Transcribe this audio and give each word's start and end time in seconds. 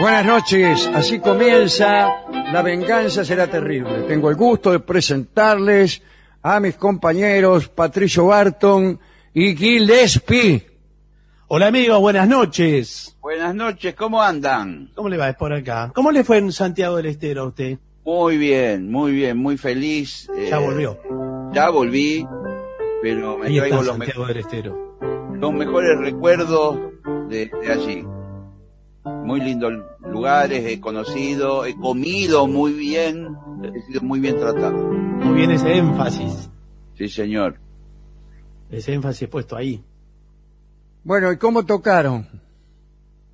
Buenas 0.00 0.26
noches, 0.26 0.90
así 0.92 1.20
comienza 1.20 2.08
La 2.52 2.62
venganza 2.62 3.24
será 3.24 3.46
terrible. 3.46 4.02
Tengo 4.08 4.28
el 4.30 4.36
gusto 4.36 4.72
de 4.72 4.80
presentarles 4.80 6.02
a 6.42 6.58
mis 6.60 6.76
compañeros 6.76 7.68
Patricio 7.68 8.26
Barton 8.26 8.98
y 9.32 9.54
Gillespie. 9.56 10.66
Hola 11.46 11.68
amigos, 11.68 12.00
buenas 12.00 12.28
noches. 12.28 13.16
Buenas 13.20 13.54
noches, 13.54 13.94
¿cómo 13.94 14.20
andan? 14.22 14.90
¿Cómo 14.94 15.08
le 15.08 15.16
va 15.16 15.28
Es 15.30 15.36
por 15.36 15.52
acá? 15.52 15.92
¿Cómo 15.94 16.10
le 16.10 16.24
fue 16.24 16.38
en 16.38 16.50
Santiago 16.52 16.96
del 16.96 17.06
Estero 17.06 17.42
a 17.42 17.46
usted? 17.48 17.78
Muy 18.04 18.36
bien, 18.36 18.90
muy 18.90 19.12
bien, 19.12 19.36
muy 19.38 19.56
feliz. 19.56 20.28
Ya 20.50 20.58
eh, 20.58 20.64
volvió. 20.64 20.98
Ya 21.52 21.70
volví, 21.70 22.26
pero 23.00 23.38
me 23.38 23.46
Ahí 23.46 23.56
está 23.58 23.68
traigo 23.68 23.82
los, 23.84 23.98
me- 23.98 24.06
Santiago 24.06 24.26
del 24.26 24.36
Estero. 24.38 24.98
los 25.34 25.52
mejores 25.52 25.96
recuerdos 25.98 26.78
de, 27.28 27.46
de 27.62 27.72
allí. 27.72 28.04
Muy 29.04 29.40
lindos 29.40 29.72
lugares, 30.00 30.64
he 30.66 30.80
conocido, 30.80 31.66
he 31.66 31.74
comido 31.76 32.46
muy 32.46 32.72
bien, 32.72 33.36
he 33.62 33.80
sido 33.82 34.00
muy 34.02 34.18
bien 34.20 34.38
tratado. 34.38 34.72
Muy 34.72 35.34
bien 35.34 35.50
ese 35.50 35.76
énfasis. 35.76 36.48
Sí, 36.96 37.08
señor. 37.08 37.56
Ese 38.70 38.94
énfasis 38.94 39.28
puesto 39.28 39.56
ahí. 39.56 39.82
Bueno, 41.02 41.30
¿y 41.32 41.36
cómo 41.36 41.64
tocaron? 41.66 42.26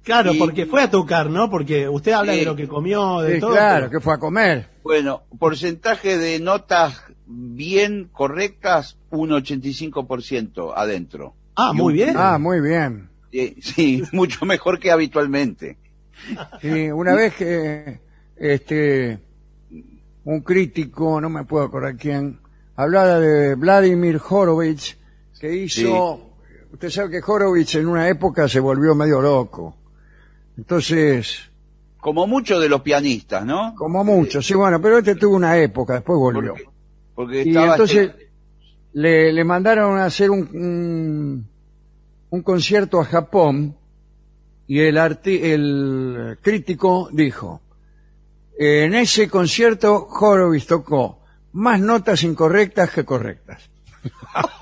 Claro, 0.03 0.33
Y- 0.33 0.39
porque 0.39 0.67
fue 0.67 0.83
a 0.83 0.91
tocar, 0.91 1.31
¿no? 1.31 1.51
Porque 1.51 1.89
usted 1.89 2.13
habla 2.13 2.33
Sí. 2.33 2.41
de 2.41 2.45
lo 2.47 2.57
que 2.57 2.67
comió, 2.67 3.21
de 3.21 3.35
Sí, 3.35 3.41
todo. 3.41 3.53
claro, 3.53 3.87
pero- 3.87 3.91
que 3.91 4.01
fue 4.01 4.15
a 4.15 4.19
comer. 4.19 4.69
Bueno, 4.83 5.23
porcentaje 5.39 6.17
de 6.19 6.41
notas 6.41 7.05
bien 7.27 8.09
correctas, 8.11 8.97
un 9.11 9.31
85% 9.31 10.73
adentro. 10.75 11.35
Ah, 11.55 11.73
muy 11.75 11.93
bien. 11.95 12.15
Ah, 12.17 12.39
muy 12.39 12.61
bien. 12.61 13.10
Sí, 13.31 13.57
sí, 13.63 14.03
mucho 14.13 14.45
mejor 14.45 14.79
que 14.79 14.91
habitualmente. 14.91 15.79
Sí, 16.61 16.91
una 16.91 17.15
vez 17.15 17.35
que 17.35 18.01
este 18.37 19.19
un 20.25 20.41
crítico, 20.43 21.21
no 21.21 21.31
me 21.31 21.45
puedo 21.45 21.65
acordar 21.65 21.97
quién, 21.97 22.39
hablaba 22.77 23.19
de 23.19 23.55
Vladimir 23.55 24.21
Horowitz, 24.29 24.97
que 25.41 25.55
hizo, 25.57 26.35
usted 26.73 26.91
sabe 26.91 27.11
que 27.11 27.21
Horowitz 27.27 27.75
en 27.77 27.87
una 27.89 28.07
época 28.09 28.47
se 28.47 28.61
volvió 28.61 28.95
medio 28.95 29.21
loco. 29.23 29.77
Entonces, 30.59 31.51
Como 31.99 32.27
muchos 32.27 32.61
de 32.61 32.69
los 32.69 32.83
pianistas, 32.83 33.45
¿no? 33.47 33.75
como 33.75 34.05
mucho, 34.05 34.43
sí, 34.43 34.53
bueno, 34.55 34.81
pero 34.81 34.99
este 34.99 35.15
tuvo 35.15 35.37
una 35.37 35.57
época, 35.57 35.95
después 35.95 36.19
volvió. 36.19 36.53
Porque, 36.53 36.69
porque 37.15 37.43
Y 37.47 37.57
entonces 37.57 38.11
este- 38.11 38.31
le, 38.93 39.33
le 39.33 39.45
mandaron 39.45 39.99
a 39.99 40.05
hacer 40.05 40.31
un, 40.31 40.41
un, 40.53 41.47
un 42.31 42.43
concierto 42.43 43.01
a 43.01 43.05
Japón 43.05 43.77
y 44.67 44.81
el, 44.81 44.97
arti- 44.97 45.43
el 45.43 46.39
crítico 46.41 47.09
dijo, 47.13 47.61
en 48.59 48.95
ese 48.95 49.29
concierto 49.29 50.07
Horowitz 50.09 50.67
tocó 50.67 51.21
más 51.53 51.81
notas 51.81 52.23
incorrectas 52.23 52.91
que 52.91 53.05
correctas. 53.05 53.69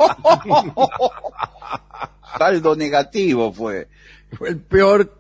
saldo 2.39 2.77
negativo 2.77 3.53
fue. 3.53 3.89
Fue 4.33 4.51
el 4.51 4.59
peor, 4.61 5.15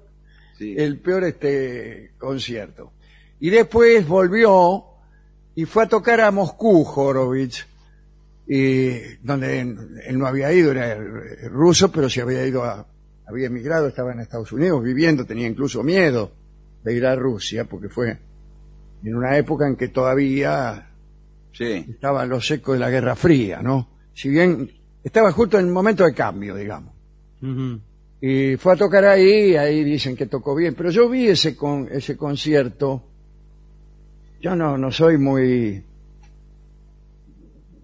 Sí. 0.58 0.74
el 0.76 0.98
peor 0.98 1.24
este 1.24 2.12
concierto. 2.18 2.92
Y 3.40 3.50
después 3.50 4.06
volvió 4.08 4.84
y 5.54 5.64
fue 5.66 5.84
a 5.84 5.88
tocar 5.88 6.20
a 6.20 6.30
Moscú 6.32 6.82
Horowitz, 6.84 7.64
y 8.48 9.16
donde 9.22 9.60
él, 9.60 10.18
no 10.18 10.26
había 10.26 10.50
ido, 10.52 10.72
era 10.72 10.96
ruso, 11.50 11.92
pero 11.92 12.08
se 12.08 12.22
había 12.22 12.46
ido 12.46 12.64
a, 12.64 12.86
había 13.26 13.48
emigrado, 13.48 13.88
estaba 13.88 14.12
en 14.12 14.20
Estados 14.20 14.50
Unidos 14.52 14.82
viviendo, 14.82 15.26
tenía 15.26 15.46
incluso 15.46 15.82
miedo 15.82 16.32
de 16.82 16.94
ir 16.94 17.04
a 17.04 17.14
Rusia, 17.14 17.64
porque 17.66 17.90
fue 17.90 18.16
en 19.04 19.14
una 19.14 19.36
época 19.36 19.66
en 19.68 19.76
que 19.76 19.88
todavía 19.88 20.86
Sí. 21.52 21.84
estaba 21.90 22.22
en 22.22 22.30
los 22.30 22.50
ecos 22.50 22.74
de 22.74 22.80
la 22.80 22.90
Guerra 22.90 23.16
Fría, 23.16 23.60
¿no? 23.60 23.88
Si 24.14 24.28
bien 24.28 24.70
estaba 25.04 25.30
justo 25.32 25.58
en 25.58 25.66
el 25.66 25.72
momento 25.72 26.04
de 26.04 26.14
cambio, 26.14 26.54
digamos. 26.54 26.94
Y 28.20 28.56
fue 28.56 28.72
a 28.72 28.76
tocar 28.76 29.04
ahí, 29.04 29.56
ahí 29.56 29.84
dicen 29.84 30.16
que 30.16 30.26
tocó 30.26 30.54
bien, 30.54 30.74
pero 30.74 30.90
yo 30.90 31.08
vi 31.08 31.28
ese 31.28 31.56
con 31.56 31.88
ese 31.90 32.16
concierto. 32.16 33.04
Yo 34.40 34.56
no 34.56 34.78
no 34.78 34.90
soy 34.90 35.18
muy 35.18 35.82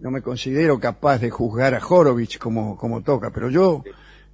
no 0.04 0.10
me 0.10 0.20
considero 0.20 0.78
capaz 0.78 1.18
de 1.18 1.30
juzgar 1.30 1.74
a 1.74 1.80
Horowitz 1.84 2.36
como 2.38 2.76
como 2.76 3.02
toca, 3.02 3.30
pero 3.30 3.48
yo 3.48 3.82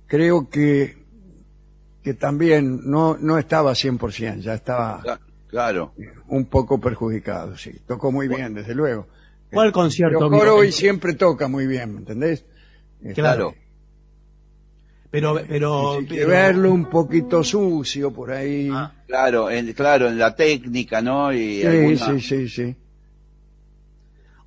creo 0.06 0.50
que 0.50 0.98
que 2.02 2.14
también 2.14 2.80
no 2.90 3.16
no 3.18 3.38
estaba 3.38 3.72
100%, 3.72 4.40
ya 4.40 4.54
estaba 4.54 5.00
Cla- 5.02 5.20
Claro. 5.48 5.92
un 6.28 6.46
poco 6.46 6.80
perjudicado, 6.80 7.56
sí. 7.56 7.72
Tocó 7.86 8.10
muy 8.12 8.26
bien, 8.28 8.52
desde 8.54 8.74
luego. 8.74 9.06
¿Cuál 9.52 9.70
concierto 9.72 10.28
Pero? 10.30 10.42
Horowitz 10.42 10.74
siempre 10.76 11.14
toca 11.14 11.46
muy 11.48 11.66
bien, 11.66 11.92
¿me 11.94 11.98
entendés? 12.00 12.44
Claro. 13.14 13.54
Pero, 15.10 15.40
pero, 15.48 15.98
Hay 15.98 16.06
que 16.06 16.14
pero- 16.16 16.28
verlo 16.28 16.72
un 16.72 16.84
poquito 16.86 17.42
sucio 17.42 18.12
por 18.12 18.30
ahí. 18.32 18.70
Ah, 18.72 18.92
Claro, 19.08 19.50
en, 19.50 19.72
claro, 19.72 20.06
en 20.08 20.18
la 20.18 20.36
técnica, 20.36 21.00
¿no? 21.02 21.32
Y 21.32 21.60
sí, 21.62 21.66
alguna- 21.66 22.06
sí, 22.06 22.20
sí, 22.20 22.48
sí. 22.48 22.76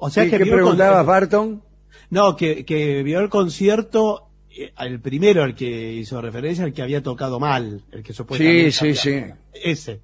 O 0.06 0.10
sea 0.10 0.26
¿Y 0.26 0.30
que 0.30 0.38
¿Qué 0.40 0.44
vio 0.44 0.76
Barton? 1.06 1.62
No, 2.10 2.36
que, 2.36 2.66
que 2.66 3.04
vio 3.04 3.20
el 3.22 3.30
concierto, 3.30 4.28
eh, 4.56 4.72
el 4.80 5.00
primero 5.00 5.44
al 5.44 5.56
que 5.56 5.94
hizo 5.94 6.22
referencia, 6.22 6.66
el 6.66 6.74
que 6.74 6.82
había 6.82 7.02
tocado 7.02 7.40
mal, 7.40 7.82
el 7.92 8.04
que 8.04 8.14
supuestamente 8.14 8.72
sí, 8.72 8.80
había- 8.86 8.96
sí. 8.96 9.24
Ese. 9.64 10.00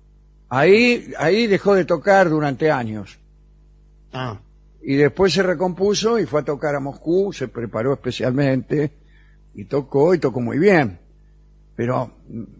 Ahí, 0.47 1.11
ahí 1.17 1.47
dejó 1.47 1.75
de 1.75 1.85
tocar 1.85 2.29
durante 2.29 2.71
años. 2.71 3.19
Ah, 4.13 4.39
Y 4.81 4.95
después 4.95 5.33
se 5.33 5.43
recompuso 5.43 6.17
y 6.17 6.25
fue 6.25 6.39
a 6.41 6.45
tocar 6.45 6.73
a 6.75 6.79
Moscú, 6.79 7.31
se 7.33 7.47
preparó 7.49 7.93
especialmente 7.93 8.91
y 9.53 9.65
tocó 9.65 10.15
y 10.15 10.19
tocó 10.19 10.39
muy 10.39 10.57
bien. 10.57 10.97
Pero 11.75 12.11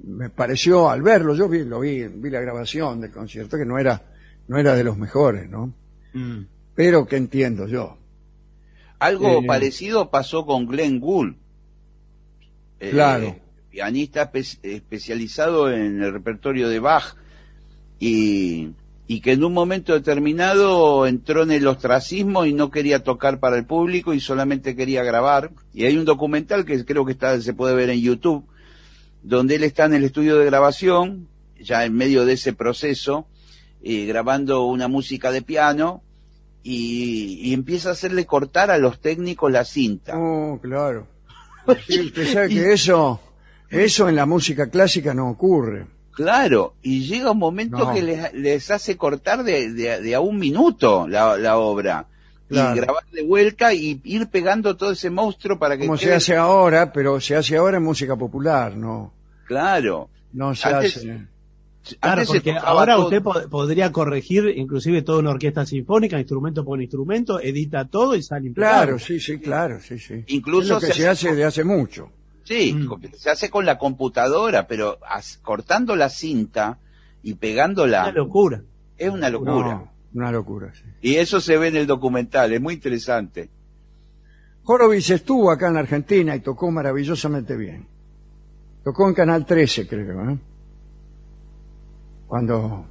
me 0.04 0.30
pareció 0.30 0.90
al 0.90 1.02
verlo, 1.02 1.34
yo 1.36 1.48
vi, 1.50 1.64
lo 1.64 1.80
vi, 1.80 2.06
vi 2.08 2.30
la 2.30 2.42
grabación 2.42 3.02
del 3.02 3.12
concierto 3.12 3.58
que 3.58 3.66
no 3.66 3.80
era, 3.80 4.02
no 4.48 4.58
era 4.58 4.76
de 4.76 4.84
los 4.84 4.98
mejores, 4.98 5.50
¿no? 5.50 5.74
mm. 6.14 6.42
Pero 6.80 7.06
que 7.06 7.18
entiendo 7.18 7.68
yo. 7.68 7.98
Algo 9.00 9.42
Eh, 9.42 9.46
parecido 9.46 10.10
pasó 10.10 10.46
con 10.46 10.66
Glenn 10.66 11.02
Gould. 11.02 11.36
Eh, 12.80 12.92
Claro. 12.92 13.36
Pianista 13.70 14.32
espe- 14.32 14.60
especializado 14.64 15.70
en 15.70 16.02
el 16.02 16.14
repertorio 16.14 16.70
de 16.70 16.80
Bach 16.80 17.16
y, 18.00 18.70
y 19.08 19.20
que 19.20 19.34
en 19.34 19.44
un 19.44 19.52
momento 19.54 19.92
determinado 19.92 21.06
entró 21.06 21.44
en 21.44 21.52
el 21.52 21.68
ostracismo 21.68 22.46
y 22.46 22.54
no 22.54 22.72
quería 22.72 23.04
tocar 23.04 23.42
para 23.42 23.58
el 23.58 23.66
público 23.66 24.14
y 24.14 24.22
solamente 24.22 24.74
quería 24.74 25.04
grabar. 25.04 25.52
Y 25.74 25.84
hay 25.84 25.98
un 25.98 26.06
documental 26.06 26.64
que 26.64 26.86
creo 26.86 27.04
que 27.04 27.12
está, 27.12 27.42
se 27.42 27.54
puede 27.54 27.76
ver 27.76 27.90
en 27.90 28.00
YouTube, 28.00 28.46
donde 29.22 29.56
él 29.56 29.66
está 29.66 29.84
en 29.84 29.96
el 29.96 30.06
estudio 30.06 30.38
de 30.38 30.46
grabación, 30.46 31.28
ya 31.60 31.84
en 31.84 31.94
medio 31.94 32.24
de 32.26 32.34
ese 32.34 32.54
proceso, 32.54 33.28
eh, 33.84 34.06
grabando 34.06 34.64
una 34.64 34.88
música 34.88 35.30
de 35.30 35.42
piano 35.42 36.04
y, 36.72 37.40
y 37.50 37.54
empieza 37.54 37.90
a 37.90 37.92
hacerle 37.94 38.26
cortar 38.26 38.70
a 38.72 38.78
los 38.78 39.00
técnicos 39.00 39.52
la 39.52 39.66
cinta. 39.66 40.18
Oh, 40.18 40.60
claro. 40.62 41.08
Usted 41.68 42.34
sabe 42.34 42.50
que 42.50 42.74
eso, 42.74 43.20
eso 43.70 44.08
en 44.10 44.16
la 44.16 44.26
música 44.26 44.70
clásica 44.70 45.14
no 45.14 45.30
ocurre. 45.30 45.88
Claro, 46.12 46.74
y 46.82 47.06
llega 47.06 47.32
un 47.32 47.38
momento 47.40 47.78
No. 47.78 47.94
que 47.94 48.02
les, 48.02 48.34
les 48.34 48.70
hace 48.72 48.98
cortar 48.98 49.44
de, 49.44 49.72
de- 49.72 50.02
de 50.02 50.16
a 50.16 50.20
un 50.20 50.38
minuto 50.38 51.08
la, 51.08 51.38
la 51.38 51.58
obra. 51.58 52.06
Claro. 52.50 52.76
Y 52.76 52.80
grabar 52.82 53.04
de 53.12 53.24
vuelta 53.24 53.74
y 53.74 54.02
ir 54.04 54.28
pegando 54.28 54.76
todo 54.76 54.92
ese 54.92 55.10
monstruo 55.10 55.58
para 55.60 55.78
que 55.78 55.86
Como 55.86 55.98
se 55.98 56.14
hace 56.14 56.36
ahora, 56.36 56.92
pero 56.92 57.22
se 57.22 57.36
hace 57.36 57.56
ahora 57.56 57.78
en 57.78 57.84
música 57.84 58.16
popular, 58.16 58.76
no, 58.76 59.14
Claro. 59.46 60.10
no 60.34 60.54
se 60.56 60.68
Antes- 60.68 60.98
hace. 60.98 61.22
Claro, 62.02 62.24
porque 62.28 62.52
ahora 62.52 62.96
todo- 62.96 63.06
usted 63.06 63.22
po- 63.24 63.50
podría 63.50 63.92
corregir 63.92 64.54
inclusive 64.58 65.02
toda 65.02 65.20
una 65.20 65.32
orquesta 65.32 65.66
sinfónica, 65.66 66.20
instrumento 66.20 66.64
por 66.66 66.82
instrumento, 66.82 67.40
edita 67.40 67.86
todo 67.86 68.16
y 68.16 68.22
sale 68.22 68.48
impecable. 68.48 68.76
Claro, 68.86 69.00
sí, 69.00 69.20
sí, 69.20 69.40
claro, 69.40 69.80
sí, 69.80 69.98
sí. 69.98 70.24
Incluso 70.28 70.64
es 70.64 70.70
lo 70.70 70.80
que 70.82 70.88
se 70.88 70.94
se 70.94 71.08
hace- 71.08 71.28
hace 71.30 71.36
de 71.36 71.46
hace 71.46 71.64
mucho. 71.64 72.12
Sí, 72.44 72.74
Mm. 72.74 73.14
se 73.16 73.30
hace 73.30 73.50
con 73.50 73.66
la 73.66 73.78
computadora, 73.78 74.68
pero 74.68 75.00
cortando 75.42 75.96
la 75.96 76.10
cinta 76.10 76.80
y 77.24 77.36
pegándola 77.36 78.04
Una 78.04 78.12
locura. 78.12 78.62
es 78.98 79.10
una 79.10 79.30
locura. 79.30 79.52
No, 79.54 79.92
una 80.14 80.32
locura, 80.32 80.72
sí. 80.74 80.84
Y 81.02 81.16
eso 81.16 81.40
se 81.40 81.58
ve 81.58 81.70
en 81.70 81.78
el 81.78 81.88
documental, 81.88 82.52
es 82.54 82.62
muy 82.62 82.74
interesante. 82.76 83.50
Horowitz 84.66 85.10
estuvo 85.12 85.50
acá 85.50 85.68
en 85.70 85.74
la 85.76 85.80
Argentina 85.80 86.36
y 86.36 86.42
tocó 86.42 86.70
maravillosamente 86.70 87.56
bien. 87.56 87.88
Tocó 88.84 89.08
en 89.08 89.14
Canal 89.16 89.46
13, 89.46 89.88
creo, 89.88 90.30
¿eh? 90.30 90.38
Cuando 92.30 92.86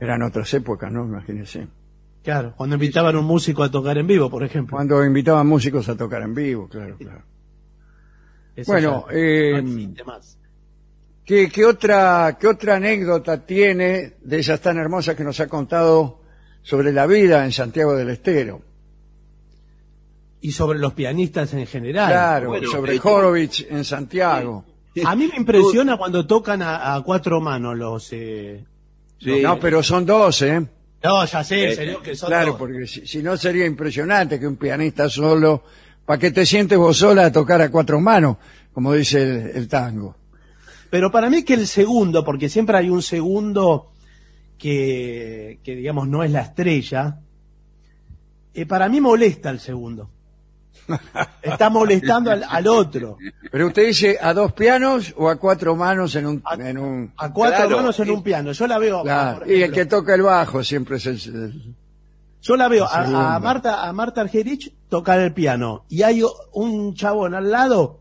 eran 0.00 0.20
otras 0.22 0.52
épocas, 0.52 0.90
¿no? 0.90 1.04
Imagínense. 1.04 1.68
Claro, 2.24 2.54
cuando 2.56 2.74
invitaban 2.74 3.14
a 3.14 3.20
un 3.20 3.24
músico 3.24 3.62
a 3.62 3.70
tocar 3.70 3.96
en 3.98 4.06
vivo, 4.08 4.28
por 4.28 4.42
ejemplo. 4.42 4.76
Cuando 4.76 5.04
invitaban 5.04 5.46
músicos 5.46 5.88
a 5.88 5.96
tocar 5.96 6.22
en 6.22 6.34
vivo, 6.34 6.68
claro, 6.68 6.96
claro. 6.98 7.22
Eso 8.56 8.72
Bueno, 8.72 9.06
eh, 9.12 9.52
no 9.52 9.58
existe 9.58 10.04
más. 10.04 10.38
¿Qué, 11.24 11.48
qué 11.50 11.64
otra, 11.64 12.36
¿Qué 12.38 12.48
otra 12.48 12.76
anécdota 12.76 13.46
tiene 13.46 14.14
de 14.20 14.40
esas 14.40 14.60
tan 14.60 14.76
hermosas 14.76 15.14
que 15.14 15.22
nos 15.22 15.38
ha 15.38 15.46
contado 15.46 16.22
sobre 16.62 16.92
la 16.92 17.06
vida 17.06 17.44
en 17.44 17.52
Santiago 17.52 17.94
del 17.94 18.10
Estero? 18.10 18.60
Y 20.40 20.50
sobre 20.50 20.80
los 20.80 20.94
pianistas 20.94 21.54
en 21.54 21.64
general. 21.64 22.10
Claro, 22.10 22.48
bueno, 22.48 22.68
sobre 22.68 22.96
eh, 22.96 23.00
Horowitz 23.00 23.64
en 23.70 23.84
Santiago. 23.84 24.64
A 25.04 25.14
mí 25.16 25.26
me 25.28 25.36
impresiona 25.36 25.96
cuando 25.96 26.26
tocan 26.26 26.60
a, 26.62 26.94
a 26.94 27.00
cuatro 27.02 27.40
manos 27.40 27.76
los... 27.76 28.08
eh, 28.12 28.64
Sí. 29.18 29.40
No, 29.40 29.58
pero 29.60 29.84
son 29.84 30.04
dos, 30.04 30.42
¿eh? 30.42 30.66
No, 31.04 31.24
ya 31.24 31.44
sé, 31.44 31.68
Eh, 31.70 31.74
serio 31.76 32.02
que 32.02 32.16
son 32.16 32.28
Claro, 32.28 32.48
dos. 32.48 32.56
porque 32.58 32.86
si, 32.88 33.06
si 33.06 33.22
no 33.22 33.36
sería 33.36 33.64
impresionante 33.66 34.40
que 34.40 34.48
un 34.48 34.56
pianista 34.56 35.08
solo, 35.08 35.62
para 36.04 36.18
que 36.18 36.32
te 36.32 36.44
sientes 36.44 36.76
vos 36.76 36.96
sola 36.96 37.26
a 37.26 37.32
tocar 37.32 37.62
a 37.62 37.70
cuatro 37.70 38.00
manos, 38.00 38.36
como 38.72 38.92
dice 38.92 39.22
el, 39.22 39.56
el 39.56 39.68
tango. 39.68 40.16
Pero 40.90 41.12
para 41.12 41.30
mí 41.30 41.44
que 41.44 41.54
el 41.54 41.68
segundo, 41.68 42.24
porque 42.24 42.48
siempre 42.48 42.76
hay 42.76 42.90
un 42.90 43.00
segundo 43.00 43.92
que, 44.58 45.60
que 45.62 45.76
digamos 45.76 46.08
no 46.08 46.24
es 46.24 46.32
la 46.32 46.40
estrella, 46.42 47.20
eh, 48.54 48.66
para 48.66 48.88
mí 48.88 49.00
molesta 49.00 49.50
el 49.50 49.60
segundo. 49.60 50.10
Está 51.42 51.70
molestando 51.70 52.30
al, 52.30 52.44
al 52.48 52.66
otro. 52.68 53.18
Pero 53.50 53.66
usted 53.68 53.86
dice 53.86 54.18
a 54.20 54.32
dos 54.34 54.52
pianos 54.52 55.12
o 55.16 55.28
a 55.28 55.36
cuatro 55.36 55.74
manos 55.76 56.14
en 56.16 56.26
un... 56.26 56.42
A- 56.44 56.54
en 56.54 56.78
un 56.78 57.12
A 57.16 57.32
cuatro 57.32 57.56
Claro, 57.66 57.76
manos 57.76 57.98
en 58.00 58.10
un 58.10 58.22
piano. 58.22 58.52
Yo 58.52 58.66
la 58.66 58.78
veo, 58.78 59.02
claro, 59.02 59.38
por 59.40 59.50
y 59.50 59.62
el 59.62 59.72
que 59.72 59.86
toca 59.86 60.14
el 60.14 60.22
bajo 60.22 60.62
siempre 60.64 60.96
es 60.96 61.06
el... 61.06 61.14
el- 61.16 61.74
yo 62.44 62.56
la 62.56 62.66
veo 62.66 62.84
a, 62.86 63.34
a 63.36 63.38
Marta, 63.38 63.86
a 63.88 63.92
Marta 63.92 64.20
Argerich 64.20 64.72
tocar 64.88 65.20
el 65.20 65.32
piano 65.32 65.84
y 65.88 66.02
hay 66.02 66.22
un 66.52 66.92
chabón 66.94 67.34
al 67.34 67.50
lado 67.50 68.00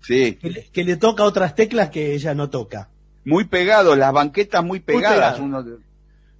Sí, 0.00 0.36
que 0.40 0.48
le, 0.50 0.64
que 0.70 0.82
le 0.82 0.96
toca 0.96 1.24
otras 1.24 1.54
teclas 1.54 1.90
que 1.90 2.14
ella 2.14 2.34
no 2.34 2.48
toca. 2.48 2.88
muy 3.24 3.44
pegado, 3.44 3.94
las 3.94 4.12
banquetas 4.12 4.64
muy 4.64 4.80
pegadas. 4.80 5.34
pegado. 5.34 5.42
uno 5.44 5.62
de- 5.62 5.76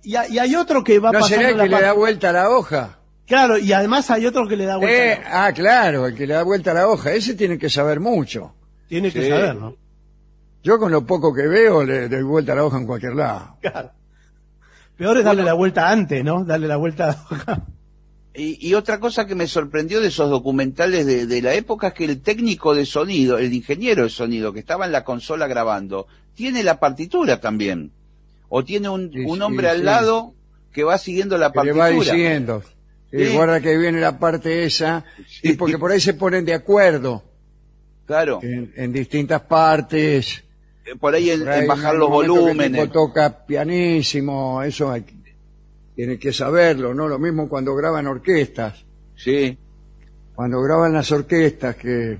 Y, 0.03 0.17
ha- 0.17 0.27
y 0.29 0.39
hay 0.39 0.55
otro 0.57 0.83
que 0.83 0.99
va 0.99 1.13
¿No 1.13 1.21
pasando 1.21 1.43
será 1.47 1.57
la 1.57 1.65
que 1.65 1.69
le 1.69 1.81
da 1.83 1.93
vuelta 1.93 2.31
a 2.31 2.33
la 2.33 2.49
hoja? 2.51 2.99
Claro, 3.27 3.57
y 3.59 3.73
además 3.73 4.11
hay 4.11 4.27
otro 4.27 4.47
que 4.49 4.57
le 4.57 4.65
da 4.67 4.77
vuelta. 4.77 5.13
Eh, 5.13 5.21
ah, 5.31 5.53
claro, 5.55 6.07
el 6.07 6.15
que 6.15 6.27
le 6.27 6.35
da 6.35 6.43
vuelta 6.43 6.73
a 6.73 6.75
la 6.75 6.89
hoja. 6.89 7.13
Ese 7.13 7.35
tiene 7.35 7.59
que 7.59 7.71
saber 7.71 8.01
mucho. 8.01 8.55
Tiene 8.89 9.11
que 9.13 9.29
saber, 9.29 9.55
¿no? 9.57 9.75
Yo 10.63 10.79
con 10.79 10.93
lo 10.93 11.07
poco 11.07 11.33
que 11.35 11.47
veo 11.49 11.83
le 11.85 12.09
doy 12.09 12.23
vuelta 12.23 12.53
a 12.53 12.57
la 12.57 12.65
hoja 12.65 12.79
en 12.79 12.87
cualquier 12.87 13.15
lado. 13.15 13.57
Claro. 13.61 13.91
Peor 14.97 15.17
es 15.19 15.25
darle 15.25 15.43
la 15.43 15.55
vuelta 15.55 15.89
antes, 15.91 16.23
¿no? 16.23 16.45
Darle 16.45 16.69
la 16.69 16.77
vuelta. 16.77 17.25
Y, 18.35 18.67
y 18.67 18.75
otra 18.75 18.99
cosa 19.01 19.27
que 19.27 19.35
me 19.35 19.47
sorprendió 19.47 20.01
de 20.01 20.09
esos 20.09 20.31
documentales 20.31 21.05
de, 21.05 21.27
de 21.27 21.43
la 21.43 21.53
época 21.55 21.89
es 21.89 21.95
que 21.95 22.05
el 22.05 22.21
técnico 22.23 22.75
de 22.75 22.87
sonido, 22.87 23.39
el 23.39 23.53
ingeniero 23.53 24.05
de 24.05 24.09
sonido 24.11 24.53
que 24.53 24.61
estaba 24.61 24.87
en 24.87 24.93
la 24.93 25.05
consola 25.05 25.47
grabando, 25.47 26.07
tiene 26.35 26.63
la 26.63 26.79
partitura 26.81 27.41
también. 27.41 27.93
O 28.49 28.65
tiene 28.65 28.89
un, 28.89 29.11
Sí, 29.13 29.19
un 29.27 29.37
sí, 29.37 29.43
hombre 29.43 29.69
al 29.69 29.79
sí. 29.79 29.83
lado 29.85 30.35
que 30.73 30.85
va 30.85 30.97
siguiendo 30.99 31.37
la 31.39 31.53
Que 31.53 31.59
le 31.65 31.75
partitura. 31.75 31.85
va 31.85 31.91
diciendo. 31.91 32.63
Sí. 33.13 33.35
Guarda 33.35 33.61
que 33.61 33.77
viene 33.77 34.01
la 34.01 34.19
parte 34.19 34.65
esa. 34.65 35.05
Y 35.43 35.53
porque 35.53 35.77
por 35.79 35.91
ahí 35.91 36.01
se 36.01 36.15
ponen 36.15 36.45
de 36.47 36.55
acuerdo 36.55 37.23
Claro, 38.07 38.41
en, 38.43 38.73
en 38.75 38.93
distintas 38.93 39.43
partes. 39.43 40.43
eh, 40.87 40.97
por 40.99 41.15
ahí 41.15 41.31
en, 41.31 41.41
Por 41.41 41.49
ahí 41.51 41.61
en 41.61 41.67
bajar 41.69 41.95
en 41.95 42.01
los 42.01 42.09
el 42.09 42.13
volúmenes. 42.13 42.81
tipo 42.83 42.93
toca 42.93 43.45
pianísimo, 43.47 44.63
eso 44.63 44.91
hay, 44.91 45.05
tiene 45.95 46.19
que 46.19 46.33
saberlo, 46.33 46.95
¿no? 46.95 47.07
Lo 47.07 47.19
mismo 47.19 47.49
cuando 47.49 47.75
graban 47.77 48.07
orquestas. 48.07 48.85
Sí, 49.15 49.57
Cuando 50.35 50.61
graban 50.63 50.95
las 50.95 51.13
orquestas, 51.13 51.77
que 51.77 52.13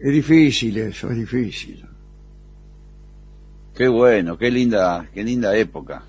es 0.00 0.12
difícil 0.12 0.76
eso, 0.78 1.10
es 1.10 1.16
difícil. 1.16 1.84
qué 3.74 3.88
bueno, 3.88 4.36
qué 4.36 4.50
linda, 4.50 5.08
qué 5.12 5.24
linda 5.24 5.56
época. 5.56 6.02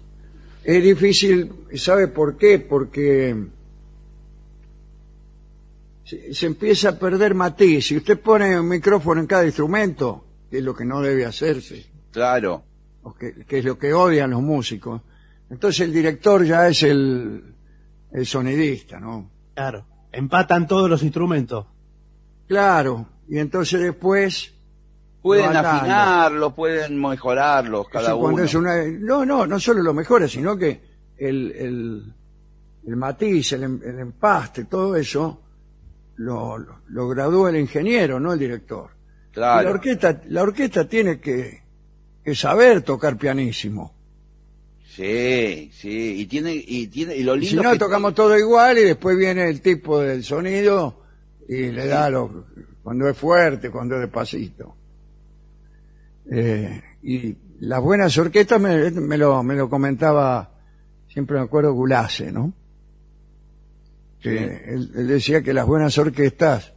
Es 0.63 0.83
difícil, 0.83 1.51
¿sabe 1.75 2.07
por 2.09 2.37
qué? 2.37 2.59
Porque 2.59 3.35
se, 6.03 6.33
se 6.33 6.45
empieza 6.45 6.89
a 6.89 6.99
perder 6.99 7.33
matiz. 7.33 7.87
Si 7.87 7.97
usted 7.97 8.19
pone 8.19 8.59
un 8.59 8.67
micrófono 8.67 9.21
en 9.21 9.27
cada 9.27 9.45
instrumento, 9.45 10.25
que 10.49 10.57
es 10.57 10.63
lo 10.63 10.75
que 10.75 10.85
no 10.85 11.01
debe 11.01 11.25
hacerse, 11.25 11.85
Claro, 12.11 12.63
o 13.03 13.13
que, 13.13 13.45
que 13.45 13.59
es 13.59 13.65
lo 13.65 13.77
que 13.77 13.93
odian 13.93 14.31
los 14.31 14.41
músicos, 14.41 15.01
entonces 15.49 15.81
el 15.81 15.93
director 15.93 16.43
ya 16.43 16.67
es 16.67 16.83
el, 16.83 17.55
el 18.11 18.25
sonidista, 18.25 18.99
¿no? 18.99 19.29
Claro. 19.53 19.85
Empatan 20.11 20.67
todos 20.67 20.89
los 20.89 21.03
instrumentos. 21.03 21.65
Claro, 22.47 23.07
y 23.27 23.37
entonces 23.37 23.79
después... 23.79 24.53
pueden 25.21 25.45
van 25.45 25.53
dando. 25.55 25.69
afinarlos, 25.69 26.53
pueden 26.53 27.01
mejorarlos 27.01 27.87
cada 27.89 28.07
Eso 28.09 28.17
uno. 28.17 28.43
es 28.43 28.53
una- 28.55 28.83
no, 28.85 29.25
no, 29.25 29.45
no 29.47 29.59
solo 29.59 29.81
lo 29.81 29.93
mejora, 29.93 30.27
sino 30.27 30.57
que 30.57 30.81
el, 31.17 31.51
el, 31.51 32.13
el 32.87 32.95
matiz, 32.95 33.51
el, 33.53 33.63
em- 33.63 33.81
el 33.85 33.99
empaste, 33.99 34.65
todo 34.65 34.95
eso, 34.95 35.41
lo, 36.17 36.57
lo, 36.57 36.79
lo 36.87 37.07
gradúa 37.09 37.49
el 37.49 37.57
ingeniero, 37.57 38.19
no 38.19 38.33
el 38.33 38.39
director. 38.39 38.89
Y 39.35 39.39
la 39.39 39.53
Claro. 39.61 39.69
orquesta, 39.71 40.21
la 40.27 40.41
orquesta 40.43 40.87
tiene 40.87 41.19
que, 41.19 41.61
que 42.23 42.35
saber 42.35 42.81
tocar 42.81 43.17
pianísimo. 43.17 43.93
Sí, 44.85 45.69
sí. 45.73 46.21
Y 46.21 46.25
tiene, 46.25 46.53
y 46.53 46.87
tiene, 46.87 47.15
y 47.15 47.23
lo 47.23 47.35
lindo 47.35 47.61
si 47.61 47.67
no, 47.67 47.71
que- 47.73 47.79
tocamos 47.79 48.13
todo 48.15 48.37
igual 48.37 48.77
y 48.79 48.83
después 48.83 49.17
viene 49.17 49.47
el 49.47 49.61
tipo 49.61 49.99
del 49.99 50.23
sonido 50.23 51.03
y 51.47 51.67
le 51.71 51.87
da 51.87 52.09
lo, 52.09 52.45
cuando 52.83 53.07
es 53.07 53.17
fuerte, 53.17 53.69
cuando 53.69 53.95
es 53.95 54.01
despacito. 54.01 54.75
Eh, 56.31 56.81
y 57.03 57.35
las 57.59 57.81
buenas 57.81 58.17
orquestas 58.17 58.59
me, 58.61 58.89
me 58.91 59.17
lo, 59.17 59.41
me 59.43 59.55
lo 59.55 59.69
comentaba, 59.69 60.51
siempre 61.11 61.37
me 61.37 61.43
acuerdo, 61.43 61.73
Gulase, 61.73 62.31
¿no? 62.31 62.53
Que 64.21 64.37
él, 64.73 64.91
él 64.95 65.07
decía 65.07 65.41
que 65.41 65.53
las 65.53 65.65
buenas 65.65 65.97
orquestas 65.97 66.73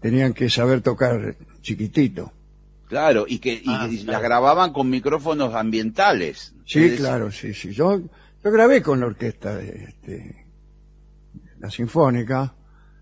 tenían 0.00 0.32
que 0.32 0.48
saber 0.48 0.80
tocar 0.80 1.36
chiquitito. 1.60 2.32
Claro, 2.88 3.24
y 3.28 3.38
que 3.38 3.54
y 3.54 3.62
Ah, 3.68 3.86
que 3.88 3.96
claro. 3.98 4.12
las 4.12 4.22
grababan 4.22 4.72
con 4.72 4.88
micrófonos 4.90 5.54
ambientales. 5.54 6.54
Sí, 6.66 6.84
Es- 6.84 6.98
claro, 7.00 7.30
sí, 7.30 7.52
sí. 7.54 7.72
Yo, 7.72 8.00
yo 8.00 8.50
grabé 8.50 8.82
con 8.82 9.00
la 9.00 9.06
orquesta 9.06 9.56
de 9.56 9.84
este, 9.88 10.46
la 11.58 11.70
Sinfónica 11.70 12.54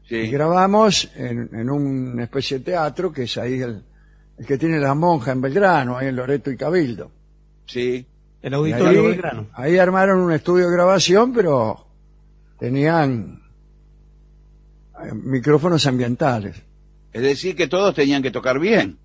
Sí. 0.08 0.16
y 0.16 0.30
grabamos 0.30 1.08
en, 1.14 1.48
en 1.52 1.70
una 1.70 2.24
especie 2.24 2.58
de 2.58 2.64
teatro 2.64 3.12
que 3.12 3.22
es 3.24 3.38
ahí 3.38 3.60
el, 3.60 3.84
el 4.40 4.46
que 4.46 4.56
tiene 4.56 4.78
la 4.80 4.94
monja 4.94 5.32
en 5.32 5.42
Belgrano, 5.42 5.98
ahí 5.98 6.08
en 6.08 6.16
Loreto 6.16 6.50
y 6.50 6.56
Cabildo. 6.56 7.10
Sí. 7.66 8.06
El 8.40 8.54
auditorio 8.54 9.00
ahí, 9.02 9.06
Belgrano. 9.08 9.46
ahí 9.52 9.76
armaron 9.76 10.18
un 10.20 10.32
estudio 10.32 10.66
de 10.68 10.72
grabación, 10.72 11.34
pero 11.34 11.86
tenían 12.58 13.42
eh, 15.04 15.12
micrófonos 15.12 15.86
ambientales. 15.86 16.56
Es 17.12 17.20
decir, 17.22 17.54
que 17.54 17.68
todos 17.68 17.94
tenían 17.94 18.22
que 18.22 18.30
tocar 18.30 18.58
bien. 18.58 18.98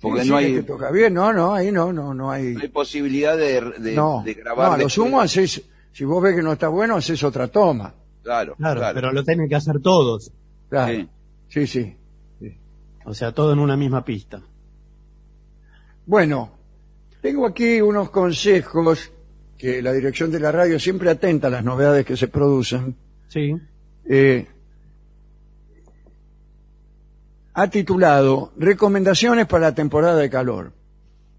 Porque 0.00 0.22
Sí, 0.22 0.28
no, 0.30 0.38
sí, 0.38 0.44
hay, 0.44 0.54
que 0.54 0.62
toca 0.62 0.92
bien, 0.92 1.12
no, 1.12 1.32
no, 1.32 1.52
ahí 1.52 1.72
no, 1.72 1.92
no, 1.92 2.14
no 2.14 2.30
hay. 2.30 2.54
no 2.54 2.60
hay 2.60 2.68
posibilidad 2.68 3.36
de, 3.36 3.60
de, 3.80 3.94
no, 3.96 4.22
de 4.24 4.34
no, 4.36 4.40
grabar. 4.42 4.66
a 4.66 4.68
lo 4.70 4.74
después. 4.76 4.92
sumo 4.92 5.20
haces, 5.20 5.62
si 5.92 6.04
vos 6.04 6.22
ves 6.22 6.36
que 6.36 6.42
no 6.42 6.52
está 6.52 6.68
bueno, 6.68 6.94
haces 6.96 7.20
otra 7.24 7.48
toma. 7.48 7.92
Claro, 8.22 8.54
Claro, 8.54 8.80
claro. 8.80 8.94
pero 8.94 9.12
lo 9.12 9.24
tienen 9.24 9.48
que 9.48 9.56
hacer 9.56 9.80
todos. 9.80 10.30
Claro. 10.68 10.92
Sí. 10.92 11.08
sí. 11.48 11.66
sí. 11.66 11.96
O 13.04 13.14
sea, 13.14 13.32
todo 13.32 13.52
en 13.52 13.58
una 13.58 13.76
misma 13.76 14.04
pista. 14.04 14.42
Bueno, 16.06 16.52
tengo 17.20 17.46
aquí 17.46 17.80
unos 17.80 18.10
consejos 18.10 19.10
que 19.58 19.82
la 19.82 19.92
dirección 19.92 20.30
de 20.30 20.40
la 20.40 20.52
radio 20.52 20.78
siempre 20.78 21.10
atenta 21.10 21.48
a 21.48 21.50
las 21.50 21.64
novedades 21.64 22.04
que 22.06 22.16
se 22.16 22.28
producen. 22.28 22.96
Sí. 23.28 23.54
eh, 24.06 24.46
ha 27.54 27.68
titulado 27.68 28.52
Recomendaciones 28.56 29.46
para 29.46 29.66
la 29.68 29.74
temporada 29.74 30.16
de 30.16 30.30
calor. 30.30 30.72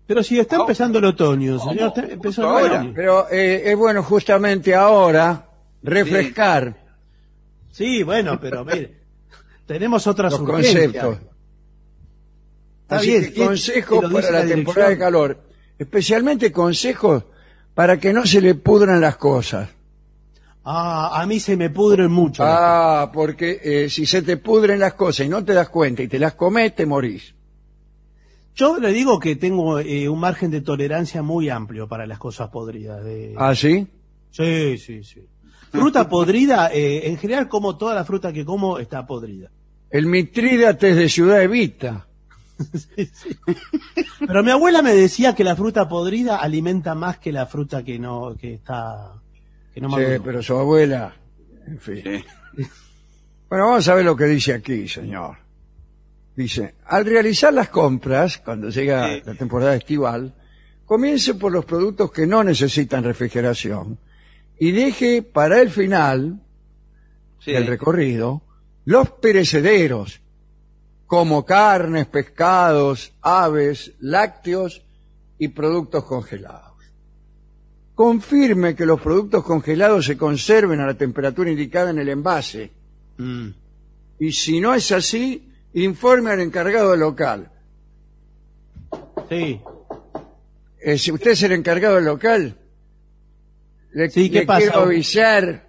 Pero 0.08 0.24
si 0.24 0.40
está 0.40 0.58
¿Cómo? 0.58 0.68
empezando 0.68 1.00
el 1.00 1.06
otoño, 1.06 1.58
señor, 1.60 1.88
está- 1.90 2.02
empezó 2.02 2.20
Justo 2.24 2.42
el 2.42 2.48
ahora. 2.66 2.76
otoño. 2.82 2.94
Pero 2.96 3.30
eh, 3.32 3.64
es 3.72 3.78
bueno 3.78 4.04
justamente 4.04 4.76
ahora 4.76 5.48
refrescar 5.84 6.76
Sí, 7.72 8.04
bueno, 8.04 8.38
pero 8.40 8.66
mire, 8.66 8.98
tenemos 9.66 10.06
otras 10.06 10.34
los 10.34 10.42
urgencias. 10.42 10.84
conceptos. 10.92 11.31
Está 12.92 12.98
Así 12.98 13.08
bien, 13.12 13.24
que 13.24 13.34
¿qué- 13.34 13.46
consejos 13.46 14.12
para 14.12 14.32
la, 14.32 14.40
la 14.44 14.46
temporada 14.46 14.90
de 14.90 14.98
calor. 14.98 15.40
Especialmente 15.80 16.52
consejos 16.52 17.24
para 17.74 17.98
que 17.98 18.12
no 18.12 18.26
se 18.26 18.42
le 18.42 18.56
pudran 18.56 19.00
las 19.00 19.16
cosas. 19.16 19.70
Ah, 20.64 21.22
a 21.22 21.26
mí 21.26 21.40
se 21.40 21.56
me 21.58 21.70
pudren 21.70 22.12
mucho. 22.12 22.44
Ah, 22.46 23.10
porque 23.14 23.60
eh, 23.64 23.90
si 23.90 24.06
se 24.06 24.22
te 24.22 24.36
pudren 24.38 24.80
las 24.80 24.94
cosas 24.94 25.26
y 25.26 25.30
no 25.30 25.44
te 25.44 25.54
das 25.54 25.70
cuenta 25.70 26.04
y 26.04 26.08
te 26.08 26.20
las 26.20 26.34
comes, 26.36 26.76
te 26.76 26.86
morís. 26.86 27.34
Yo 28.56 28.78
le 28.78 28.92
digo 28.92 29.18
que 29.20 29.38
tengo 29.38 29.80
eh, 29.80 30.10
un 30.10 30.20
margen 30.20 30.52
de 30.52 30.60
tolerancia 30.62 31.22
muy 31.24 31.50
amplio 31.50 31.88
para 31.88 32.06
las 32.06 32.20
cosas 32.20 32.50
podridas. 32.50 33.04
de- 33.04 33.34
¿Ah, 33.38 33.56
sí? 33.56 33.88
Sí, 34.32 34.78
sí, 34.78 35.04
sí. 35.04 35.22
Fruta 35.72 36.10
podrida, 36.10 36.70
eh, 36.74 37.08
en 37.10 37.18
general 37.18 37.48
como 37.48 37.78
toda 37.78 37.96
la 37.96 38.04
fruta 38.04 38.34
que 38.34 38.44
como 38.44 38.78
está 38.78 39.08
podrida. 39.08 39.50
El 39.90 40.06
Mitrídates 40.06 40.96
de 40.98 41.08
Ciudad 41.10 41.42
Evita. 41.42 42.06
Pero 44.20 44.44
mi 44.44 44.52
abuela 44.52 44.82
me 44.82 44.94
decía 44.94 45.34
que 45.36 45.44
la 45.44 45.56
fruta 45.56 45.88
podrida 45.90 46.38
alimenta 46.38 46.96
más 46.96 47.18
que 47.18 47.32
la 47.32 47.46
fruta 47.46 47.84
que 47.84 47.98
no 48.00 48.36
que 48.40 48.54
está 48.56 49.14
que 49.74 49.82
no 49.82 49.90
Sí, 49.90 49.96
maduró. 49.96 50.24
pero 50.24 50.44
su 50.44 50.56
abuela, 50.58 51.16
en 51.66 51.80
fin. 51.80 52.02
Sí. 52.04 52.24
Bueno, 53.50 53.68
vamos 53.68 53.88
a 53.88 53.96
ver 53.96 54.06
lo 54.06 54.16
que 54.16 54.26
dice 54.26 54.54
aquí, 54.54 54.88
señor. 54.88 55.38
Dice, 56.36 56.76
al 56.86 57.06
realizar 57.06 57.54
las 57.54 57.70
compras, 57.70 58.38
cuando 58.38 58.70
llega 58.70 59.08
Sí. 59.10 59.22
la 59.26 59.34
temporada 59.36 59.76
estival, 59.76 60.34
comience 60.86 61.34
por 61.36 61.52
los 61.52 61.66
productos 61.66 62.12
que 62.12 62.26
no 62.28 62.44
necesitan 62.44 63.04
refrigeración 63.04 63.98
y 64.60 64.72
deje 64.72 65.22
para 65.24 65.60
el 65.62 65.70
final 65.70 66.40
Sí. 67.40 67.52
del 67.52 67.68
recorrido 67.68 68.42
los 68.86 69.10
perecederos, 69.12 70.21
como 71.12 71.44
carnes, 71.46 72.06
pescados, 72.06 73.12
aves, 73.22 73.92
lácteos 74.00 74.82
y 75.38 75.50
productos 75.50 76.06
congelados. 76.06 76.72
Confirme 77.94 78.76
que 78.78 78.86
los 78.86 79.02
productos 79.02 79.44
congelados 79.44 80.06
se 80.06 80.16
conserven 80.18 80.80
a 80.80 80.86
la 80.86 80.94
temperatura 80.94 81.52
indicada 81.52 81.90
en 81.90 82.00
el 82.00 82.08
envase 82.08 82.72
Mm. 83.18 83.50
y 84.20 84.32
si 84.32 84.62
no 84.62 84.74
es 84.74 84.90
así, 84.94 85.52
informe 85.74 86.32
al 86.32 86.40
encargado 86.40 86.92
del 86.92 87.02
local. 87.02 87.52
Sí. 89.28 89.60
Eh, 90.80 90.98
si 90.98 91.12
usted 91.12 91.32
es 91.32 91.44
el 91.44 91.52
encargado 91.52 91.96
del 91.96 92.06
local, 92.06 92.56
le, 93.92 94.10
Sí, 94.10 94.30
¿qué 94.30 94.40
le 94.40 94.46
pasa? 94.46 94.62
quiero 94.62 94.80
avisar, 94.80 95.68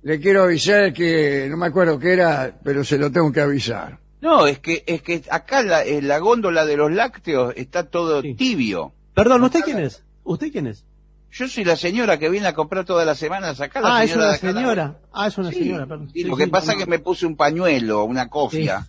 le 0.00 0.18
quiero 0.18 0.44
avisar 0.44 0.94
que 0.94 1.46
no 1.50 1.58
me 1.58 1.66
acuerdo 1.66 1.98
qué 1.98 2.14
era, 2.14 2.58
pero 2.64 2.82
se 2.82 2.96
lo 2.96 3.12
tengo 3.12 3.30
que 3.30 3.42
avisar. 3.42 3.98
No, 4.20 4.46
es 4.46 4.58
que, 4.58 4.82
es 4.86 5.02
que 5.02 5.22
acá 5.30 5.62
la, 5.62 5.84
en 5.84 6.08
la 6.08 6.18
góndola 6.18 6.64
de 6.66 6.76
los 6.76 6.90
lácteos 6.92 7.54
está 7.56 7.84
todo 7.84 8.20
Sí. 8.22 8.34
tibio. 8.34 8.92
Perdón, 9.14 9.44
¿usted 9.44 9.60
quién 9.64 9.78
es? 9.78 10.02
¿Usted 10.24 10.50
quién 10.50 10.66
es? 10.66 10.84
Yo 11.30 11.46
soy 11.46 11.64
la 11.64 11.76
señora 11.76 12.18
que 12.18 12.28
viene 12.30 12.46
a 12.48 12.54
comprar 12.54 12.84
todas 12.84 13.06
las 13.06 13.18
semanas 13.18 13.60
acá. 13.60 13.80
La 13.80 13.96
Ah, 13.98 14.04
es 14.04 14.10
señora 14.10 14.24
una 14.28 14.32
de 14.32 14.36
acá, 14.38 14.46
la- 14.46 14.52
señora. 14.60 14.98
Ah, 15.12 15.26
es 15.26 15.38
una 15.38 15.50
Sí, 15.50 15.58
señora, 15.58 15.86
perdón. 15.86 16.10
sí, 16.12 16.24
lo 16.24 16.36
sí, 16.36 16.42
que 16.44 16.48
pasa 16.48 16.72
no, 16.72 16.78
es 16.78 16.84
que 16.84 16.90
me 16.90 16.98
puse 16.98 17.26
un 17.26 17.36
pañuelo, 17.36 18.04
una 18.04 18.28
cofia. 18.28 18.86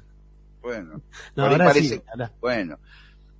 Bueno, 0.61 1.01
No, 1.35 1.45
ahora 1.45 1.65
parece. 1.65 1.95
sí, 1.97 2.01
ahora. 2.11 2.31
Bueno, 2.41 2.77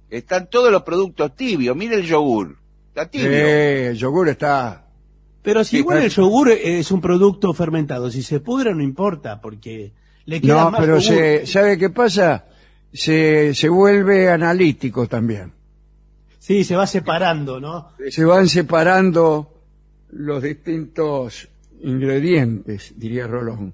están 0.10 0.50
todos 0.50 0.72
los 0.72 0.84
productos 0.84 1.36
tibios. 1.36 1.76
Mire 1.76 1.96
el 1.96 2.04
yogur, 2.06 2.58
está 2.90 3.10
tibio. 3.10 3.30
Eh, 3.32 3.88
el 3.88 3.98
yogur 3.98 4.30
está... 4.30 4.86
Pero 5.42 5.64
si 5.64 5.72
Sí, 5.72 5.78
igual 5.78 6.00
el 6.04 6.10
yogur 6.10 6.50
es 6.52 6.92
un 6.92 7.00
producto 7.02 7.54
fermentado, 7.54 8.12
si 8.12 8.22
se 8.22 8.40
pudre 8.42 8.76
no 8.76 8.84
importa, 8.84 9.40
porque 9.42 9.94
le 10.30 10.42
queda 10.42 10.64
No, 10.66 10.72
más 10.72 10.80
pero 10.80 11.02
se, 11.02 11.46
¿sabe 11.48 11.78
qué 11.78 11.90
pasa? 11.90 12.46
Se, 12.94 13.54
se 13.56 13.70
vuelve 13.70 14.30
analítico 14.30 15.08
también. 15.08 15.52
Sí, 16.38 16.64
se 16.64 16.76
va 16.76 16.86
separando, 16.88 17.60
¿no? 17.60 17.90
Se 18.10 18.24
van 18.26 18.48
separando 18.48 19.52
los 20.12 20.44
distintos 20.44 21.48
ingredientes, 21.82 22.94
diría 22.96 23.28
Rolón. 23.28 23.74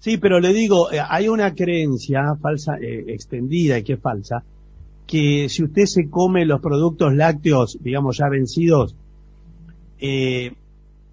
Sí, 0.00 0.18
pero 0.18 0.40
le 0.40 0.52
digo, 0.52 0.90
eh, 0.90 0.98
hay 1.00 1.28
una 1.28 1.54
creencia 1.54 2.34
falsa, 2.40 2.76
eh, 2.80 3.04
extendida 3.08 3.78
y 3.78 3.84
que 3.84 3.92
es 3.92 4.00
falsa, 4.00 4.42
que 5.06 5.48
si 5.48 5.62
usted 5.62 5.84
se 5.84 6.10
come 6.10 6.44
los 6.44 6.60
productos 6.60 7.14
lácteos, 7.14 7.78
digamos 7.80 8.16
ya 8.18 8.28
vencidos, 8.28 8.96
eh, 10.00 10.52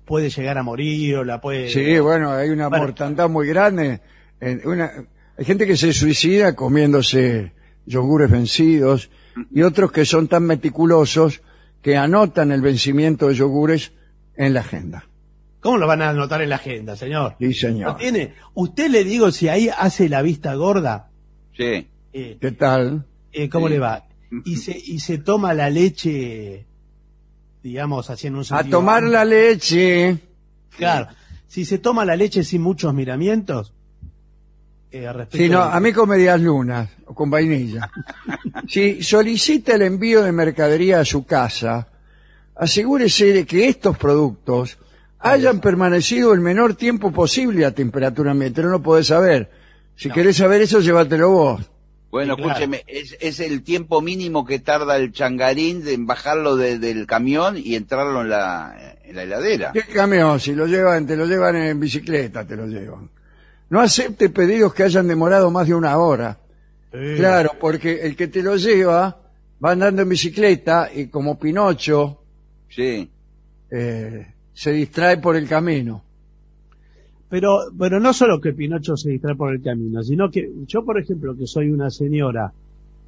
puede 0.10 0.32
llegar 0.32 0.58
a 0.58 0.64
morir 0.64 1.18
o 1.18 1.24
la 1.24 1.40
puede... 1.40 1.70
Sí, 1.70 2.00
bueno, 2.00 2.32
hay 2.32 2.50
una 2.50 2.68
Bueno. 2.68 2.86
mortandad 2.86 3.30
muy 3.30 3.48
grande. 3.48 4.02
En 4.42 4.60
una, 4.68 4.92
hay 5.38 5.46
gente 5.46 5.68
que 5.68 5.78
se 5.78 5.94
suicida 5.94 6.56
comiéndose 6.56 7.52
yogures 7.86 8.32
vencidos 8.32 9.12
y 9.54 9.62
otros 9.62 9.92
que 9.92 10.06
son 10.06 10.28
tan 10.28 10.44
meticulosos 10.44 11.42
que 11.84 11.96
anotan 11.96 12.52
el 12.52 12.62
vencimiento 12.62 13.28
de 13.28 13.36
yogures 13.36 13.92
en 14.36 14.56
la 14.56 14.62
agenda. 14.62 15.06
¿Cómo 15.60 15.78
lo 15.78 15.86
van 15.86 16.02
a 16.02 16.10
anotar 16.10 16.42
en 16.42 16.50
la 16.50 16.56
agenda, 16.56 16.96
señor? 16.96 17.36
Sí, 17.40 17.46
¿No 17.48 17.54
señor. 17.54 17.98
tiene? 17.98 18.34
Usted 18.56 18.90
le 18.90 19.04
digo, 19.04 19.32
si 19.32 19.48
ahí 19.48 19.70
hace 19.78 20.10
la 20.10 20.24
vista 20.24 20.56
gorda, 20.56 21.12
Sí. 21.56 21.88
eh, 22.14 22.38
¿Qué 22.42 22.52
tal? 22.54 23.06
eh, 23.32 23.48
¿cómo 23.48 23.68
Sí. 23.68 23.74
le 23.74 23.80
va? 23.80 24.06
Y 24.46 24.56
se, 24.66 24.76
y 24.76 25.00
se 25.00 25.20
toma 25.20 25.54
la 25.54 25.70
leche, 25.70 26.66
digamos, 27.64 28.10
un 28.10 28.14
A 28.14 28.18
sentido 28.18 28.70
tomar 28.70 29.04
la 29.04 29.26
leche. 29.26 30.18
Claro. 30.78 31.08
Si 31.48 31.66
se 31.66 31.80
toma 31.80 32.06
la 32.06 32.16
leche 32.16 32.44
sin 32.44 32.62
muchos 32.62 32.94
miramientos, 32.94 33.74
eh, 34.92 35.12
respecto 35.12 35.38
Sí, 35.38 35.50
no, 35.50 35.66
de- 35.68 35.74
a 35.74 35.80
mí 35.80 35.92
con 35.94 36.10
medias 36.10 36.40
lunas 36.42 36.90
o 37.06 37.14
con 37.14 37.30
vainilla. 37.30 37.90
Si 38.68 39.02
solicita 39.04 39.74
el 39.76 39.82
envío 39.82 40.22
de 40.22 40.32
mercadería 40.32 41.00
a 41.00 41.06
su 41.06 41.26
casa, 41.26 41.88
asegúrese 42.56 43.34
de 43.34 43.46
que 43.46 43.68
estos 43.68 43.98
productos 43.98 44.78
hayan 45.20 45.60
permanecido 45.60 46.34
el 46.34 46.40
menor 46.40 46.76
tiempo 46.76 47.12
posible 47.12 47.66
a 47.66 47.72
temperatura 47.74 48.32
ambiente. 48.32 48.62
No 48.62 48.70
lo 48.70 48.82
podés 48.84 49.08
saber. 49.08 49.50
Si 49.96 50.10
querés 50.12 50.38
saber 50.38 50.62
eso, 50.62 50.80
llévatelo 50.82 51.32
vos. 51.32 51.70
Bueno, 52.12 52.36
claro. 52.36 52.52
escúcheme, 52.52 52.84
es, 52.88 53.16
es 53.20 53.40
el 53.40 53.62
tiempo 53.64 54.02
mínimo 54.02 54.44
que 54.46 54.60
tarda 54.60 54.98
el 54.98 55.12
changarín 55.12 55.88
en 55.88 56.06
bajarlo 56.08 56.56
de- 56.56 56.80
del 56.80 57.06
camión 57.06 57.56
y 57.58 57.76
entrarlo 57.76 58.22
en 58.22 58.30
la, 58.30 58.96
en 59.04 59.16
la 59.16 59.24
heladera. 59.24 59.72
¿Qué 59.74 59.82
camión? 59.84 60.40
Si 60.40 60.54
lo 60.56 60.66
llevan, 60.66 61.06
te 61.06 61.16
lo 61.16 61.26
llevan 61.26 61.56
en 61.58 61.80
bicicleta, 61.80 62.46
te 62.46 62.56
lo 62.56 62.66
llevan. 62.66 63.10
No 63.70 63.80
acepte 63.80 64.30
pedidos 64.32 64.74
que 64.74 64.82
hayan 64.84 65.08
demorado 65.08 65.52
más 65.52 65.68
de 65.68 65.76
una 65.76 65.96
hora. 66.00 66.40
Claro, 66.92 67.52
porque 67.60 68.00
el 68.02 68.16
que 68.16 68.28
te 68.28 68.42
lo 68.42 68.56
lleva 68.56 69.16
va 69.64 69.72
andando 69.72 70.02
en 70.02 70.10
bicicleta 70.10 70.90
y 70.92 71.06
como 71.08 71.38
Pinocho 71.38 72.24
Sí. 72.70 73.08
eh, 73.70 74.34
se 74.54 74.72
distrae 74.72 75.18
por 75.18 75.36
el 75.36 75.48
camino. 75.48 76.04
Pero, 77.30 77.60
pero 77.78 78.00
no 78.00 78.12
solo 78.14 78.42
que 78.42 78.54
Pinocho 78.54 78.98
se 78.98 79.12
distrae 79.12 79.36
por 79.36 79.54
el 79.54 79.62
camino, 79.62 80.02
sino 80.04 80.32
que 80.32 80.50
yo, 80.66 80.84
por 80.84 81.00
ejemplo, 81.00 81.36
que 81.38 81.46
soy 81.46 81.70
una 81.70 81.90
señora 81.92 82.52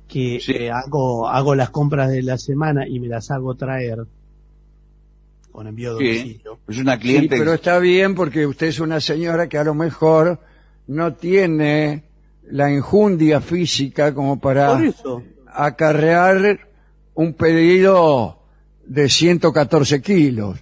que 0.07 0.39
Sí. 0.39 0.51
eh, 0.53 0.69
hago, 0.71 1.27
hago 1.27 1.55
las 1.55 1.69
compras 1.71 2.11
de 2.11 2.21
la 2.21 2.37
semana 2.37 2.87
y 2.87 2.99
me 2.99 3.07
las 3.07 3.31
hago 3.31 3.55
traer 3.55 3.99
con 5.51 5.67
envío 5.67 5.97
Sí. 5.97 6.03
domicilio. 6.05 6.59
Es 6.67 6.77
una 6.77 6.93
Sí, 6.95 6.99
cliente. 7.01 7.37
pero 7.37 7.53
está 7.53 7.79
bien 7.79 8.13
porque 8.15 8.45
usted 8.45 8.67
es 8.67 8.79
una 8.79 8.99
señora 8.99 9.47
que 9.49 9.57
a 9.57 9.63
lo 9.63 9.73
mejor 9.73 10.39
no 10.87 11.13
tiene 11.13 12.03
la 12.49 12.71
enjundia 12.71 13.41
física 13.41 14.13
como 14.13 14.39
para 14.39 14.79
acarrear 15.47 16.59
un 17.15 17.33
pedido 17.33 18.39
de 18.85 19.09
114 19.09 20.01
kilos. 20.01 20.59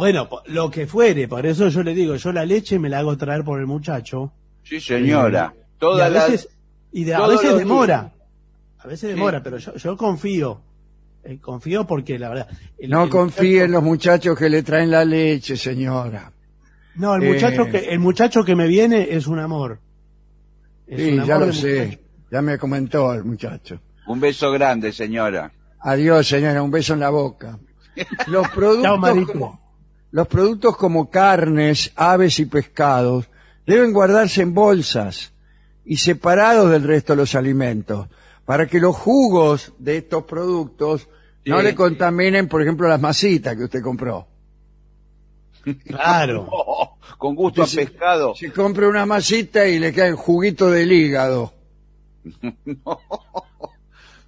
Bueno, 0.00 0.28
lo 0.46 0.70
que 0.70 0.86
fuere, 0.86 1.28
por 1.28 1.44
eso 1.44 1.68
yo 1.68 1.82
le 1.82 1.92
digo, 1.92 2.16
yo 2.16 2.32
la 2.32 2.46
leche 2.46 2.78
me 2.78 2.88
la 2.88 3.00
hago 3.00 3.18
traer 3.18 3.44
por 3.44 3.60
el 3.60 3.66
muchacho. 3.66 4.32
Sí, 4.62 4.80
señora. 4.80 5.52
y 5.54 5.78
Toda 5.78 6.06
a 6.06 6.08
la... 6.08 6.24
veces, 6.26 6.48
y 6.90 7.04
de- 7.04 7.14
a 7.14 7.26
veces 7.26 7.54
demora. 7.58 8.10
A 8.78 8.86
veces 8.86 9.00
Sí. 9.00 9.14
demora, 9.14 9.42
pero 9.42 9.58
yo, 9.58 9.74
yo 9.74 9.96
confío. 9.98 10.62
Eh, 11.22 11.36
confío 11.38 11.86
porque 11.86 12.18
la 12.18 12.30
verdad. 12.30 12.48
el- 12.78 12.88
No 12.88 13.04
el 13.04 13.10
confíe 13.10 13.64
en 13.64 13.72
los 13.72 13.82
muchachos 13.82 14.38
que 14.38 14.48
le 14.48 14.62
traen 14.62 14.90
la 14.90 15.04
leche, 15.04 15.54
señora. 15.58 16.32
No, 16.94 17.16
el 17.16 17.22
Eh, 17.24 17.32
muchacho 17.34 17.66
que 17.66 17.78
el 17.90 17.98
muchacho 17.98 18.42
que 18.42 18.56
me 18.56 18.66
viene 18.68 19.06
es 19.10 19.26
un 19.26 19.38
amor. 19.38 19.80
Es 20.86 20.98
Sí, 20.98 21.18
un 21.18 21.26
ya 21.26 21.38
lo 21.38 21.52
sé. 21.52 21.84
muchacho. 21.88 22.02
Ya 22.32 22.40
me 22.40 22.56
comentó 22.58 23.12
el 23.12 23.24
muchacho. 23.24 23.78
Un 24.06 24.18
beso 24.18 24.50
grande, 24.50 24.92
señora. 24.92 25.52
Adiós, 25.80 26.26
señora, 26.26 26.62
un 26.62 26.70
beso 26.70 26.94
en 26.94 27.00
la 27.00 27.10
boca. 27.10 27.58
Los 28.28 28.48
productos. 28.48 29.59
Los 30.12 30.26
productos 30.28 30.76
como 30.76 31.10
carnes, 31.10 31.92
aves 31.94 32.38
y 32.40 32.46
pescados 32.46 33.28
deben 33.66 33.92
guardarse 33.92 34.42
en 34.42 34.54
bolsas 34.54 35.32
y 35.84 35.96
separados 35.96 36.70
del 36.70 36.82
resto 36.82 37.12
de 37.12 37.18
los 37.18 37.34
alimentos 37.34 38.08
para 38.44 38.66
que 38.66 38.80
los 38.80 38.96
jugos 38.96 39.72
de 39.78 39.98
estos 39.98 40.24
productos 40.24 41.08
no 41.46 41.58
Sí. 41.58 41.64
le 41.64 41.74
contaminen, 41.74 42.48
por 42.48 42.60
ejemplo, 42.62 42.88
las 42.88 43.00
masitas 43.00 43.56
que 43.56 43.64
usted 43.64 43.82
compró. 43.82 44.26
Claro. 45.86 46.48
Oh, 46.50 46.96
con 47.18 47.34
gusto 47.34 47.62
a 47.62 47.66
pescado. 47.66 48.34
Si 48.34 48.50
compra 48.50 48.88
una 48.88 49.06
masita 49.06 49.66
y 49.66 49.78
le 49.78 49.92
cae 49.92 50.12
juguito 50.12 50.70
del 50.70 50.90
hígado 50.92 51.52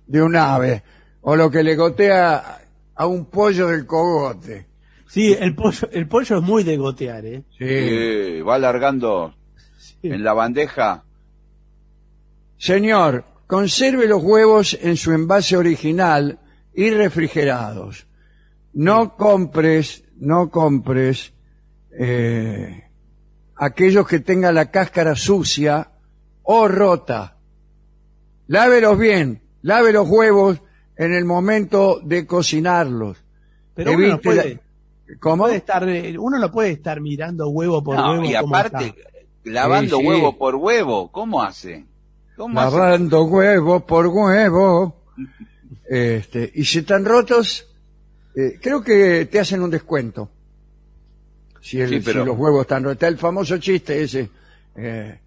de 0.06 0.22
un 0.22 0.36
ave, 0.36 0.82
o 1.22 1.36
lo 1.36 1.50
que 1.50 1.62
le 1.62 1.76
gotea 1.76 2.60
a 2.94 3.06
un 3.06 3.26
pollo 3.26 3.68
del 3.68 3.86
cogote. 3.86 4.66
Sí, 5.12 5.37
el 5.38 5.54
pollo, 5.54 5.90
el 5.92 6.09
pollo 6.09 6.38
es 6.38 6.42
muy 6.42 6.64
de 6.64 6.78
gotear, 6.78 7.26
¿eh? 7.26 7.42
Sí. 7.59 8.40
Va 8.40 8.54
alargando 8.54 9.35
en 10.02 10.25
la 10.25 10.33
bandeja. 10.33 11.05
Señor, 12.57 13.27
conserve 13.46 14.07
los 14.09 14.22
huevos 14.22 14.72
en 14.81 14.96
su 14.96 15.12
envase 15.12 15.59
original 15.59 16.38
y 16.72 16.88
refrigerados. 16.88 18.07
No 18.72 19.14
compres, 19.14 20.03
no 20.16 20.48
compres 20.48 21.35
eh, 21.90 22.85
aquellos 23.57 24.09
que 24.09 24.20
tengan 24.20 24.55
la 24.55 24.70
cáscara 24.70 25.14
sucia 25.14 25.90
o 26.42 26.68
rota. 26.68 27.37
Lávelos 28.46 28.98
bien, 28.98 29.42
lave 29.61 29.92
los 29.92 30.09
huevos 30.09 30.62
en 30.96 31.12
el 31.12 31.27
momento 31.27 32.01
de 32.03 32.27
cocinarlos. 32.27 33.22
Pero 33.75 33.92
uno 33.92 34.09
no 34.09 34.20
puede, 34.22 34.62
¿Cómo? 35.20 35.44
puede 35.44 35.57
estar, 35.57 35.88
eh, 35.88 36.16
uno 36.18 36.38
no 36.38 36.51
puede 36.51 36.70
estar 36.70 37.01
mirando 37.01 37.48
huevo 37.48 37.83
por 37.83 37.96
No, 37.96 38.12
huevo. 38.12 38.25
y 38.25 38.35
aparte, 38.35 38.87
está. 38.87 39.03
lavando 39.44 39.96
Sí, 39.96 40.03
sí. 40.03 40.09
huevo 40.09 40.38
por 40.38 40.55
huevo, 40.57 41.11
¿cómo 41.12 41.42
hace? 41.42 41.85
¿Cómo 42.37 42.61
hace? 42.61 42.77
lavando 42.77 43.25
huevo 43.25 43.81
por 43.87 44.07
huevo. 44.07 44.96
Este, 45.88 46.51
y 46.55 46.64
si 46.64 46.79
están 46.81 47.05
rotos, 47.05 47.68
eh, 48.35 48.59
creo 48.61 48.83
que 48.83 49.27
te 49.27 49.38
hacen 49.40 49.62
un 49.62 49.70
descuento. 49.70 50.31
Si, 51.61 51.81
el- 51.81 51.88
Sí, 51.90 52.01
pero- 52.05 52.20
si 52.22 52.27
los 52.27 52.38
huevos 52.38 52.62
están 52.62 52.83
rotos. 52.85 52.94
Está 52.94 53.09
el 53.09 53.18
famoso 53.18 53.59
chiste 53.59 54.03
ese. 54.03 54.31
Eh, 54.77 55.18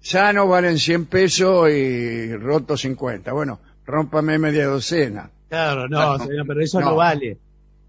sano 0.00 0.46
valen 0.46 0.78
100 0.78 1.06
pesos 1.06 1.68
y 1.70 2.34
rotos 2.36 2.80
50. 2.82 3.32
Bueno, 3.32 3.58
rómpame 3.84 4.38
media 4.38 4.66
docena. 4.66 5.28
Claro, 5.48 5.88
no, 5.88 6.18
señor, 6.18 6.46
pero 6.46 6.60
eso 6.62 6.80
no, 6.80 6.90
No. 6.90 6.96
vale. 6.96 7.38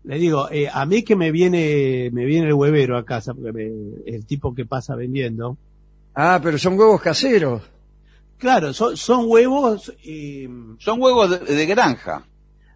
Le 0.05 0.17
digo, 0.19 0.49
eh, 0.51 0.69
a 0.71 0.85
mí 0.85 1.03
que 1.03 1.15
me 1.15 1.31
viene, 1.31 2.09
me 2.13 2.25
viene 2.25 2.47
el 2.47 2.53
huevero 2.53 2.97
a 2.97 3.03
casa, 3.05 3.33
porque 3.33 3.51
me- 3.51 3.71
el 4.05 4.25
tipo 4.25 4.53
que 4.53 4.65
pasa 4.65 4.95
vendiendo. 4.95 5.57
Ah, 6.13 6.39
pero 6.43 6.57
son 6.57 6.77
huevos 6.77 7.01
caseros. 7.01 7.61
Claro, 8.37 8.71
son, 8.73 8.95
son 8.97 9.25
huevos 9.27 9.91
eh, 10.03 10.47
Son 10.79 11.01
huevos 11.01 11.29
de, 11.45 11.55
de 11.55 11.65
granja. 11.65 12.23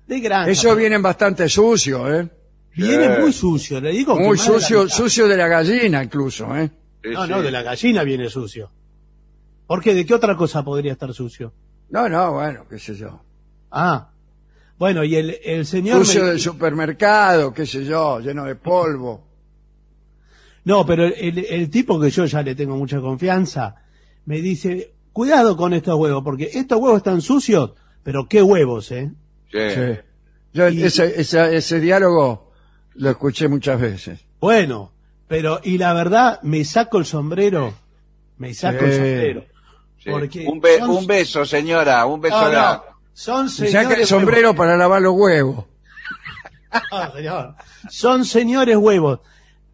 de 0.07 0.19
granja. 0.19 0.49
Eso 0.49 0.75
vienen 0.75 1.01
bastante 1.01 1.47
sucios, 1.49 2.09
¿eh? 2.09 2.29
Viene 2.75 3.05
Eh. 3.05 3.19
muy 3.19 3.31
sucio, 3.33 3.79
le 3.79 3.91
digo. 3.91 4.17
Muy 4.17 4.37
de 4.37 4.43
sucio, 4.43 4.87
sucio 4.89 5.27
de 5.27 5.37
la 5.37 5.47
gallina 5.47 6.03
incluso, 6.03 6.55
¿eh? 6.57 6.71
Sí, 7.03 7.09
No, 7.11 7.25
sí. 7.25 7.31
no, 7.31 7.41
de 7.41 7.51
la 7.51 7.61
gallina 7.61 8.03
viene 8.03 8.29
sucio. 8.29 8.71
¿Por 9.67 9.81
qué? 9.83 9.93
¿De 9.93 10.05
qué 10.05 10.13
otra 10.15 10.35
cosa 10.35 10.63
podría 10.63 10.93
estar 10.93 11.13
sucio? 11.13 11.53
No, 11.91 12.09
no, 12.09 12.33
bueno, 12.33 12.65
qué 12.69 12.79
sé 12.79 12.95
yo. 12.95 13.21
Ah, 13.71 14.08
bueno, 14.79 15.03
y 15.03 15.15
el, 15.15 15.37
el 15.43 15.65
señor... 15.67 16.03
Sucio 16.05 16.23
me- 16.23 16.29
del 16.29 16.39
supermercado, 16.39 17.53
qué 17.53 17.65
sé 17.67 17.83
yo, 17.85 18.19
lleno 18.21 18.45
de 18.45 18.55
polvo. 18.55 19.27
No, 20.63 20.85
pero 20.85 21.05
el, 21.05 21.45
el 21.49 21.69
tipo 21.69 21.99
que 21.99 22.09
yo 22.09 22.25
ya 22.25 22.41
le 22.41 22.55
tengo 22.55 22.75
mucha 22.75 22.99
confianza, 22.99 23.75
me 24.25 24.39
dice, 24.41 24.93
cuidado 25.13 25.55
con 25.57 25.73
estos 25.73 25.95
huevos, 25.97 26.23
porque 26.23 26.49
estos 26.53 26.79
huevos 26.79 26.97
están 26.97 27.21
sucios, 27.21 27.71
pero 28.03 28.27
qué 28.27 28.41
huevos, 28.41 28.91
¿eh? 28.91 29.11
Sí. 29.51 29.57
Sí. 29.75 29.99
Yo 30.53 30.69
Y- 30.69 30.83
ese, 30.83 31.19
ese, 31.19 31.55
ese 31.55 31.79
diálogo 31.79 32.51
lo 32.95 33.09
escuché 33.11 33.47
muchas 33.47 33.79
veces. 33.79 34.19
Bueno, 34.39 34.91
pero, 35.27 35.59
y 35.63 35.77
la 35.77 35.93
verdad, 35.93 36.39
me 36.43 36.63
saco 36.65 36.97
el 36.99 37.05
sombrero, 37.05 37.73
me 38.37 38.53
saco 38.53 38.85
el 38.85 38.91
sombrero. 38.93 39.45
Sí. 39.97 40.09
Porque 40.11 40.45
un, 40.47 40.59
be- 40.61 40.77
son- 40.79 40.89
un 40.91 41.07
beso, 41.07 41.45
señora, 41.45 42.05
un 42.05 42.21
beso 42.21 42.35
No, 42.37 42.45
no, 42.45 42.51
grande. 42.51 42.85
Son 43.19 43.47
Y 43.47 43.49
señores... 43.49 43.73
saca 43.73 43.93
el 43.95 44.05
sombrero 44.07 44.55
para 44.55 44.77
lavar 44.77 45.01
los 45.01 45.13
huevos. 45.13 45.65
Señor. 47.15 47.55
Son 47.89 48.23
señores 48.23 48.77
huevos. 48.77 49.19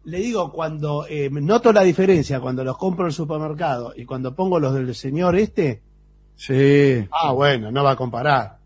Le 0.04 0.18
digo, 0.18 0.50
cuando 0.50 1.06
eh, 1.08 1.30
noto 1.30 1.72
la 1.72 1.82
diferencia, 1.82 2.40
cuando 2.40 2.64
los 2.64 2.76
compro 2.76 3.04
en 3.04 3.08
el 3.08 3.12
supermercado 3.12 3.92
y 3.96 4.04
cuando 4.04 4.34
pongo 4.34 4.58
los 4.58 4.74
del 4.74 4.92
señor 4.96 5.36
este, 5.36 5.80
Sí, 6.34 7.06
ah, 7.12 7.30
bueno, 7.32 7.70
no 7.70 7.84
va 7.84 7.92
a 7.92 7.96
comparar. 7.96 8.58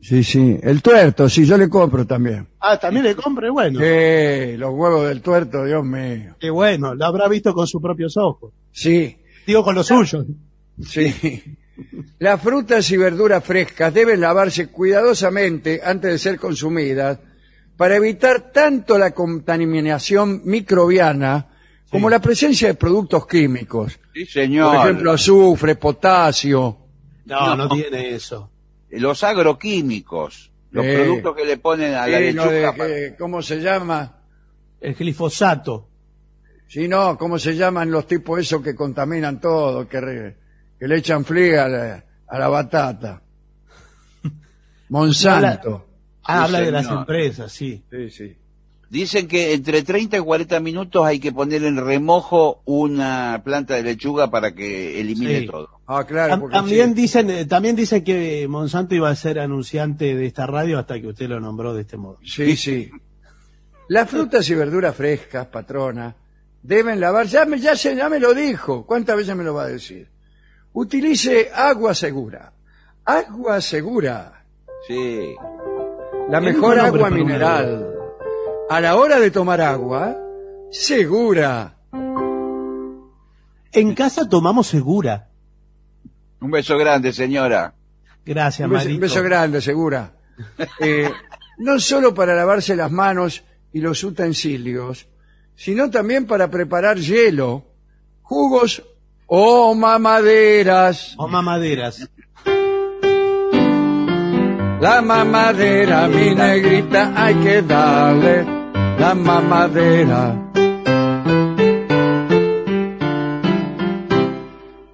sí, 0.00 0.22
sí. 0.22 0.56
El 0.62 0.80
tuerto, 0.80 1.28
sí, 1.28 1.44
yo 1.44 1.56
le 1.58 1.68
compro 1.68 2.06
también. 2.06 2.46
Ah, 2.60 2.78
también 2.78 3.04
le 3.04 3.16
compre, 3.16 3.50
bueno. 3.50 3.80
Sí, 3.80 4.56
los 4.56 4.70
huevos 4.72 5.08
del 5.08 5.20
tuerto, 5.20 5.64
Dios 5.64 5.84
mío. 5.84 6.36
Qué 6.38 6.50
bueno, 6.50 6.94
lo 6.94 7.04
habrá 7.04 7.26
visto 7.28 7.52
con 7.52 7.66
sus 7.66 7.82
propios 7.82 8.16
ojos. 8.16 8.52
Sí, 8.70 9.18
Digo, 9.46 9.64
con 9.64 9.74
los 9.74 9.86
suyos. 9.88 10.26
sí. 10.80 11.56
Las 12.20 12.40
frutas 12.40 12.88
y 12.90 12.96
verduras 12.96 13.42
frescas 13.44 13.92
deben 13.92 14.20
lavarse 14.20 14.68
cuidadosamente 14.68 15.80
antes 15.84 16.10
de 16.12 16.18
ser 16.18 16.38
consumidas 16.38 17.18
para 17.76 17.96
evitar 17.96 18.52
tanto 18.52 18.96
la 18.98 19.10
contaminación 19.12 20.42
microbiana 20.44 21.48
como 21.90 22.08
la 22.08 22.20
presencia 22.20 22.68
de 22.68 22.74
productos 22.74 23.26
químicos. 23.26 23.98
Sí, 24.12 24.24
señor. 24.26 24.74
Por 24.76 24.84
ejemplo, 24.86 25.12
azufre, 25.12 25.74
potasio. 25.76 26.78
No, 27.24 27.56
no, 27.56 27.68
No. 27.68 27.68
tiene 27.68 28.14
eso. 28.14 28.50
los 28.90 29.24
agroquímicos, 29.24 30.52
los 30.70 30.84
productos 30.86 31.34
que 31.36 31.44
le 31.44 31.56
ponen 31.56 31.94
a 31.94 32.06
la 32.06 32.20
lo 32.20 32.26
de 32.26 32.32
lechuga. 32.32 32.76
pa- 32.76 32.86
que- 32.86 33.14
¿Cómo 33.18 33.42
se 33.42 33.60
llama? 33.60 34.18
El 34.80 34.94
glifosato. 34.94 35.88
Si 36.68 36.86
no, 36.86 37.16
¿cómo 37.18 37.38
se 37.38 37.56
llaman 37.56 37.90
los 37.90 38.06
tipos 38.06 38.38
esos 38.38 38.62
que 38.62 38.74
contaminan 38.76 39.40
todo, 39.40 39.88
que, 39.88 40.00
re- 40.00 40.36
que 40.84 40.88
le 40.88 40.98
echan 40.98 41.24
fliega 41.24 41.64
a 41.64 41.68
la, 41.70 42.04
a 42.28 42.38
la 42.38 42.48
batata? 42.48 43.22
Monsanto. 44.90 45.86
Ah, 46.22 46.40
Sí, 46.40 46.44
habla 46.44 46.60
de 46.60 46.70
las 46.72 46.86
empresas, 46.90 47.52
sí. 47.52 47.82
Sí, 47.90 48.10
sí. 48.10 48.36
Dicen 48.90 49.26
que 49.26 49.54
entre 49.54 49.82
30 49.82 50.18
y 50.18 50.20
40 50.20 50.60
minutos 50.60 51.04
hay 51.06 51.18
que 51.20 51.32
poner 51.32 51.64
en 51.64 51.78
remojo 51.78 52.60
una 52.66 53.40
planta 53.42 53.74
de 53.76 53.82
lechuga 53.82 54.30
para 54.30 54.54
que 54.54 55.00
elimine 55.00 55.40
Sí. 55.40 55.46
todo. 55.46 55.68
Ah, 55.86 56.04
claro. 56.04 56.38
Porque 56.40 56.54
también 56.54 56.88
sí. 56.94 57.00
dicen, 57.00 57.30
eh, 57.30 57.44
también 57.46 57.76
dicen 57.76 58.04
que 58.04 58.46
Monsanto 58.46 58.94
iba 58.94 59.08
a 59.08 59.16
ser 59.16 59.38
anunciante 59.38 60.14
de 60.14 60.26
esta 60.26 60.46
radio 60.46 60.78
hasta 60.78 61.00
que 61.00 61.08
usted 61.08 61.28
lo 61.30 61.40
nombró 61.40 61.72
de 61.72 61.80
este 61.80 61.96
modo. 61.96 62.18
Sí, 62.22 62.56
sí. 62.56 62.90
Las 63.88 64.08
frutas 64.10 64.48
y 64.50 64.54
verduras 64.54 64.94
frescas, 64.94 65.46
patrona, 65.46 66.14
deben 66.62 67.00
lavar. 67.00 67.26
Ya 67.26 67.46
me, 67.46 67.58
ya, 67.58 67.74
se, 67.74 67.96
ya 67.96 68.10
me 68.10 68.20
lo 68.20 68.34
dijo. 68.34 68.84
¿Cuántas 68.84 69.16
veces 69.16 69.34
me 69.34 69.44
lo 69.44 69.54
va 69.54 69.64
a 69.64 69.68
decir? 69.68 70.13
Utilice 70.74 71.50
agua 71.54 71.94
segura. 71.94 72.52
Agua 73.04 73.60
segura. 73.60 74.44
Sí. 74.88 75.34
La 76.28 76.40
mejor 76.40 76.78
agua 76.80 77.10
mineral. 77.10 77.94
A 78.68 78.80
la 78.80 78.96
hora 78.96 79.20
de 79.20 79.30
tomar 79.30 79.60
agua, 79.60 80.16
segura. 80.72 81.76
En 83.72 83.94
casa 83.94 84.28
tomamos 84.28 84.66
segura. 84.66 85.28
Un 86.40 86.50
beso 86.50 86.76
grande, 86.76 87.12
señora. 87.12 87.72
Gracias, 88.24 88.66
Un 88.66 88.74
beso, 88.74 88.88
un 88.88 89.00
beso 89.00 89.22
grande, 89.22 89.60
segura. 89.60 90.12
Eh, 90.80 91.08
no 91.58 91.78
solo 91.78 92.12
para 92.14 92.34
lavarse 92.34 92.74
las 92.74 92.90
manos 92.90 93.44
y 93.72 93.80
los 93.80 94.02
utensilios, 94.02 95.06
sino 95.54 95.88
también 95.88 96.26
para 96.26 96.50
preparar 96.50 96.98
hielo, 96.98 97.64
jugos 98.22 98.82
o 99.36 99.74
mamaderas. 99.74 101.14
O 101.18 101.26
mamaderas. 101.26 102.08
La 104.80 105.02
mamadera, 105.02 106.06
mi 106.06 106.34
negrita, 106.34 107.12
hay 107.16 107.34
que 107.42 107.62
darle 107.62 108.44
la 108.98 109.14
mamadera. 109.14 110.22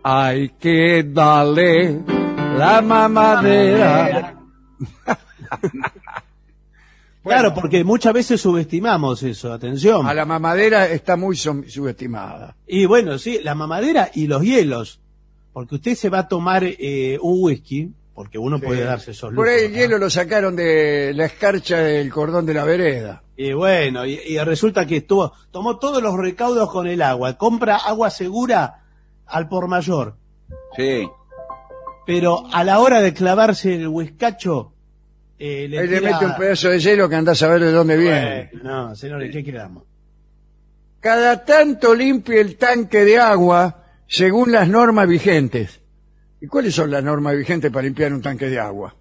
Hay 0.03 0.49
que 0.59 1.05
darle 1.05 2.01
la 2.57 2.81
mamadera. 2.81 4.35
Claro, 7.23 7.53
porque 7.55 7.85
muchas 7.85 8.15
veces 8.15 8.41
subestimamos 8.41 9.23
eso, 9.23 9.53
atención. 9.53 10.07
A 10.07 10.15
la 10.15 10.25
mamadera 10.25 10.89
está 10.89 11.17
muy 11.17 11.37
subestimada. 11.37 12.57
Y 12.67 12.87
bueno, 12.87 13.19
sí, 13.19 13.41
la 13.43 13.55
mamadera 13.55 14.11
y 14.15 14.27
los 14.27 14.43
hielos. 14.43 15.01
Porque 15.53 15.75
usted 15.75 15.95
se 15.97 16.09
va 16.09 16.21
a 16.21 16.29
tomar 16.29 16.63
eh, 16.65 17.19
un 17.21 17.43
whisky, 17.45 17.91
porque 18.15 18.39
uno 18.39 18.59
puede 18.61 18.85
darse 18.85 19.11
esos 19.11 19.35
Por 19.35 19.49
ahí 19.49 19.65
el 19.65 19.73
¿no? 19.73 19.79
hielo 19.79 19.99
lo 19.99 20.09
sacaron 20.09 20.55
de 20.57 21.13
la 21.15 21.27
escarcha 21.27 21.79
del 21.79 22.11
cordón 22.11 22.47
de 22.47 22.55
la 22.55 22.65
vereda. 22.65 23.23
Y 23.37 23.53
bueno, 23.53 24.07
y, 24.07 24.15
y 24.27 24.39
resulta 24.39 24.87
que 24.87 24.99
estuvo, 24.99 25.33
tomó 25.51 25.79
todos 25.79 26.03
los 26.03 26.15
recaudos 26.17 26.71
con 26.71 26.87
el 26.87 27.03
agua, 27.03 27.37
compra 27.37 27.77
agua 27.77 28.11
segura 28.11 28.85
al 29.27 29.49
por 29.49 29.67
mayor, 29.69 30.17
Sí. 30.77 31.09
pero 32.07 32.45
a 32.53 32.65
la 32.65 32.81
hora 32.81 33.01
de 33.01 33.13
clavarse 33.15 33.75
el 33.75 33.89
whiskacho, 33.89 34.73
eh, 35.41 35.67
le 35.69 35.79
Ahí 35.79 35.89
le 35.89 36.01
mete 36.03 36.27
un 36.27 36.37
pedazo 36.37 36.69
de 36.69 36.79
hielo 36.79 37.09
que 37.09 37.17
anda 37.17 37.33
a 37.33 37.35
saber 37.35 37.61
de 37.63 37.73
dónde 37.73 37.97
viene. 37.97 38.51
Bueno, 38.53 38.89
no, 38.89 38.95
señores, 38.95 39.33
¿qué 39.33 39.43
queramos? 39.43 39.85
Cada 41.01 41.45
tanto 41.45 41.95
limpie 41.95 42.41
el 42.41 42.57
tanque 42.57 43.05
de 43.07 43.19
agua 43.19 43.85
según 44.07 44.53
las 44.53 44.69
normas 44.69 45.09
vigentes. 45.09 45.81
¿Y 46.43 46.47
cuáles 46.47 46.75
son 46.75 46.91
las 46.91 47.03
normas 47.03 47.37
vigentes 47.37 47.73
para 47.73 47.85
limpiar 47.85 48.13
un 48.13 48.21
tanque 48.21 48.51
de 48.51 48.59
agua? 48.59 48.95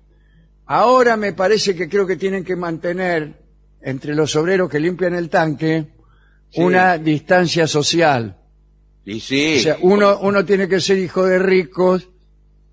Ahora 0.65 1.17
me 1.17 1.33
parece 1.33 1.75
que 1.75 1.89
creo 1.89 2.07
que 2.07 2.15
tienen 2.15 2.43
que 2.45 2.55
mantener 2.55 3.33
entre 3.81 4.15
los 4.15 4.35
obreros 4.35 4.69
que 4.69 4.79
limpian 4.79 5.15
el 5.15 5.29
tanque 5.29 5.87
Sí. 6.51 6.61
una 6.61 6.97
distancia 6.97 7.67
social. 7.67 8.35
Y 9.05 9.19
sí. 9.19 9.57
O 9.57 9.59
sea, 9.61 9.77
uno, 9.81 10.19
uno 10.21 10.43
tiene 10.45 10.67
que 10.67 10.79
ser 10.79 10.97
hijo 10.97 11.23
de 11.25 11.37
ricos 11.37 12.09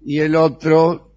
y 0.02 0.20
el 0.20 0.34
otro 0.34 1.12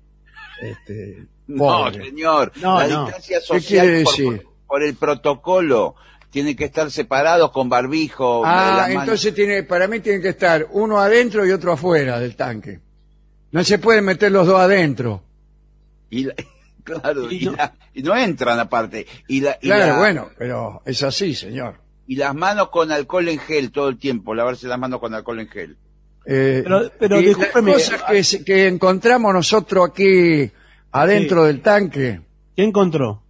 este, 0.62 1.26
no, 1.58 1.92
señor. 1.92 2.52
No, 2.62 2.80
la 2.80 2.88
no. 2.88 3.04
distancia 3.06 3.40
¿Qué 3.40 3.46
social 3.46 3.82
quiere 3.86 4.04
por- 4.04 4.12
decir? 4.18 4.48
Por, 4.68 4.84
el 4.84 4.96
protocolo. 4.96 5.96
Tienen 6.30 6.56
que 6.56 6.66
estar 6.66 6.92
separados 6.92 7.50
con 7.52 7.70
barbijo. 7.70 8.44
Ah, 8.46 8.86
entonces 8.90 9.34
tiene, 9.34 9.64
para 9.64 9.88
mí 9.88 10.00
tienen 10.00 10.22
que 10.22 10.30
estar 10.30 10.68
uno 10.72 11.00
adentro 11.00 11.44
y 11.46 11.52
otro 11.52 11.72
afuera 11.74 12.20
del 12.20 12.36
tanque. 12.36 12.80
No 13.52 13.64
se 13.64 13.80
pueden 13.80 14.06
meter 14.06 14.32
los 14.32 14.46
dos 14.46 14.60
adentro. 14.60 15.24
Y 16.12 16.26
la- 16.26 16.36
claro, 16.84 17.32
Y 17.32 17.38
y, 17.44 17.46
no- 17.48 17.54
la- 17.54 17.74
y 17.96 18.04
no 18.04 18.16
entran 18.16 18.60
aparte. 18.60 19.08
Y, 19.28 19.42
la, 19.42 19.58
y, 19.60 19.68
Claro, 19.68 19.94
la- 19.94 19.98
bueno, 19.98 20.30
pero 20.38 20.84
es 20.86 21.02
así, 21.02 21.34
señor. 21.34 21.78
y 22.06 22.16
las 22.16 22.36
manos 22.36 22.70
con 22.70 22.92
alcohol 22.92 23.28
en 23.28 23.40
gel 23.40 23.72
todo 23.72 23.90
el 23.90 23.98
tiempo. 23.98 24.36
Lavarse 24.36 24.68
las 24.68 24.78
manos 24.78 25.00
con 25.00 25.16
alcohol 25.16 25.40
en 25.40 25.48
gel. 25.48 25.78
Eh, 26.28 26.62
Pero- 26.64 26.92
pero 27.00 27.20
y 27.20 27.34
las 27.34 27.48
cosas 27.50 28.04
que, 28.04 28.24
se- 28.24 28.44
que 28.46 28.68
encontramos 28.68 29.34
nosotros 29.34 29.90
aquí 29.90 30.52
adentro 30.92 31.42
Sí. 31.44 31.48
del 31.48 31.62
tanque, 31.62 32.22
¿Qué 32.56 32.64
encontró? 32.64 33.22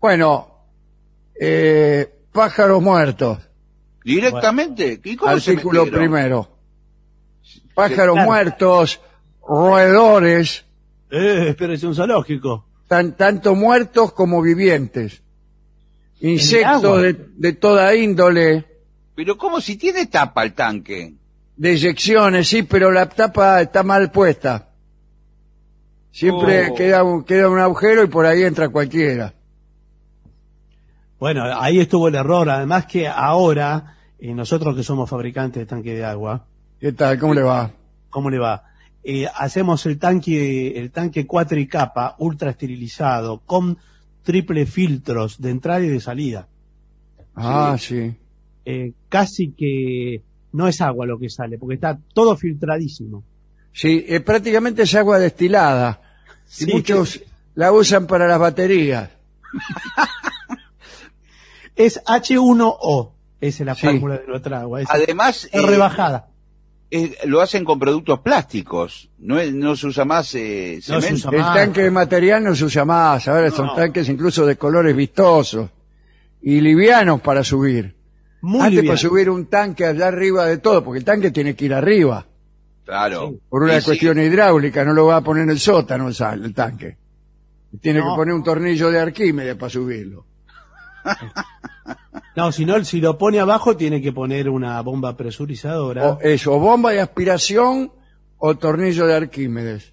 bueno, 0.00 0.48
eh, 1.40 2.12
pájaros 2.32 2.82
muertos, 2.82 3.38
Directamente. 4.04 4.98
¿Y 5.04 5.16
cómo 5.16 5.32
artículo 5.32 5.84
primero. 5.86 6.48
Pájaros 7.74 8.14
Claro. 8.14 8.26
muertos, 8.26 9.00
roedores, 9.46 10.64
Eh, 11.10 11.54
pero 11.58 11.74
es 11.74 11.82
un 11.82 11.94
zoológico. 11.94 12.64
tan- 12.86 13.16
tanto 13.18 13.54
muertos 13.54 14.12
como 14.14 14.40
vivientes. 14.40 15.20
Insectos 16.20 17.02
de, 17.02 17.12
de 17.36 17.52
toda 17.52 17.94
índole, 17.94 18.64
Pero 19.14 19.36
¿cómo 19.36 19.60
si 19.60 19.76
tiene 19.76 20.06
tapa 20.06 20.44
el 20.44 20.54
tanque? 20.54 21.14
deyecciones, 21.56 22.48
sí, 22.48 22.62
pero 22.62 22.90
la 22.90 23.08
tapa 23.08 23.60
está 23.60 23.82
mal 23.82 24.10
puesta. 24.10 24.67
Siempre 26.10 26.70
Oh. 26.70 26.74
queda, 26.74 27.04
un, 27.04 27.24
queda 27.24 27.48
un 27.48 27.58
agujero 27.58 28.02
y 28.02 28.08
por 28.08 28.26
ahí 28.26 28.42
entra 28.42 28.68
cualquiera. 28.68 29.34
Bueno, 31.18 31.44
ahí 31.44 31.80
estuvo 31.80 32.08
el 32.08 32.14
error. 32.14 32.48
Además 32.48 32.86
que 32.86 33.08
ahora, 33.08 33.96
eh, 34.18 34.34
nosotros 34.34 34.74
que 34.76 34.82
somos 34.82 35.10
fabricantes 35.10 35.60
de 35.60 35.66
tanque 35.66 35.94
de 35.94 36.04
agua, 36.04 36.46
¿Qué 36.80 36.92
tal? 36.92 37.18
¿Cómo 37.18 37.34
le 37.34 37.42
va? 37.42 37.72
¿cómo 38.08 38.30
le 38.30 38.38
va? 38.38 38.62
Eh, 39.02 39.26
hacemos 39.34 39.84
el 39.86 39.98
tanque, 39.98 40.78
el 40.78 40.90
tanque 40.92 41.26
cuatricapa 41.26 42.14
ultra 42.18 42.50
esterilizado 42.50 43.40
con 43.44 43.78
triple 44.22 44.64
filtros 44.66 45.40
de 45.40 45.50
entrada 45.50 45.80
y 45.84 45.88
de 45.88 46.00
salida. 46.00 46.48
Ah, 47.34 47.76
sí. 47.78 48.14
Eh, 48.64 48.92
casi 49.08 49.52
que 49.52 50.22
no 50.52 50.68
es 50.68 50.80
agua 50.80 51.06
lo 51.06 51.18
que 51.18 51.30
sale, 51.30 51.58
porque 51.58 51.74
está 51.74 51.98
todo 52.12 52.36
filtradísimo. 52.36 53.24
Sí, 53.80 54.04
eh, 54.08 54.18
prácticamente 54.18 54.82
es 54.82 54.94
agua 54.96 55.20
destilada. 55.20 56.00
Sí. 56.46 56.64
Y 56.68 56.74
muchos 56.74 57.20
la 57.54 57.70
usan 57.70 58.08
para 58.08 58.26
las 58.26 58.38
baterías. 58.40 59.10
Es 61.76 62.02
H1O, 62.04 63.12
esa 63.40 63.62
es 63.62 63.66
la 63.66 63.74
Sí. 63.76 63.86
fórmula 63.86 64.18
de 64.18 64.26
nuestra 64.26 64.60
agua. 64.62 64.82
Es, 64.82 64.88
Además, 64.90 65.44
es 65.44 65.54
eh, 65.62 65.64
rebajada. 65.66 66.26
eh, 66.90 67.16
lo 67.26 67.40
hacen 67.40 67.64
con 67.64 67.78
productos 67.78 68.18
plásticos. 68.20 69.10
No, 69.18 69.38
es- 69.38 69.52
no 69.54 69.76
se 69.76 69.86
usa 69.86 70.04
más 70.04 70.34
eh, 70.34 70.80
No 70.88 71.00
se 71.00 71.06
cemento. 71.08 71.28
usa 71.28 71.30
El 71.38 71.44
más. 71.44 71.54
tanque 71.54 71.82
de 71.82 71.90
material 71.92 72.42
no 72.42 72.54
se 72.56 72.64
usa 72.64 72.84
más. 72.84 73.28
Ahora 73.28 73.50
son 73.52 73.66
No. 73.66 73.74
tanques 73.74 74.08
incluso 74.08 74.44
de 74.44 74.56
colores 74.56 74.96
vistosos 74.96 75.70
y 76.42 76.60
livianos 76.60 77.20
para 77.20 77.44
subir. 77.44 77.94
Muy 78.40 78.58
Antes 78.60 78.70
liviano. 78.72 78.88
para 78.88 78.98
subir 78.98 79.30
un 79.30 79.46
tanque 79.46 79.84
allá 79.86 80.08
arriba 80.08 80.46
de 80.46 80.58
todo, 80.58 80.82
porque 80.82 80.98
el 80.98 81.04
tanque 81.04 81.30
tiene 81.30 81.54
que 81.54 81.66
ir 81.66 81.74
arriba. 81.74 82.26
Claro. 82.88 83.34
Por 83.50 83.64
una 83.64 83.76
Y 83.76 83.80
sí, 83.80 83.84
cuestión 83.84 84.18
hidráulica, 84.18 84.82
no 84.82 84.94
lo 84.94 85.04
va 85.04 85.16
a 85.16 85.20
poner 85.20 85.42
en 85.42 85.50
el 85.50 85.58
sótano 85.58 86.08
el, 86.08 86.14
sal- 86.14 86.42
el 86.42 86.54
tanque. 86.54 86.96
Tiene 87.82 88.00
No. 88.00 88.06
que 88.12 88.16
poner 88.16 88.32
un 88.34 88.42
tornillo 88.42 88.90
de 88.90 88.98
Arquímedes 88.98 89.56
para 89.56 89.68
subirlo. 89.70 90.24
No, 92.36 92.52
si 92.52 92.64
no, 92.64 92.84
si 92.84 93.00
lo 93.00 93.18
pone 93.18 93.40
abajo 93.40 93.76
tiene 93.76 94.00
que 94.00 94.12
poner 94.12 94.48
una 94.48 94.80
bomba 94.80 95.16
presurizadora. 95.16 96.10
O 96.12 96.20
eso, 96.20 96.52
o 96.54 96.60
bomba 96.60 96.92
de 96.92 97.00
aspiración 97.00 97.90
o 98.36 98.56
tornillo 98.56 99.06
de 99.08 99.16
Arquímedes. 99.16 99.92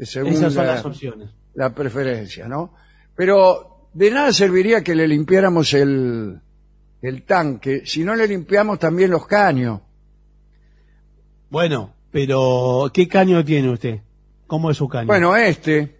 Según 0.00 0.32
Esas 0.32 0.52
son 0.54 0.66
la- 0.66 0.74
las 0.74 0.84
opciones. 0.84 1.30
la 1.54 1.72
preferencia, 1.72 2.48
¿no? 2.48 2.74
Pero 3.14 3.88
de 3.94 4.10
nada 4.10 4.32
serviría 4.32 4.82
que 4.82 4.96
le 4.96 5.06
limpiáramos 5.06 5.72
el, 5.74 6.40
el 7.02 7.22
tanque 7.22 7.82
si 7.86 8.02
no 8.02 8.16
le 8.16 8.26
limpiamos 8.26 8.80
también 8.80 9.10
los 9.12 9.24
caños. 9.28 9.80
Bueno, 11.50 11.94
pero 12.20 12.90
¿qué 12.94 13.06
caño 13.06 13.44
tiene 13.44 13.68
usted? 13.70 14.00
¿Cómo 14.46 14.70
es 14.70 14.78
su 14.78 14.88
caño? 14.88 15.06
Bueno, 15.06 15.36
este, 15.36 15.98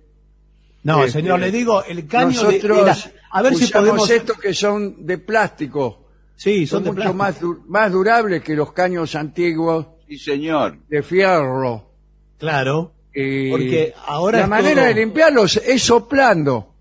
no, 0.83 1.00
este, 1.05 1.20
señor, 1.20 1.40
le 1.40 1.50
digo, 1.50 1.85
el 1.85 2.07
caño 2.07 2.29
de- 2.42 2.46
nosotros 2.57 2.79
de 2.79 2.85
la- 2.87 2.98
a 3.33 3.42
ver 3.42 3.55
si 3.55 3.70
podemos... 3.70 4.09
estos 4.09 4.38
que 4.38 4.55
son 4.55 5.05
de 5.05 5.18
plástico. 5.18 6.07
Sí, 6.35 6.66
Son, 6.66 6.79
son 6.79 6.85
de 6.85 6.90
mucho 6.90 7.12
plástico. 7.12 7.16
más, 7.18 7.40
du- 7.40 7.64
más 7.68 7.92
durables 7.92 8.42
que 8.42 8.55
los 8.55 8.72
caños 8.72 9.14
antiguos 9.14 9.87
Sí, 10.09 10.16
señor. 10.16 10.79
de 10.88 11.02
fierro. 11.02 11.90
Claro, 12.38 12.94
Y 13.14 13.50
porque 13.50 13.92
ahora 14.07 14.40
la 14.40 14.46
manera 14.46 14.83
todo- 14.83 14.94
de 14.94 14.94
limpiarlos 14.94 15.57
es 15.59 15.83
soplando. 15.83 16.72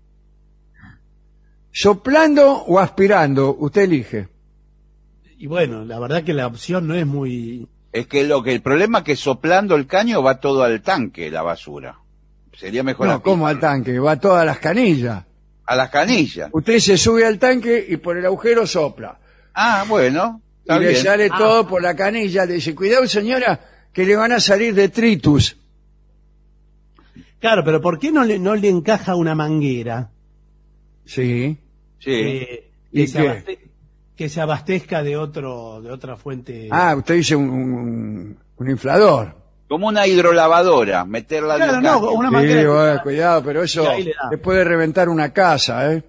¿Soplando 1.72 2.52
o 2.52 2.78
aspirando? 2.78 3.54
Usted 3.58 3.82
elige. 3.82 4.28
Y 5.38 5.46
bueno, 5.46 5.84
la 5.84 5.98
verdad 5.98 6.22
que 6.24 6.32
la 6.32 6.46
opción 6.46 6.86
no 6.88 6.94
es 6.94 7.06
muy... 7.06 7.68
Es 7.98 8.06
que 8.08 8.24
lo 8.24 8.42
que 8.42 8.52
el 8.52 8.60
problema 8.60 8.98
es 8.98 9.04
que 9.04 9.16
soplando 9.16 9.74
el 9.74 9.86
caño 9.86 10.22
va 10.22 10.38
todo 10.38 10.62
al 10.62 10.82
tanque 10.82 11.30
la 11.30 11.42
basura. 11.42 11.98
Sería 12.56 12.82
mejor 12.82 13.06
No. 13.08 13.22
¿cómo 13.22 13.46
al 13.46 13.58
tanque? 13.60 13.98
Va 13.98 14.12
a 14.12 14.20
todas 14.20 14.44
las 14.44 14.58
canillas. 14.58 15.24
a 15.68 15.74
las 15.76 15.90
canillas. 15.90 16.48
Usted 16.52 16.78
se 16.78 16.96
sube 16.96 17.24
al 17.26 17.38
tanque 17.38 17.84
y 17.88 17.96
por 17.96 18.16
el 18.16 18.24
agujero 18.26 18.66
sopla. 18.66 19.18
Ah, 19.54 19.84
bueno. 19.88 20.40
Y 20.58 20.60
Está 20.62 20.78
le 20.78 20.88
bien. 20.90 21.02
sale 21.02 21.28
todo 21.30 21.66
por 21.66 21.82
la 21.82 21.94
canilla. 21.96 22.44
Le 22.46 22.54
dice, 22.54 22.74
cuidado 22.74 23.06
señora, 23.06 23.60
que 23.92 24.04
le 24.04 24.14
van 24.14 24.32
a 24.32 24.40
salir 24.40 24.74
detritus. 24.74 25.56
Claro, 27.40 27.62
pero 27.64 27.80
¿por 27.80 27.98
qué 27.98 28.10
no 28.12 28.24
le, 28.24 28.38
no 28.38 28.54
le 28.54 28.68
encaja 28.68 29.14
una 29.14 29.34
manguera 29.34 30.10
Sí. 31.04 31.56
Sí. 32.00 32.10
eh, 32.12 32.70
¿Y 32.92 33.00
que, 33.02 33.06
se 33.08 33.18
qué? 33.22 33.28
abaste- 33.28 33.58
que 34.16 34.28
se 34.28 34.40
abastezca 34.40 35.02
de 35.02 35.16
otro 35.16 35.80
de 35.82 35.90
otra 35.90 36.16
fuente? 36.16 36.68
Ah, 36.70 36.94
usted 36.96 37.16
dice 37.16 37.36
un, 37.36 37.48
un- 37.50 38.38
un 38.56 38.70
inflador. 38.70 39.34
Como 39.68 39.88
una 39.88 40.06
hidrolavadora, 40.06 41.04
meterla 41.04 41.56
Claro, 41.56 41.74
en 41.78 41.82
no, 41.82 41.98
una 42.12 42.28
Sí, 42.40 42.64
bueno, 42.66 43.02
cuidado, 43.02 43.42
pero 43.44 43.62
eso 43.64 43.84
le 44.30 44.38
puede 44.38 44.62
reventar 44.64 45.08
una 45.08 45.32
casa, 45.32 45.92
¿eh? 45.92 46.04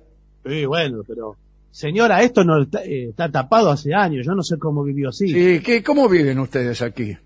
Sí, 0.45 0.65
bueno, 0.65 1.01
pero 1.07 1.35
señora, 1.71 2.21
esto 2.21 2.43
no 2.43 2.61
está, 2.61 2.83
eh, 2.85 3.09
está 3.09 3.29
tapado 3.31 3.71
hace 3.71 3.93
años. 3.95 4.25
Yo 4.25 4.33
no 4.35 4.43
sé 4.43 4.57
cómo 4.59 4.83
vivió 4.83 5.09
así. 5.09 5.27
Sí, 5.27 5.59
¿qué, 5.63 5.83
¿cómo 5.83 6.07
viven 6.07 6.37
ustedes 6.39 6.81
aquí? 6.83 7.17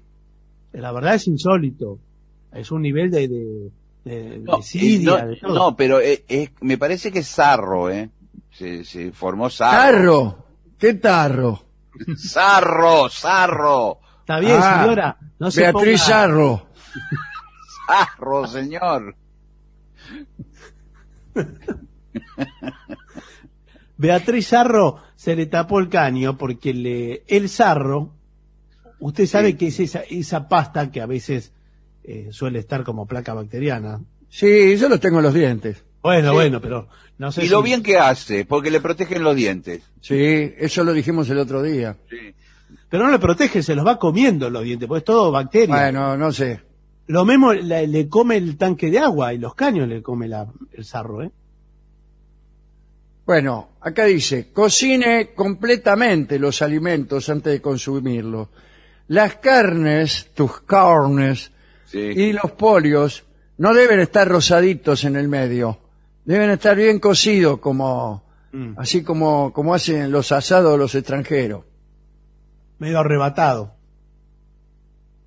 La 0.71 0.91
verdad 0.93 1.15
es 1.15 1.27
insólito. 1.27 1.99
Es 2.53 2.71
un 2.71 2.81
nivel 2.81 3.11
de, 3.11 3.27
de, 3.27 3.71
de 4.05 4.37
No, 4.39 4.57
desidia, 4.57 5.19
eh, 5.25 5.27
de 5.27 5.33
no, 5.41 5.47
todo. 5.49 5.55
no, 5.55 5.75
pero 5.75 5.99
eh, 5.99 6.23
eh, 6.29 6.49
me 6.61 6.77
parece 6.77 7.11
que 7.11 7.19
es 7.19 7.27
sarro, 7.27 7.89
¿eh? 7.89 8.09
Se, 8.53 8.85
se 8.85 9.11
formó 9.11 9.49
sarro. 9.49 9.81
Tarro. 9.81 10.40
¿Qué 10.81 10.95
tarro? 10.95 11.63
Sarro, 12.17 13.07
sarro. 13.07 13.99
Está 14.21 14.39
bien, 14.39 14.57
Ah, 14.59 14.81
señora. 14.81 15.17
No 15.37 15.51
se 15.51 15.61
Beatriz 15.61 16.01
ponga- 16.01 16.05
Sarro. 16.07 16.67
Sarro, 17.87 18.47
señor. 18.47 19.15
Beatriz 23.97 24.47
Sarro 24.47 24.97
se 25.15 25.35
le 25.35 25.45
tapó 25.45 25.79
el 25.79 25.89
caño 25.89 26.37
porque 26.37 26.73
le, 26.73 27.23
el 27.27 27.49
sarro, 27.49 28.15
usted 28.99 29.27
sabe 29.27 29.49
Sí. 29.51 29.57
que 29.57 29.67
es 29.67 29.79
esa, 29.79 29.99
esa 30.09 30.47
pasta 30.49 30.89
que 30.91 31.01
a 31.01 31.05
veces 31.05 31.53
eh, 32.03 32.29
suele 32.31 32.57
estar 32.59 32.83
como 32.83 33.05
placa 33.05 33.33
bacteriana. 33.35 34.01
Sí, 34.29 34.75
yo 34.77 34.89
lo 34.89 34.99
tengo 34.99 35.17
en 35.19 35.23
los 35.23 35.33
dientes. 35.35 35.83
Bueno, 36.01 36.29
Sí. 36.29 36.33
bueno, 36.33 36.59
pero 36.61 36.87
no 37.21 37.31
sé 37.31 37.41
Y 37.43 37.45
si- 37.45 37.51
lo 37.51 37.61
bien 37.61 37.83
que 37.83 37.97
hace, 37.99 38.45
porque 38.45 38.71
le 38.71 38.81
protegen 38.81 39.21
los 39.23 39.35
dientes. 39.35 39.83
Sí, 40.01 40.15
eso 40.57 40.83
lo 40.83 40.91
dijimos 40.91 41.29
el 41.29 41.37
otro 41.37 41.61
día. 41.61 41.95
Sí. 42.09 42.33
Pero 42.89 43.03
no 43.05 43.11
le 43.11 43.19
protege, 43.19 43.61
se 43.61 43.75
los 43.75 43.85
va 43.85 43.99
comiendo 43.99 44.49
los 44.49 44.63
dientes, 44.63 44.87
porque 44.87 44.99
es 44.99 45.05
todo 45.05 45.31
bacteria. 45.31 45.75
Bueno, 45.75 46.17
no 46.17 46.31
sé. 46.31 46.61
Lo 47.07 47.23
mismo 47.23 47.53
le, 47.53 47.85
le 47.87 48.09
come 48.09 48.37
el 48.37 48.57
tanque 48.57 48.89
de 48.89 48.97
agua 48.99 49.33
y 49.33 49.37
los 49.37 49.53
caños 49.53 49.87
le 49.87 50.01
come 50.01 50.27
la- 50.27 50.47
el 50.73 50.83
sarro, 50.83 51.21
¿eh? 51.21 51.29
Bueno, 53.25 53.69
acá 53.81 54.05
dice, 54.05 54.51
cocine 54.51 55.33
completamente 55.35 56.39
los 56.39 56.61
alimentos 56.61 57.29
antes 57.29 57.53
de 57.53 57.61
consumirlos. 57.61 58.47
Las 59.09 59.35
carnes, 59.35 60.31
tus 60.33 60.61
carnes 60.61 61.51
Sí. 61.85 61.99
y 61.99 62.33
los 62.33 62.51
polios 62.53 63.23
no 63.57 63.73
deben 63.73 63.99
estar 63.99 64.27
rosaditos 64.27 65.03
en 65.03 65.15
el 65.17 65.27
medio. 65.27 65.77
Deben 66.31 66.49
estar 66.51 66.77
bien 66.77 66.99
cocidos 66.99 67.59
como, 67.59 68.23
Mm. 68.53 68.75
así 68.77 69.03
como, 69.03 69.51
como 69.51 69.73
hacen 69.73 70.09
los 70.13 70.31
asados 70.31 70.79
los 70.79 70.95
extranjeros. 70.95 71.65
Medio 72.79 72.99
arrebatado. 72.99 73.73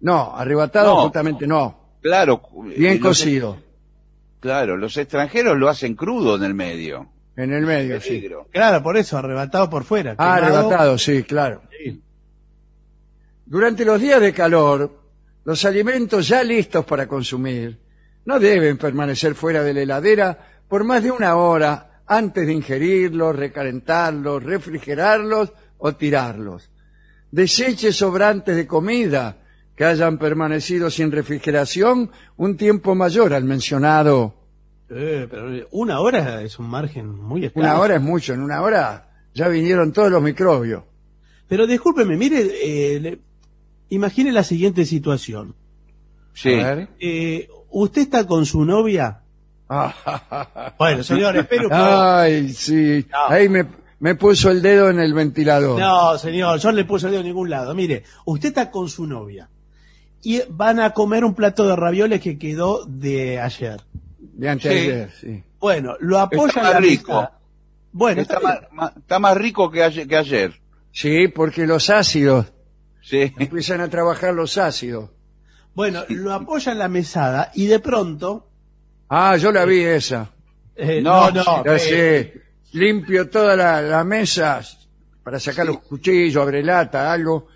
No, 0.01 0.35
arrebatado 0.35 0.95
No. 0.95 1.03
justamente 1.03 1.47
no. 1.47 1.79
Claro. 2.01 2.40
Bien 2.77 2.99
cocido. 2.99 3.59
Claro, 4.40 4.79
los 4.79 4.97
extranjeros 4.97 5.59
lo 5.59 5.69
hacen 5.69 5.95
crudo 5.95 6.37
en 6.37 6.45
el 6.45 6.55
medio. 6.55 7.07
En 7.37 7.53
el 7.53 7.67
medio, 7.67 8.01
sí. 8.01 8.27
Claro, 8.51 8.83
por 8.83 8.97
eso, 8.97 9.19
arrebatado 9.19 9.69
por 9.69 9.85
fuera. 9.85 10.14
Ah, 10.17 10.37
quemado. 10.40 10.57
arrebatado, 10.59 10.99
sí, 10.99 11.23
claro. 11.23 11.62
Sí. 11.83 12.03
Durante 13.45 13.85
los 13.85 14.01
días 14.01 14.21
de 14.23 14.33
calor, 14.33 14.90
los 15.45 15.64
alimentos 15.67 16.29
ya 16.29 16.43
listos 16.43 16.85
para 16.87 17.07
consumir 17.07 17.79
no 18.25 18.38
deben 18.40 18.79
permanecer 18.79 19.35
fuera 19.35 19.62
de 19.62 19.75
la 19.75 19.81
heladera 19.83 20.38
por 20.75 20.83
más 20.83 21.05
de 21.05 21.13
una 21.13 21.37
hora 21.37 22.01
antes 22.05 22.49
de 22.49 22.53
ingerirlos, 22.53 23.37
recalentarlos, 23.37 24.43
refrigerarlos 24.43 25.53
o 25.79 25.95
tirarlos. 25.95 26.69
Deseche 27.31 27.93
sobrantes 27.93 28.57
de 28.57 28.67
comida 28.67 29.37
que 29.77 29.85
hayan 29.85 30.19
permanecido 30.19 30.91
sin 30.91 31.13
refrigeración 31.13 32.11
un 32.37 32.57
tiempo 32.57 32.97
mayor 32.97 33.35
al 33.35 33.45
mencionado. 33.45 34.35
Eh, 34.91 35.29
pero 35.31 35.49
una 35.71 36.01
hora 36.01 36.43
es 36.43 36.59
un 36.59 36.67
margen 36.69 37.09
muy 37.09 37.45
escaso. 37.45 37.61
Una 37.65 37.79
hora 37.79 37.95
es 37.95 38.03
mucho, 38.03 38.35
en 38.35 38.43
una 38.43 38.61
hora 38.61 39.11
ya 39.33 39.47
vinieron 39.47 39.93
todos 39.93 40.11
los 40.11 40.21
microbios. 40.25 40.83
Pero 41.47 41.69
discúlpeme, 41.69 42.17
mire, 42.17 42.51
eh, 42.65 42.99
le- 42.99 43.21
imagine 43.91 44.33
la 44.33 44.43
siguiente 44.43 44.85
situación. 44.85 45.55
Sí. 46.33 46.53
A 46.55 46.75
ver. 46.75 46.89
Eh, 46.99 47.49
usted 47.71 48.03
está 48.03 48.27
con 48.27 48.45
su 48.45 48.65
novia. 48.65 49.21
Bueno, 50.79 51.03
señor, 51.03 51.37
espero 51.37 51.68
que... 51.68 51.74
Ay, 51.74 52.53
sí. 52.53 53.07
No. 53.11 53.18
Ahí 53.35 53.48
me, 53.48 53.66
me 54.00 54.14
puso 54.14 54.50
el 54.50 54.61
dedo 54.62 54.90
en 54.90 55.00
el 55.00 55.14
ventilador. 55.14 55.79
No, 55.81 56.18
señor, 56.18 56.59
yo 56.59 56.70
no 56.70 56.77
le 56.77 56.85
puse 56.85 57.07
el 57.07 57.12
dedo 57.12 57.20
en 57.22 57.27
ningún 57.29 57.50
lado. 57.50 57.74
Mire, 57.74 58.05
usted 58.27 58.48
está 58.50 58.70
con 58.70 58.88
su 58.88 59.07
novia 59.07 59.48
y 60.22 60.42
van 60.50 60.81
a 60.81 60.90
comer 60.90 61.24
un 61.24 61.35
plato 61.35 61.66
de 61.66 61.77
ravioles 61.77 62.20
que 62.20 62.38
quedó 62.38 62.85
de 62.87 63.40
ayer. 63.40 63.81
De 64.18 64.48
anteayer, 64.48 65.11
sí. 65.20 65.42
Bueno, 65.61 65.94
lo 66.00 66.18
apoya 66.18 66.46
Está 66.48 66.61
en 66.61 66.66
la 66.66 66.72
más 66.72 66.81
rico. 66.83 67.12
mesa. 67.20 67.33
Bueno, 67.92 68.22
está, 68.22 68.40
más, 68.40 68.59
más- 68.72 68.96
está 68.96 69.18
más 69.18 69.37
rico 69.37 69.70
que 69.70 69.83
ayer. 69.85 70.09
que 70.09 70.16
ayer. 70.16 70.61
Sí, 70.90 71.29
porque 71.29 71.66
los 71.66 71.90
ácidos, 71.90 72.53
Sí. 73.03 73.33
empiezan 73.38 73.81
a 73.81 73.88
trabajar 73.88 74.35
los 74.35 74.57
ácidos. 74.59 75.11
Bueno, 75.74 76.03
lo 76.09 76.33
apoya 76.33 76.72
en 76.72 76.79
la 76.79 76.88
mesada 76.88 77.50
y 77.55 77.66
de 77.66 77.79
pronto... 77.81 78.48
Ah, 79.09 79.37
yo 79.37 79.53
la 79.53 79.64
vi 79.64 79.81
esa. 79.81 80.31
eh, 80.77 81.01
No, 81.03 81.31
no, 81.31 81.64
Ya 81.64 81.77
eh, 81.77 81.79
sé. 81.79 82.43
Limpio 82.73 83.29
toda 83.31 83.55
la, 83.57 83.81
la 83.81 84.03
mesa 84.05 84.61
para 85.23 85.38
sacar 85.38 85.67
Sí. 85.67 85.73
los 85.73 85.83
cuchillos, 85.83 86.43
abrelata, 86.43 87.12
algo. 87.12 87.47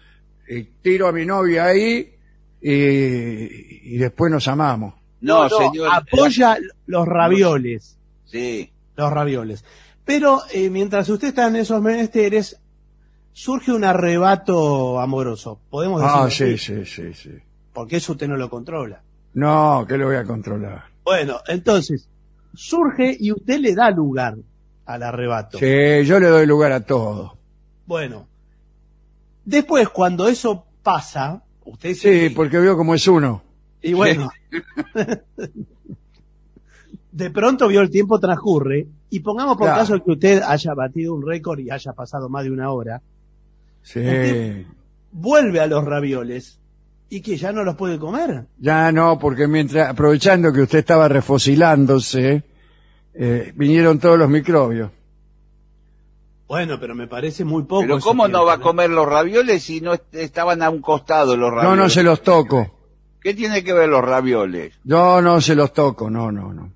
Y 0.49 0.63
tiro 0.83 1.09
a 1.09 1.13
mi 1.13 1.27
novia 1.27 1.65
ahí 1.67 2.15
y, 2.61 3.95
y 3.95 3.99
después 3.99 4.31
nos 4.33 4.47
amamos. 4.49 4.95
No, 5.21 5.49
señor. 5.49 5.89
apoya 5.93 6.57
los 6.87 7.07
ravioles. 7.07 7.99
Sí. 8.27 8.71
los 8.97 9.13
ravioles. 9.13 9.65
Pero 10.05 10.41
eh, 10.53 10.71
mientras 10.71 11.09
usted 11.09 11.29
está 11.29 11.49
en 11.49 11.57
esos 11.57 11.83
menesteres, 11.83 12.59
surge 13.33 13.73
un 13.73 13.85
arrebato 13.85 15.01
amoroso. 15.01 15.61
Podemos 15.71 16.01
decir. 16.01 16.17
Ah, 16.19 16.31
sí, 16.31 16.59
sí, 16.59 16.85
sí, 16.87 17.15
sí. 17.15 17.31
Porque 17.73 17.97
eso 17.97 18.13
usted 18.13 18.29
no 18.29 18.37
lo 18.37 18.49
controla. 18.49 19.03
No, 19.35 19.85
que 19.89 19.97
lo 19.99 20.07
voy 20.07 20.17
a 20.17 20.25
controlar. 20.25 20.85
Bueno, 21.09 21.41
entonces, 21.49 22.07
surge 22.55 23.17
y 23.19 23.33
usted 23.33 23.61
le 23.61 23.75
da 23.75 23.91
lugar 23.91 24.37
al 24.85 25.03
arrebato. 25.03 25.59
Sí, 25.59 26.05
yo 26.05 26.21
le 26.21 26.27
doy 26.29 26.47
lugar 26.47 26.71
a 26.73 26.81
todo. 26.85 27.39
Bueno, 27.87 28.29
después 29.43 29.89
cuando 29.89 30.29
eso 30.29 30.67
pasa, 30.83 31.43
usted 31.65 31.95
Sí, 31.95 32.29
porque 32.37 32.59
veo 32.59 32.77
cómo 32.77 32.95
es 32.95 33.09
uno. 33.09 33.43
Y 33.81 33.95
bueno, 33.95 34.29
de 37.13 37.31
pronto 37.31 37.69
vio 37.69 37.81
el 37.81 37.91
tiempo 37.91 38.21
transcurre 38.21 38.87
y 39.11 39.21
pongamos 39.21 39.57
por 39.57 39.67
Claro. 39.69 39.81
caso 39.81 40.05
que 40.05 40.11
usted 40.13 40.43
haya 40.43 40.75
batido 40.75 41.15
un 41.15 41.27
récord 41.27 41.59
y 41.61 41.71
haya 41.71 41.93
pasado 41.95 42.29
más 42.29 42.45
de 42.45 42.51
una 42.51 42.71
hora, 42.71 43.01
Sí. 43.83 44.01
Usted- 44.01 44.67
vuelve 45.13 45.61
a 45.61 45.67
los 45.67 45.83
ravioles 45.85 46.61
y 47.11 47.21
que 47.23 47.37
ya 47.37 47.53
no 47.53 47.65
los 47.65 47.77
puede 47.77 47.99
comer. 47.99 48.47
Ya 48.59 48.93
no, 48.93 49.19
porque 49.19 49.47
mientras, 49.49 49.89
aprovechando 49.89 50.53
que 50.53 50.63
usted 50.63 50.79
estaba 50.81 51.09
refocilándose, 51.09 52.43
eh, 53.15 53.53
vinieron 53.57 53.99
todos 53.99 54.19
los 54.19 54.29
microbios. 54.29 54.91
Bueno, 56.47 56.79
pero 56.81 56.95
me 56.95 57.07
parece 57.07 57.45
muy 57.45 57.65
poco. 57.65 57.83
Pero 57.83 58.01
¿cómo 58.01 58.27
no 58.29 58.45
va 58.45 58.55
a 58.55 58.61
comer 58.61 58.89
los 58.91 59.07
ravioles 59.07 59.63
si 59.65 59.81
no 59.81 59.93
est- 59.95 60.15
estaban 60.15 60.63
a 60.63 60.71
un 60.71 60.81
costado 60.81 61.37
los 61.37 61.51
ravioles? 61.51 61.77
No, 61.77 61.83
no 61.85 61.89
se 61.91 62.03
los 62.03 62.23
toco. 62.23 62.75
¿Qué 63.21 63.35
tiene 63.35 63.63
que 63.65 63.73
ver 63.75 63.89
los 63.89 64.03
ravioles? 64.03 64.73
Yo 64.85 65.21
no 65.21 65.41
se 65.41 65.55
los 65.55 65.73
toco, 65.75 66.09
no, 66.09 66.33
no, 66.33 66.53
no. 66.55 66.73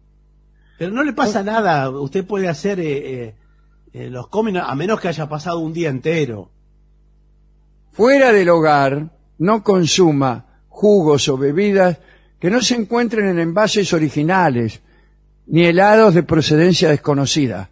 Pero 0.79 0.93
no 0.93 1.03
le 1.05 1.13
pasa 1.15 1.43
nada. 1.43 1.89
Usted 1.89 2.27
puede 2.27 2.49
hacer 2.49 2.81
eh, 2.81 3.23
eh, 3.25 3.35
eh, 3.95 4.11
los 4.11 4.29
come 4.29 4.59
a 4.59 4.75
menos 4.75 5.01
que 5.01 5.09
haya 5.09 5.29
pasado 5.29 5.61
un 5.61 5.73
día 5.73 5.89
entero. 5.89 6.51
Fuera 7.93 8.33
del 8.33 8.49
hogar, 8.49 9.11
no 9.43 9.63
consuma 9.63 10.47
jugos 10.69 11.29
o 11.29 11.37
bebidas 11.37 11.99
que 12.41 12.51
no 12.51 12.61
se 12.61 12.75
encuentren 12.75 13.27
en 13.29 13.39
envases 13.39 13.93
originales, 13.93 14.81
ni 15.47 15.65
helados 15.65 16.15
de 16.15 16.23
procedencia 16.23 16.89
desconocida. 16.91 17.69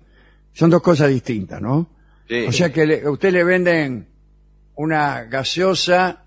Son 0.53 0.71
dos 0.71 0.83
cosas 0.83 1.09
distintas, 1.09 1.61
¿no? 1.63 1.89
Sí. 2.29 2.45
O 2.49 2.53
sea 2.53 2.73
que 2.73 2.87
le- 2.87 3.03
a 3.05 3.11
usted 3.11 3.33
le 3.33 3.45
venden 3.45 4.07
una 4.77 5.25
gaseosa, 5.25 6.25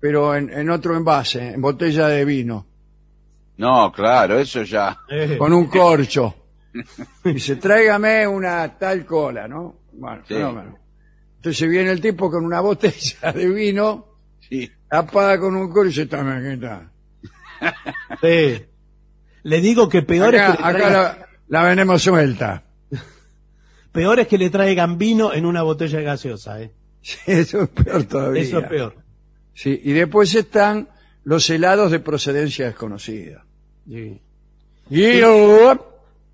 pero 0.00 0.34
en, 0.34 0.50
en 0.52 0.70
otro 0.70 0.96
envase, 0.96 1.52
en 1.54 1.60
botella 1.60 2.08
de 2.08 2.24
vino, 2.24 2.66
No, 3.58 3.90
claro, 3.90 4.38
eso 4.38 4.62
ya. 4.64 4.98
Con 5.38 5.52
un 5.54 5.66
corcho. 5.66 6.34
Dice, 7.24 7.56
tráigame 7.56 8.26
una 8.26 8.76
tal 8.78 9.06
cola, 9.06 9.48
¿no? 9.48 9.76
Bueno, 9.92 10.22
Sí. 10.28 10.34
fenómeno. 10.34 10.76
Entonces 11.36 11.66
viene 11.68 11.90
el 11.90 12.00
tipo 12.02 12.30
con 12.30 12.44
una 12.44 12.60
botella 12.60 13.32
de 13.32 13.48
vino, 13.48 14.05
Sí. 14.48 14.70
tapada 14.88 15.38
con 15.38 15.56
un 15.56 15.70
corcho 15.70 16.02
y 16.02 16.06
toma, 16.06 16.36
aquí 16.36 16.48
está. 16.48 16.90
sí. 18.20 18.64
Le 19.42 19.60
digo 19.60 19.88
que 19.88 20.02
peor 20.02 20.34
Acá, 20.34 20.50
es 20.50 20.56
que 20.56 20.62
le 20.62 20.68
acá 20.68 20.78
traigan, 20.78 20.92
la, 20.92 21.28
la 21.48 21.62
vendemos 21.64 22.02
suelta. 22.02 22.64
peor 23.92 24.20
es 24.20 24.28
que 24.28 24.38
le 24.38 24.50
traigan 24.50 24.98
vino 24.98 25.32
en 25.32 25.46
una 25.46 25.62
botella 25.62 25.98
de 25.98 26.04
gaseosa, 26.04 26.60
¿eh? 26.62 26.72
Sí, 27.02 27.18
eso 27.26 27.62
es 27.62 27.68
peor 27.68 28.04
todavía. 28.04 28.42
Eso 28.42 28.58
es 28.58 28.68
peor. 28.68 28.96
Sí, 29.54 29.80
y 29.84 29.92
después 29.92 30.34
están 30.34 30.88
los 31.24 31.48
helados 31.50 31.90
de 31.90 32.00
procedencia 32.00 32.66
desconocida. 32.66 33.44
Sí. 33.88 34.20
Guiros, 34.88 35.78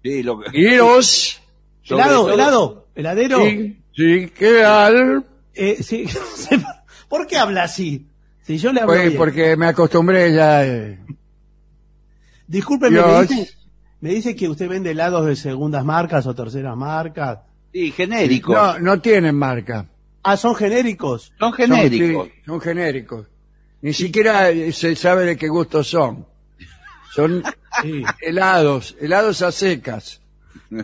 Sí, 0.03 0.23
lo 0.23 0.43
sobre 0.43 2.03
helado, 2.03 2.33
helado, 2.33 2.89
heladero. 2.95 3.45
sí, 3.45 3.79
sí, 3.95 4.33
¿qué 4.37 4.59
tal? 4.61 5.25
Eh, 5.55 5.83
sí. 5.83 6.07
¿Por 7.13 7.27
qué 7.27 7.37
habla 7.37 7.65
así? 7.65 8.07
Si 8.41 8.57
yo 8.57 8.73
le 8.73 8.81
hablo 8.81 8.95
Pues 8.95 9.07
bien. 9.09 9.19
porque 9.19 9.55
me 9.55 9.67
acostumbré 9.67 10.33
ya. 10.33 10.65
eh. 10.67 10.99
Discúlpeme, 12.47 13.01
me 13.03 13.21
dice, 13.27 13.51
me 14.01 14.11
dice 14.15 14.35
que 14.35 14.49
usted 14.49 14.67
vende 14.67 14.93
helados 14.93 15.27
de 15.27 15.37
segundas 15.37 15.85
marcas 15.85 16.27
o 16.27 16.35
terceras 16.35 16.75
marcas. 16.75 17.41
Sí, 17.71 17.93
genéricos. 17.93 18.55
No, 18.55 18.79
no 18.79 19.01
tienen 19.03 19.35
marca. 19.37 19.85
Ah, 20.23 20.39
son 20.39 20.55
genéricos. 20.55 21.35
Son 21.39 21.51
Son, 21.51 21.53
genéricos. 21.53 22.29
sí, 22.29 22.33
son 22.47 22.61
genéricos. 22.63 23.27
Ni 23.83 23.93
siquiera 23.93 24.49
eh, 24.49 24.73
se 24.73 24.97
sabe 24.97 25.27
de 25.27 25.37
qué 25.37 25.49
gusto 25.49 25.85
son. 25.85 26.27
Son 27.15 27.43
Sí. 27.83 28.03
helados, 28.23 28.97
helados 29.01 29.43
a 29.43 29.53
secas. 29.53 30.23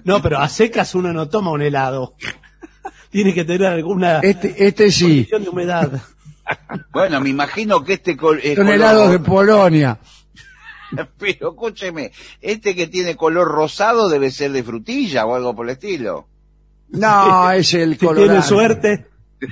No, 0.04 0.20
pero 0.20 0.38
a 0.40 0.48
secas 0.50 0.94
uno 0.94 1.10
no 1.14 1.26
toma 1.30 1.52
un 1.52 1.62
helado. 1.62 2.16
Tiene 3.10 3.32
que 3.32 3.46
tener 3.46 3.64
alguna 3.66 4.18
Este, 4.20 4.66
este 4.66 4.90
sí, 4.90 5.04
condición 5.26 5.42
de 5.44 5.48
humedad. 5.48 6.02
Bueno, 6.92 7.20
me 7.20 7.28
imagino 7.30 7.84
que 7.84 7.94
este 7.94 8.16
col- 8.16 8.40
eh, 8.42 8.54
son 8.56 8.64
color- 8.66 8.74
helados 8.74 9.10
de 9.10 9.18
Polonia. 9.18 9.98
Pero 11.18 11.50
escúcheme, 11.50 12.12
este 12.40 12.74
que 12.74 12.86
tiene 12.86 13.16
color 13.16 13.48
rosado 13.48 14.08
debe 14.08 14.30
ser 14.30 14.52
de 14.52 14.62
frutilla 14.62 15.26
o 15.26 15.34
algo 15.34 15.54
por 15.54 15.66
el 15.66 15.72
estilo. 15.72 16.26
No, 16.88 17.50
es 17.52 17.74
el 17.74 17.92
Si 17.92 17.98
tiene 17.98 18.14
colorante. 18.14 18.46
suerte. 18.46 19.06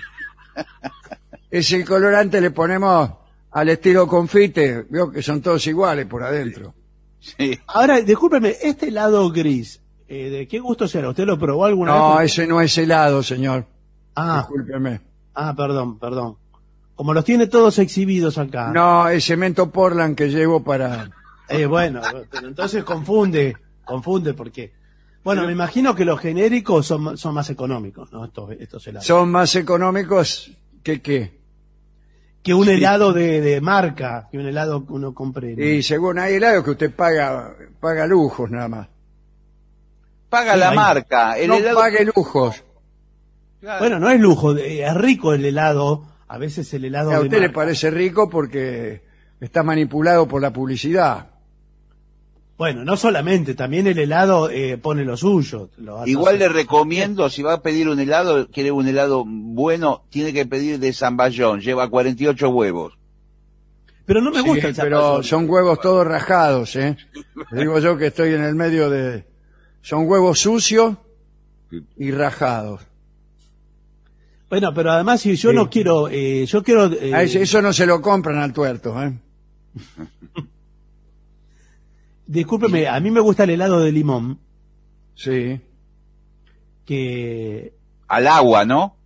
Es 1.50 1.72
el 1.72 1.84
colorante, 1.86 2.40
le 2.40 2.50
ponemos 2.50 3.10
al 3.52 3.68
estilo 3.68 4.06
confite. 4.06 4.84
Veo 4.90 5.10
que 5.10 5.22
son 5.22 5.40
todos 5.40 5.66
iguales 5.66 6.06
por 6.06 6.22
adentro. 6.22 6.74
Sí. 7.20 7.58
Ahora, 7.68 8.00
discúlpeme, 8.00 8.56
este 8.62 8.88
helado 8.88 9.30
gris, 9.30 9.80
eh, 10.08 10.28
¿de 10.28 10.48
qué 10.48 10.58
gusto 10.58 10.86
será? 10.88 11.08
¿Usted 11.10 11.24
lo 11.24 11.38
probó 11.38 11.64
alguna 11.64 11.92
No, 11.92 12.16
vez? 12.18 12.32
ese 12.32 12.46
no 12.46 12.60
es 12.60 12.76
helado, 12.76 13.22
señor. 13.22 13.64
Ah, 14.16 14.38
Discúlpeme. 14.38 15.00
ah, 15.34 15.54
perdón, 15.56 15.98
perdón. 15.98 16.36
Como 16.96 17.12
los 17.14 17.24
tiene 17.24 17.46
todos 17.46 17.78
exhibidos 17.78 18.38
acá. 18.38 18.72
No, 18.74 19.08
es 19.08 19.24
cemento 19.24 19.70
Portland 19.70 20.16
que 20.16 20.28
llevo 20.30 20.64
para... 20.64 21.10
Eh, 21.48 21.66
bueno, 21.66 22.00
pero 22.30 22.48
entonces 22.48 22.82
confunde, 22.82 23.56
confunde 23.84 24.34
porque... 24.34 24.72
Bueno, 25.22 25.44
me 25.44 25.52
imagino 25.52 25.94
que 25.94 26.04
los 26.04 26.20
genéricos 26.20 26.86
son, 26.86 27.18
son 27.18 27.34
más 27.34 27.50
económicos, 27.50 28.12
¿no? 28.12 28.24
Estos, 28.24 28.50
estos 28.58 28.86
helados. 28.86 29.06
Son 29.06 29.30
más 29.30 29.54
económicos 29.56 30.50
que 30.84 31.02
qué. 31.02 31.38
que 32.44 32.54
un 32.54 32.68
helado 32.68 33.12
de, 33.12 33.40
de 33.40 33.60
marca, 33.60 34.28
que 34.30 34.38
un 34.38 34.46
helado 34.46 34.86
que 34.86 34.92
uno 34.92 35.12
compre. 35.14 35.52
Y 35.52 35.82
según 35.82 36.18
hay 36.20 36.34
helados 36.34 36.62
que 36.64 36.70
usted 36.70 36.94
paga, 36.94 37.56
paga 37.80 38.06
lujos 38.06 38.50
nada 38.52 38.68
más. 38.68 38.88
Paga 40.28 40.54
Sí, 40.54 40.60
la 40.60 40.70
marca. 40.72 41.36
El 41.38 41.48
no 41.48 41.54
helado- 41.56 41.78
pague 41.80 42.04
lujos. 42.04 42.62
Claro. 43.60 43.78
Bueno, 43.80 43.98
no 43.98 44.08
es 44.10 44.20
lujo, 44.20 44.56
es 44.56 44.94
rico 44.94 45.32
el 45.34 45.44
helado. 45.44 46.04
A 46.28 46.38
veces 46.38 46.72
el 46.74 46.84
helado 46.84 47.10
A 47.12 47.18
de 47.18 47.24
usted 47.24 47.40
le 47.40 47.50
parece 47.50 47.90
rico 47.90 48.28
porque 48.28 49.02
está 49.40 49.62
manipulado 49.62 50.26
por 50.26 50.42
la 50.42 50.52
publicidad. 50.52 51.30
Bueno, 52.58 52.84
no 52.84 52.96
solamente, 52.96 53.54
también 53.54 53.86
el 53.86 53.98
helado 53.98 54.48
eh, 54.48 54.78
pone 54.78 55.04
lo 55.04 55.16
suyo. 55.16 55.68
lo 55.76 56.00
hace- 56.00 56.10
Igual 56.10 56.38
le 56.38 56.48
recomiendo, 56.48 57.28
si 57.28 57.42
va 57.42 57.52
a 57.54 57.62
pedir 57.62 57.86
un 57.88 58.00
helado, 58.00 58.48
quiere 58.48 58.70
un 58.70 58.88
helado 58.88 59.24
bueno, 59.26 60.04
tiene 60.08 60.32
que 60.32 60.46
pedir 60.46 60.78
de 60.78 60.92
Zamballón, 60.94 61.60
lleva 61.60 61.90
48 61.90 62.48
huevos. 62.48 62.96
Pero 64.06 64.22
no 64.22 64.30
me 64.30 64.40
Sí, 64.42 64.48
gusta 64.48 64.68
el 64.68 64.74
pero 64.76 65.22
son 65.22 65.50
huevos 65.50 65.80
todos 65.80 66.06
rajados, 66.06 66.76
¿eh? 66.76 66.96
Le 67.50 67.60
digo 67.60 67.78
yo 67.80 67.98
que 67.98 68.06
estoy 68.06 68.32
en 68.34 68.42
el 68.44 68.54
medio 68.54 68.88
de... 68.88 69.26
Son 69.82 70.08
huevos 70.08 70.38
sucios 70.40 70.96
y 71.98 72.10
rajados. 72.10 72.80
Bueno, 74.48 74.72
pero 74.72 74.92
además 74.92 75.20
si 75.20 75.34
yo 75.36 75.50
Sí. 75.50 75.56
no 75.56 75.68
quiero, 75.68 76.08
eh, 76.08 76.46
yo 76.46 76.62
quiero... 76.62 76.86
eh, 76.92 77.12
A 77.14 77.22
ese- 77.22 77.42
eso 77.42 77.60
no 77.62 77.72
se 77.72 77.84
lo 77.86 78.00
compran 78.00 78.38
al 78.38 78.52
tuerto, 78.52 79.00
¿eh? 79.02 79.12
Discúlpeme, 82.26 82.88
a 82.88 82.98
mí 83.00 83.10
me 83.10 83.20
gusta 83.20 83.44
el 83.44 83.50
helado 83.50 83.80
de 83.80 83.92
limón, 83.92 84.38
Sí. 85.14 85.60
que 86.84 87.72
Al 88.08 88.26
agua, 88.26 88.64
¿no? 88.64 88.96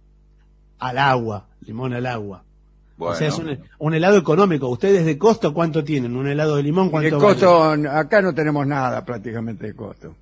al 0.79 0.97
agua, 0.99 1.47
limón 1.67 1.93
al 1.93 2.07
agua. 2.07 2.43
Bueno, 2.97 3.15
O 3.15 3.17
sea, 3.19 3.29
es 3.29 3.39
un, 3.39 3.59
un 3.79 3.95
helado 3.95 4.17
económico. 4.19 4.69
¿Ustedes 4.69 5.05
de 5.07 5.17
costo 5.19 5.53
cuánto 5.55 5.85
tienen? 5.85 6.17
¿Un 6.17 6.27
helado 6.29 6.57
de 6.57 6.63
limón 6.63 6.87
De 6.87 6.91
cuánto 6.91 7.19
costo, 7.19 7.63
acá 7.91 8.21
no 8.23 8.35
tenemos 8.35 8.67
nada 8.67 9.05
prácticamente 9.05 9.67
de 9.67 9.75
costo. 9.75 10.15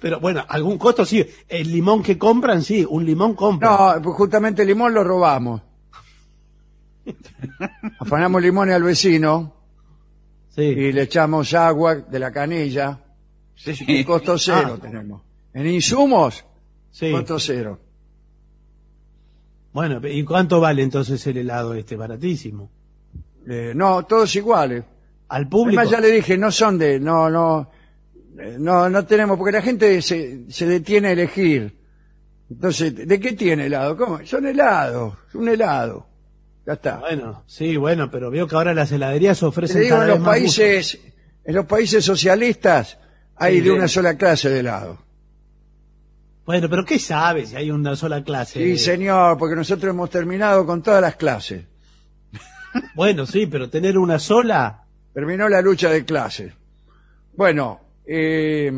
Pero 0.00 0.20
bueno, 0.20 0.44
algún 0.48 0.76
costo 0.78 1.04
sí. 1.04 1.24
El 1.48 1.72
limón 1.72 2.02
que 2.02 2.18
compran, 2.18 2.62
sí, 2.62 2.84
un 2.88 3.04
limón 3.04 3.34
compran. 3.34 3.72
No, 3.96 4.02
pues 4.02 4.16
justamente 4.16 4.62
el 4.62 4.68
limón 4.68 4.92
lo 4.92 5.02
robamos. 5.04 5.62
Afanamos 8.00 8.42
limones 8.42 8.74
al 8.74 8.82
vecino 8.82 9.52
Sí. 10.50 10.62
y 10.62 10.92
le 10.92 11.02
echamos 11.02 11.52
agua 11.54 11.96
de 11.96 12.18
la 12.18 12.30
canilla. 12.30 13.00
sí. 13.56 14.04
Costo 14.04 14.38
cero 14.38 14.74
Ah. 14.76 14.80
tenemos. 14.80 15.22
En 15.52 15.66
insumos, 15.66 16.44
sí. 16.90 17.10
costo 17.10 17.38
cero. 17.38 17.80
Bueno, 19.72 20.00
¿y 20.06 20.22
cuánto 20.24 20.60
vale 20.60 20.82
entonces 20.82 21.26
el 21.26 21.38
helado 21.38 21.74
este? 21.74 21.96
Baratísimo. 21.96 22.70
Eh, 23.48 23.72
no, 23.74 24.04
todos 24.04 24.34
iguales. 24.36 24.84
Al 25.28 25.48
público. 25.48 25.80
Además 25.80 25.90
ya 25.90 26.00
le 26.00 26.12
dije, 26.14 26.38
no 26.38 26.52
son 26.52 26.78
de, 26.78 27.00
no, 27.00 27.28
no, 27.28 27.70
no, 28.58 28.88
no 28.88 29.06
tenemos, 29.06 29.38
porque 29.38 29.52
la 29.52 29.62
gente 29.62 30.00
se, 30.02 30.50
se 30.50 30.66
detiene 30.66 31.08
a 31.08 31.12
elegir. 31.12 31.78
Entonces, 32.50 32.94
¿de 33.08 33.20
qué 33.20 33.32
tiene 33.32 33.66
helado? 33.66 33.96
¿Cómo? 33.96 34.24
Son 34.24 34.46
helados, 34.46 35.14
un 35.34 35.48
helado. 35.48 36.06
Ya 36.66 36.74
está. 36.74 36.96
Bueno, 36.96 37.44
sí, 37.46 37.76
bueno, 37.76 38.10
pero 38.10 38.30
veo 38.30 38.46
que 38.46 38.54
ahora 38.56 38.74
las 38.74 38.90
heladerías 38.92 39.40
Te 39.40 39.46
ofrecen 39.46 39.82
digo, 39.82 39.96
cada 39.96 40.04
en 40.04 40.08
los 40.08 40.18
vez 40.18 40.26
más 40.26 40.34
países, 40.34 40.98
en 41.44 41.54
los 41.54 41.66
países 41.66 42.04
socialistas 42.04 42.98
hay 43.36 43.56
Sí, 43.56 43.60
de 43.62 43.70
una 43.72 43.88
sola 43.88 44.16
clase 44.16 44.48
de 44.48 44.60
helado. 44.60 44.98
Bueno, 46.46 46.68
pero 46.68 46.84
¿qué 46.84 46.98
sabe 46.98 47.46
si 47.46 47.56
hay 47.56 47.70
una 47.70 47.96
sola 47.96 48.22
clase? 48.22 48.58
Sí, 48.58 48.78
señor, 48.78 49.38
porque 49.38 49.56
nosotros 49.56 49.90
hemos 49.90 50.10
terminado 50.10 50.66
con 50.66 50.82
todas 50.82 51.00
las 51.00 51.16
clases. 51.16 51.64
Bueno, 52.94 53.24
sí, 53.24 53.46
pero 53.46 53.70
tener 53.70 53.96
una 53.96 54.18
sola... 54.18 54.80
Terminó 55.14 55.48
la 55.48 55.62
lucha 55.62 55.90
de 55.90 56.04
clases. 56.04 56.52
Bueno, 57.36 57.83
eh, 58.06 58.70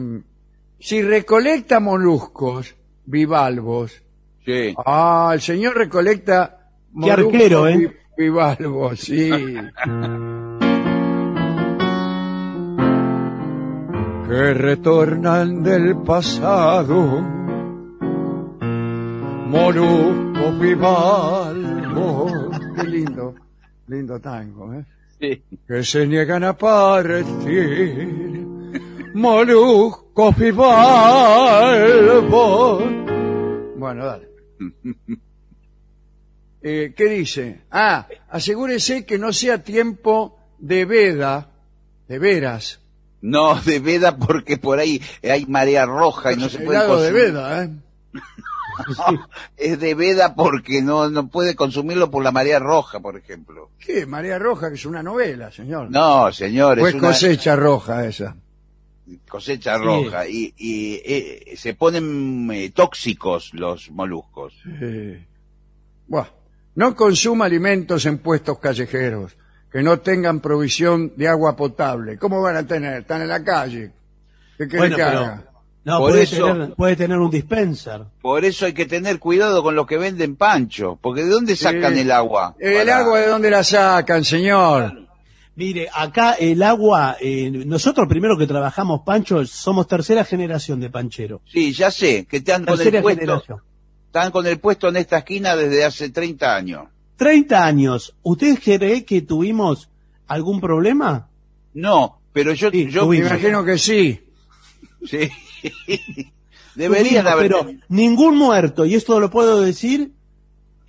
si 0.79 1.03
recolecta 1.03 1.81
moluscos, 1.81 2.75
bivalvos, 3.05 4.03
Sí. 4.45 4.73
Ah, 4.87 5.33
el 5.35 5.41
señor 5.41 5.77
recolecta. 5.77 6.69
Qué 7.03 7.11
arquero, 7.11 7.67
¿eh? 7.67 7.77
bi- 7.79 7.91
Bivalvos, 8.17 9.01
sí. 9.01 9.29
que 14.29 14.55
retornan 14.55 15.63
del 15.63 15.97
pasado. 15.99 17.23
Moluscos 19.49 20.61
bivalvos. 20.61 22.33
Qué 22.77 22.85
lindo, 22.85 23.35
lindo 23.89 24.21
tango, 24.21 24.75
¿eh? 24.75 24.85
sí. 25.21 25.43
que 25.67 25.83
se 25.85 26.07
niegan 26.07 26.45
a 26.45 26.57
partir. 26.57 28.26
Moluscos 29.17 30.37
bivalvos. 30.37 30.85
Bueno, 33.77 34.05
dale. 34.05 34.29
Eh, 36.69 36.95
¿Qué 36.97 37.05
dice? 37.05 37.61
Ah, 37.71 38.09
asegúrese 38.29 39.07
que 39.07 39.19
no 39.19 39.33
sea 39.33 39.63
tiempo 39.63 40.37
de 40.59 40.85
veda, 40.85 41.51
de 42.09 42.19
veras. 42.19 42.81
No, 43.21 43.55
de 43.61 43.79
veda 43.79 44.17
porque 44.17 44.57
por 44.57 44.81
ahí 44.81 45.01
hay 45.23 45.47
marea 45.47 45.87
roja 45.87 46.33
y 46.33 46.37
no 46.37 46.49
se 46.49 46.59
puede 46.59 46.79
Helado 46.79 47.01
de 47.01 47.13
consumir. 47.13 47.33
veda, 47.33 47.63
¿eh? 47.63 47.71
Es 49.57 49.79
de 49.79 49.95
veda 49.95 50.35
porque 50.35 50.83
no, 50.83 51.09
no 51.09 51.29
puede 51.29 51.55
consumirlo 51.55 52.11
por 52.11 52.25
la 52.25 52.33
marea 52.33 52.59
roja, 52.59 52.99
por 52.99 53.17
ejemplo. 53.17 53.71
¿Qué? 53.79 54.05
María 54.05 54.37
Roja, 54.41 54.69
que 54.69 54.75
es 54.75 54.87
una 54.87 55.05
novela, 55.05 55.53
señor. 55.53 55.89
No, 55.93 56.33
señor, 56.33 56.81
Pues 56.81 56.97
es 56.97 57.01
una 57.01 57.09
cosecha 57.11 57.55
roja 57.55 58.07
esa. 58.07 58.35
Cosecha 59.29 59.79
roja 59.79 60.27
y, 60.29 60.53
y, 60.57 60.95
eh, 61.05 61.55
se 61.57 61.75
ponen 61.75 62.51
eh, 62.53 62.71
tóxicos 62.71 63.53
los 63.55 63.91
moluscos. 63.91 64.55
Eh, 64.81 65.25
buah. 66.07 66.27
No 66.75 66.95
consuma 66.95 67.47
alimentos 67.47 68.05
en 68.07 68.19
puestos 68.19 68.59
callejeros 68.59 69.37
que 69.73 69.83
no 69.83 69.99
tengan 70.01 70.41
provisión 70.41 71.13
de 71.17 71.29
agua 71.29 71.57
potable. 71.57 72.19
¿Cómo 72.19 72.41
van 72.43 72.57
a 72.57 72.67
tener? 72.67 73.01
Están 73.01 73.23
en 73.23 73.29
la 73.29 73.43
calle. 73.43 73.93
¿Qué 74.59 74.67
Bueno, 74.77 74.97
que 74.97 75.03
pero- 75.03 75.19
haga? 75.19 75.43
No, 75.85 75.99
Por 76.01 76.11
puede, 76.11 76.23
eso- 76.25 76.47
tener, 76.47 76.75
puede 76.75 76.97
tener 76.97 77.19
un 77.19 77.31
dispenser. 77.31 78.03
Por 78.21 78.45
eso 78.45 78.67
hay 78.67 78.73
que 78.73 78.87
tener 78.87 79.21
cuidado 79.21 79.63
con 79.63 79.77
los 79.77 79.87
que 79.87 79.97
venden 79.99 80.35
pancho, 80.35 80.99
porque 81.01 81.23
¿de 81.23 81.31
dónde 81.31 81.55
sacan 81.55 81.95
Sí. 81.95 82.01
el 82.01 82.11
agua? 82.11 82.57
¿El 82.59 82.75
Para- 82.79 82.99
agua 82.99 83.21
de 83.21 83.29
dónde 83.29 83.51
la 83.51 83.63
sacan, 83.63 84.25
señor? 84.25 85.06
Mire, 85.57 85.89
acá 85.95 86.33
el 86.35 86.63
agua, 86.63 87.17
eh, 87.21 87.51
nosotros 87.51 88.07
primero 88.09 88.37
que 88.37 88.47
trabajamos 88.47 89.01
pancho, 89.07 89.45
somos 89.47 89.87
tercera 89.89 90.23
generación 90.25 90.81
de 90.81 90.91
panchero. 90.91 91.41
Sí, 91.51 91.73
ya 91.73 91.91
sé, 91.91 92.27
que 92.27 92.37
están 92.39 92.65
con 92.65 92.75
el 92.75 92.79
Tercera 92.79 93.03
puesto, 93.03 93.21
generación. 93.21 93.61
están 94.07 94.31
con 94.33 94.47
el 94.47 94.61
puesto 94.61 94.89
en 94.89 94.97
esta 94.97 95.19
esquina 95.19 95.57
desde 95.57 95.85
hace 95.85 96.11
30 96.11 96.55
años. 96.55 96.85
30 97.17 97.65
años. 97.65 98.15
¿Usted 98.23 98.59
cree 98.63 99.05
que 99.07 99.23
tuvimos 99.23 99.89
algún 100.27 100.61
problema? 100.61 101.29
No, 101.73 102.21
pero 102.35 102.53
yo, 102.53 102.71
Sí, 102.71 102.91
yo 102.91 103.07
Me 103.09 103.17
imagino 103.17 103.65
que 103.65 103.79
sí. 103.79 104.21
sí. 105.07 105.31
deberían 106.75 107.27
haber. 107.27 107.51
Pero 107.51 107.67
ningún 107.89 108.37
muerto, 108.37 108.85
y 108.85 108.95
esto 108.95 109.19
lo 109.21 109.31
puedo 109.31 109.61
decir 109.63 110.13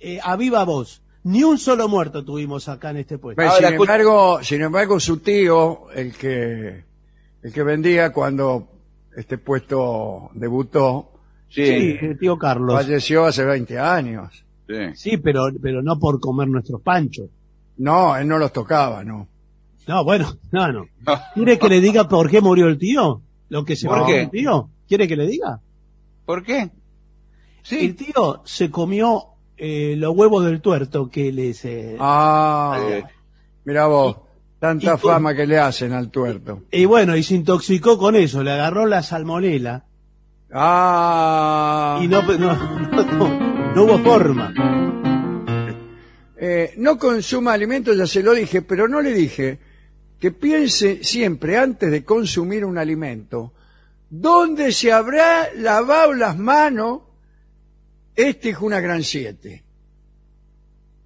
eh, 0.00 0.18
a 0.22 0.36
viva 0.36 0.64
voz, 0.64 1.00
ni 1.24 1.42
un 1.44 1.58
solo 1.58 1.88
muerto 1.88 2.24
tuvimos 2.24 2.68
acá 2.68 2.90
en 2.90 2.98
este 2.98 3.18
puesto. 3.18 3.36
Pues, 3.36 3.48
Ahora, 3.48 3.66
sin 3.68 3.74
escucha- 3.74 3.92
embargo, 3.96 4.42
sin 4.42 4.62
embargo, 4.62 5.00
su 5.00 5.18
tío, 5.18 5.90
el 5.94 6.14
que 6.16 6.84
el 7.42 7.52
que 7.52 7.62
vendía 7.62 8.12
cuando 8.12 8.68
este 9.16 9.38
puesto 9.38 10.30
debutó, 10.34 11.12
Sí, 11.50 11.64
Sí, 11.64 11.98
el 12.02 12.18
tío 12.18 12.36
Carlos. 12.36 12.74
falleció 12.74 13.24
hace 13.24 13.42
20 13.42 13.78
años. 13.78 14.44
sí. 14.68 14.74
Sí, 14.94 15.16
pero, 15.16 15.46
pero 15.62 15.82
no 15.82 15.98
por 15.98 16.20
comer 16.20 16.46
nuestros 16.48 16.82
panchos. 16.82 17.30
No, 17.78 18.14
él 18.16 18.28
no 18.28 18.36
los 18.38 18.52
tocaba, 18.52 19.02
no. 19.02 19.26
No, 19.86 20.04
bueno, 20.04 20.36
no, 20.52 20.70
no. 20.70 20.84
¿Quiere 21.34 21.58
que 21.58 21.68
le 21.70 21.80
diga 21.80 22.06
por 22.06 22.28
qué 22.28 22.42
murió 22.42 22.66
el 22.66 22.76
tío? 22.76 23.22
¿Lo 23.48 23.64
que 23.64 23.76
se 23.76 23.86
¿Por 23.88 24.00
murió 24.00 24.14
qué? 24.14 24.20
el 24.24 24.30
tío? 24.30 24.68
¿Quiere 24.86 25.08
que 25.08 25.16
le 25.16 25.26
diga? 25.26 25.60
¿Por 26.26 26.44
qué? 26.44 26.60
El 26.60 26.70
Sí. 27.62 27.92
tío 27.94 28.42
se 28.44 28.70
comió 28.70 29.22
eh, 29.58 29.94
los 29.96 30.14
huevos 30.16 30.44
del 30.44 30.60
tuerto 30.60 31.10
que 31.10 31.32
les... 31.32 31.64
eh, 31.64 31.96
Ah, 31.98 32.78
mira 33.64 33.86
vos, 33.86 34.16
tanta 34.58 34.94
y 34.94 34.98
fama 34.98 35.34
que 35.34 35.46
le 35.46 35.58
hacen 35.58 35.92
al 35.92 36.10
tuerto. 36.10 36.62
Y 36.70 36.84
bueno, 36.84 37.16
y 37.16 37.22
se 37.22 37.34
intoxicó 37.34 37.98
con 37.98 38.16
eso, 38.16 38.42
le 38.42 38.52
agarró 38.52 38.86
la 38.86 39.02
salmonela 39.02 39.84
Ah, 40.52 42.00
y 42.02 42.08
no, 42.08 42.22
no, 42.22 42.38
no, 42.38 43.04
no- 43.18 43.74
no 43.74 43.84
hubo 43.84 43.98
forma. 43.98 44.52
Eh, 46.40 46.74
no 46.78 46.96
consuma 46.98 47.52
alimentos, 47.52 47.96
ya 47.96 48.06
se 48.06 48.22
lo 48.22 48.32
dije, 48.32 48.62
pero 48.62 48.86
no 48.88 49.00
le 49.00 49.12
dije 49.12 49.58
que 50.20 50.30
piense 50.32 51.02
siempre 51.04 51.58
antes 51.58 51.90
de 51.90 52.04
consumir 52.04 52.64
un 52.64 52.78
alimento, 52.78 53.52
¿dónde 54.08 54.72
se 54.72 54.92
habrá 54.92 55.48
lavado 55.56 56.12
las 56.14 56.36
manos 56.38 57.02
este 58.18 58.50
es 58.50 58.58
una 58.58 58.80
gran 58.80 59.02
siete? 59.02 59.64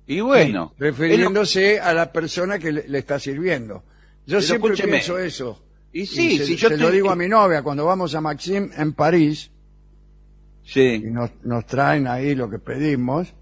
y 0.07 0.21
bueno, 0.21 0.75
refiriéndose 0.79 1.79
a 1.81 1.95
la 1.95 2.13
persona 2.13 2.59
que 2.59 2.73
le, 2.73 2.89
le 2.89 2.99
está 2.99 3.19
sirviendo. 3.19 3.85
Yo 4.27 4.39
Pero 4.39 4.41
siempre 4.43 4.71
escúcheme. 4.73 4.93
pienso 4.95 5.19
eso. 5.19 5.63
Y 5.93 6.07
sí, 6.07 6.39
se, 6.39 6.47
si 6.47 6.57
yo 6.57 6.69
se 6.69 6.77
te- 6.77 6.81
lo 6.83 6.91
digo 6.91 7.11
a 7.11 7.17
mi 7.17 7.29
novia 7.29 7.63
cuando 7.63 7.85
vamos 7.87 8.15
a 8.15 8.21
Maxim 8.21 8.71
en 8.77 8.93
París 8.95 9.51
y 10.65 10.69
sí. 10.71 11.01
nos, 11.05 11.31
nos 11.45 11.65
traen 11.67 12.07
ahí 12.09 12.35
lo 12.35 12.51
que 12.51 12.59
pedimos. 12.59 13.33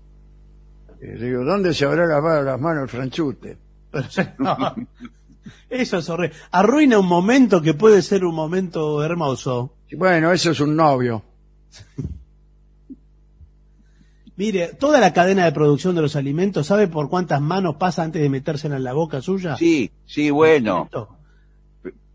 Y 1.02 1.06
digo, 1.18 1.44
¿dónde 1.44 1.72
se 1.74 1.86
habrá 1.86 2.06
lavado 2.06 2.42
las 2.42 2.60
manos 2.60 2.82
el 2.84 2.88
franchute? 2.88 3.56
No. 4.38 4.56
Eso 5.70 5.98
es 5.98 6.08
horrible. 6.08 6.36
Arruina 6.52 6.98
un 6.98 7.06
momento 7.08 7.62
que 7.62 7.74
puede 7.74 8.02
ser 8.02 8.24
un 8.24 8.34
momento 8.34 9.02
hermoso. 9.02 9.74
Y 9.88 9.96
Bueno, 9.96 10.30
eso 10.32 10.50
es 10.52 10.60
un 10.60 10.76
novio. 10.76 11.24
Mire, 14.40 14.68
toda 14.68 15.00
la 15.00 15.12
cadena 15.12 15.44
de 15.44 15.52
producción 15.52 15.94
de 15.94 16.00
los 16.00 16.16
alimentos, 16.16 16.66
¿sabe 16.66 16.88
por 16.88 17.10
cuántas 17.10 17.42
manos 17.42 17.76
pasa 17.76 18.04
antes 18.04 18.22
de 18.22 18.30
metérsela 18.30 18.76
en 18.78 18.84
la 18.84 18.94
boca 18.94 19.20
suya? 19.20 19.54
Sí, 19.58 19.90
sí, 20.06 20.30
bueno. 20.30 20.88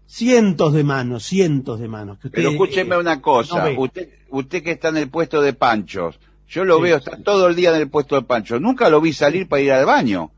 Cientos 0.07 0.73
de 0.73 0.84
manos, 0.84 1.23
cientos 1.23 1.80
de 1.80 1.88
manos. 1.88 2.17
que 2.17 2.30
usted, 2.30 2.38
Pero 2.38 2.49
escúcheme 2.49 2.95
eh, 2.95 2.97
una 2.97 3.21
cosa, 3.21 3.69
no 3.71 3.80
usted, 3.80 4.09
usted 4.32 4.63
que 4.63 4.71
está 4.71 4.88
en 4.89 4.97
el 4.97 5.09
puesto 5.11 5.39
de 5.39 5.53
panchos, 5.53 6.19
yo 6.47 6.65
lo 6.65 6.78
Sí. 6.78 6.82
veo, 6.82 6.97
está 6.97 7.15
todo 7.21 7.45
el 7.47 7.55
día 7.55 7.69
en 7.76 7.82
el 7.82 7.89
puesto 7.91 8.15
de 8.15 8.23
panchos, 8.23 8.59
nunca 8.59 8.89
lo 8.89 8.99
vi 9.01 9.13
salir 9.13 9.47
para 9.47 9.61
ir 9.61 9.71
al 9.71 9.86
baño. 9.86 10.32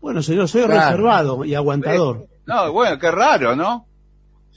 Bueno, 0.00 0.22
señor, 0.22 0.48
soy 0.48 0.62
Claro. 0.64 0.80
reservado 0.80 1.44
y 1.44 1.54
aguantador. 1.56 2.26
No, 2.46 2.72
bueno, 2.72 2.98
qué 2.98 3.10
raro, 3.10 3.54
¿no? 3.54 3.84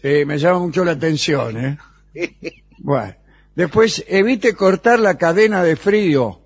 Sí, 0.02 0.24
me 0.26 0.38
llama 0.38 0.60
mucho 0.60 0.86
la 0.86 0.92
atención, 0.94 1.58
¿eh? 1.58 1.78
Bueno, 2.80 3.14
después 3.56 4.04
evite 4.08 4.56
cortar 4.56 5.00
la 5.00 5.18
cadena 5.18 5.64
de 5.64 5.76
frío. 5.76 6.42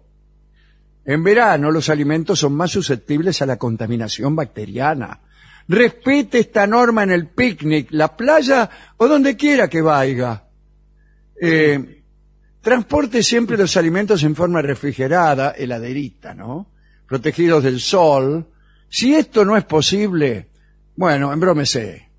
En 1.05 1.23
verano 1.23 1.71
los 1.71 1.89
alimentos 1.89 2.39
son 2.39 2.55
más 2.55 2.71
susceptibles 2.71 3.41
a 3.41 3.45
la 3.45 3.57
contaminación 3.57 4.35
bacteriana. 4.35 5.21
Respete 5.67 6.39
esta 6.39 6.67
norma 6.67 7.03
en 7.03 7.11
el 7.11 7.27
picnic, 7.27 7.87
la 7.91 8.15
playa 8.15 8.69
o 8.97 9.07
donde 9.07 9.35
quiera 9.35 9.67
que 9.67 9.81
vaya. 9.81 10.43
Eh, 11.39 12.03
transporte 12.61 13.21
siempre 13.23 13.57
los 13.57 13.75
alimentos 13.77 14.23
en 14.23 14.35
forma 14.35 14.61
refrigerada, 14.61 15.51
heladerita, 15.51 16.33
¿no? 16.33 16.71
Protegidos 17.07 17.63
del 17.63 17.79
sol. 17.79 18.47
Si 18.89 19.13
esto 19.13 19.45
no 19.45 19.57
es 19.57 19.63
posible, 19.65 20.49
bueno, 20.95 21.33
embrómese. 21.33 22.09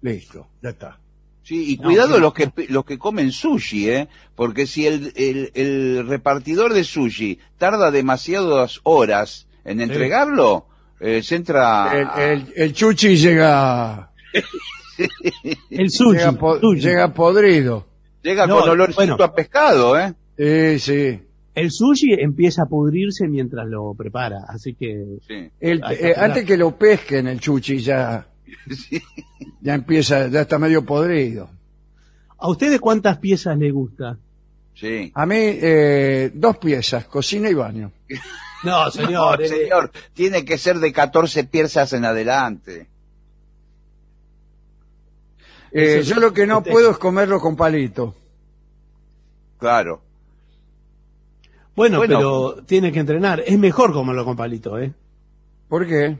Listo, 0.00 0.48
ya 0.62 0.70
está. 0.70 1.01
Sí, 1.44 1.72
y 1.72 1.76
cuidado 1.76 2.20
los 2.20 2.32
que 2.34 2.50
los 2.68 2.84
que 2.84 2.98
comen 2.98 3.32
sushi, 3.32 3.88
¿eh? 3.90 4.08
Porque 4.36 4.66
si 4.66 4.86
el, 4.86 5.12
el, 5.16 5.50
el 5.54 6.06
repartidor 6.06 6.72
de 6.72 6.84
sushi 6.84 7.38
tarda 7.58 7.90
demasiadas 7.90 8.80
horas 8.84 9.48
en 9.64 9.80
entregarlo, 9.80 10.66
eh, 11.00 11.20
se 11.22 11.34
entra... 11.36 11.90
El, 12.16 12.22
el- 12.22 12.52
el 12.54 12.72
chuchi 12.72 13.16
llega, 13.16 14.12
El 15.70 15.90
sushi. 15.90 16.18
llega, 16.18 16.32
po- 16.32 16.60
sushi. 16.60 16.80
llega 16.80 17.12
podrido. 17.12 17.86
Llega 18.22 18.46
No, 18.46 18.60
con 18.60 18.70
olorcito 18.70 18.96
bueno. 19.16 19.24
a 19.24 19.34
pescado, 19.34 19.98
¿eh? 19.98 20.14
Sí, 20.38 20.78
sí. 20.78 21.20
El 21.54 21.70
sushi 21.70 22.12
empieza 22.14 22.62
a 22.62 22.66
pudrirse 22.66 23.26
mientras 23.28 23.66
lo 23.66 23.92
prepara, 23.94 24.38
así 24.48 24.74
que... 24.74 25.18
Sí. 25.26 25.50
El- 25.60 25.82
eh, 25.90 26.14
antes 26.16 26.44
que 26.44 26.56
lo 26.56 26.76
pesquen 26.78 27.26
el 27.26 27.40
chuchi 27.40 27.78
ya, 27.78 28.26
ya 29.60 29.74
empieza, 29.74 30.28
ya 30.28 30.42
está 30.42 30.58
medio 30.58 30.84
podrido. 30.84 31.48
¿A 32.38 32.48
ustedes 32.48 32.80
cuántas 32.80 33.18
piezas 33.18 33.56
le 33.58 33.70
gusta? 33.70 34.18
Sí. 34.74 35.12
A 35.14 35.26
mí, 35.26 35.36
eh, 35.38 36.30
dos 36.34 36.56
piezas, 36.58 37.04
cocina 37.06 37.48
y 37.50 37.54
baño. 37.54 37.92
No, 38.64 38.84
No, 38.86 38.90
señor. 38.90 39.42
eh, 39.42 39.48
señor, 39.48 39.90
tiene 40.14 40.44
que 40.44 40.56
ser 40.58 40.78
de 40.78 40.92
14 40.92 41.44
piezas 41.44 41.92
en 41.92 42.04
adelante. 42.04 42.88
Eh, 45.72 45.98
Eso 46.00 46.14
yo 46.14 46.20
lo 46.20 46.32
que 46.32 46.46
no 46.46 46.58
usted- 46.58 46.70
puedo 46.70 46.90
es 46.90 46.98
comerlo 46.98 47.40
con 47.40 47.56
palito. 47.56 48.14
Claro. 49.58 50.02
Bueno, 51.74 51.98
Bueno. 51.98 52.18
pero 52.18 52.64
tiene 52.66 52.92
que 52.92 52.98
entrenar. 53.00 53.42
Es 53.46 53.58
mejor 53.58 53.92
comerlo 53.92 54.24
con 54.24 54.36
palito, 54.36 54.78
¿eh? 54.78 54.92
¿Por 55.68 55.86
qué? 55.86 56.18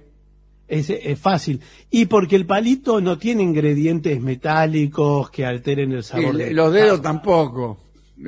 Es, 0.73 0.89
es 0.89 1.19
fácil. 1.19 1.61
Y 1.91 2.07
porque 2.07 2.35
el 2.35 2.47
palito 2.47 3.01
no 3.03 3.19
tiene 3.19 3.43
ingredientes 3.43 4.21
metálicos 4.23 5.29
que 5.31 5.45
alteren 5.45 5.93
el 5.93 5.99
Y 5.99 6.03
sabor. 6.03 6.35
le- 6.35 6.45
del- 6.47 6.57
los 6.57 6.73
dedos 6.73 7.03
tampoco. 7.03 7.79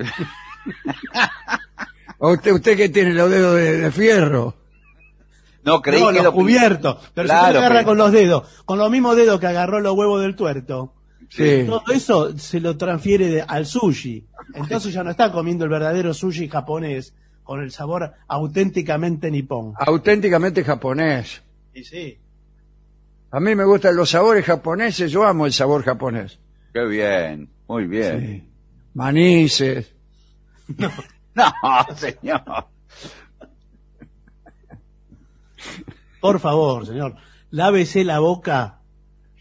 ¿O 2.18 2.32
usted, 2.32 2.53
usted 2.53 2.76
que 2.76 2.88
tiene 2.88 3.12
los 3.14 3.30
dedos 3.30 3.57
de, 3.57 3.78
de 3.78 3.90
fierro? 3.90 4.55
No, 5.64 5.80
creí 5.80 6.01
no, 6.03 6.09
que 6.09 6.14
los 6.16 6.24
lo 6.24 6.32
cubiertos. 6.32 6.99
Pero 7.14 7.26
si 7.28 7.30
Claro, 7.30 7.47
usted 7.47 7.59
agarra 7.59 7.74
pero- 7.76 7.86
con 7.88 7.99
los 7.99 8.12
dedos, 8.12 8.49
con 8.64 8.78
los 8.78 8.90
mismos 8.90 9.16
dedos 9.16 9.40
que 9.40 9.47
agarró 9.47 9.80
los 9.80 9.95
huevos 9.97 10.20
del 10.22 10.36
tuerto, 10.36 10.92
Sí. 11.30 11.64
todo 11.66 11.82
eso 11.92 12.36
se 12.38 12.61
lo 12.61 12.76
transfiere 12.76 13.28
de- 13.28 13.42
al 13.42 13.64
sushi. 13.66 14.24
Entonces 14.55 14.92
ya 14.92 15.03
no 15.03 15.11
está 15.11 15.32
comiendo 15.32 15.64
el 15.64 15.70
verdadero 15.70 16.12
sushi 16.14 16.49
japonés 16.49 17.14
con 17.42 17.62
el 17.62 17.72
sabor 17.72 18.12
auténticamente 18.28 19.30
nipón. 19.30 19.72
Auténticamente 19.78 20.62
japonés. 20.62 21.42
Y 21.74 21.82
sí. 21.84 22.18
A 23.35 23.41
mí 23.41 23.57
me 23.57 23.64
gustan 23.64 23.97
los 23.97 24.11
sabores 24.11 24.45
japoneses, 24.45 25.11
yo 25.11 25.24
amo 25.24 25.45
el 25.47 25.53
sabor 25.53 25.82
japonés. 25.82 26.39
Qué 26.72 26.85
bien, 26.87 27.51
muy 27.66 27.85
bien. 27.87 28.20
Sí. 28.20 28.49
Manices. 28.95 29.93
No, 31.37 31.53
señor. 31.97 32.45
Por 36.20 36.39
favor, 36.39 36.87
señor, 36.87 37.16
lávese 37.51 38.05
la 38.05 38.20
boca 38.20 38.78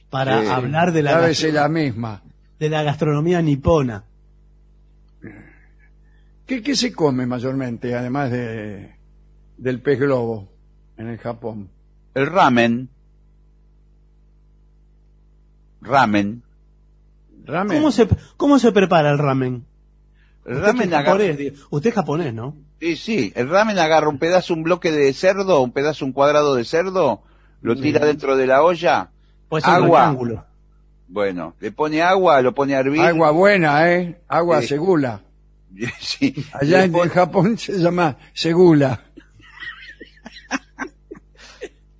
para 0.09 0.41
Sí, 0.41 0.47
hablar 0.47 0.91
de 0.91 1.03
la, 1.03 1.11
Lávese 1.11 1.51
la 1.51 1.69
misma. 1.69 2.23
de 2.57 2.69
la 2.69 2.81
gastronomía 2.81 3.43
nipona. 3.43 4.05
¿Qué, 6.47 6.63
qué 6.63 6.75
se 6.75 6.91
come 6.93 7.27
mayormente, 7.27 7.93
además 7.95 8.31
de 8.31 8.95
del 9.57 9.79
pez 9.79 9.99
globo 9.99 10.49
en 10.97 11.09
el 11.09 11.19
Japón? 11.19 11.69
El 12.15 12.25
ramen. 12.25 12.89
Ramen. 15.83 16.43
¿Ramen? 17.45 17.77
¿Cómo 17.77 17.91
se, 17.91 18.07
¿Cómo 18.37 18.59
se 18.59 18.71
prepara 18.71 19.11
el 19.11 19.17
ramen? 19.17 19.65
El 20.45 20.61
ramen 20.61 20.89
es 20.89 20.93
agarra, 20.93 21.05
japonés, 21.11 21.37
digo. 21.37 21.55
Usted 21.69 21.89
es 21.89 21.95
japonés, 21.95 22.33
¿no? 22.33 22.55
sí, 22.79 22.95
sí, 22.97 23.31
el 23.35 23.49
ramen 23.49 23.79
agarra 23.79 24.09
un 24.09 24.17
pedazo, 24.17 24.53
un 24.53 24.63
bloque 24.63 24.91
de 24.91 25.13
cerdo, 25.13 25.61
un 25.61 25.71
pedazo, 25.71 26.03
un 26.05 26.11
cuadrado 26.11 26.55
de 26.55 26.65
cerdo, 26.65 27.21
lo 27.61 27.75
tira 27.77 28.05
dentro 28.05 28.35
de 28.35 28.45
la 28.47 28.61
olla. 28.63 29.09
Puede 29.47 29.65
Agua. 29.65 29.99
rectángulo. 29.99 30.45
Bueno, 31.07 31.53
le 31.59 31.71
pone 31.71 32.01
agua, 32.01 32.41
lo 32.41 32.53
pone 32.53 32.75
a 32.75 32.79
hervir. 32.79 33.01
Agua 33.01 33.31
buena, 33.31 33.89
¿eh? 33.91 34.19
Agua 34.27 34.61
segula. 34.61 35.21
Sí, 35.99 36.35
Allá 36.53 36.79
le 36.79 36.83
en, 36.85 36.91
pone- 36.91 37.05
en 37.05 37.09
Japón 37.09 37.57
se 37.57 37.79
llama 37.79 38.17
segula. 38.33 39.05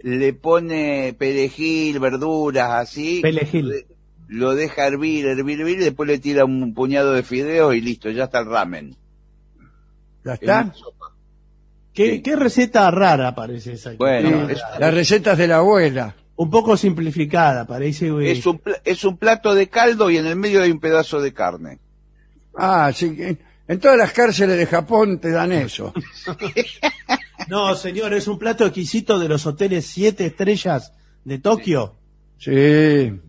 Le 0.03 0.33
pone 0.33 1.15
perejil, 1.17 1.97
verduras, 1.99 2.69
así. 2.71 3.19
Perejil. 3.21 3.65
Lo 3.67 3.73
de- 3.73 3.87
Lo 4.29 4.55
deja 4.55 4.87
hervir, 4.87 5.27
hervir, 5.27 5.59
hervir, 5.61 5.79
y 5.79 5.83
después 5.83 6.07
le 6.07 6.17
tira 6.17 6.45
un 6.45 6.73
puñado 6.73 7.13
de 7.13 7.23
fideos 7.23 7.75
y 7.75 7.81
listo, 7.81 8.09
ya 8.09 8.23
está 8.25 8.39
el 8.39 8.45
ramen. 8.47 8.95
¿Ya 10.25 10.33
está? 10.35 10.73
¿Qué, 11.93 12.11
Sí. 12.13 12.21
qué 12.23 12.35
receta 12.35 12.89
rara 12.89 13.35
parece 13.35 13.73
esa? 13.73 13.93
Bueno, 13.93 14.49
es- 14.49 14.61
Las 14.79 14.93
recetas 14.93 15.37
de 15.37 15.47
la 15.47 15.57
abuela. 15.57 16.15
Un 16.35 16.49
poco 16.49 16.75
simplificada, 16.77 17.67
parece. 17.67 18.09
güey. 18.09 18.31
Es 18.31 18.45
un, 18.47 18.57
pla- 18.57 18.81
es 18.83 19.03
un 19.03 19.17
plato 19.17 19.53
de 19.53 19.67
caldo 19.67 20.09
y 20.09 20.17
en 20.17 20.25
el 20.25 20.35
medio 20.35 20.63
hay 20.63 20.71
un 20.71 20.79
pedazo 20.79 21.21
de 21.21 21.31
carne. 21.33 21.77
Ah, 22.57 22.91
sí. 22.93 23.15
En 23.67 23.79
todas 23.79 23.97
las 23.97 24.11
cárceles 24.13 24.57
de 24.57 24.65
Japón 24.65 25.19
te 25.19 25.29
dan 25.29 25.51
eso. 25.51 25.93
No, 27.49 27.75
señor, 27.75 28.13
es 28.13 28.27
un 28.27 28.37
plato 28.39 28.65
exquisito 28.65 29.19
de 29.19 29.27
los 29.29 29.45
hoteles 29.45 29.85
siete 29.85 30.25
estrellas 30.27 30.93
de 31.23 31.39
Tokio. 31.39 31.95
Sí. 32.37 32.51
Eh, 32.51 33.19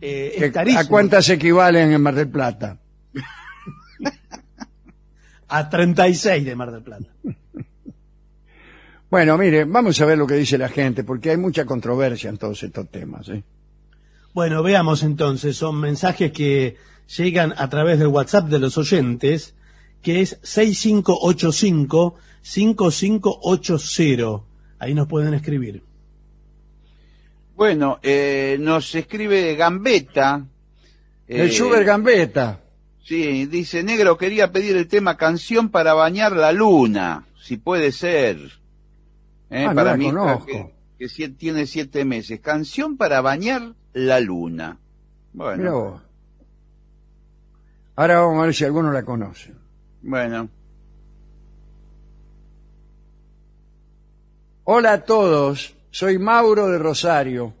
Que- 0.00 0.46
es 0.46 0.52
carísimo. 0.52 0.80
¿A 0.80 0.84
cuántas 0.88 1.28
equivalen 1.30 1.92
en 1.92 2.00
Mar 2.02 2.14
del 2.14 2.28
Plata? 2.28 2.78
A 5.48 5.68
36 5.70 6.44
de 6.44 6.56
Mar 6.56 6.72
del 6.72 6.82
Plata. 6.82 7.06
Bueno, 9.10 9.38
mire, 9.38 9.64
vamos 9.64 10.00
a 10.00 10.06
ver 10.06 10.18
lo 10.18 10.26
que 10.26 10.34
dice 10.34 10.58
la 10.58 10.68
gente, 10.68 11.04
porque 11.04 11.30
hay 11.30 11.36
mucha 11.36 11.64
controversia 11.64 12.30
en 12.30 12.36
todos 12.38 12.62
estos 12.62 12.88
temas. 12.90 13.28
¿eh? 13.28 13.44
Bueno, 14.32 14.62
veamos 14.62 15.02
entonces, 15.04 15.56
son 15.56 15.78
mensajes 15.78 16.32
que 16.32 16.76
llegan 17.16 17.54
a 17.56 17.68
través 17.70 17.98
del 18.00 18.08
WhatsApp 18.08 18.48
de 18.48 18.58
los 18.58 18.76
oyentes, 18.76 19.54
que 20.02 20.20
es 20.20 20.38
6585-5580. 22.44 24.42
Ahí 24.78 24.94
nos 24.94 25.08
pueden 25.08 25.34
escribir. 25.34 25.82
Bueno, 27.56 27.98
eh, 28.02 28.56
nos 28.60 28.94
escribe 28.94 29.54
Gambetta. 29.56 30.44
El 31.26 31.48
eh, 31.48 31.52
Sugar 31.52 31.84
Gambetta. 31.84 32.60
Sí, 33.02 33.46
dice, 33.46 33.82
negro, 33.82 34.16
quería 34.18 34.52
pedir 34.52 34.76
el 34.76 34.88
tema 34.88 35.16
Canción 35.16 35.68
para 35.70 35.94
bañar 35.94 36.32
la 36.32 36.52
luna, 36.52 37.26
si 37.40 37.56
puede 37.56 37.92
ser. 37.92 38.38
Eh, 39.50 39.64
Ah, 39.66 39.68
no 39.68 39.74
para 39.74 39.96
hija 39.96 40.12
conozco. 40.12 40.72
que, 40.98 41.28
tiene 41.28 41.66
siete 41.66 42.04
meses. 42.04 42.40
Canción 42.40 42.96
para 42.96 43.20
bañar 43.20 43.74
la 43.92 44.20
luna. 44.20 44.78
Bueno. 45.32 46.02
Ahora 47.96 48.20
vamos 48.20 48.42
a 48.42 48.46
ver 48.46 48.54
si 48.54 48.64
alguno 48.64 48.90
la 48.90 49.04
conoce. 49.04 49.52
bueno. 50.02 50.48
Hola 54.66 54.94
a 54.94 55.04
todos, 55.04 55.74
soy 55.90 56.18
Mauro 56.18 56.68
de 56.70 56.78
Rosario. 56.78 57.52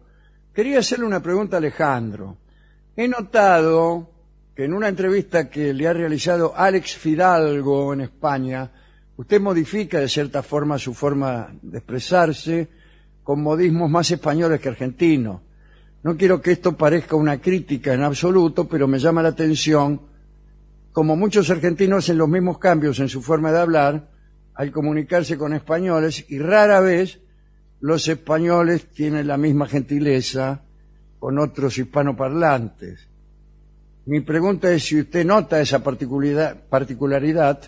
Quería 0.54 0.78
hacerle 0.78 1.04
una 1.04 1.20
pregunta 1.20 1.56
a 1.56 1.58
Alejandro. 1.58 2.38
He 2.96 3.06
notado 3.06 4.08
que 4.56 4.64
en 4.64 4.72
una 4.72 4.88
entrevista 4.88 5.50
que 5.50 5.74
le 5.74 5.86
ha 5.86 5.92
realizado 5.92 6.54
Alex 6.56 6.96
Fidalgo 6.96 7.92
en 7.92 8.00
España, 8.00 8.70
usted 9.18 9.38
modifica 9.38 10.00
de 10.00 10.08
cierta 10.08 10.42
forma 10.42 10.78
su 10.78 10.94
forma 10.94 11.54
de 11.60 11.76
expresarse 11.76 12.68
con 13.22 13.42
modismos 13.42 13.90
más 13.90 14.10
españoles 14.10 14.58
que 14.58 14.70
argentinos. 14.70 15.42
No 16.04 16.16
quiero 16.16 16.40
que 16.40 16.52
esto 16.52 16.74
parezca 16.74 17.16
una 17.16 17.38
crítica 17.38 17.92
en 17.92 18.02
absoluto, 18.02 18.66
pero 18.66 18.88
me 18.88 18.98
llama 18.98 19.22
la 19.22 19.28
atención 19.28 20.00
como 20.90 21.16
muchos 21.16 21.50
argentinos 21.50 22.04
hacen 22.04 22.16
los 22.16 22.30
mismos 22.30 22.56
cambios 22.56 22.98
en 22.98 23.10
su 23.10 23.20
forma 23.20 23.52
de 23.52 23.58
hablar 23.60 24.13
al 24.54 24.70
comunicarse 24.70 25.36
con 25.36 25.52
españoles 25.52 26.24
y 26.28 26.38
rara 26.38 26.80
vez 26.80 27.20
los 27.80 28.08
españoles 28.08 28.86
tienen 28.90 29.26
la 29.26 29.36
misma 29.36 29.66
gentileza 29.66 30.62
con 31.18 31.38
otros 31.38 31.76
hispanoparlantes. 31.78 33.08
Mi 34.06 34.20
pregunta 34.20 34.70
es 34.72 34.84
si 34.84 35.00
usted 35.00 35.24
nota 35.24 35.60
esa 35.60 35.82
particularidad, 35.82 36.62
particularidad 36.68 37.60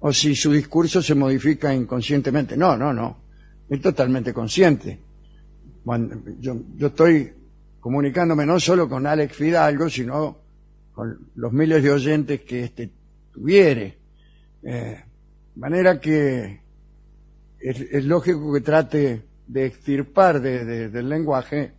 o 0.00 0.12
si 0.12 0.34
su 0.34 0.52
discurso 0.52 1.02
se 1.02 1.14
modifica 1.14 1.74
inconscientemente. 1.74 2.56
No, 2.56 2.76
no, 2.76 2.92
no. 2.92 3.24
Es 3.68 3.80
totalmente 3.80 4.32
consciente. 4.32 5.00
Yo, 6.40 6.56
estoy 6.78 7.32
comunicándome 7.80 8.46
no 8.46 8.58
solo 8.60 8.88
con 8.88 9.06
Alex 9.06 9.36
Fidalgo, 9.36 9.88
sino 9.88 10.38
con 10.92 11.30
los 11.34 11.52
miles 11.52 11.82
de 11.82 11.90
oyentes 11.90 12.40
que 12.42 12.64
este 12.64 12.90
tuviere. 13.32 13.98
Eh, 14.62 15.04
manera 15.56 16.00
que 16.00 16.60
es, 17.60 17.80
es 17.80 18.04
lógico 18.04 18.52
que 18.52 18.60
trate 18.60 19.22
de 19.46 19.66
extirpar 19.66 20.40
de- 20.40 20.64
de- 20.64 20.88
del 20.90 21.08
lenguaje 21.08 21.72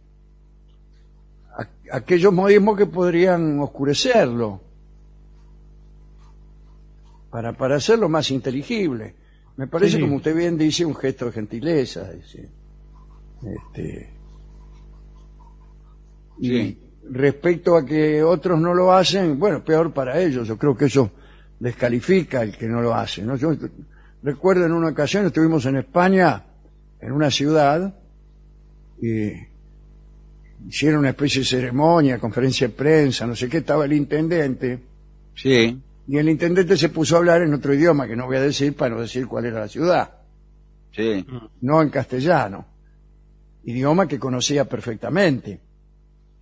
a- 1.57 1.95
aquellos 1.97 2.31
modismos 2.33 2.77
que 2.77 2.85
podrían 2.85 3.59
oscurecerlo 3.59 4.61
para, 7.29 7.53
para 7.53 7.75
hacerlo 7.75 8.07
más 8.09 8.31
inteligible. 8.31 9.15
Me 9.57 9.67
parece, 9.67 9.97
Sí. 9.97 10.01
como 10.01 10.17
usted 10.17 10.35
bien 10.35 10.57
dice, 10.57 10.85
un 10.85 10.95
gesto 10.95 11.25
de 11.25 11.31
gentileza. 11.31 12.11
dice. 12.11 12.49
Este, 13.43 14.09
y 16.39 16.77
respecto 17.09 17.77
a 17.77 17.85
que 17.85 18.23
otros 18.23 18.59
no 18.59 18.73
lo 18.73 18.91
hacen, 18.91 19.39
bueno, 19.39 19.63
peor 19.63 19.93
para 19.93 20.19
ellos. 20.19 20.47
Yo 20.47 20.57
creo 20.57 20.75
que 20.75 20.85
eso 20.85 21.11
descalifica 21.59 22.41
al 22.41 22.57
que 22.57 22.67
no 22.67 22.81
lo 22.81 22.93
hace. 22.93 23.21
¿no? 23.23 23.35
Yo 23.35 23.55
recuerdo 24.23 24.65
en 24.65 24.71
una 24.73 24.89
ocasión 24.89 25.25
estuvimos 25.25 25.65
en 25.65 25.77
España, 25.77 26.43
en 26.99 27.11
una 27.11 27.29
ciudad, 27.31 27.95
y 29.01 29.31
hicieron 30.67 30.99
una 30.99 31.09
especie 31.09 31.41
de 31.41 31.45
ceremonia, 31.45 32.19
conferencia 32.19 32.67
de 32.67 32.73
prensa, 32.73 33.27
no 33.27 33.35
sé 33.35 33.47
qué, 33.49 33.57
estaba 33.57 33.85
el 33.85 33.93
intendente, 33.93 34.79
Sí, 35.35 35.81
y 36.07 36.17
el 36.17 36.29
intendente 36.29 36.77
se 36.77 36.87
puso 36.89 37.15
a 37.15 37.19
hablar 37.19 37.41
en 37.41 37.53
otro 37.53 37.73
idioma 37.73 38.07
que 38.07 38.15
no 38.15 38.25
voy 38.25 38.37
a 38.37 38.41
decir 38.41 38.73
para 38.75 38.95
no 38.95 39.01
decir 39.01 39.27
cuál 39.27 39.45
era 39.45 39.59
la 39.59 39.67
ciudad, 39.67 40.11
sí. 40.91 41.25
no 41.61 41.81
en 41.81 41.89
castellano, 41.89 42.65
idioma 43.65 44.07
que 44.07 44.17
conocía 44.17 44.63
perfectamente, 44.65 45.59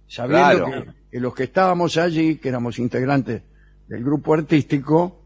sabiendo 0.07 0.66
Claro. 0.68 0.86
que, 0.86 1.09
que 1.11 1.20
los 1.20 1.34
que 1.34 1.43
estábamos 1.45 1.97
allí, 1.97 2.38
que 2.38 2.49
éramos 2.49 2.78
integrantes 2.78 3.41
del 3.93 4.03
grupo 4.03 4.33
artístico, 4.33 5.21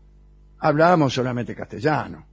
hablábamos 0.59 1.13
solamente 1.13 1.55
castellano. 1.55 2.25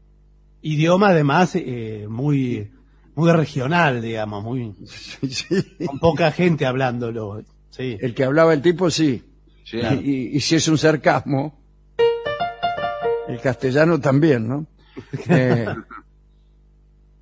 Idioma 0.62 1.08
además 1.10 1.52
eh, 1.56 2.06
muy, 2.08 2.70
muy 3.14 3.30
regional, 3.32 4.02
digamos, 4.02 4.42
muy, 4.42 4.74
Sí. 4.86 5.86
con 5.86 5.98
poca 5.98 6.30
gente 6.32 6.66
hablándolo. 6.66 7.42
Sí. 7.70 7.96
El 8.00 8.14
que 8.14 8.24
hablaba 8.24 8.52
el 8.54 8.62
tipo 8.62 8.90
sí, 8.90 9.22
sí. 9.64 9.78
y, 9.78 10.10
y- 10.10 10.36
y 10.36 10.40
si 10.40 10.56
es 10.56 10.66
un 10.68 10.78
sarcasmo, 10.78 11.58
el 13.28 13.40
castellano 13.40 14.00
también, 14.00 14.48
¿no? 14.48 14.66
Eh, 15.28 15.66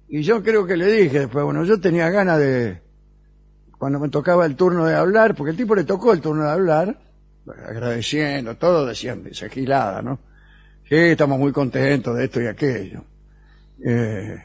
y 0.08 0.22
yo 0.22 0.42
creo 0.42 0.66
que 0.66 0.76
le 0.76 0.86
dije 0.92 1.20
después, 1.20 1.44
bueno, 1.44 1.64
yo 1.64 1.80
tenía 1.80 2.10
ganas 2.10 2.38
de, 2.38 2.82
cuando 3.78 3.98
me 3.98 4.08
tocaba 4.10 4.44
el 4.46 4.56
turno 4.56 4.84
de 4.84 4.94
hablar, 4.94 5.34
porque 5.34 5.50
el 5.52 5.56
tipo 5.56 5.74
le 5.74 5.84
tocó 5.84 6.12
el 6.12 6.20
turno 6.20 6.44
de 6.44 6.50
hablar, 6.50 6.98
agradeciendo, 7.46 8.56
todo 8.56 8.86
decían, 8.86 9.22
esa 9.30 9.48
gilada, 9.48 10.02
¿no? 10.02 10.18
Sí, 10.88 10.96
estamos 10.96 11.38
muy 11.38 11.52
contentos 11.52 12.16
de 12.16 12.24
esto 12.24 12.40
y 12.42 12.46
aquello. 12.46 13.04
Eh, 13.84 14.36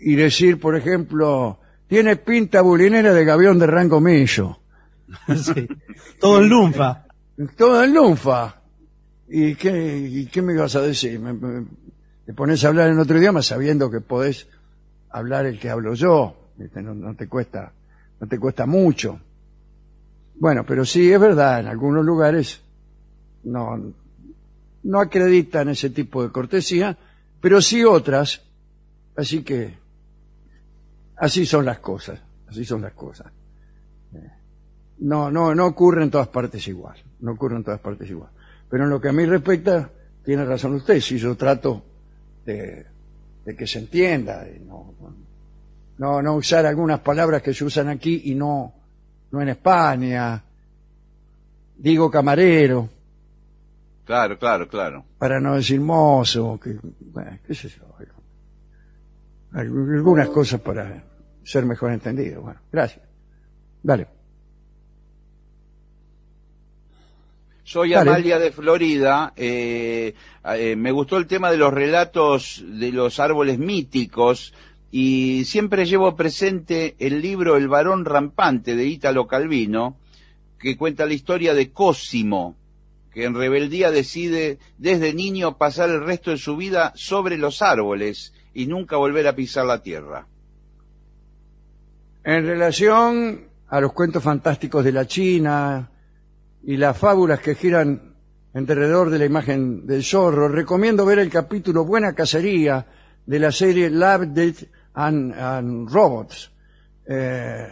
y 0.00 0.14
decir, 0.16 0.58
por 0.60 0.76
ejemplo, 0.76 1.58
tiene 1.86 2.16
pinta 2.16 2.60
bulinera 2.60 3.12
de 3.12 3.24
gavión 3.24 3.58
de 3.58 3.66
rango 3.66 4.00
millo. 4.00 4.58
Sí. 5.36 5.68
Todo 6.18 6.42
en 6.42 6.48
lunfa. 6.48 7.04
Todo 7.56 7.84
en 7.84 7.92
lunfa. 7.94 8.62
¿Y 9.28 9.54
qué, 9.56 9.98
y 9.98 10.26
qué 10.26 10.40
me 10.42 10.54
ibas 10.54 10.74
a 10.76 10.80
decir? 10.82 11.18
Me, 11.20 11.32
me- 11.32 11.66
te 12.24 12.32
pones 12.34 12.64
a 12.64 12.68
hablar 12.68 12.88
en 12.90 12.98
otro 12.98 13.18
idioma 13.18 13.42
sabiendo 13.42 13.90
que 13.90 14.00
podés 14.00 14.46
hablar 15.10 15.44
el 15.46 15.58
que 15.58 15.68
hablo 15.70 15.94
yo. 15.94 16.50
No, 16.76 16.94
no 16.94 17.14
te 17.16 17.28
cuesta, 17.28 17.72
no 18.20 18.26
te 18.26 18.38
cuesta 18.38 18.64
mucho. 18.66 19.20
Bueno, 20.34 20.64
pero 20.66 20.84
sí, 20.84 21.12
es 21.12 21.20
verdad, 21.20 21.60
en 21.60 21.66
algunos 21.66 22.04
lugares 22.04 22.60
no, 23.44 23.94
no 24.82 25.00
acreditan 25.00 25.68
ese 25.68 25.90
tipo 25.90 26.22
de 26.22 26.30
cortesía, 26.30 26.96
pero 27.40 27.60
sí 27.60 27.84
otras. 27.84 28.42
Así 29.16 29.42
que, 29.42 29.74
así 31.16 31.44
son 31.44 31.64
las 31.64 31.78
cosas, 31.80 32.20
así 32.48 32.64
son 32.64 32.82
las 32.82 32.92
cosas. 32.92 33.30
No, 34.98 35.30
no, 35.30 35.54
no 35.54 35.66
ocurre 35.66 36.02
en 36.02 36.10
todas 36.10 36.28
partes 36.28 36.66
igual, 36.68 36.96
no 37.20 37.32
ocurre 37.32 37.56
en 37.56 37.64
todas 37.64 37.80
partes 37.80 38.08
igual. 38.08 38.30
Pero 38.70 38.84
en 38.84 38.90
lo 38.90 39.00
que 39.00 39.08
a 39.08 39.12
mí 39.12 39.26
respecta, 39.26 39.90
tiene 40.24 40.44
razón 40.44 40.74
usted, 40.74 41.00
si 41.00 41.18
yo 41.18 41.36
trato 41.36 41.82
de, 42.46 42.86
de 43.44 43.56
que 43.56 43.66
se 43.66 43.80
entienda, 43.80 44.46
y 44.48 44.60
no, 44.60 44.94
no, 45.98 46.22
no 46.22 46.34
usar 46.34 46.66
algunas 46.66 47.00
palabras 47.00 47.42
que 47.42 47.52
se 47.52 47.64
usan 47.64 47.88
aquí 47.88 48.22
y 48.26 48.34
no, 48.34 48.72
no 49.32 49.40
en 49.40 49.48
España. 49.48 50.42
Digo 51.76 52.10
camarero, 52.10 52.88
Claro, 54.04 54.38
claro, 54.38 54.68
claro. 54.68 55.04
para 55.18 55.40
no 55.40 55.54
decir 55.56 55.80
mozo, 55.80 56.58
que, 56.62 56.76
bueno, 57.00 57.38
qué 57.46 57.54
sé 57.54 57.68
yo. 57.68 57.84
Algunas 59.54 60.28
cosas 60.30 60.60
para 60.60 61.02
ser 61.44 61.64
mejor 61.66 61.92
entendido. 61.92 62.40
Bueno, 62.42 62.60
gracias. 62.70 63.04
Dale. 63.82 64.06
Soy 67.64 67.90
Dale. 67.92 68.10
Amalia 68.10 68.38
de 68.38 68.50
Florida. 68.50 69.32
eh, 69.36 70.14
eh, 70.56 70.76
me 70.76 70.90
gustó 70.90 71.16
el 71.16 71.26
tema 71.26 71.50
de 71.50 71.56
los 71.58 71.72
relatos 71.72 72.64
de 72.66 72.92
los 72.92 73.20
árboles 73.20 73.58
míticos 73.58 74.52
y 74.94 75.46
siempre 75.46 75.86
llevo 75.86 76.14
presente 76.14 76.96
el 76.98 77.22
libro 77.22 77.56
El 77.56 77.66
varón 77.66 78.04
rampante 78.04 78.76
de 78.76 78.84
Ítalo 78.84 79.26
Calvino, 79.26 79.96
que 80.58 80.76
cuenta 80.76 81.06
la 81.06 81.14
historia 81.14 81.54
de 81.54 81.72
Cosimo, 81.72 82.56
que 83.10 83.24
en 83.24 83.34
rebeldía 83.34 83.90
decide 83.90 84.58
desde 84.76 85.14
niño 85.14 85.56
pasar 85.56 85.88
el 85.88 86.04
resto 86.04 86.30
de 86.30 86.36
su 86.36 86.58
vida 86.58 86.92
sobre 86.94 87.38
los 87.38 87.62
árboles 87.62 88.34
y 88.52 88.66
nunca 88.66 88.98
volver 88.98 89.26
a 89.26 89.34
pisar 89.34 89.64
la 89.64 89.82
tierra. 89.82 90.26
En 92.22 92.46
relación 92.46 93.48
a 93.68 93.80
los 93.80 93.94
cuentos 93.94 94.22
fantásticos 94.22 94.84
de 94.84 94.92
la 94.92 95.06
China 95.06 95.90
y 96.62 96.76
las 96.76 96.98
fábulas 96.98 97.40
que 97.40 97.54
giran 97.54 98.14
alrededor 98.52 99.08
de 99.08 99.18
la 99.18 99.24
imagen 99.24 99.86
del 99.86 100.04
zorro, 100.04 100.48
recomiendo 100.48 101.06
ver 101.06 101.18
el 101.18 101.30
capítulo 101.30 101.86
Buena 101.86 102.12
Cacería 102.12 102.86
de 103.24 103.38
la 103.38 103.50
serie 103.50 103.88
Love, 103.88 104.26
Death 104.26 104.81
and, 104.94 105.32
and 105.34 105.88
Robots. 105.90 106.50
Eh, 107.06 107.68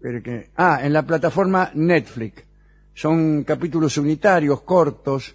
pero 0.00 0.22
que- 0.22 0.50
ah, 0.56 0.80
en 0.82 0.92
la 0.92 1.02
plataforma 1.02 1.70
Netflix. 1.74 2.44
Son 2.94 3.44
capítulos 3.44 3.96
unitarios, 3.98 4.62
cortos, 4.62 5.34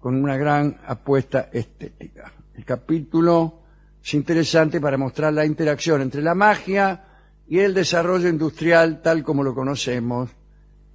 con 0.00 0.14
una 0.22 0.36
gran 0.36 0.78
apuesta 0.86 1.48
estética. 1.52 2.32
El 2.54 2.64
capítulo 2.64 3.62
es 4.02 4.14
interesante 4.14 4.80
para 4.80 4.96
mostrar 4.96 5.32
la 5.32 5.44
interacción 5.44 6.00
entre 6.02 6.22
la 6.22 6.34
magia 6.34 7.04
y 7.48 7.58
el 7.58 7.74
desarrollo 7.74 8.28
industrial 8.28 9.02
tal 9.02 9.22
como 9.24 9.42
lo 9.42 9.54
conocemos. 9.54 10.30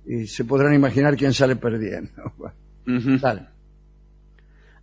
Y 0.06 0.28
se 0.28 0.46
podrán 0.46 0.74
imaginar 0.74 1.16
quién 1.18 1.34
sale 1.34 1.56
perdiendo. 1.58 2.34
Dale. 3.22 3.48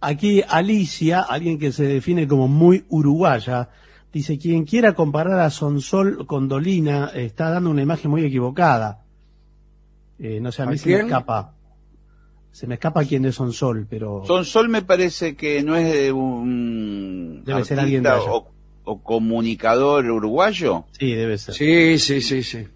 Aquí 0.00 0.42
Alicia, 0.48 1.20
alguien 1.22 1.58
que 1.58 1.72
se 1.72 1.84
define 1.84 2.28
como 2.28 2.46
muy 2.46 2.84
uruguaya, 2.88 3.68
dice, 4.12 4.38
quien 4.38 4.64
quiera 4.64 4.94
comparar 4.94 5.40
a 5.40 5.50
Sonsol 5.50 6.26
con 6.26 6.48
Dolina 6.48 7.10
está 7.14 7.50
dando 7.50 7.70
una 7.70 7.82
imagen 7.82 8.10
muy 8.10 8.24
equivocada. 8.24 9.02
Eh, 10.18 10.38
no 10.40 10.52
sé, 10.52 10.62
a 10.62 10.66
mí 10.66 10.74
¿A 10.74 10.78
se 10.78 10.88
me 10.88 11.00
escapa. 11.00 11.54
Se 12.52 12.66
me 12.66 12.74
escapa 12.74 13.04
quién 13.04 13.24
es 13.24 13.34
Sonsol, 13.36 13.86
pero... 13.88 14.22
Sonsol 14.26 14.68
me 14.68 14.82
parece 14.82 15.36
que 15.36 15.62
no 15.62 15.76
es 15.76 15.92
de 15.92 16.12
un 16.12 17.42
Debe 17.44 17.64
ser 17.64 17.80
alguien 17.80 18.02
de 18.02 18.08
allá. 18.08 18.30
o, 18.32 18.50
o 18.84 19.02
comunicador 19.02 20.04
uruguayo. 20.10 20.84
Sí, 20.92 21.12
debe 21.14 21.38
ser. 21.38 21.54
Sí, 21.54 21.98
sí, 21.98 22.20
sí, 22.20 22.42
sí. 22.42 22.66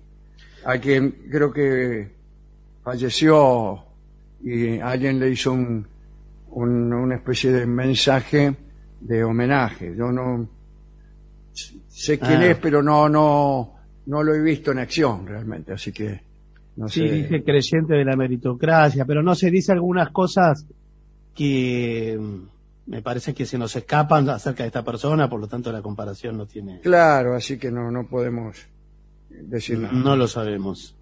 A 0.64 0.78
quien 0.78 1.10
creo 1.30 1.52
que 1.52 2.12
falleció 2.84 3.84
y 4.44 4.78
alguien 4.78 5.18
le 5.18 5.30
hizo 5.30 5.52
un, 5.52 5.86
un- 6.52 6.92
una 6.92 7.16
especie 7.16 7.50
de 7.52 7.66
mensaje 7.66 8.54
de 9.00 9.24
homenaje. 9.24 9.94
Yo 9.96 10.10
no 10.12 10.48
sé 11.88 12.18
quién 12.18 12.40
Ah. 12.42 12.46
es, 12.46 12.58
pero 12.58 12.82
no, 12.82 13.08
no, 13.08 13.74
no 14.06 14.22
lo 14.22 14.34
he 14.34 14.40
visto 14.40 14.72
en 14.72 14.78
acción 14.78 15.26
realmente, 15.26 15.72
así 15.72 15.92
que 15.92 16.20
no 16.76 16.88
Sí, 16.88 17.06
sé. 17.06 17.14
dice 17.14 17.42
creyente 17.44 17.94
de 17.94 18.04
la 18.04 18.16
meritocracia, 18.16 19.04
pero 19.04 19.22
no 19.22 19.34
se 19.34 19.50
dice 19.50 19.72
algunas 19.72 20.10
cosas 20.10 20.66
que 21.34 22.18
me 22.86 23.02
parece 23.02 23.32
que 23.34 23.46
se 23.46 23.58
nos 23.58 23.74
escapan 23.76 24.28
acerca 24.30 24.62
de 24.64 24.68
esta 24.68 24.82
persona, 24.84 25.28
por 25.28 25.40
lo 25.40 25.48
tanto 25.48 25.70
la 25.72 25.82
comparación 25.82 26.36
no 26.36 26.46
tiene... 26.46 26.80
Claro, 26.80 27.34
así 27.34 27.58
que 27.58 27.70
no, 27.70 27.90
no 27.90 28.06
podemos 28.08 28.56
decir 29.30 29.78
nada. 29.78 29.92
No 29.94 30.16
lo 30.16 30.26
sabemos. 30.26 30.94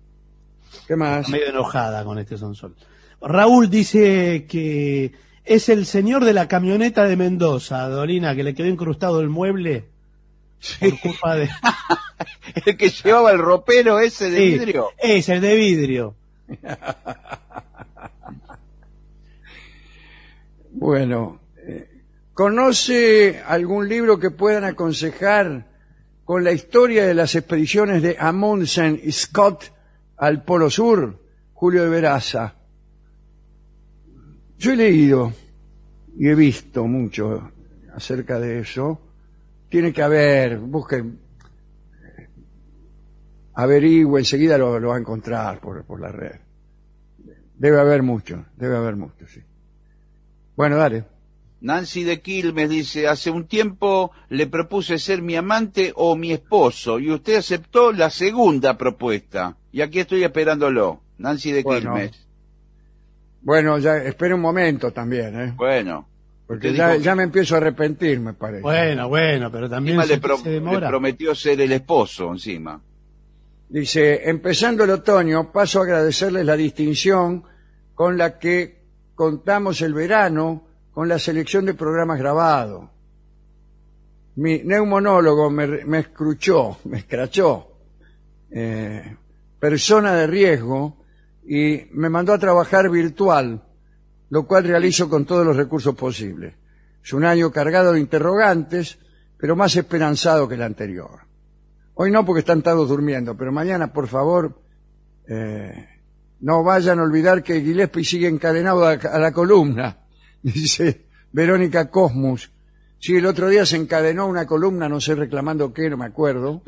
¿Qué 0.86 0.94
más? 0.96 1.28
medio 1.28 1.48
enojada 1.48 2.04
con 2.04 2.18
este 2.18 2.36
Sonsol. 2.36 2.74
Raúl 3.20 3.68
dice 3.70 4.46
que 4.48 5.10
es 5.44 5.68
el 5.68 5.86
señor 5.86 6.24
de 6.24 6.32
la 6.32 6.48
camioneta 6.48 7.06
de 7.06 7.16
Mendoza, 7.16 7.88
Dolina, 7.88 8.34
que 8.34 8.44
le 8.44 8.54
quedó 8.54 8.66
incrustado 8.66 9.20
el 9.20 9.28
mueble 9.28 9.86
por 10.78 11.00
culpa 11.00 11.36
de... 11.36 11.48
El 12.66 12.76
que 12.76 12.90
llevaba 12.90 13.30
el 13.30 13.38
ropero 13.38 13.98
ese 13.98 14.30
de 14.30 14.38
Sí, 14.38 14.50
vidrio. 14.58 14.88
Es 14.98 15.28
el 15.30 15.40
de 15.40 15.54
vidrio. 15.54 16.14
Bueno, 20.72 21.40
eh, 21.56 21.88
¿conoce 22.32 23.42
algún 23.44 23.88
libro 23.88 24.20
que 24.20 24.30
puedan 24.30 24.64
aconsejar 24.64 25.66
con 26.24 26.44
la 26.44 26.52
historia 26.52 27.04
de 27.06 27.14
las 27.14 27.34
expediciones 27.34 28.02
de 28.02 28.16
Amundsen 28.18 29.00
y 29.02 29.10
Scott 29.10 29.72
al 30.16 30.44
Polo 30.44 30.70
Sur? 30.70 31.18
Julio 31.54 31.82
de 31.82 31.90
Veraza. 31.90 32.54
Yo 34.60 34.72
he 34.72 34.76
leído 34.76 35.32
y 36.18 36.28
he 36.28 36.34
visto 36.34 36.86
mucho 36.86 37.50
acerca 37.94 38.38
de 38.38 38.60
eso. 38.60 39.00
Tiene 39.70 39.90
que 39.90 40.02
haber, 40.02 40.58
busquen, 40.58 41.18
averigüe, 43.54 44.18
enseguida 44.18 44.58
lo, 44.58 44.78
lo 44.78 44.90
va 44.90 44.96
a 44.96 44.98
encontrar 44.98 45.60
por, 45.60 45.82
por 45.86 45.98
la 45.98 46.12
red. 46.12 46.40
Debe 47.56 47.80
haber 47.80 48.02
mucho, 48.02 48.44
debe 48.54 48.76
haber 48.76 48.96
mucho, 48.96 49.26
sí. 49.26 49.40
Bueno, 50.56 50.76
dale. 50.76 51.06
Nancy 51.62 52.04
de 52.04 52.20
Quilmes 52.20 52.68
dice, 52.68 53.08
hace 53.08 53.30
un 53.30 53.46
tiempo 53.46 54.12
le 54.28 54.46
propuse 54.46 54.98
ser 54.98 55.22
mi 55.22 55.36
amante 55.36 55.94
o 55.96 56.16
mi 56.16 56.32
esposo 56.32 56.98
y 56.98 57.10
usted 57.10 57.36
aceptó 57.36 57.92
la 57.92 58.10
segunda 58.10 58.76
propuesta. 58.76 59.56
Y 59.72 59.80
aquí 59.80 60.00
estoy 60.00 60.22
esperándolo. 60.22 61.00
Nancy 61.16 61.50
de 61.50 61.62
Bueno. 61.62 61.94
Quilmes. 61.94 62.29
Bueno, 63.42 63.78
ya 63.78 63.96
espera 63.98 64.34
un 64.34 64.40
momento 64.40 64.92
también, 64.92 65.40
¿eh? 65.40 65.52
Bueno. 65.56 66.06
Porque 66.46 66.72
ya, 66.74 66.90
dijo- 66.92 67.02
ya 67.04 67.14
me 67.14 67.22
empiezo 67.22 67.54
a 67.54 67.58
arrepentir, 67.58 68.18
me 68.20 68.34
parece. 68.34 68.62
Bueno, 68.62 69.08
bueno, 69.08 69.50
pero 69.52 69.70
también 69.70 69.96
Encima 70.00 70.06
se, 70.08 70.14
le, 70.16 70.20
pro- 70.20 70.36
se 70.38 70.44
le 70.48 70.54
demora. 70.56 70.88
prometió 70.88 71.34
ser 71.34 71.60
el 71.60 71.72
esposo 71.72 72.32
encima. 72.32 72.80
Dice, 73.68 74.28
empezando 74.28 74.82
el 74.82 74.90
otoño, 74.90 75.52
paso 75.52 75.80
a 75.80 75.84
agradecerles 75.84 76.44
la 76.44 76.56
distinción 76.56 77.44
con 77.94 78.18
la 78.18 78.36
que 78.38 78.80
contamos 79.14 79.80
el 79.82 79.94
verano 79.94 80.66
con 80.90 81.08
la 81.08 81.20
selección 81.20 81.64
de 81.66 81.74
programas 81.74 82.18
grabados. 82.18 82.88
Mi 84.36 84.62
neumonólogo 84.64 85.50
me, 85.50 85.66
me 85.84 85.98
escruchó, 86.00 86.78
me 86.84 86.98
escrachó, 86.98 87.68
eh, 88.50 89.16
persona 89.58 90.14
de 90.14 90.26
riesgo, 90.26 90.99
y 91.52 91.88
me 91.90 92.08
mandó 92.08 92.32
a 92.32 92.38
trabajar 92.38 92.88
virtual, 92.88 93.60
lo 94.28 94.46
cual 94.46 94.62
realizo 94.62 95.10
con 95.10 95.24
todos 95.24 95.44
los 95.44 95.56
recursos 95.56 95.96
posibles. 95.96 96.54
Es 97.02 97.12
un 97.12 97.24
año 97.24 97.50
cargado 97.50 97.92
de 97.92 97.98
interrogantes, 97.98 99.00
pero 99.36 99.56
más 99.56 99.74
esperanzado 99.74 100.48
que 100.48 100.54
el 100.54 100.62
anterior. 100.62 101.22
Hoy 101.94 102.12
no 102.12 102.24
porque 102.24 102.38
están 102.38 102.62
todos 102.62 102.88
durmiendo, 102.88 103.36
pero 103.36 103.50
mañana, 103.50 103.92
por 103.92 104.06
favor, 104.06 104.62
eh, 105.26 105.88
no 106.38 106.62
vayan 106.62 107.00
a 107.00 107.02
olvidar 107.02 107.42
que 107.42 107.60
Gillespie 107.60 108.04
sigue 108.04 108.28
encadenado 108.28 108.86
a, 108.86 108.92
a 108.92 109.18
la 109.18 109.32
columna, 109.32 109.98
dice 110.44 111.08
Verónica 111.32 111.90
Cosmus. 111.90 112.52
Sí, 113.00 113.16
el 113.16 113.26
otro 113.26 113.48
día 113.48 113.66
se 113.66 113.74
encadenó 113.74 114.28
una 114.28 114.46
columna, 114.46 114.88
no 114.88 115.00
sé 115.00 115.16
reclamando 115.16 115.72
qué, 115.72 115.90
no 115.90 115.96
me 115.96 116.06
acuerdo. 116.06 116.62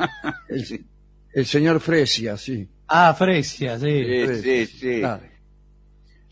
El, 0.48 0.86
el 1.32 1.44
señor 1.44 1.80
Fresia, 1.80 2.36
sí. 2.36 2.68
Ah, 2.88 3.14
Fresia, 3.14 3.78
sí. 3.78 4.04
sí, 4.04 4.42
sí, 4.42 4.66
sí. 4.66 5.02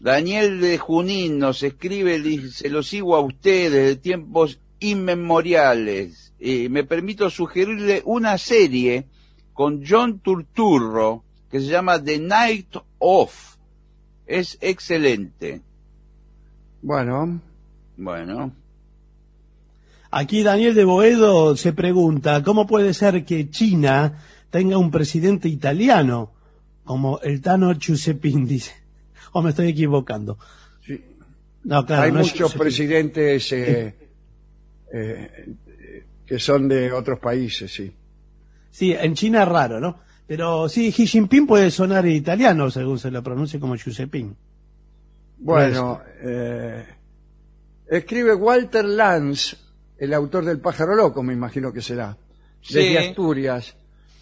Daniel 0.01 0.61
de 0.61 0.79
Junín 0.79 1.39
nos 1.39 1.63
escribe, 1.63 2.21
dice, 2.21 2.69
lo 2.71 2.83
sigo 2.83 3.15
a 3.17 3.21
usted 3.21 3.71
desde 3.71 3.97
tiempos 3.97 4.59
inmemoriales. 4.81 6.33
Eh, 6.39 6.69
me 6.69 6.85
permito 6.85 7.29
sugerirle 7.31 8.03
una 8.05 8.39
serie 8.39 9.07
con 9.53 9.83
John 9.87 10.21
Turturro 10.21 11.25
que 11.51 11.61
se 11.61 11.67
llama 11.67 12.03
The 12.03 12.19
Night 12.19 12.77
Of. 12.99 13.57
Es 14.27 14.59
excelente. 14.61 15.63
Bueno, 16.83 17.41
Bueno, 17.97 18.53
Aquí 20.11 20.43
Daniel 20.43 20.75
de 20.75 20.85
Boedo 20.85 21.57
se 21.57 21.73
pregunta, 21.73 22.43
¿cómo 22.43 22.67
puede 22.67 22.95
ser 22.95 23.25
que 23.25 23.51
China 23.51 24.23
tenga 24.51 24.79
un 24.79 24.91
presidente 24.91 25.49
italiano 25.49 26.36
como 26.87 27.21
el 27.21 27.43
Tano 27.43 27.75
Giuseppin 27.75 28.47
dice? 28.47 28.73
¿O 29.33 29.43
me 29.43 29.51
estoy 29.51 29.69
equivocando? 29.69 30.39
sí. 30.81 31.05
No, 31.65 31.85
claro, 31.85 32.03
hay 32.05 32.13
no 32.13 32.21
muchos 32.21 32.55
presidentes 32.55 33.51
eh, 33.53 33.93
eh, 34.93 35.55
que 36.25 36.39
son 36.39 36.69
de 36.69 36.93
otros 36.93 37.19
países, 37.19 37.75
sí. 37.75 37.93
Sí, 38.71 38.93
en 38.93 39.15
China 39.15 39.43
es 39.43 39.49
raro, 39.49 39.81
¿no? 39.81 39.99
Pero 40.29 40.69
sí, 40.69 40.93
Xi 40.93 41.07
Jinping 41.09 41.45
puede 41.45 41.73
sonar 41.73 42.07
italiano 42.07 42.71
según 42.71 43.01
se 43.01 43.11
lo 43.11 43.21
pronuncie 43.21 43.59
como 43.59 43.75
Giuseppin. 43.77 44.37
Bueno, 45.39 46.01
eh, 46.23 46.85
escribe 47.89 48.33
Walter 48.35 48.85
Lance, 48.85 49.57
el 49.99 50.15
autor 50.15 50.45
del 50.45 50.61
pájaro 50.61 50.95
loco, 50.95 51.23
me 51.25 51.33
imagino 51.33 51.73
que 51.73 51.83
será, 51.83 52.17
desde 52.61 52.91
Sí. 52.91 52.97
Asturias. 52.97 53.77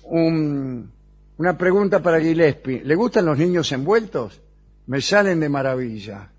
Un- 0.05 0.91
una 1.39 1.57
pregunta 1.59 2.03
para 2.03 2.21
Gillespie. 2.21 2.83
¿Le 2.85 2.95
gustan 2.95 3.25
los 3.27 3.39
niños 3.39 3.71
envueltos? 3.73 4.41
Me 4.87 5.01
salen 5.01 5.41
de 5.41 5.49
maravilla. 5.49 6.31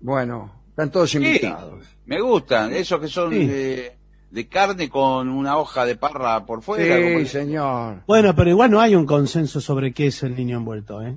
Bueno, 0.00 0.52
están 0.70 0.90
todos 0.90 1.10
Sí, 1.10 1.18
invitados. 1.18 1.84
me 2.06 2.20
gustan, 2.20 2.72
esos 2.72 3.00
que 3.00 3.08
son 3.08 3.30
Sí. 3.32 3.46
de, 3.46 3.96
de 4.30 4.48
carne 4.48 4.88
con 4.88 5.28
una 5.28 5.58
hoja 5.58 5.84
de 5.84 5.96
parra 5.96 6.44
por 6.44 6.62
fuera. 6.62 6.96
Sí, 6.96 7.02
como 7.02 7.18
el- 7.18 7.28
señor. 7.28 8.02
Bueno, 8.06 8.34
pero 8.34 8.50
igual 8.50 8.70
no 8.70 8.80
hay 8.80 8.94
un 8.94 9.06
consenso 9.06 9.60
sobre 9.60 9.92
qué 9.92 10.06
es 10.08 10.22
el 10.22 10.34
niño 10.34 10.56
envuelto, 10.56 11.02
¿eh? 11.02 11.16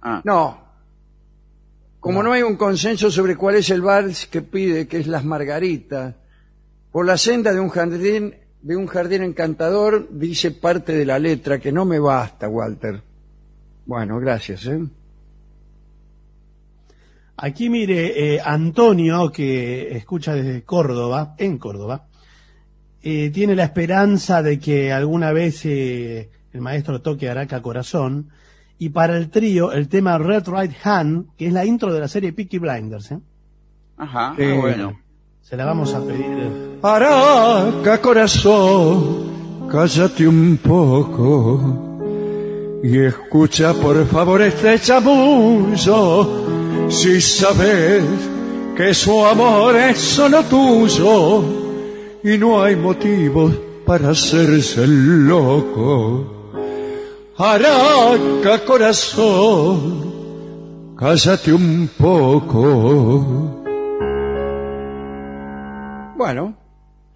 Ah, 0.00 0.20
No. 0.24 0.62
Como 2.00 2.20
no. 2.24 2.32
hay 2.32 2.42
un 2.42 2.56
consenso 2.56 3.10
sobre 3.12 3.36
cuál 3.36 3.54
es 3.56 3.70
el 3.70 3.80
vals 3.80 4.26
que 4.26 4.42
pide, 4.42 4.88
que 4.88 4.98
es 4.98 5.06
las 5.06 5.24
margaritas, 5.24 6.16
por 6.90 7.06
la 7.06 7.16
senda 7.16 7.52
de 7.52 7.60
un 7.60 7.68
jardín, 7.68 8.34
de 8.62 8.76
un 8.76 8.86
jardín 8.86 9.22
encantador, 9.22 10.08
dice 10.10 10.52
parte 10.52 10.92
de 10.92 11.04
la 11.04 11.18
letra, 11.18 11.58
que 11.58 11.72
no 11.72 11.84
me 11.84 11.98
basta, 11.98 12.48
Walter. 12.48 13.02
Bueno, 13.86 14.18
gracias, 14.20 14.66
¿eh? 14.66 14.80
Aquí 17.36 17.68
mire, 17.68 18.34
eh, 18.34 18.40
Antonio, 18.44 19.32
que 19.32 19.96
escucha 19.96 20.34
desde 20.34 20.62
Córdoba, 20.62 21.34
en 21.38 21.58
Córdoba, 21.58 22.06
eh, 23.02 23.30
tiene 23.30 23.56
la 23.56 23.64
esperanza 23.64 24.42
de 24.42 24.60
que 24.60 24.92
alguna 24.92 25.32
vez 25.32 25.66
eh, 25.66 26.30
el 26.52 26.60
maestro 26.60 27.02
toque 27.02 27.28
Araca 27.28 27.60
Corazón, 27.60 28.30
y 28.78 28.90
para 28.90 29.16
el 29.16 29.28
trío 29.28 29.72
el 29.72 29.88
tema 29.88 30.18
Red 30.18 30.44
Right 30.46 30.72
Hand, 30.84 31.34
que 31.36 31.48
es 31.48 31.52
la 31.52 31.64
intro 31.64 31.92
de 31.92 32.00
la 32.00 32.08
serie 32.08 32.32
Peaky 32.32 32.58
Blinders, 32.58 33.10
¿eh? 33.10 33.18
ajá, 33.96 34.36
ah, 34.38 34.56
bueno. 34.60 35.00
Se 35.42 35.56
la 35.56 35.64
vamos 35.64 35.92
a 35.92 36.00
pedir. 36.00 36.78
Araca, 36.82 38.00
corazón, 38.00 39.68
cállate 39.70 40.26
un 40.26 40.56
poco 40.56 42.80
y 42.82 42.98
escucha 42.98 43.74
por 43.74 44.06
favor 44.06 44.42
este 44.42 44.78
chamullo. 44.80 46.42
Si 46.88 47.20
sabes 47.20 48.04
que 48.76 48.94
su 48.94 49.24
amor 49.24 49.76
es 49.76 49.98
solo 49.98 50.42
tuyo 50.44 51.42
y 52.22 52.38
no 52.38 52.62
hay 52.62 52.76
motivos 52.76 53.52
para 53.84 54.10
hacerse 54.10 54.84
el 54.84 55.26
loco. 55.26 56.24
Araca, 57.36 58.64
corazón, 58.64 60.12
cállate 60.96 61.52
un 61.52 61.90
poco. 61.98 63.61
Bueno, 66.22 66.56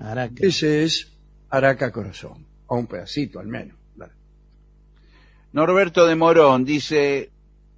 Araca. 0.00 0.34
ese 0.40 0.82
es 0.82 1.12
Araca 1.48 1.92
Corazón, 1.92 2.44
o 2.66 2.76
un 2.76 2.88
pedacito 2.88 3.38
al 3.38 3.46
menos. 3.46 3.76
Vale. 3.94 4.12
Norberto 5.52 6.06
de 6.06 6.16
Morón 6.16 6.64
dice, 6.64 7.30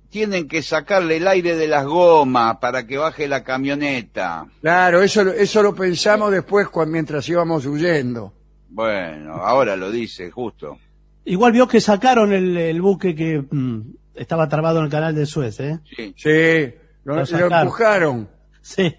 tienen 0.09 0.49
que 0.49 0.63
sacarle 0.63 1.19
el 1.19 1.29
aire 1.29 1.55
de 1.55 1.69
las 1.69 1.85
gomas 1.85 2.57
para 2.57 2.87
que 2.87 2.97
baje 2.97 3.29
la 3.29 3.45
camioneta. 3.45 4.47
Claro, 4.63 5.03
eso, 5.03 5.23
lo- 5.23 5.33
eso 5.33 5.63
lo 5.63 5.75
pensamos 5.75 6.31
después 6.33 6.69
cuando, 6.71 6.93
mientras 6.93 7.29
íbamos 7.29 7.67
huyendo. 7.67 8.33
Bueno, 8.71 9.35
ahora 9.35 9.77
lo 9.77 9.91
dice, 9.91 10.31
justo. 10.31 10.79
Igual 11.27 11.53
vio 11.53 11.69
que 11.69 11.83
sacaron 11.83 12.33
el, 12.33 12.57
el 12.57 12.81
buque 12.81 13.15
que 13.15 13.39
mm, 13.51 13.81
estaba 14.15 14.49
trabado 14.49 14.79
en 14.79 14.87
el 14.87 14.91
canal 14.91 15.15
de 15.15 15.27
Suez, 15.27 15.61
¿eh? 15.61 15.79
Sí. 15.95 16.15
Sí, 16.17 16.75
lo, 17.05 17.17
Lo 17.23 17.55
empujaron, 17.61 18.29
Sí. 18.63 18.95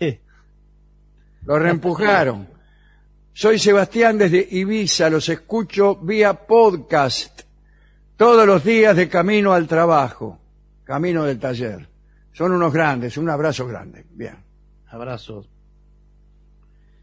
Lo 1.45 1.59
reempujaron. 1.59 2.47
Soy 3.33 3.59
Sebastián 3.59 4.17
desde 4.17 4.47
Ibiza, 4.51 5.09
los 5.09 5.29
escucho 5.29 5.95
vía 5.95 6.33
podcast 6.33 7.41
todos 8.17 8.45
los 8.45 8.63
días 8.63 8.95
de 8.95 9.07
camino 9.07 9.53
al 9.53 9.67
trabajo, 9.67 10.39
camino 10.83 11.23
del 11.23 11.39
taller. 11.39 11.87
Son 12.33 12.51
unos 12.51 12.73
grandes, 12.73 13.17
un 13.17 13.29
abrazo 13.29 13.65
grande. 13.67 14.05
Bien. 14.11 14.37
Abrazos. 14.89 15.49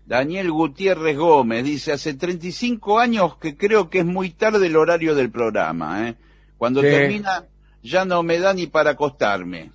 Daniel 0.05 0.51
Gutiérrez 0.53 1.17
Gómez 1.17 1.65
dice, 1.65 1.93
hace 1.93 2.15
35 2.15 2.99
años 3.01 3.37
que 3.39 3.57
creo 3.57 3.91
que 3.91 4.01
es 4.01 4.05
muy 4.07 4.31
tarde 4.31 4.67
el 4.67 4.77
horario 4.77 5.15
del 5.15 5.31
programa. 5.31 6.09
¿eh? 6.09 6.15
Cuando 6.59 6.81
Sí. 6.81 6.89
termina 6.89 7.45
ya 7.83 8.05
no 8.05 8.23
me 8.23 8.39
da 8.39 8.53
ni 8.53 8.67
para 8.67 8.91
acostarme. 8.91 9.73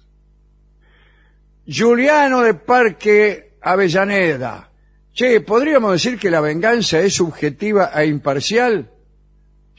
Juliano 1.67 2.41
de 2.41 2.53
Parque 2.53 3.50
Avellaneda. 3.61 4.71
Che, 5.13 5.41
¿podríamos 5.41 5.93
decir 5.93 6.17
que 6.17 6.31
la 6.31 6.41
venganza 6.41 6.99
es 6.99 7.13
subjetiva 7.15 7.91
e 7.95 8.05
imparcial? 8.07 8.89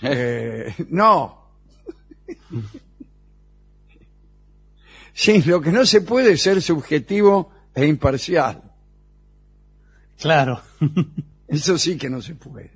Eh, 0.05 0.75
no. 0.89 1.53
Sí, 5.13 5.43
lo 5.43 5.61
que 5.61 5.71
no 5.71 5.87
se 5.87 6.01
puede 6.01 6.33
es 6.33 6.43
ser 6.43 6.61
subjetivo 6.61 7.53
e 7.73 7.87
imparcial. 7.87 8.61
Claro. 10.19 10.61
Eso 11.47 11.79
sí 11.79 11.97
que 11.97 12.11
no 12.11 12.21
se 12.21 12.35
puede. 12.35 12.73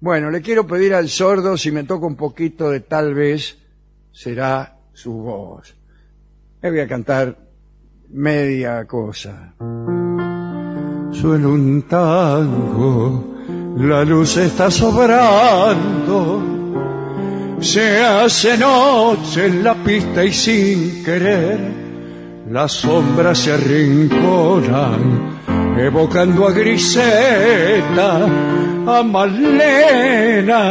Bueno, 0.00 0.30
le 0.30 0.42
quiero 0.42 0.66
pedir 0.66 0.94
al 0.94 1.08
sordo 1.08 1.56
si 1.56 1.72
me 1.72 1.84
toca 1.84 2.06
un 2.06 2.16
poquito 2.16 2.70
de 2.70 2.80
tal 2.80 3.14
vez 3.14 3.58
será 4.12 4.78
su 4.92 5.12
voz. 5.12 5.74
Le 6.60 6.70
voy 6.70 6.80
a 6.80 6.88
cantar 6.88 7.38
media 8.08 8.84
cosa. 8.86 9.54
Suena 11.20 11.48
un 11.48 11.82
tango, 11.82 13.34
la 13.76 14.04
luz 14.04 14.36
está 14.36 14.70
sobrando. 14.70 16.40
Se 17.58 18.04
hace 18.04 18.56
noche 18.56 19.46
en 19.46 19.64
la 19.64 19.74
pista 19.74 20.24
y 20.24 20.32
sin 20.32 21.02
querer 21.02 21.58
las 22.48 22.70
sombras 22.70 23.36
se 23.36 23.52
arrinconan, 23.52 25.40
evocando 25.76 26.46
a 26.46 26.52
Griseta, 26.52 28.24
a 28.86 29.02
Malena, 29.02 30.62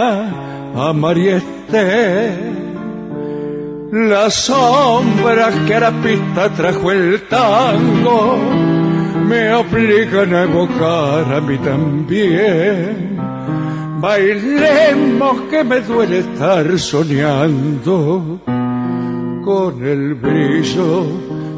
a 0.75 0.93
María 0.93 1.37
Esther. 1.37 2.55
Las 3.91 4.33
sombras 4.33 5.53
que 5.67 5.75
a 5.75 5.79
la 5.81 5.91
pista 5.91 6.49
trajo 6.53 6.89
el 6.89 7.21
tango 7.27 8.76
me 9.27 9.53
obligan 9.53 10.33
a 10.33 10.43
evocar 10.43 11.33
a 11.33 11.41
mí 11.41 11.57
también. 11.59 13.17
Bailemos 13.99 15.41
que 15.49 15.63
me 15.63 15.81
duele 15.81 16.19
estar 16.19 16.77
soñando 16.79 18.39
con 19.43 19.85
el 19.85 20.13
brillo 20.15 21.05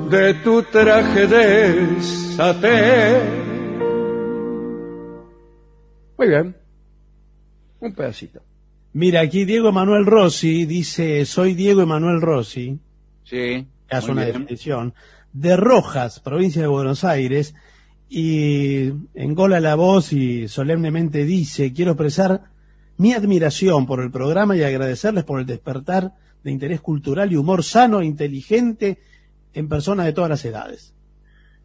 de 0.10 0.34
tu 0.36 0.64
traje 0.64 1.28
de 1.28 2.02
satén. 2.02 3.40
Muy 6.18 6.28
bien. 6.28 6.56
Un 7.80 7.94
pedacito. 7.94 8.42
Mira, 8.94 9.22
aquí 9.22 9.46
Diego 9.46 9.70
Emanuel 9.70 10.06
Rossi 10.06 10.66
dice, 10.66 11.26
soy 11.26 11.54
Diego 11.54 11.82
Emanuel 11.82 12.22
Rossi, 12.22 12.78
Sí. 13.24 13.66
hace 13.90 14.12
una 14.12 14.24
bien. 14.26 14.34
definición, 14.40 14.94
de 15.34 15.56
Rojas, 15.56 16.20
provincia 16.20 16.62
de 16.62 16.68
Buenos 16.68 17.04
Aires, 17.04 17.56
y 18.10 18.92
engola 19.14 19.60
la 19.60 19.76
voz 19.76 20.14
y 20.14 20.48
solemnemente 20.48 21.26
dice, 21.26 21.74
quiero 21.74 21.92
expresar 21.92 22.42
mi 22.98 23.14
admiración 23.14 23.86
por 23.86 24.02
el 24.02 24.12
programa 24.12 24.58
y 24.58 24.64
agradecerles 24.64 25.24
por 25.24 25.40
el 25.40 25.46
despertar 25.46 26.14
de 26.44 26.52
interés 26.52 26.82
cultural 26.82 27.32
y 27.32 27.36
humor 27.36 27.64
sano 27.64 28.02
e 28.02 28.06
inteligente 28.06 29.00
en 29.54 29.70
personas 29.70 30.06
de 30.06 30.14
todas 30.14 30.30
las 30.30 30.44
edades. 30.44 30.94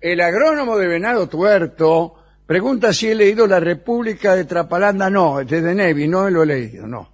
El 0.01 0.21
agrónomo 0.21 0.77
de 0.77 0.87
Venado 0.87 1.29
Tuerto 1.29 2.15
pregunta 2.47 2.93
si 2.93 3.09
he 3.09 3.15
leído 3.15 3.47
La 3.47 3.59
República 3.59 4.35
de 4.35 4.45
Trapalanda. 4.45 5.09
No, 5.09 5.41
es 5.41 5.49
de 5.49 5.75
Nevi, 5.75 6.07
no 6.09 6.29
lo 6.29 6.43
he 6.43 6.47
leído, 6.47 6.87
no. 6.87 7.13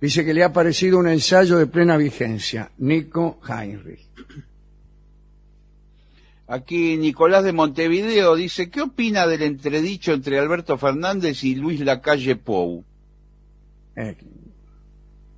Dice 0.00 0.24
que 0.24 0.32
le 0.32 0.44
ha 0.44 0.52
parecido 0.52 0.98
un 0.98 1.08
ensayo 1.08 1.58
de 1.58 1.66
plena 1.66 1.96
vigencia. 1.96 2.70
Nico 2.78 3.40
Heinrich. 3.46 4.08
Aquí 6.52 6.96
Nicolás 6.96 7.44
de 7.44 7.52
Montevideo 7.52 8.34
dice, 8.34 8.70
¿qué 8.70 8.80
opina 8.82 9.26
del 9.28 9.42
entredicho 9.42 10.12
entre 10.12 10.36
Alberto 10.38 10.76
Fernández 10.76 11.44
y 11.44 11.54
Luis 11.54 11.78
Lacalle 11.80 12.34
Pou? 12.34 12.84
Eh, 13.94 14.16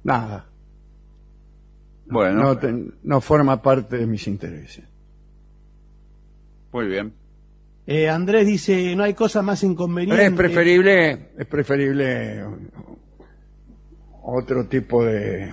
nada. 0.05 0.47
Bueno, 2.07 2.43
No, 2.43 2.59
te- 2.59 2.93
no 3.03 3.21
forma 3.21 3.61
parte 3.61 3.99
de 3.99 4.07
mis 4.07 4.27
intereses. 4.27 4.85
muy 6.73 6.87
bien. 6.87 7.13
Eh, 7.87 8.09
Andrés 8.09 8.47
dice, 8.47 8.95
no 8.97 9.03
hay 9.03 9.13
cosa 9.13 9.43
más 9.43 9.63
inconveniente. 9.65 10.25
Es 10.27 10.33
preferible, 10.33 11.29
es 11.37 11.47
preferible 11.47 12.43
otro 14.23 14.67
tipo 14.67 15.05
de, 15.05 15.53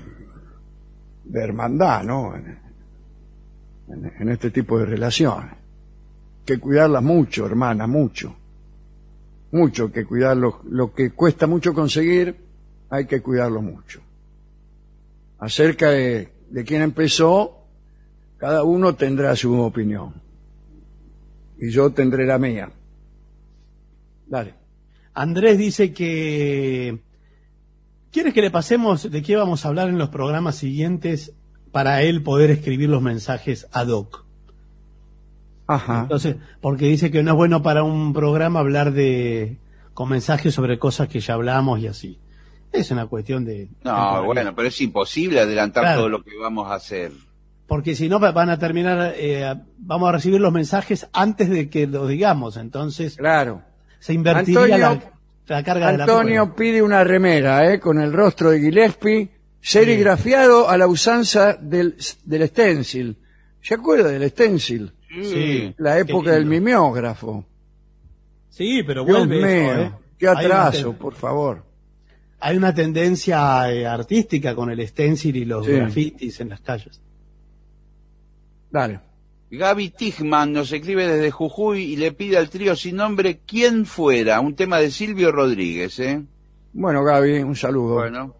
de 1.26 1.44
hermandad, 1.44 2.04
¿no? 2.04 2.34
En, 3.90 4.30
este 4.30 4.52
tipo 4.52 4.78
de 4.80 4.86
relaciones. 4.86 5.54
Que 6.46 6.60
cuidarlas 6.60 7.04
mucho, 7.04 7.46
hermana, 7.46 7.88
mucho. 7.88 8.36
Mucho 9.52 9.92
que 9.92 10.06
cuidarlo. 10.06 10.62
Lo 10.70 10.94
que 10.94 11.12
cuesta 11.12 11.48
mucho 11.48 11.74
conseguir, 11.74 12.36
hay 12.90 13.06
que 13.06 13.22
cuidarlo 13.22 13.62
mucho. 13.62 14.02
Acerca 15.40 15.90
de, 15.90 16.30
de 16.50 16.64
quién 16.64 16.82
empezó, 16.82 17.66
cada 18.38 18.64
uno 18.64 18.96
tendrá 18.96 19.36
su 19.36 19.60
opinión. 19.60 20.14
Y 21.58 21.72
yo 21.72 21.92
tendré 21.92 22.26
la 22.26 22.38
mía. 22.38 22.72
Dale. 24.28 24.54
Andrés 25.14 25.58
dice 25.58 25.92
que... 25.92 27.00
¿Quieres 28.12 28.34
que 28.34 28.42
le 28.42 28.50
pasemos 28.50 29.12
de 29.12 29.22
qué 29.22 29.36
vamos 29.36 29.66
a 29.66 29.68
hablar 29.68 29.90
en 29.90 29.98
los 29.98 30.10
programas 30.10 30.56
siguientes 30.56 31.34
para 31.72 32.02
él 32.04 32.22
poder 32.24 32.50
escribir 32.52 32.90
los 32.90 33.02
mensajes 33.02 33.68
ad 33.72 33.88
hoc? 33.90 34.26
Ajá. 35.68 36.02
Entonces, 36.02 36.38
porque 36.62 36.86
dice 36.86 37.12
que 37.12 37.22
no 37.24 37.32
es 37.32 37.38
bueno 37.38 37.62
para 37.62 37.84
un 37.84 38.14
programa 38.14 38.60
hablar 38.60 38.92
de 38.92 39.58
con 39.94 40.10
mensajes 40.10 40.54
sobre 40.54 40.80
cosas 40.80 41.08
que 41.10 41.20
ya 41.20 41.34
hablamos 41.36 41.80
y 41.80 41.88
así. 41.88 42.18
Es 42.72 42.90
una 42.92 43.08
cuestión 43.08 43.46
de... 43.46 43.68
No, 43.84 44.24
bueno, 44.24 44.54
pero 44.56 44.68
es 44.68 44.80
imposible 44.82 45.40
adelantar 45.40 45.84
Claro. 45.84 46.00
todo 46.02 46.10
lo 46.10 46.24
que 46.24 46.38
vamos 46.38 46.70
a 46.72 46.76
hacer. 46.76 47.12
Porque 47.68 47.96
si 47.96 48.10
no 48.10 48.20
va- 48.20 48.32
van 48.32 48.50
a 48.50 48.58
terminar, 48.58 49.14
eh, 49.18 49.54
vamos 49.78 50.10
a 50.10 50.14
recibir 50.14 50.40
los 50.40 50.54
mensajes 50.54 51.08
antes 51.14 51.50
de 51.50 51.70
que 51.70 51.86
los 51.86 52.08
digamos, 52.08 52.58
entonces 52.58 53.16
Claro. 53.18 53.62
se 54.00 54.14
invertiría 54.14 54.78
la, 54.78 54.90
Antonio- 54.92 55.12
la 55.48 55.64
carga 55.64 55.92
de 55.92 55.98
la 55.98 56.04
Antonio 56.06 56.56
pide 56.56 56.82
una 56.82 57.04
remera, 57.04 57.72
¿eh? 57.72 57.80
Con 57.80 58.00
el 58.00 58.14
rostro 58.14 58.52
de 58.52 58.60
Gillespie, 58.62 59.30
serigrafiado 59.62 60.70
a 60.70 60.78
la 60.78 60.88
usanza 60.88 61.54
del, 61.54 61.96
del 62.26 62.48
stencil. 62.48 63.18
¿Se 63.62 63.74
acuerda 63.74 64.10
del 64.10 64.30
stencil? 64.30 64.92
Sí. 65.22 65.74
La 65.78 65.98
época 66.00 66.32
del 66.32 66.46
mimeógrafo. 66.46 67.46
Sí, 68.50 68.84
pero 68.86 69.06
Dios 69.06 69.18
vuelve 69.28 69.36
mío, 69.38 69.72
eso, 69.74 69.82
¿eh? 69.82 69.92
qué 70.18 70.28
atraso, 70.28 70.94
por 70.94 71.14
favor. 71.16 71.64
Hay 72.42 72.56
una 72.58 72.74
tendencia 72.74 73.72
eh, 73.72 73.86
artística 73.86 74.56
con 74.56 74.70
el 74.72 74.86
stencil 74.88 75.36
y 75.36 75.46
los 75.46 75.66
Sí. 75.66 75.72
grafitis 75.74 76.40
en 76.40 76.50
las 76.50 76.62
calles. 76.62 77.02
Dale. 78.72 79.00
Gaby 79.52 79.90
Tigman 79.90 80.54
nos 80.54 80.72
escribe 80.72 81.08
desde 81.08 81.32
Jujuy 81.32 81.82
y 81.82 81.96
le 81.98 82.12
pide 82.12 82.38
al 82.38 82.50
trío 82.50 82.76
sin 82.76 82.98
nombre 82.98 83.40
quién 83.48 83.86
fuera, 83.86 84.40
un 84.42 84.56
tema 84.56 84.78
de 84.78 84.92
Silvio 84.92 85.32
Rodríguez, 85.32 86.00
¿eh? 86.00 86.22
Bueno, 86.72 87.04
Gaby, 87.04 87.40
un 87.40 87.56
saludo. 87.56 87.96
Bueno, 87.96 88.36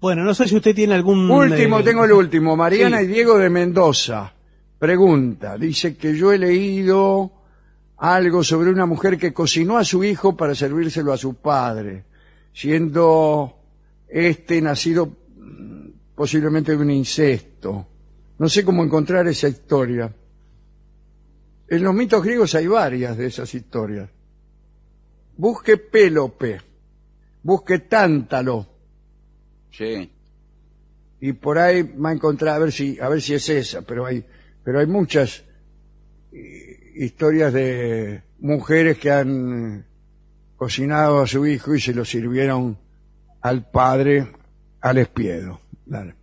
Bueno, 0.00 0.22
no 0.22 0.32
sé 0.32 0.46
si 0.46 0.56
usted 0.56 0.74
tiene 0.74 0.94
algún... 0.94 1.28
Último, 1.28 1.80
eh, 1.80 1.82
tengo 1.82 2.04
el 2.04 2.12
último. 2.12 2.56
Mariana 2.56 2.98
sí. 2.98 3.04
y 3.04 3.08
Diego 3.08 3.36
de 3.36 3.50
Mendoza. 3.50 4.32
Pregunta, 4.78 5.58
dice 5.58 5.96
que 5.96 6.16
yo 6.16 6.32
he 6.32 6.38
leído 6.38 7.32
algo 7.96 8.44
sobre 8.44 8.70
una 8.70 8.86
mujer 8.86 9.18
que 9.18 9.32
cocinó 9.32 9.76
a 9.76 9.84
su 9.84 10.04
hijo 10.04 10.36
para 10.36 10.54
servírselo 10.54 11.12
a 11.12 11.16
su 11.16 11.34
padre, 11.34 12.04
siendo 12.52 13.56
este 14.08 14.62
nacido 14.62 15.06
mm, 15.06 15.88
posiblemente 16.14 16.76
de 16.76 16.78
un 16.78 16.90
incesto. 16.92 17.86
No 18.38 18.48
sé 18.48 18.64
cómo 18.64 18.84
encontrar 18.84 19.26
esa 19.26 19.48
historia. 19.48 20.14
En 21.66 21.82
los 21.82 21.92
mitos 21.92 22.22
griegos 22.22 22.54
hay 22.54 22.68
varias 22.68 23.16
de 23.16 23.26
esas 23.26 23.52
historias. 23.52 24.08
Busque 25.36 25.76
Pélope, 25.76 26.60
busque 27.42 27.80
Tántalo, 27.80 28.77
sí. 29.70 30.10
y 31.20 31.32
por 31.32 31.58
ahí 31.58 31.82
va 31.82 32.10
a 32.10 32.12
encontrar 32.12 32.56
a 32.56 32.58
ver 32.58 32.72
si 32.72 32.98
a 33.00 33.08
ver 33.08 33.20
si 33.20 33.34
es 33.34 33.48
esa 33.48 33.82
pero 33.82 34.06
hay 34.06 34.24
pero 34.64 34.80
hay 34.80 34.86
muchas 34.86 35.44
eh, 36.32 36.92
historias 36.96 37.52
de 37.52 38.22
mujeres 38.40 38.98
que 38.98 39.10
han 39.10 39.84
cocinado 40.56 41.20
a 41.20 41.26
su 41.26 41.46
hijo 41.46 41.74
y 41.74 41.80
se 41.80 41.94
lo 41.94 42.04
sirvieron 42.04 42.78
al 43.40 43.70
padre 43.70 44.32
al 44.80 44.98
espiedo 44.98 45.60
Dale. 45.86 46.17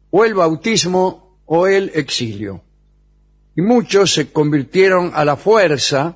o 0.09 0.25
el 0.25 0.33
bautismo 0.33 1.39
o 1.45 1.67
el 1.67 1.91
exilio 1.93 2.64
y 3.55 3.61
muchos 3.61 4.13
se 4.13 4.31
convirtieron 4.31 5.11
a 5.13 5.23
la 5.25 5.35
fuerza, 5.37 6.15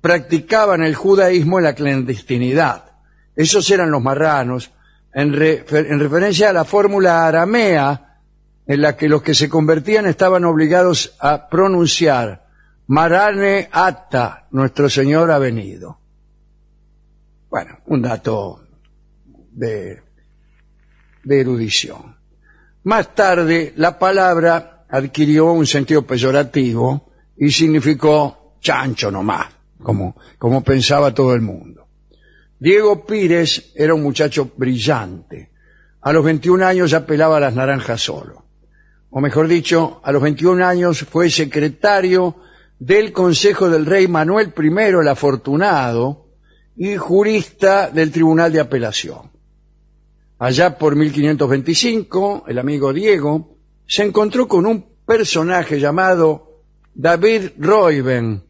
practicaban 0.00 0.82
el 0.82 0.94
judaísmo 0.94 1.58
en 1.58 1.64
la 1.64 1.74
clandestinidad. 1.74 2.84
Esos 3.36 3.70
eran 3.70 3.90
los 3.90 4.02
marranos, 4.02 4.70
en, 5.12 5.32
refer- 5.32 5.86
en 5.90 5.98
referencia 6.00 6.50
a 6.50 6.52
la 6.52 6.64
fórmula 6.64 7.26
aramea 7.26 8.18
en 8.66 8.80
la 8.82 8.96
que 8.96 9.08
los 9.08 9.22
que 9.22 9.34
se 9.34 9.48
convertían 9.48 10.06
estaban 10.06 10.44
obligados 10.44 11.14
a 11.20 11.48
pronunciar 11.48 12.44
Marane 12.86 13.68
Atta, 13.72 14.46
nuestro 14.50 14.90
Señor 14.90 15.30
ha 15.30 15.38
venido. 15.38 15.98
Bueno, 17.48 17.78
un 17.86 18.02
dato 18.02 18.62
de 19.52 20.02
erudición. 21.26 22.16
Más 22.84 23.14
tarde, 23.14 23.72
la 23.76 23.98
palabra 23.98 24.73
adquirió 24.88 25.52
un 25.52 25.66
sentido 25.66 26.02
peyorativo 26.02 27.10
y 27.36 27.50
significó 27.50 28.56
chancho 28.60 29.10
nomás, 29.10 29.46
como, 29.82 30.16
como 30.38 30.62
pensaba 30.62 31.12
todo 31.12 31.34
el 31.34 31.40
mundo. 31.40 31.86
Diego 32.58 33.04
Pires 33.04 33.72
era 33.74 33.94
un 33.94 34.02
muchacho 34.02 34.50
brillante. 34.56 35.50
A 36.00 36.12
los 36.12 36.24
21 36.24 36.64
años 36.64 36.90
ya 36.90 37.04
pelaba 37.04 37.40
las 37.40 37.54
naranjas 37.54 38.00
solo. 38.00 38.44
O 39.10 39.20
mejor 39.20 39.48
dicho, 39.48 40.00
a 40.02 40.12
los 40.12 40.22
21 40.22 40.64
años 40.64 41.00
fue 41.00 41.30
secretario 41.30 42.36
del 42.78 43.12
Consejo 43.12 43.68
del 43.68 43.86
Rey 43.86 44.08
Manuel 44.08 44.52
I 44.56 44.66
el 44.66 45.08
Afortunado 45.08 46.26
y 46.76 46.96
jurista 46.96 47.90
del 47.90 48.10
Tribunal 48.10 48.52
de 48.52 48.60
Apelación. 48.60 49.30
Allá 50.38 50.76
por 50.76 50.96
1525, 50.96 52.44
el 52.48 52.58
amigo 52.58 52.92
Diego 52.92 53.53
se 53.86 54.02
encontró 54.02 54.48
con 54.48 54.66
un 54.66 54.84
personaje 55.06 55.78
llamado 55.78 56.62
David 56.94 57.50
Roiben, 57.58 58.42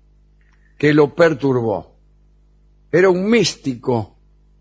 que 0.79 0.93
lo 0.93 1.15
perturbó. 1.15 1.97
Era 2.93 3.11
un 3.11 3.29
místico 3.29 4.17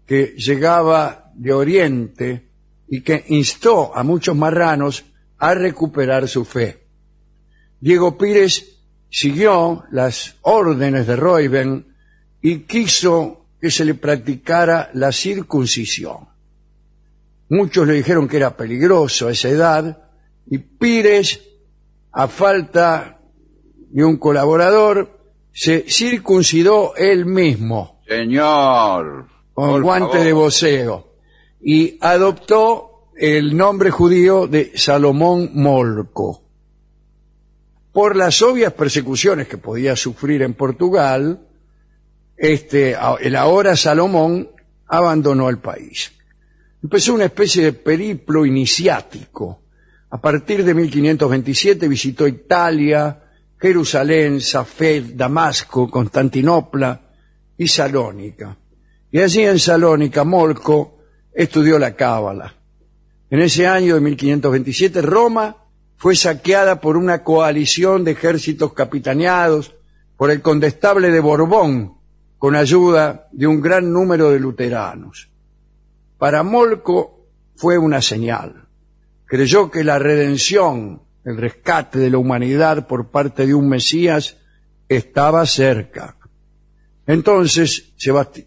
que 0.05 0.35
llegaba 0.37 1.31
de 1.35 1.53
Oriente 1.53 2.49
y 2.87 3.01
que 3.01 3.25
instó 3.29 3.95
a 3.95 4.03
muchos 4.03 4.35
marranos 4.35 5.05
a 5.37 5.53
recuperar 5.53 6.27
su 6.27 6.45
fe. 6.45 6.87
Diego 7.79 8.17
Pires 8.17 8.79
siguió 9.09 9.83
las 9.91 10.37
órdenes 10.41 11.05
de 11.05 11.15
Roiben 11.15 11.95
y 12.41 12.59
quiso 12.59 13.45
que 13.59 13.69
se 13.71 13.85
le 13.85 13.95
practicara 13.95 14.89
la 14.93 15.11
circuncisión. 15.11 16.27
Muchos 17.49 17.87
le 17.87 17.93
dijeron 17.93 18.27
que 18.27 18.37
era 18.37 18.57
peligroso 18.57 19.27
a 19.27 19.31
esa 19.31 19.49
edad 19.49 20.02
y 20.47 20.57
Pires, 20.57 21.41
a 22.11 22.27
falta 22.27 23.19
de 23.77 24.03
un 24.03 24.17
colaborador, 24.17 25.19
se 25.51 25.85
circuncidó 25.87 26.95
él 26.95 27.25
mismo 27.25 28.01
Señor. 28.07 29.27
con 29.53 29.69
por 29.69 29.83
guante 29.83 30.11
favor. 30.13 30.25
de 30.25 30.33
voceo 30.33 31.13
y 31.61 31.97
adoptó 32.01 33.09
el 33.15 33.55
nombre 33.55 33.91
judío 33.91 34.47
de 34.47 34.71
Salomón 34.75 35.51
Molco. 35.53 36.41
Por 37.91 38.15
las 38.15 38.41
obvias 38.41 38.73
persecuciones 38.73 39.47
que 39.47 39.57
podía 39.57 39.95
sufrir 39.95 40.41
en 40.41 40.55
Portugal, 40.55 41.47
este, 42.35 42.97
el 43.21 43.35
ahora 43.35 43.75
Salomón 43.77 44.49
abandonó 44.87 45.49
el 45.49 45.59
país. 45.59 46.11
Empezó 46.81 47.13
una 47.13 47.25
especie 47.25 47.63
de 47.63 47.73
periplo 47.73 48.45
iniciático. 48.45 49.62
A 50.13 50.21
partir 50.21 50.63
de 50.63 50.75
1527 50.75 51.87
visitó 51.87 52.27
Italia, 52.27 53.19
Jerusalén, 53.59 54.41
Safed, 54.41 55.15
Damasco, 55.15 55.89
Constantinopla 55.89 57.01
y 57.57 57.67
Salónica. 57.67 58.55
Y 59.09 59.19
allí 59.19 59.41
en 59.41 59.57
Salónica, 59.57 60.23
Molco 60.23 60.99
estudió 61.33 61.79
la 61.79 61.95
Cábala. 61.95 62.53
En 63.31 63.39
ese 63.39 63.65
año 63.65 63.95
de 63.95 64.01
1527, 64.01 65.01
Roma 65.01 65.57
fue 65.97 66.15
saqueada 66.15 66.79
por 66.79 66.95
una 66.95 67.23
coalición 67.23 68.03
de 68.03 68.11
ejércitos 68.11 68.71
capitaneados 68.73 69.73
por 70.15 70.29
el 70.29 70.43
condestable 70.43 71.09
de 71.09 71.21
Borbón, 71.21 71.97
con 72.37 72.55
ayuda 72.55 73.29
de 73.31 73.47
un 73.47 73.59
gran 73.61 73.91
número 73.91 74.29
de 74.29 74.39
luteranos. 74.39 75.31
Para 76.19 76.43
Molco 76.43 77.29
fue 77.55 77.79
una 77.79 77.99
señal. 77.99 78.62
Creyó 79.25 79.71
que 79.71 79.83
la 79.83 79.99
redención, 79.99 81.01
el 81.23 81.37
rescate 81.37 81.99
de 81.99 82.09
la 82.09 82.17
humanidad 82.17 82.87
por 82.87 83.09
parte 83.09 83.45
de 83.45 83.53
un 83.53 83.69
Mesías, 83.69 84.37
estaba 84.87 85.45
cerca. 85.45 86.17
Entonces, 87.05 87.93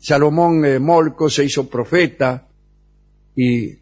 Salomón 0.00 0.64
eh, 0.64 0.78
Molco 0.78 1.28
se 1.28 1.44
hizo 1.44 1.68
profeta 1.68 2.48
y 3.34 3.78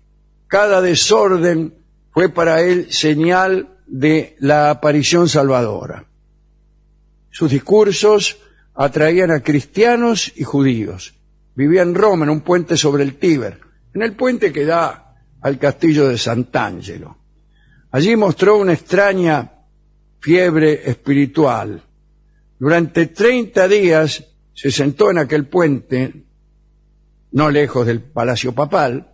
cada 0.47 0.81
desorden 0.81 1.75
fue 2.13 2.29
para 2.29 2.61
él 2.61 2.93
señal 2.93 3.79
de 3.87 4.37
la 4.41 4.71
aparición 4.71 5.29
salvadora. 5.29 6.07
Sus 7.31 7.51
discursos 7.51 8.39
atraían 8.75 9.31
a 9.31 9.41
cristianos 9.41 10.33
y 10.37 10.45
judíos. 10.45 11.15
Vivía 11.55 11.83
en 11.83 11.95
Roma, 11.95 12.25
en 12.25 12.31
un 12.31 12.41
puente 12.41 12.77
sobre 12.77 13.05
el 13.05 13.17
Tíber, 13.17 13.61
en 13.95 14.03
el 14.03 14.15
puente 14.15 14.53
que 14.53 14.65
da 14.65 15.04
al 15.45 15.59
castillo 15.59 16.09
de 16.09 16.17
Sant'Angelo. 16.17 17.19
Allí 17.91 18.17
mostró 18.17 18.57
una 18.57 18.73
extraña 18.73 19.53
fiebre 20.19 20.89
espiritual. 20.89 21.83
Durante 22.59 23.09
30 23.09 23.69
días 23.69 24.25
se 24.55 24.71
sentó 24.71 25.11
en 25.11 25.19
aquel 25.19 25.47
puente, 25.47 26.25
no 27.33 27.51
lejos 27.51 27.87
del 27.87 28.01
palacio 28.01 28.55
papal, 28.55 29.07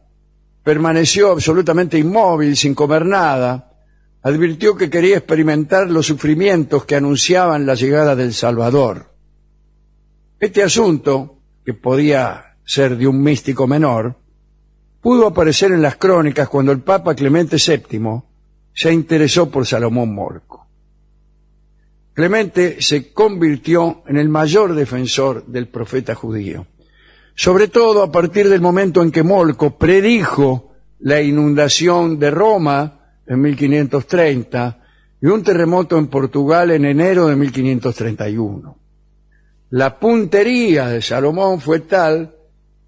permaneció 0.62 1.32
absolutamente 1.32 1.98
inmóvil, 1.98 2.56
sin 2.56 2.76
comer 2.76 3.04
nada, 3.04 3.72
advirtió 4.22 4.76
que 4.76 4.88
quería 4.88 5.16
experimentar 5.16 5.90
los 5.90 6.06
sufrimientos 6.06 6.84
que 6.84 6.94
anunciaban 6.94 7.66
la 7.66 7.74
llegada 7.74 8.14
del 8.14 8.34
Salvador. 8.34 9.12
Este 10.38 10.62
asunto, 10.62 11.40
que 11.64 11.74
podía 11.74 12.54
ser 12.64 12.96
de 12.96 13.08
un 13.08 13.20
místico 13.20 13.66
menor, 13.66 14.19
pudo 15.00 15.26
aparecer 15.26 15.72
en 15.72 15.82
las 15.82 15.96
crónicas 15.96 16.48
cuando 16.48 16.72
el 16.72 16.80
Papa 16.80 17.14
Clemente 17.14 17.56
VII 17.56 18.22
se 18.74 18.92
interesó 18.92 19.50
por 19.50 19.66
Salomón 19.66 20.14
Morco. 20.14 20.66
Clemente 22.12 22.82
se 22.82 23.12
convirtió 23.12 24.02
en 24.06 24.16
el 24.16 24.28
mayor 24.28 24.74
defensor 24.74 25.46
del 25.46 25.68
profeta 25.68 26.14
judío, 26.14 26.66
sobre 27.34 27.68
todo 27.68 28.02
a 28.02 28.12
partir 28.12 28.48
del 28.48 28.60
momento 28.60 29.02
en 29.02 29.10
que 29.10 29.22
Molco 29.22 29.78
predijo 29.78 30.72
la 30.98 31.20
inundación 31.22 32.18
de 32.18 32.30
Roma 32.30 33.00
en 33.26 33.40
1530 33.40 34.78
y 35.22 35.26
un 35.26 35.42
terremoto 35.42 35.96
en 35.98 36.08
Portugal 36.08 36.70
en 36.72 36.84
enero 36.84 37.26
de 37.26 37.36
1531. 37.36 38.76
La 39.70 39.98
puntería 39.98 40.88
de 40.88 41.00
Salomón 41.00 41.60
fue 41.60 41.80
tal 41.80 42.34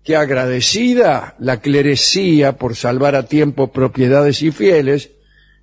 que 0.05 0.17
agradecida 0.17 1.37
la 1.39 1.61
clerecía 1.61 2.57
por 2.57 2.75
salvar 2.75 3.15
a 3.15 3.27
tiempo 3.27 3.73
propiedades 3.73 4.43
y 4.43 4.51
fieles, 4.51 5.11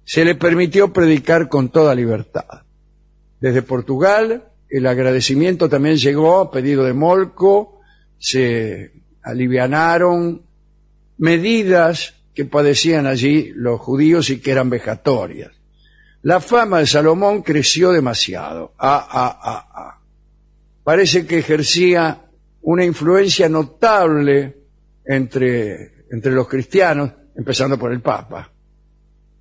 se 0.06 0.24
le 0.24 0.36
permitió 0.36 0.94
predicar 0.94 1.50
con 1.50 1.70
toda 1.70 1.94
libertad. 1.94 2.64
Desde 3.40 3.62
Portugal, 3.62 4.46
el 4.70 4.88
agradecimiento 4.88 5.70
también 5.70 5.98
llegó 5.98 6.40
a 6.40 6.52
pedido 6.52 6.84
de 6.84 6.94
Molco, 6.94 7.82
se 8.18 8.92
alivianaron 9.22 10.42
medidas 11.18 12.16
que 12.34 12.46
padecían 12.46 13.08
allí 13.08 13.52
los 13.56 13.80
judíos 13.80 14.30
y 14.30 14.40
que 14.40 14.52
eran 14.52 14.70
vejatorias. 14.70 15.52
La 16.22 16.40
fama 16.40 16.80
de 16.80 16.88
Salomón 16.88 17.44
creció 17.44 17.92
demasiado. 17.92 18.74
Ah, 18.78 19.08
ah, 19.10 19.40
ah, 19.42 19.70
ah. 19.74 20.00
Parece 20.84 21.26
que 21.26 21.40
ejercía 21.40 22.29
una 22.62 22.86
influencia 22.86 23.50
notable 23.50 24.58
entre, 25.06 26.06
entre 26.12 26.32
los 26.32 26.48
cristianos, 26.48 27.12
empezando 27.36 27.78
por 27.78 27.92
el 27.92 28.02
Papa. 28.02 28.52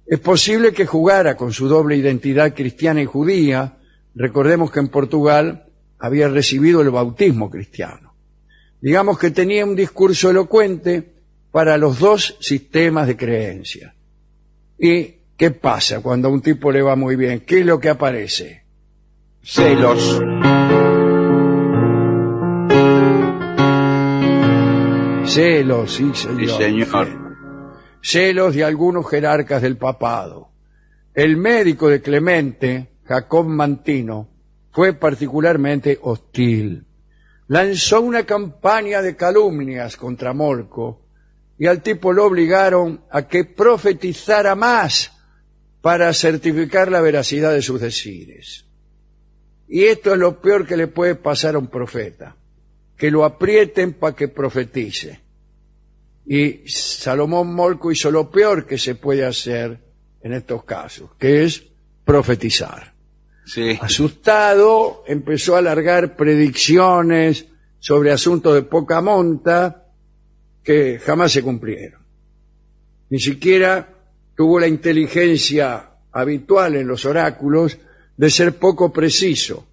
Es 0.06 0.20
posible 0.20 0.72
que 0.72 0.86
jugara 0.86 1.36
con 1.36 1.52
su 1.52 1.68
doble 1.68 1.96
identidad 1.96 2.54
cristiana 2.54 3.02
y 3.02 3.06
judía. 3.06 3.76
Recordemos 4.14 4.70
que 4.70 4.80
en 4.80 4.88
Portugal 4.88 5.66
había 5.98 6.28
recibido 6.28 6.80
el 6.80 6.90
bautismo 6.90 7.50
cristiano. 7.50 8.14
Digamos 8.80 9.18
que 9.18 9.30
tenía 9.30 9.66
un 9.66 9.76
discurso 9.76 10.30
elocuente 10.30 11.12
para 11.50 11.76
los 11.76 11.98
dos 11.98 12.36
sistemas 12.40 13.06
de 13.06 13.16
creencia. 13.16 13.94
¿Y 14.78 15.16
qué 15.36 15.50
pasa 15.50 16.00
cuando 16.00 16.28
a 16.28 16.30
un 16.30 16.40
tipo 16.40 16.70
le 16.70 16.82
va 16.82 16.96
muy 16.96 17.16
bien? 17.16 17.40
¿Qué 17.40 17.60
es 17.60 17.66
lo 17.66 17.80
que 17.80 17.88
aparece? 17.88 18.62
Celos. 19.42 20.20
Celos, 25.29 25.93
sí, 25.93 26.11
señor. 26.14 26.51
Sí, 26.51 26.57
señor. 26.57 27.09
Celos 28.03 28.55
de 28.55 28.64
algunos 28.64 29.09
jerarcas 29.09 29.61
del 29.61 29.76
papado. 29.76 30.51
El 31.14 31.37
médico 31.37 31.89
de 31.89 32.01
Clemente, 32.01 32.97
Jacob 33.05 33.47
Mantino, 33.47 34.29
fue 34.72 34.95
particularmente 34.95 35.99
hostil. 36.03 36.87
Lanzó 37.49 38.01
una 38.01 38.24
campaña 38.24 39.03
de 39.03 39.16
calumnias 39.16 39.97
contra 39.97 40.33
Molco 40.33 41.03
y 41.59 41.66
al 41.66 41.83
tipo 41.83 42.12
lo 42.12 42.24
obligaron 42.24 43.03
a 43.11 43.26
que 43.26 43.45
profetizara 43.45 44.55
más 44.55 45.12
para 45.81 46.12
certificar 46.14 46.91
la 46.91 47.01
veracidad 47.01 47.53
de 47.53 47.62
sus 47.62 47.81
decires. 47.81 48.64
Y 49.66 49.85
esto 49.85 50.12
es 50.12 50.18
lo 50.18 50.41
peor 50.41 50.66
que 50.66 50.76
le 50.76 50.87
puede 50.87 51.16
pasar 51.16 51.55
a 51.55 51.59
un 51.59 51.66
profeta, 51.66 52.37
que 52.99 53.11
lo 53.11 53.24
aprieten 53.24 53.94
para 53.94 54.14
que 54.14 54.28
profetice. 54.28 55.20
Y 56.26 56.68
Salomón 56.68 57.55
Molco 57.55 57.90
hizo 57.90 58.11
lo 58.11 58.30
peor 58.30 58.66
que 58.66 58.76
se 58.76 58.96
puede 58.96 59.24
hacer 59.24 59.78
en 60.20 60.32
estos 60.34 60.64
casos, 60.64 61.11
que 61.16 61.44
es 61.44 61.64
profetizar. 62.05 62.92
Sí. 63.46 63.78
Asustado, 63.80 65.05
empezó 65.07 65.55
a 65.55 65.61
alargar 65.61 66.16
predicciones 66.16 67.46
sobre 67.78 68.11
asuntos 68.11 68.55
de 68.55 68.62
poca 68.62 69.01
monta 69.01 69.86
que 70.62 70.99
jamás 70.99 71.32
se 71.32 71.42
cumplieron. 71.42 72.03
Ni 73.11 73.20
siquiera 73.20 73.88
tuvo 74.36 74.61
la 74.61 74.66
inteligencia 74.66 75.92
habitual 76.12 76.76
en 76.76 76.88
los 76.88 77.05
oráculos 77.07 77.78
de 78.16 78.28
ser 78.28 78.59
poco 78.59 78.92
preciso. 78.92 79.66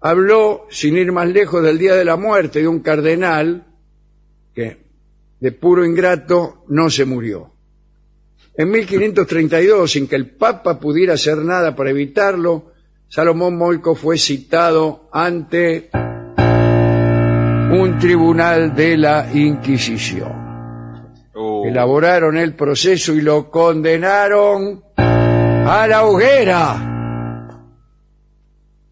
Habló, 0.00 0.66
sin 0.70 0.96
ir 0.96 1.12
más 1.12 1.28
lejos, 1.28 1.62
del 1.62 1.78
día 1.78 1.94
de 1.94 2.06
la 2.06 2.16
muerte 2.16 2.60
de 2.60 2.68
un 2.68 2.80
cardenal 2.80 3.66
que, 4.54 4.78
de 5.38 5.52
puro 5.52 5.84
ingrato, 5.84 6.64
no 6.68 6.88
se 6.88 7.04
murió. 7.04 7.52
En 8.54 8.70
1532, 8.70 9.90
sin 9.90 10.08
que 10.08 10.16
el 10.16 10.30
Papa 10.30 10.80
pudiera 10.80 11.14
hacer 11.14 11.38
nada 11.38 11.76
para 11.76 11.90
evitarlo, 11.90 12.72
Salomón 13.08 13.56
Molco 13.56 13.94
fue 13.94 14.16
citado 14.16 15.08
ante 15.12 15.90
un 17.72 17.98
tribunal 17.98 18.74
de 18.74 18.96
la 18.96 19.28
Inquisición. 19.32 20.32
Oh. 21.34 21.64
Elaboraron 21.66 22.36
el 22.36 22.54
proceso 22.54 23.12
y 23.14 23.20
lo 23.20 23.50
condenaron 23.50 24.82
a 24.96 25.86
la 25.86 26.04
hoguera. 26.04 26.86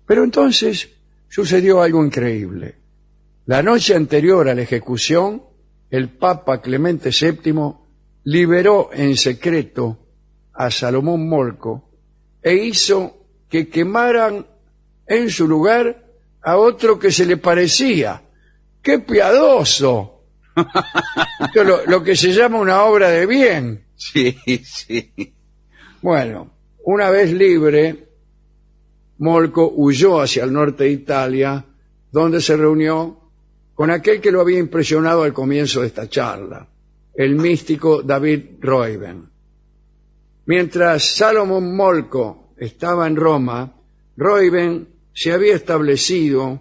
Pero 0.07 0.25
entonces 0.25 0.98
sucedió 1.29 1.83
algo 1.83 2.05
increíble. 2.05 2.77
La 3.47 3.63
noche 3.63 3.95
anterior 3.95 4.49
a 4.49 4.55
la 4.55 4.63
ejecución, 4.63 5.43
el 5.91 6.11
Papa 6.11 6.61
Clemente 6.61 7.11
VII 7.11 7.75
liberó 8.25 8.91
en 8.93 9.17
secreto 9.17 9.99
a 10.53 10.71
Salomón 10.71 11.29
Molco 11.29 11.91
e 12.43 12.55
hizo 12.55 13.27
que 13.49 13.69
quemaran 13.69 14.47
en 15.07 15.31
su 15.31 15.49
lugar 15.49 16.05
a 16.43 16.57
otro 16.57 16.99
que 16.99 17.11
se 17.11 17.25
le 17.25 17.37
parecía. 17.37 18.23
¡Qué 18.83 18.99
piadoso! 18.99 20.25
Esto 21.41 21.61
es 21.63 21.67
lo, 21.67 21.87
lo 21.87 22.03
que 22.03 22.17
se 22.17 22.33
llama 22.33 22.59
una 22.59 22.85
obra 22.85 23.09
de 23.09 23.27
bien. 23.27 23.85
Sí, 23.97 24.39
sí. 24.65 25.35
Bueno, 26.03 26.53
una 26.85 27.11
vez 27.11 27.33
libre, 27.33 28.08
Molco 29.19 29.73
huyó 29.75 30.21
hacia 30.21 30.45
el 30.45 30.53
norte 30.53 30.85
de 30.85 30.91
Italia, 30.91 31.65
donde 32.11 32.41
se 32.41 32.57
reunió 32.57 33.19
con 33.75 33.91
aquel 33.91 34.21
que 34.21 34.33
lo 34.33 34.41
había 34.41 34.59
impresionado 34.59 35.23
al 35.23 35.33
comienzo 35.33 35.81
de 35.81 35.89
esta 35.89 36.09
charla, 36.09 36.67
el 37.15 37.37
místico 37.37 38.03
David 38.03 38.45
Roiben. 38.61 39.29
Mientras 40.47 41.17
Salomón 41.17 41.77
Molco 41.77 42.55
estaba 42.57 43.07
en 43.07 43.17
Roma, 43.17 43.73
Roiben 44.17 44.89
se 45.13 45.33
había 45.33 45.55
establecido, 45.55 46.61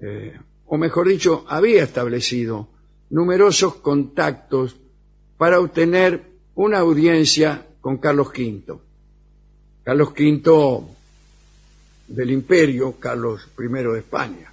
eh, 0.00 0.38
o 0.66 0.76
mejor 0.76 1.08
dicho, 1.08 1.44
había 1.48 1.84
establecido 1.84 2.68
numerosos 3.10 3.76
contactos 3.76 4.76
para 5.36 5.60
obtener 5.60 6.22
una 6.54 6.78
audiencia 6.78 7.66
con 7.80 7.98
Carlos 7.98 8.28
V. 8.28 8.78
Carlos 9.84 10.10
V 10.10 10.97
del 12.08 12.30
imperio, 12.30 12.96
Carlos 12.98 13.48
I 13.58 13.68
de 13.68 13.98
España, 13.98 14.52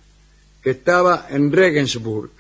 que 0.62 0.72
estaba 0.72 1.28
en 1.30 1.52
Regensburg. 1.52 2.32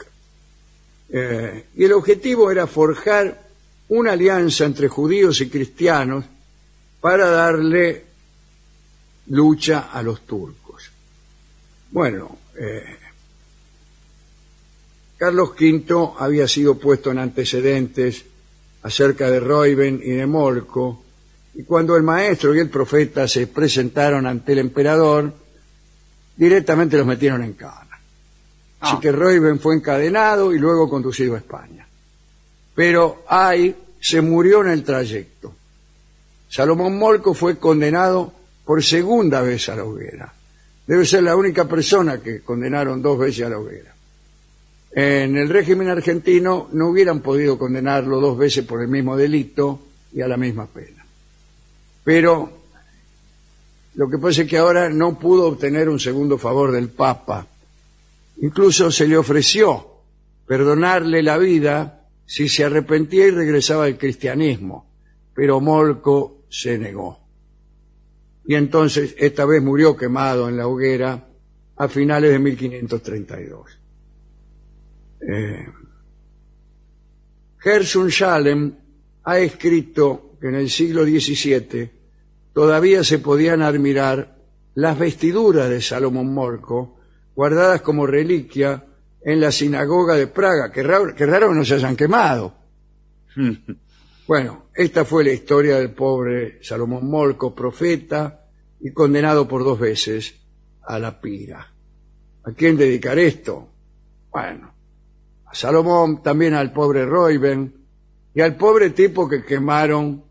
Eh, 1.09 1.65
y 1.75 1.83
el 1.83 1.93
objetivo 1.93 2.51
era 2.51 2.67
forjar 2.67 3.45
una 3.89 4.13
alianza 4.13 4.65
entre 4.65 4.87
judíos 4.87 5.39
y 5.41 5.49
cristianos 5.49 6.25
para 6.99 7.29
darle 7.29 8.03
lucha 9.27 9.89
a 9.91 10.01
los 10.01 10.21
turcos. 10.21 10.89
Bueno, 11.91 12.37
eh, 12.57 12.97
Carlos 15.17 15.51
V 15.59 16.13
había 16.19 16.47
sido 16.47 16.77
puesto 16.77 17.11
en 17.11 17.19
antecedentes 17.19 18.25
acerca 18.83 19.29
de 19.31 19.39
Reuben 19.39 20.01
y 20.03 20.11
de 20.11 20.25
Molco, 20.25 21.04
y 21.55 21.63
cuando 21.63 21.95
el 21.95 22.03
maestro 22.03 22.53
y 22.53 22.59
el 22.59 22.69
profeta 22.69 23.27
se 23.27 23.47
presentaron 23.47 24.27
ante 24.27 24.51
el 24.53 24.59
emperador, 24.59 25.33
directamente 26.35 26.97
los 26.97 27.07
metieron 27.07 27.43
en 27.43 27.53
cana. 27.53 27.81
Así 28.81 28.95
Ah. 28.97 28.99
que 29.01 29.11
Reuben 29.11 29.59
fue 29.59 29.75
encadenado 29.75 30.53
y 30.53 30.59
luego 30.59 30.89
conducido 30.89 31.35
a 31.35 31.37
España. 31.37 31.87
Pero 32.75 33.23
Ay 33.27 33.75
se 34.01 34.21
murió 34.21 34.61
en 34.61 34.67
el 34.69 34.83
trayecto. 34.83 35.53
Salomón 36.49 36.97
Molco 36.97 37.33
fue 37.33 37.57
condenado 37.57 38.33
por 38.65 38.83
segunda 38.83 39.41
vez 39.41 39.67
a 39.69 39.75
la 39.75 39.85
hoguera. 39.85 40.33
Debe 40.85 41.05
ser 41.05 41.23
la 41.23 41.35
única 41.35 41.65
persona 41.65 42.19
que 42.19 42.41
condenaron 42.41 43.01
dos 43.01 43.17
veces 43.17 43.45
a 43.45 43.49
la 43.49 43.57
hoguera. 43.57 43.93
En 44.91 45.35
el 45.35 45.49
régimen 45.49 45.89
argentino 45.89 46.69
no 46.73 46.89
hubieran 46.89 47.21
podido 47.21 47.57
condenarlo 47.57 48.19
dos 48.19 48.37
veces 48.37 48.65
por 48.65 48.81
el 48.81 48.87
mismo 48.87 49.17
delito 49.17 49.79
y 50.13 50.21
a 50.21 50.27
la 50.27 50.37
misma 50.37 50.67
pena. 50.67 50.94
Pero 52.05 52.53
lo 53.95 54.09
que 54.09 54.19
pasa 54.19 54.43
es 54.43 54.47
que 54.47 54.57
ahora 54.57 54.89
no 54.89 55.17
pudo 55.17 55.47
obtener 55.47 55.89
un 55.89 55.99
segundo 55.99 56.37
favor 56.37 56.71
del 56.71 56.89
Papa. 56.89 57.47
Incluso 58.37 58.91
se 58.91 59.07
le 59.07 59.17
ofreció 59.17 59.87
perdonarle 60.45 61.23
la 61.23 61.39
vida 61.39 62.07
si 62.25 62.47
se 62.47 62.63
arrepentía 62.63 63.25
y 63.25 63.31
regresaba 63.31 63.85
al 63.85 63.97
cristianismo, 63.97 64.91
pero 65.33 65.59
Molco 65.59 66.43
se 66.47 66.77
negó. 66.77 67.19
Y 68.45 68.53
entonces 68.53 69.15
esta 69.17 69.45
vez 69.45 69.63
murió 69.63 69.97
quemado 69.97 70.47
en 70.47 70.57
la 70.57 70.67
hoguera 70.67 71.27
a 71.75 71.87
finales 71.87 72.31
de 72.31 72.39
1532. 72.39 73.79
Eh, 75.21 75.65
Gerson 77.57 78.11
Schalem 78.11 78.75
ha 79.23 79.39
escrito 79.39 80.37
que 80.39 80.49
en 80.49 80.55
el 80.55 80.69
siglo 80.69 81.03
XVII 81.03 81.94
todavía 82.55 83.03
se 83.03 83.19
podían 83.19 83.61
admirar 83.61 84.37
las 84.75 84.97
vestiduras 84.97 85.69
de 85.69 85.81
Salomón 85.81 86.33
Molco 86.33 86.95
guardadas 87.35 87.81
como 87.81 88.07
reliquia 88.07 88.85
en 89.21 89.41
la 89.41 89.51
sinagoga 89.51 90.15
de 90.15 90.27
Praga. 90.27 90.71
Qué 90.71 90.81
raro, 90.81 91.13
qué 91.13 91.25
raro 91.25 91.49
que 91.49 91.55
no 91.55 91.65
se 91.65 91.75
hayan 91.75 91.95
quemado. 91.95 92.55
Bueno, 94.27 94.69
esta 94.73 95.05
fue 95.05 95.23
la 95.23 95.33
historia 95.33 95.77
del 95.77 95.91
pobre 95.91 96.57
Salomón 96.63 97.07
Molco, 97.07 97.53
profeta 97.53 98.47
y 98.79 98.91
condenado 98.91 99.47
por 99.47 99.63
dos 99.63 99.79
veces 99.79 100.33
a 100.81 100.97
la 100.97 101.21
pira. 101.21 101.71
¿A 102.43 102.51
quién 102.53 102.75
dedicar 102.75 103.19
esto? 103.19 103.69
Bueno, 104.31 104.73
a 105.45 105.53
Salomón, 105.53 106.23
también 106.23 106.55
al 106.55 106.73
pobre 106.73 107.05
Reuben 107.05 107.71
y 108.33 108.41
al 108.41 108.55
pobre 108.55 108.89
tipo 108.89 109.29
que 109.29 109.45
quemaron 109.45 110.25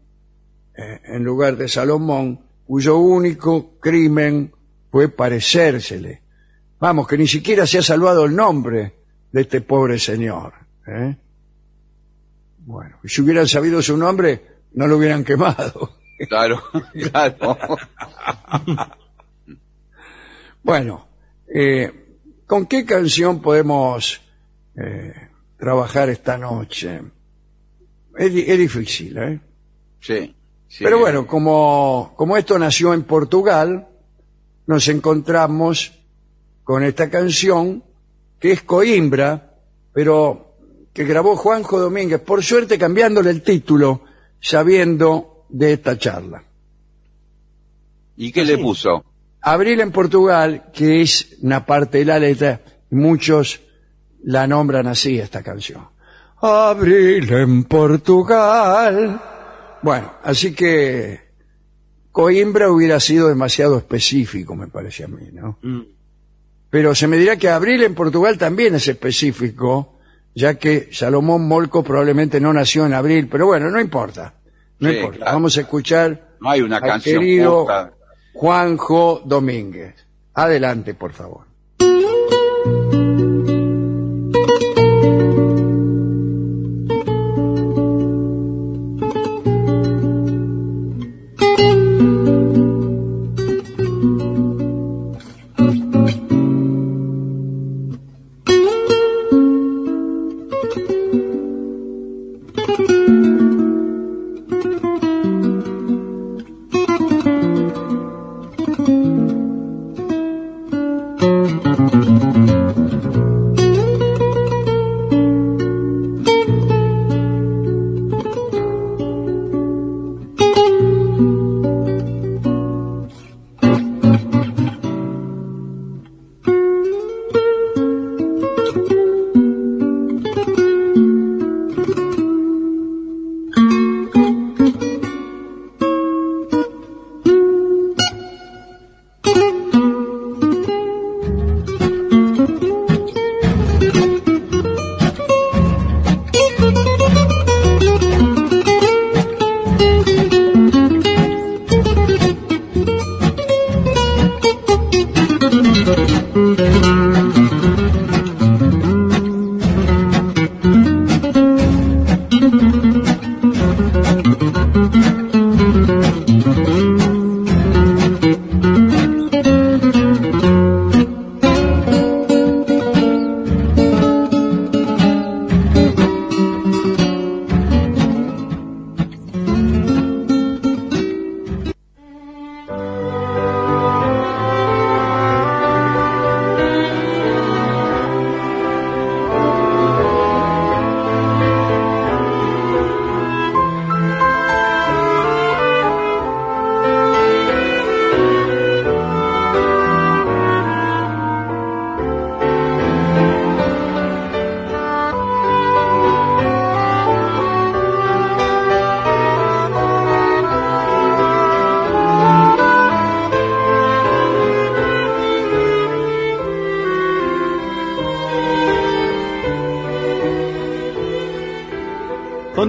en 0.77 1.23
lugar 1.23 1.57
de 1.57 1.69
Salomón, 1.69 2.41
cuyo 2.67 2.99
único 2.99 3.79
crimen 3.79 4.53
fue 4.91 5.09
parecérsele. 5.09 6.23
Vamos, 6.81 7.07
que 7.09 7.19
ni 7.19 7.27
siquiera 7.27 7.67
se 7.67 7.79
ha 7.79 7.83
salvado 7.83 8.25
el 8.25 8.35
nombre 8.37 8.95
de 9.33 9.41
este 9.41 9.61
pobre 9.61 9.99
señor. 9.99 10.53
¿eh? 10.87 11.17
Bueno, 12.59 12.99
si 13.05 13.21
hubieran 13.21 13.49
sabido 13.49 13.83
su 13.83 13.97
nombre, 13.97 14.43
no 14.75 14.87
lo 14.87 14.97
hubieran 14.97 15.25
quemado. 15.25 15.99
Claro, 16.29 16.63
claro. 17.11 17.59
Bueno, 20.63 21.09
eh, 21.53 22.21
¿con 22.47 22.67
qué 22.67 22.87
canción 22.87 23.43
podemos 23.43 24.23
eh, 24.77 25.13
trabajar 25.59 26.09
esta 26.09 26.39
noche? 26.39 27.03
Es, 28.17 28.33
es 28.33 28.59
difícil, 28.59 29.19
¿eh? 29.19 29.41
Sí. 30.01 30.35
Sí. 30.75 30.83
Pero 30.83 30.99
bueno, 30.99 31.27
como, 31.27 32.13
como 32.17 32.37
esto 32.37 32.59
nació 32.59 32.95
en 32.95 33.05
Portugal, 33.05 33.87
nos 34.67 34.89
encontramos 34.89 35.93
con 36.65 36.83
esta 36.83 37.11
canción 37.11 37.85
que 38.41 38.53
es 38.53 38.63
Coimbra, 38.63 39.55
pero 39.93 40.57
que 40.93 41.05
grabó 41.05 41.37
Juanjo 41.37 41.79
Domínguez, 41.79 42.21
por 42.21 42.43
suerte 42.43 42.77
cambiándole 42.77 43.31
el 43.31 43.43
título, 43.43 44.03
sabiendo 44.41 45.45
de 45.49 45.75
esta 45.75 45.97
charla. 45.97 46.43
¿Y 48.17 48.33
qué 48.33 48.45
le 48.45 48.59
puso? 48.59 49.05
Abril 49.41 49.81
en 49.81 49.93
Portugal, 49.93 50.71
que 50.73 51.03
es 51.03 51.37
una 51.43 51.65
parte 51.65 51.99
de 51.99 52.05
la 52.07 52.19
letra, 52.19 52.61
muchos 52.91 53.61
la 54.25 54.47
nombran 54.47 54.87
así 54.87 55.19
esta 55.19 55.43
canción. 55.43 55.87
Abril 56.41 57.33
en 57.33 57.65
Portugal. 57.65 59.21
Bueno, 59.85 60.15
así 60.23 60.55
que 60.55 61.21
Coimbra 62.11 62.71
hubiera 62.71 62.99
sido 63.01 63.29
demasiado 63.29 63.77
específico, 63.77 64.55
me 64.57 64.67
parece 64.69 65.05
a 65.05 65.09
mí, 65.09 65.29
¿no? 65.31 65.59
Mm. 65.61 65.83
Pero 66.71 66.95
se 66.95 67.07
me 67.07 67.19
dirá 67.19 67.37
que 67.37 67.51
abril 67.51 67.83
en 67.83 67.95
Portugal 67.95 68.39
también 68.39 68.75
es 68.75 68.89
específico, 68.89 69.99
ya 70.35 70.55
que 70.55 70.89
Salomón 70.91 71.47
Molco 71.47 71.85
probablemente 71.85 72.41
no 72.41 72.51
nació 72.55 72.87
en 72.87 72.95
abril, 72.95 73.29
pero 73.31 73.45
bueno, 73.45 73.71
no 73.71 73.79
importa. 73.79 74.33
No 74.79 74.89
Sí, 74.89 74.97
importa. 74.97 75.19
claro. 75.19 75.33
Vamos 75.35 75.57
a 75.59 75.61
escuchar 75.61 76.29
No 76.41 76.49
hay 76.49 76.63
una 76.63 76.77
al 76.79 76.83
canción 76.83 77.21
querido 77.21 77.59
justa. 77.61 77.93
Juanjo 78.33 79.23
Domínguez. 79.27 79.95
Adelante, 80.33 80.95
por 80.95 81.13
favor. 81.13 81.45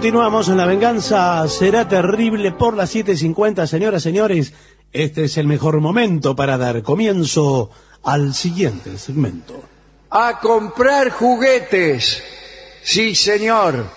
Continuamos 0.06 0.49
en 0.49 0.57
La 0.57 0.68
Venganza 0.68 1.48
Será 1.48 1.88
Terrible 1.90 2.52
por 2.52 2.76
las 2.77 2.94
7.50. 2.95 3.65
Señoras, 3.65 4.03
señores, 4.03 4.53
este 4.94 5.23
es 5.23 5.36
el 5.40 5.48
mejor 5.48 5.82
momento 5.82 6.36
para 6.36 6.60
dar 6.60 6.84
comienzo 6.84 7.72
al 8.03 8.36
siguiente 8.36 8.99
segmento. 8.99 9.64
A 10.11 10.40
comprar 10.40 11.10
juguetes. 11.10 12.22
Sí, 12.84 13.15
señor. 13.15 13.88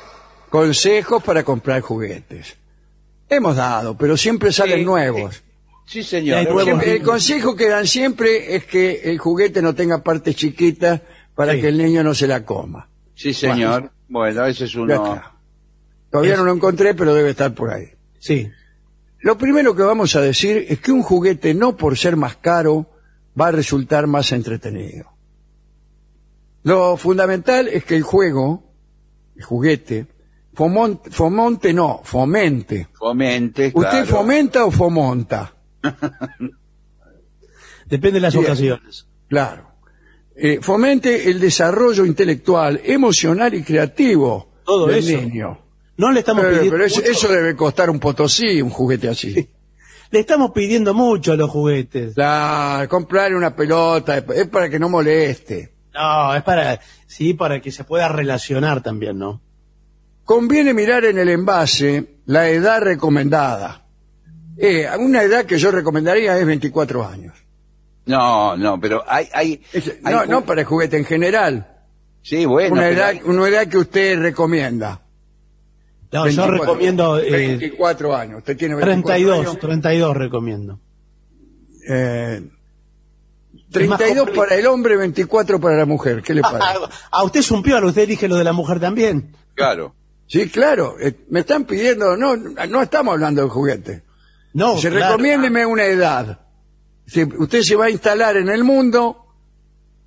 Consejos 0.48 1.22
para 1.22 1.42
comprar 1.44 1.82
juguetes. 1.82 2.56
Hemos 3.28 3.56
dado, 3.56 3.94
pero 3.98 4.16
siempre 4.16 4.50
salen 4.50 4.78
Sí, 4.78 4.84
nuevos. 4.86 5.42
Sí, 5.84 6.02
señor. 6.02 6.38
Hay 6.38 6.44
nuevos 6.46 6.64
Siempre- 6.64 6.96
el 6.96 7.02
consejo 7.02 7.54
que 7.54 7.68
dan 7.68 7.86
siempre 7.86 8.56
es 8.56 8.64
que 8.64 9.02
el 9.04 9.18
juguete 9.18 9.60
no 9.60 9.74
tenga 9.74 10.02
partes 10.02 10.34
chiquitas 10.36 11.02
para 11.34 11.52
Sí. 11.52 11.60
que 11.60 11.68
el 11.68 11.76
niño 11.76 12.02
no 12.02 12.14
se 12.14 12.26
la 12.26 12.46
coma. 12.46 12.88
Sí, 13.14 13.34
señor. 13.34 13.90
Bueno, 14.08 14.46
ese 14.46 14.64
es 14.64 14.72
Ya 14.72 14.80
uno. 14.80 15.22
Todavía 16.10 16.32
Es- 16.34 16.38
no 16.38 16.44
lo 16.44 16.52
encontré, 16.52 16.94
pero 16.94 17.14
debe 17.14 17.30
estar 17.30 17.54
por 17.54 17.70
ahí. 17.70 17.86
Sí, 18.18 18.50
Lo 19.20 19.36
primero 19.36 19.74
que 19.74 19.82
vamos 19.82 20.14
a 20.14 20.20
decir 20.20 20.64
es 20.68 20.78
que 20.78 20.92
un 20.92 21.02
juguete 21.02 21.52
no 21.52 21.76
por 21.76 21.98
ser 21.98 22.14
más 22.16 22.36
caro 22.36 22.88
va 23.38 23.48
a 23.48 23.52
resultar 23.52 24.06
más 24.06 24.30
entretenido. 24.30 25.10
Lo 26.62 26.96
fundamental 26.96 27.66
es 27.68 27.84
que 27.84 27.96
el 27.96 28.04
juego, 28.04 28.62
el 29.36 29.42
juguete, 29.42 30.06
fomonte, 30.54 31.10
fomonte 31.10 31.72
no, 31.72 32.00
fomente. 32.04 32.86
Fomente. 32.94 33.72
¿Usted 33.74 33.90
claro. 33.90 34.06
fomenta 34.06 34.64
o 34.64 34.70
fomonta? 34.70 35.52
depende 37.86 38.16
de 38.16 38.20
las 38.20 38.36
ocasiones. 38.36 39.06
Claro. 39.28 39.68
Eh, 40.36 40.60
fomente 40.62 41.28
el 41.28 41.40
desarrollo 41.40 42.06
intelectual, 42.06 42.80
emocional 42.84 43.54
y 43.54 43.62
creativo 43.62 44.52
Todo 44.64 44.86
del 44.86 44.98
eso. 44.98 45.20
niño. 45.20 45.58
No 45.98 46.10
le 46.12 46.20
estamos 46.20 46.44
pidiendo 46.46 46.70
pero 46.72 46.84
eso, 46.86 47.00
mucho. 47.00 47.10
eso 47.12 47.28
debe 47.28 47.54
costar 47.56 47.90
un 47.90 47.98
potosí, 48.00 48.62
un 48.62 48.70
juguete 48.70 49.08
así. 49.08 49.50
Le 50.10 50.20
estamos 50.20 50.52
pidiendo 50.52 50.94
mucho 50.94 51.32
a 51.32 51.36
los 51.36 51.50
juguetes. 51.50 52.16
La, 52.16 52.86
comprarle 52.88 53.36
una 53.36 53.54
pelota 53.54 54.16
es 54.16 54.46
para 54.48 54.70
que 54.70 54.78
no 54.78 54.88
moleste. 54.88 55.74
No, 55.92 56.34
es 56.34 56.42
para, 56.44 56.80
sí, 57.06 57.34
para 57.34 57.60
que 57.60 57.70
se 57.70 57.84
pueda 57.84 58.08
relacionar 58.08 58.82
también, 58.82 59.18
¿no? 59.18 59.42
Conviene 60.24 60.72
mirar 60.72 61.04
en 61.04 61.18
el 61.18 61.28
envase 61.28 62.20
la 62.26 62.48
edad 62.48 62.80
recomendada. 62.80 63.84
Eh, 64.56 64.86
una 64.98 65.22
edad 65.22 65.44
que 65.44 65.58
yo 65.58 65.70
recomendaría 65.70 66.38
es 66.38 66.46
24 66.46 67.06
años. 67.06 67.34
No, 68.06 68.56
no, 68.56 68.80
pero 68.80 69.04
hay. 69.06 69.28
hay, 69.34 69.62
Es- 69.72 69.96
hay 70.04 70.14
no, 70.14 70.24
no 70.26 70.44
para 70.44 70.60
el 70.62 70.66
juguete 70.66 70.96
en 70.96 71.04
general. 71.04 71.66
Sí, 72.22 72.46
bueno. 72.46 72.72
una, 72.74 72.82
pero 72.82 72.94
edad, 72.96 73.08
hay- 73.08 73.20
una 73.24 73.48
edad 73.48 73.66
que 73.66 73.78
usted 73.78 74.18
recomienda. 74.18 75.02
No, 76.10 76.20
yo 76.28 76.42
24, 76.46 76.58
recomiendo 76.58 77.18
eh, 77.18 77.30
24 77.30 78.16
años. 78.16 78.38
Usted 78.38 78.56
tiene 78.56 78.74
24 78.76 79.04
32, 79.14 79.38
años. 79.40 79.58
32 79.58 80.16
recomiendo. 80.16 80.80
Eh, 81.88 82.42
Es 83.72 83.88
más 83.88 83.98
32 83.98 84.28
compli- 84.28 84.36
para 84.36 84.54
el 84.56 84.66
hombre, 84.66 84.96
24 84.96 85.60
para 85.60 85.76
la 85.76 85.84
mujer. 85.86 86.22
¿Qué 86.22 86.34
le 86.34 86.42
parece? 86.42 86.64
A 87.10 87.24
usted 87.24 87.40
es 87.40 87.50
un 87.50 87.62
piola, 87.62 87.86
usted 87.86 88.08
dije 88.08 88.26
lo 88.28 88.36
de 88.36 88.44
la 88.44 88.52
mujer 88.52 88.80
también. 88.80 89.36
Claro. 89.54 89.94
Sí, 90.26 90.48
claro. 90.50 90.96
eh, 91.00 91.14
me 91.30 91.40
están 91.40 91.64
pidiendo, 91.64 92.16
no, 92.16 92.36
no 92.36 92.82
estamos 92.82 93.12
hablando 93.12 93.42
de 93.42 93.48
juguete. 93.48 94.02
No, 94.54 94.78
Se 94.78 94.88
claro. 94.90 95.06
recomiéndeme 95.16 95.64
una 95.66 95.84
edad. 95.84 96.40
Si 97.06 97.22
usted 97.24 97.62
se 97.62 97.76
va 97.76 97.86
a 97.86 97.90
instalar 97.90 98.36
en 98.36 98.48
el 98.48 98.64
mundo 98.64 99.26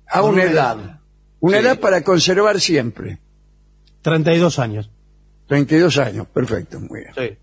a 0.08 0.22
una 0.22 0.32
una 0.32 0.42
edad. 0.44 0.52
edad. 0.80 1.00
Una 1.40 1.58
Sí. 1.58 1.64
edad 1.64 1.80
para 1.80 2.02
conservar 2.02 2.60
siempre. 2.60 3.18
32 4.02 4.58
años. 4.60 4.90
32 5.46 5.98
años, 5.98 6.26
perfecto, 6.28 6.80
muy 6.80 7.00
bien. 7.00 7.12
Sí. 7.16 7.38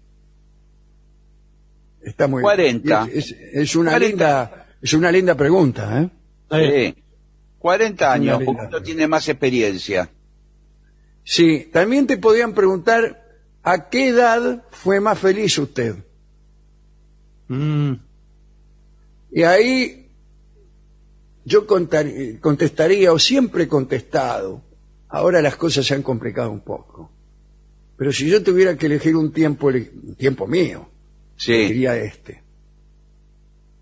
Está 2.02 2.28
muy 2.28 2.42
40. 2.42 3.04
bien. 3.06 3.18
Es, 3.18 3.32
es- 3.32 3.38
es 3.54 3.76
una 3.76 3.92
40. 3.92 4.08
linda, 4.10 4.68
es 4.82 4.94
una 4.94 5.12
linda 5.12 5.36
pregunta, 5.36 6.02
¿eh? 6.02 6.10
Sí. 6.96 7.04
40 7.60 8.14
años, 8.14 8.38
Una 8.38 8.46
porque 8.46 8.62
linda. 8.62 8.78
uno 8.78 8.84
tiene 8.84 9.08
más 9.08 9.28
experiencia. 9.28 10.10
Sí, 11.24 11.70
también 11.72 12.08
te 12.08 12.18
podían 12.18 12.54
preguntar 12.54 13.24
a 13.62 13.90
qué 13.90 14.08
edad 14.10 14.64
fue 14.72 15.00
más 15.00 15.20
feliz 15.20 15.58
usted. 15.58 15.96
Mm, 17.50 17.94
Y 19.32 19.44
ahí 19.44 20.10
yo 21.46 21.68
contar- 21.68 22.08
contestaría, 22.42 23.12
o 23.14 23.20
siempre 23.20 23.66
he 23.66 23.68
contestado, 23.68 24.64
ahora 25.08 25.42
las 25.42 25.56
cosas 25.56 25.86
se 25.86 25.94
han 25.94 26.02
complicado 26.02 26.50
un 26.52 26.62
poco, 26.62 27.12
pero 28.00 28.12
si 28.14 28.28
yo 28.30 28.42
tuviera 28.42 28.76
que 28.78 28.86
elegir 28.88 29.14
un 29.16 29.32
tiempo, 29.34 29.68
un 29.68 30.16
tiempo 30.18 30.48
mío, 30.48 30.90
Sí, 31.36 31.54
diría 31.54 31.96
este. 31.98 32.42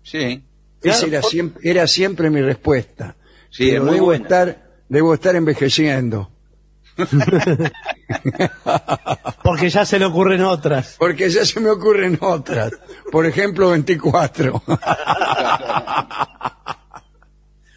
sí. 0.02 0.42
Esa 0.82 1.06
Claro, 1.06 1.08
era 1.08 1.22
siempre, 1.22 1.70
era 1.70 1.86
siempre 1.88 2.30
mi 2.30 2.40
respuesta. 2.42 3.16
Sí, 3.50 3.64
Pero 3.70 3.78
es 3.78 3.82
muy 3.84 3.94
debo 3.94 4.06
buena. 4.06 4.22
estar, 4.24 4.70
debo 4.88 5.14
estar 5.14 5.34
envejeciendo, 5.34 6.30
porque 9.42 9.70
ya 9.70 9.84
se 9.84 9.98
le 9.98 10.04
ocurren 10.04 10.42
otras. 10.42 10.96
porque 10.98 11.28
ya 11.30 11.44
se 11.44 11.60
me 11.60 11.70
ocurren 11.70 12.18
otras. 12.20 12.72
Por 13.10 13.26
ejemplo, 13.26 13.70
24. 13.70 14.62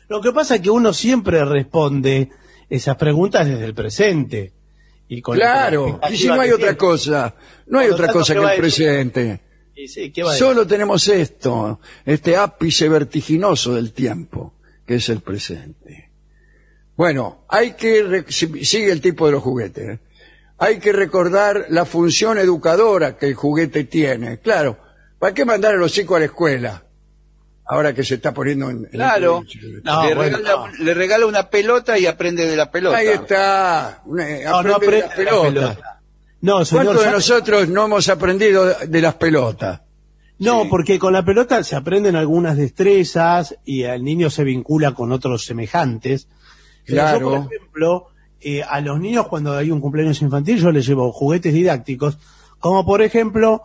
Lo 0.09 0.21
que 0.21 0.31
pasa 0.31 0.55
es 0.55 0.61
que 0.61 0.69
uno 0.69 0.93
siempre 0.93 1.43
responde 1.45 2.29
esas 2.69 2.95
preguntas 2.97 3.47
desde 3.47 3.65
el 3.65 3.73
presente. 3.73 4.53
Y 5.13 5.21
con 5.21 5.35
claro, 5.35 5.99
la 6.01 6.09
y 6.09 6.17
si 6.17 6.27
no 6.27 6.39
hay 6.39 6.51
otra 6.51 6.77
cosa, 6.77 7.35
no 7.67 7.79
hay 7.79 7.89
otra 7.89 8.07
cosa 8.13 8.33
¿qué 8.33 8.39
que 8.39 8.45
el 8.53 8.57
presente. 8.57 9.21
tiene. 9.21 9.41
Y 9.75 9.87
sí, 9.89 10.09
¿qué 10.11 10.23
va 10.23 10.29
a 10.29 10.33
decir? 10.33 10.47
Solo 10.47 10.65
tenemos 10.65 11.05
esto, 11.09 11.81
este 12.05 12.37
ápice 12.37 12.87
vertiginoso 12.87 13.75
del 13.75 13.91
tiempo, 13.91 14.53
que 14.85 14.95
es 14.95 15.09
el 15.09 15.19
presente. 15.19 16.11
Bueno, 16.95 17.43
hay 17.49 17.73
que, 17.73 18.03
re- 18.03 18.25
sigue 18.31 18.89
el 18.89 19.01
tipo 19.01 19.25
de 19.25 19.33
los 19.33 19.43
juguetes, 19.43 19.89
¿eh? 19.89 19.99
hay 20.57 20.79
que 20.79 20.93
recordar 20.93 21.65
la 21.69 21.83
función 21.83 22.37
educadora 22.37 23.17
que 23.17 23.25
el 23.27 23.33
juguete 23.33 23.83
tiene. 23.83 24.39
Claro, 24.39 24.77
¿para 25.19 25.33
qué 25.33 25.43
mandar 25.43 25.73
a 25.75 25.77
los 25.77 25.91
chicos 25.91 26.15
a 26.15 26.19
la 26.19 26.25
escuela? 26.27 26.85
Ahora 27.71 27.93
que 27.93 28.03
se 28.03 28.15
está 28.15 28.33
poniendo 28.33 28.69
en... 28.69 28.77
en 28.79 28.85
Claro. 28.91 29.43
No, 29.83 30.03
le, 30.05 30.13
bueno, 30.15 30.37
regala, 30.37 30.71
le 30.77 30.93
regala 30.93 31.25
una 31.25 31.49
pelota 31.49 31.97
y 31.97 32.05
aprende 32.05 32.45
de 32.45 32.55
la 32.57 32.69
pelota. 32.69 32.97
Ahí 32.97 33.07
está, 33.07 34.01
una- 34.05 34.25
No, 34.43 34.63
no 34.63 34.75
aprende 34.75 34.97
de 34.97 35.05
aprende 35.05 35.23
la 35.23 35.31
de 35.31 35.33
la 35.33 35.41
pelota. 35.73 36.01
No, 36.41 36.65
señor. 36.65 36.85
¿Cuántos 36.85 37.05
de 37.05 37.11
nosotros 37.11 37.69
no 37.69 37.85
hemos 37.85 38.09
aprendido 38.09 38.65
de 38.65 39.01
las 39.01 39.13
pelotas? 39.15 39.81
No, 40.39 40.63
Sí. 40.63 40.67
porque 40.69 40.99
con 40.99 41.13
la 41.13 41.23
pelota 41.23 41.63
se 41.63 41.75
aprenden 41.77 42.15
algunas 42.17 42.57
destrezas 42.57 43.55
y 43.63 43.83
el 43.83 44.03
niño 44.03 44.29
se 44.29 44.43
vincula 44.43 44.91
con 44.93 45.11
otros 45.13 45.45
semejantes. 45.45 46.27
Pero 46.85 46.95
Claro. 47.03 47.19
Yo, 47.19 47.25
por 47.43 47.53
ejemplo, 47.53 48.07
eh, 48.41 48.63
a 48.63 48.81
los 48.81 48.99
niños 48.99 49.27
cuando 49.27 49.53
hay 49.55 49.71
un 49.71 49.79
cumpleaños 49.79 50.21
infantil 50.21 50.57
yo 50.59 50.71
les 50.71 50.85
llevo 50.85 51.11
juguetes 51.13 51.53
didácticos, 51.53 52.17
como 52.59 52.85
por 52.85 53.01
ejemplo 53.01 53.61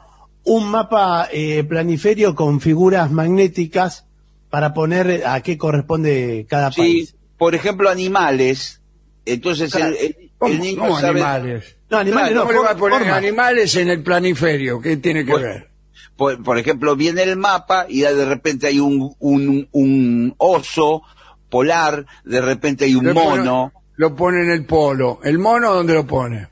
un 0.46 0.70
mapa 0.70 1.28
eh, 1.32 1.62
planiferio 1.64 2.34
con 2.34 2.60
figuras 2.60 3.10
magnéticas 3.10 4.06
para 4.48 4.72
poner 4.72 5.24
a 5.26 5.40
qué 5.42 5.58
corresponde 5.58 6.46
cada 6.48 6.72
Sí, 6.72 6.80
país. 6.80 7.16
por 7.36 7.54
ejemplo, 7.54 7.90
animales. 7.90 8.80
Entonces 9.24 9.74
el, 9.74 9.94
el- 9.96 10.16
¿Cómo, 10.38 10.52
el 10.52 10.60
niño 10.60 10.80
cómo 10.80 10.94
sabe, 11.00 11.20
animales? 11.20 11.76
No, 11.90 11.98
animales 11.98 12.36
¿Cómo 12.38 12.44
no, 12.52 12.58
le 12.58 12.64
va 12.64 12.70
a 12.72 12.76
poner 12.76 12.98
forma. 13.00 13.16
animales 13.16 13.74
en 13.76 13.88
el 13.88 14.02
planiferio? 14.02 14.80
¿Qué 14.80 14.96
tiene 14.98 15.24
que 15.24 15.34
ver? 15.34 15.70
por, 16.16 16.42
por 16.42 16.58
ejemplo, 16.58 16.94
viene 16.96 17.22
el 17.24 17.36
mapa 17.36 17.86
y 17.88 18.00
de 18.00 18.24
repente 18.24 18.66
hay 18.68 18.78
un, 18.80 19.14
un, 19.18 19.68
un 19.72 20.34
oso 20.38 21.02
polar, 21.50 22.06
de 22.24 22.40
repente 22.40 22.84
hay 22.86 22.94
un 22.94 23.12
mono. 23.12 23.72
lo 23.96 24.14
pone 24.14 24.42
en 24.42 24.50
el 24.50 24.64
polo. 24.66 25.20
¿El 25.24 25.38
mono 25.38 25.72
dónde 25.74 25.92
lo 25.94 26.06
pone? 26.06 26.48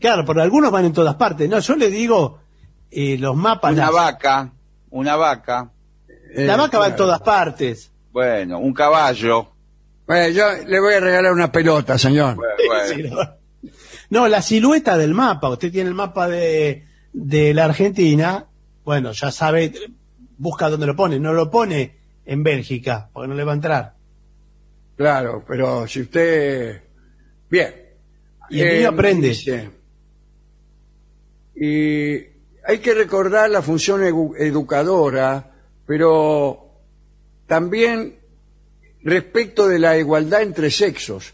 Claro, 0.00 0.24
pero 0.26 0.42
algunos 0.42 0.70
van 0.70 0.84
en 0.86 0.92
todas 0.92 1.14
partes. 1.16 1.48
No, 1.48 1.58
yo 1.58 1.76
le 1.76 1.90
digo 1.90 2.40
eh, 2.96 3.18
los 3.18 3.36
mapas. 3.36 3.72
Una 3.72 3.84
las- 3.86 3.92
vaca, 3.94 4.52
una 4.90 5.16
vaca, 5.16 5.70
Eh, 6.34 6.46
la 6.46 6.56
vaca 6.56 6.78
va 6.78 6.88
en 6.88 6.96
todas 6.96 7.20
partes. 7.20 7.92
bueno, 8.12 8.58
un 8.58 8.72
caballo. 8.72 9.52
Bueno, 10.06 10.28
yo 10.28 10.44
le 10.66 10.80
voy 10.80 10.94
a 10.94 11.00
regalar 11.00 11.32
una 11.32 11.50
pelota, 11.52 11.98
señor. 11.98 12.36
Bueno, 12.36 12.54
bueno. 12.66 12.94
Sí, 12.94 13.02
no. 13.02 13.36
No, 14.08 14.28
la 14.28 14.40
silueta 14.40 14.96
del 14.96 15.14
mapa. 15.14 15.48
Usted 15.50 15.72
tiene 15.72 15.88
el 15.88 15.94
mapa 15.94 16.28
de, 16.28 16.84
de 17.12 17.52
la 17.54 17.64
Argentina. 17.64 18.46
Bueno, 18.84 19.10
ya 19.12 19.32
sabe, 19.32 19.72
busca 20.38 20.68
dónde 20.70 20.86
lo 20.86 20.94
pone. 20.94 21.18
No 21.18 21.32
lo 21.32 21.50
pone 21.50 21.96
en 22.24 22.42
Bélgica, 22.44 23.10
porque 23.12 23.26
no 23.28 23.34
le 23.34 23.42
va 23.44 23.50
a 23.52 23.54
entrar. 23.56 23.94
Claro, 24.96 25.44
pero 25.46 25.86
si 25.88 26.02
usted... 26.02 26.82
Bien. 27.50 27.74
Y 28.48 28.60
el 28.60 28.76
niño 28.78 28.88
aprende. 28.90 29.28
dice, 29.30 29.70
y 31.56 32.35
hay 32.66 32.78
que 32.78 32.94
recordar 32.94 33.48
la 33.50 33.62
función 33.62 34.02
edu- 34.02 34.34
educadora, 34.38 35.52
pero 35.86 36.68
también 37.46 38.16
respecto 39.02 39.68
de 39.68 39.78
la 39.78 39.96
igualdad 39.96 40.42
entre 40.42 40.70
sexos. 40.70 41.32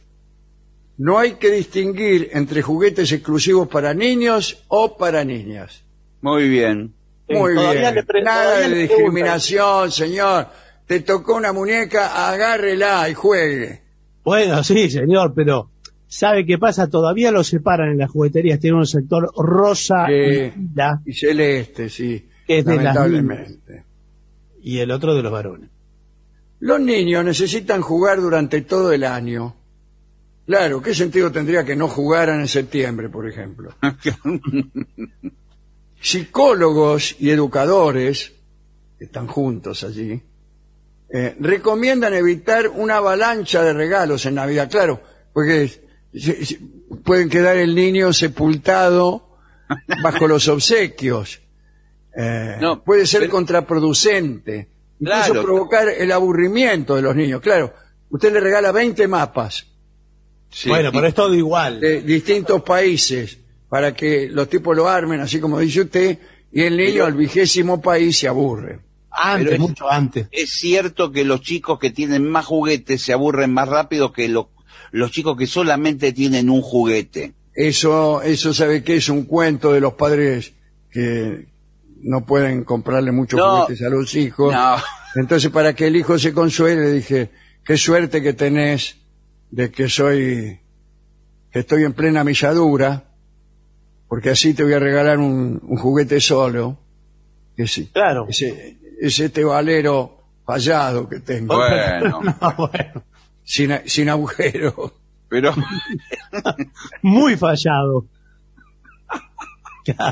No 0.99 1.19
hay 1.19 1.33
que 1.35 1.51
distinguir 1.51 2.29
entre 2.33 2.61
juguetes 2.63 3.11
exclusivos 3.13 3.67
para 3.69 3.95
niños 3.95 4.63
o 4.69 4.97
para 4.99 5.25
niñas. 5.25 5.83
Muy 6.21 6.49
bien. 6.49 6.95
Muy 7.29 7.55
bien. 7.55 8.05
Nada 8.25 8.59
de 8.61 8.69
discriminación, 8.75 9.91
señor. 9.91 10.49
Te 10.87 11.01
tocó 11.01 11.37
una 11.37 11.53
muñeca, 11.53 12.29
agárrela 12.29 13.09
y 13.09 13.15
juegue. 13.15 13.81
Bueno, 14.23 14.63
sí, 14.63 14.91
señor, 14.91 15.33
pero 15.35 15.71
¿sabe 16.13 16.45
qué 16.45 16.59
pasa? 16.59 16.91
Todavía 16.91 17.31
lo 17.31 17.43
separan 17.43 17.91
en 17.91 17.99
las 17.99 18.11
jugueterías. 18.11 18.61
Tiene 18.61 18.77
un 18.77 18.87
sector 18.87 19.33
rosa 19.35 20.13
y 20.13 21.13
celeste, 21.15 21.89
sí. 21.89 22.29
Es 22.47 22.67
de 22.67 22.77
las 22.77 22.95
lamentablemente. 22.95 23.85
y 24.63 24.79
el 24.79 24.91
otro 24.91 25.15
de 25.15 25.23
los 25.23 25.33
varones. 25.33 25.71
Los 26.61 26.81
niños 26.81 27.25
necesitan 27.25 27.81
jugar 27.81 28.21
durante 28.21 28.61
todo 28.61 28.93
el 28.93 29.05
año. 29.05 29.57
Claro, 30.45 30.83
¿qué 30.83 30.95
sentido 30.95 31.33
tendría 31.33 31.65
que 31.65 31.77
no 31.77 31.89
jugaran 31.89 32.41
en 32.41 32.49
septiembre, 32.49 33.09
por 33.09 33.27
ejemplo? 33.27 33.75
Psicólogos 36.01 37.17
y 37.21 37.31
educadores, 37.31 38.33
que 38.99 39.07
están 39.07 39.29
juntos 39.29 39.83
allí, 39.83 40.21
eh, 41.09 41.37
recomiendan 41.41 42.13
evitar 42.13 42.69
una 42.69 42.97
avalancha 42.97 43.63
de 43.63 43.73
regalos 43.73 44.27
en 44.27 44.35
Navidad, 44.35 44.71
claro, 44.71 45.01
porque 45.33 45.82
se- 46.15 46.45
se- 46.45 46.61
pueden 47.05 47.29
quedar 47.29 47.57
el 47.57 47.75
niño 47.75 48.13
sepultado 48.13 49.29
bajo 50.03 50.29
los 50.29 50.49
obsequios. 50.49 51.41
Eh, 52.17 52.57
No, 52.61 52.83
puede 52.85 53.07
ser 53.07 53.21
pero- 53.23 53.33
contraproducente, 53.33 54.69
incluso 55.01 55.25
Claro. 55.33 55.43
provocar 55.43 55.89
el 55.89 56.13
aburrimiento 56.13 56.95
de 56.97 57.03
los 57.03 57.17
niños. 57.17 57.41
Claro, 57.41 57.73
usted 58.11 58.33
le 58.33 58.41
regala 58.41 58.73
20 58.73 59.09
mapas 59.09 59.67
Sí, 60.51 60.69
bueno, 60.69 60.93
pero 60.93 61.07
es 61.07 61.15
todo 61.15 61.35
igual. 61.35 61.81
de 61.81 62.03
distintos 62.03 62.63
países 62.63 63.39
para 63.71 63.95
que 63.95 64.29
los 64.29 64.49
tipos 64.51 64.77
lo 64.77 64.87
armen, 64.89 65.21
así 65.21 65.41
como 65.41 65.59
dice 65.59 65.81
usted, 65.81 66.19
y 66.53 66.61
el 66.61 66.77
niño 66.77 66.93
Pero- 66.93 67.07
al 67.07 67.15
vigésimo 67.15 67.81
país 67.81 68.19
se 68.19 68.29
aburre. 68.29 68.81
antes, 69.11 69.55
es- 69.55 69.59
mucho 69.59 69.91
antes. 69.91 70.27
es 70.31 70.51
cierto 70.51 71.11
que 71.13 71.25
los 71.25 71.41
chicos 71.41 71.79
que 71.79 71.91
tienen 71.91 72.29
más 72.29 72.45
juguetes 72.47 73.01
se 73.03 73.13
aburren 73.15 73.53
más 73.53 73.69
rápido 73.69 74.13
que 74.13 74.29
lo- 74.29 74.51
los 74.93 75.11
chicos 75.11 75.37
que 75.37 75.47
solamente 75.47 76.13
tienen 76.13 76.49
un 76.49 76.63
juguete. 76.63 77.33
Eso, 77.55 78.23
eso 78.23 78.55
sabe 78.55 78.83
que 78.83 78.97
es 78.97 79.09
un 79.09 79.25
cuento 79.25 79.73
de 79.73 79.81
los 79.81 79.95
padres 79.95 80.53
que 80.91 81.47
no 82.03 82.25
pueden 82.25 82.65
comprarle 82.65 83.13
muchos 83.13 83.39
No. 83.39 83.63
juguetes 83.63 83.85
a 83.85 83.91
los 83.91 84.15
hijos. 84.15 84.53
No. 84.55 84.77
Entonces, 85.17 85.51
para 85.51 85.75
que 85.75 85.87
el 85.87 85.97
hijo 85.97 86.19
se 86.19 86.33
consuele, 86.33 86.83
le 86.83 86.93
dije, 86.93 87.31
qué 87.65 87.77
suerte 87.77 88.23
que 88.23 88.33
tenés 88.33 88.97
de 89.51 89.71
que 89.71 89.89
soy, 89.89 90.59
que 91.51 91.59
estoy 91.61 91.85
en 91.85 91.93
plena 91.93 92.25
milladura, 92.25 93.05
porque 94.09 94.31
así 94.31 94.55
te 94.55 94.63
voy 94.63 94.73
a 94.73 94.79
regalar 94.79 95.19
un, 95.19 95.61
un 95.63 95.77
juguete 95.77 96.21
solo, 96.21 96.79
que 97.57 97.67
sí, 97.69 97.91
Claro. 97.93 98.27
ese, 98.29 98.79
es 99.01 99.19
este 99.21 99.45
valero 99.45 100.19
fallado 100.47 101.09
que 101.09 101.21
tengo, 101.21 101.57
Bueno, 101.57 102.21
No, 102.41 102.55
bueno, 102.57 103.05
sin, 103.45 103.73
a- 103.73 103.83
sin 103.87 104.09
agujero. 104.09 104.95
pero 105.29 105.55
muy 107.03 107.37
fallado. 107.37 108.07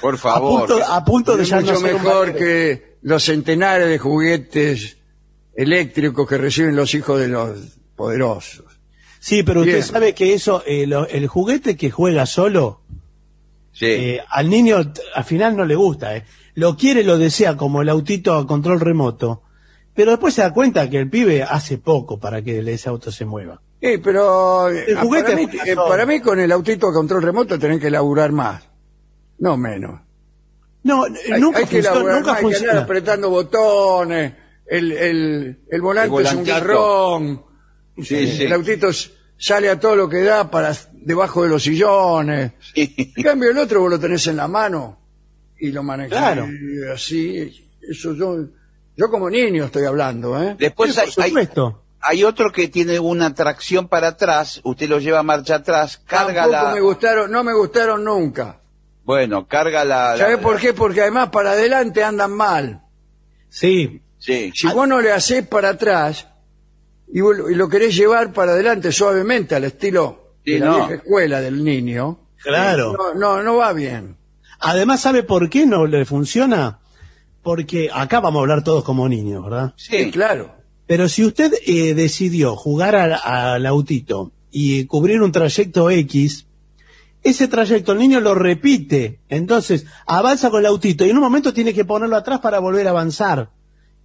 por 0.00 0.14
A 0.14 0.18
favor. 0.18 0.66
punto, 0.68 0.84
a 0.84 1.04
punto 1.04 1.36
de 1.36 1.42
Es 1.44 1.52
mucho 1.52 1.76
un 1.76 1.82
mejor 1.82 2.34
que 2.34 2.96
los 3.02 3.22
centenares 3.24 3.88
de 3.88 3.98
juguetes 3.98 4.98
eléctricos 5.54 6.28
que 6.28 6.36
reciben 6.38 6.74
los 6.76 6.94
hijos 6.94 7.20
de 7.20 7.28
los 7.28 7.78
poderosos. 7.94 8.64
Sí, 9.20 9.42
pero 9.42 9.62
Bien. 9.62 9.78
usted 9.78 9.92
sabe 9.92 10.14
que 10.14 10.34
eso, 10.34 10.62
eh, 10.66 10.86
lo- 10.86 11.06
el 11.06 11.26
juguete 11.28 11.76
que 11.76 11.90
juega 11.90 12.26
solo, 12.26 12.80
Sí. 13.72 13.86
eh, 13.86 14.20
al 14.28 14.50
niño 14.50 14.78
al 15.14 15.24
final 15.24 15.56
no 15.56 15.64
le 15.64 15.74
gusta. 15.76 16.16
eh. 16.16 16.24
Lo 16.54 16.76
quiere, 16.76 17.02
lo 17.04 17.16
desea, 17.18 17.56
como 17.56 17.82
el 17.82 17.88
autito 17.88 18.34
a 18.34 18.46
control 18.46 18.80
remoto. 18.80 19.42
Pero 19.94 20.10
después 20.12 20.34
se 20.34 20.42
da 20.42 20.52
cuenta 20.52 20.88
que 20.90 20.98
el 20.98 21.08
pibe 21.08 21.42
hace 21.42 21.78
poco 21.78 22.18
para 22.18 22.42
que 22.42 22.58
ese 22.58 22.88
auto 22.88 23.12
se 23.12 23.24
mueva. 23.24 23.60
Sí, 23.80 23.98
pero 23.98 24.70
eh, 24.70 24.94
juguete 24.96 25.32
para, 25.32 25.36
mí, 25.36 25.48
eh, 25.66 25.76
para 25.76 26.06
mí 26.06 26.20
con 26.20 26.40
el 26.40 26.50
autito 26.50 26.88
a 26.88 26.92
control 26.92 27.22
remoto 27.22 27.58
tenés 27.58 27.80
que 27.80 27.90
laburar 27.90 28.32
más, 28.32 28.66
no 29.38 29.56
menos. 29.56 30.00
No, 30.82 31.04
Hay, 31.04 31.40
nunca 31.40 31.58
hay 31.60 31.64
que 31.66 31.76
funciona. 31.82 31.94
laburar 31.96 32.16
Nunca 32.18 32.32
más, 32.32 32.42
hay 32.44 32.50
que 32.50 32.56
andar 32.56 32.76
apretando 32.78 33.30
botones, 33.30 34.32
el, 34.66 34.92
el, 34.92 35.58
el 35.70 35.80
volante 35.82 36.16
El 36.18 36.26
es 36.26 36.34
un 36.34 36.44
garrón, 36.44 37.44
Sí, 38.02 38.16
el, 38.16 38.28
sí. 38.28 38.42
el 38.44 38.52
autito 38.52 38.88
sale 39.36 39.68
a 39.70 39.78
todo 39.78 39.94
lo 39.96 40.08
que 40.08 40.22
da 40.22 40.50
para 40.50 40.74
debajo 40.92 41.42
de 41.44 41.50
los 41.50 41.62
sillones. 41.62 42.52
Sí. 42.74 43.12
En 43.16 43.22
cambio 43.22 43.50
el 43.50 43.58
otro 43.58 43.80
vos 43.80 43.90
lo 43.90 44.00
tenés 44.00 44.26
en 44.26 44.36
la 44.36 44.48
mano 44.48 44.98
y 45.58 45.70
lo 45.70 45.82
manejás 45.82 46.18
Claro. 46.18 46.48
así. 46.92 47.52
Eso 47.88 48.14
yo, 48.14 48.46
yo 48.96 49.10
como 49.10 49.28
niño 49.30 49.64
estoy 49.64 49.84
hablando, 49.84 50.40
¿eh? 50.42 50.56
Después 50.58 50.94
Sí, 50.94 51.00
hay, 51.00 51.10
por 51.12 51.24
hay- 51.24 51.30
supuesto. 51.30 51.82
hay 52.00 52.24
otro 52.24 52.52
que 52.52 52.68
tiene 52.68 52.98
una 52.98 53.34
tracción 53.34 53.88
para 53.88 54.08
atrás, 54.08 54.60
usted 54.64 54.88
lo 54.88 54.98
lleva 54.98 55.20
a 55.20 55.22
marcha 55.22 55.56
atrás, 55.56 56.00
carga 56.06 56.42
Tampoco 56.42 56.64
la... 56.68 56.74
me 56.74 56.80
gustaron, 56.80 57.30
no 57.30 57.42
me 57.44 57.52
gustaron 57.54 58.04
nunca. 58.04 58.60
Bueno, 59.04 59.46
carga 59.46 59.84
la... 59.84 60.16
¿Sabés 60.16 60.36
la- 60.36 60.42
por 60.42 60.58
qué? 60.58 60.72
Porque 60.72 61.02
además 61.02 61.28
para 61.30 61.52
adelante 61.52 62.02
andan 62.02 62.32
mal. 62.32 62.82
Sí. 63.48 64.00
Sí. 64.18 64.50
Si 64.54 64.68
vos 64.68 64.88
no 64.88 65.00
le 65.00 65.12
hacés 65.12 65.46
para 65.46 65.70
atrás 65.70 66.26
y, 67.12 67.20
vos 67.20 67.36
lo- 67.36 67.50
y 67.50 67.54
lo 67.54 67.68
querés 67.68 67.94
llevar 67.94 68.32
para 68.32 68.52
adelante 68.52 68.90
suavemente 68.92 69.54
al 69.54 69.64
estilo 69.64 70.32
Sí, 70.44 70.52
de 70.52 70.60
la 70.60 70.66
no. 70.66 70.76
vieja 70.76 70.94
escuela 70.94 71.40
del 71.40 71.62
niño, 71.64 72.20
Claro. 72.42 72.92
no, 72.92 73.14
no, 73.14 73.42
no 73.42 73.56
va 73.56 73.72
bien. 73.72 74.16
Además, 74.60 75.00
¿sabe 75.02 75.22
por 75.22 75.48
qué 75.50 75.66
no 75.66 75.86
le 75.86 76.04
funciona? 76.06 76.78
Porque 77.44 77.90
acá 77.94 78.18
vamos 78.20 78.40
a 78.40 78.42
hablar 78.42 78.64
todos 78.64 78.82
como 78.82 79.08
niños, 79.08 79.44
¿verdad? 79.44 79.72
Sí, 79.76 80.10
claro. 80.10 80.52
Pero 80.86 81.08
si 81.08 81.24
usted 81.24 81.52
eh, 81.66 81.94
decidió 81.94 82.56
jugar 82.56 82.96
al, 82.96 83.12
al 83.22 83.64
autito 83.66 84.32
y 84.50 84.86
cubrir 84.86 85.22
un 85.22 85.30
trayecto 85.30 85.88
X, 85.90 86.46
ese 87.22 87.46
trayecto 87.48 87.92
el 87.92 87.98
niño 87.98 88.20
lo 88.20 88.34
repite. 88.34 89.20
Entonces, 89.28 89.86
avanza 90.06 90.50
con 90.50 90.60
el 90.60 90.66
autito 90.66 91.04
y 91.06 91.10
en 91.10 91.16
un 91.16 91.22
momento 91.22 91.52
tiene 91.54 91.72
que 91.72 91.84
ponerlo 91.84 92.16
atrás 92.16 92.40
para 92.40 92.58
volver 92.58 92.86
a 92.86 92.90
avanzar. 92.90 93.50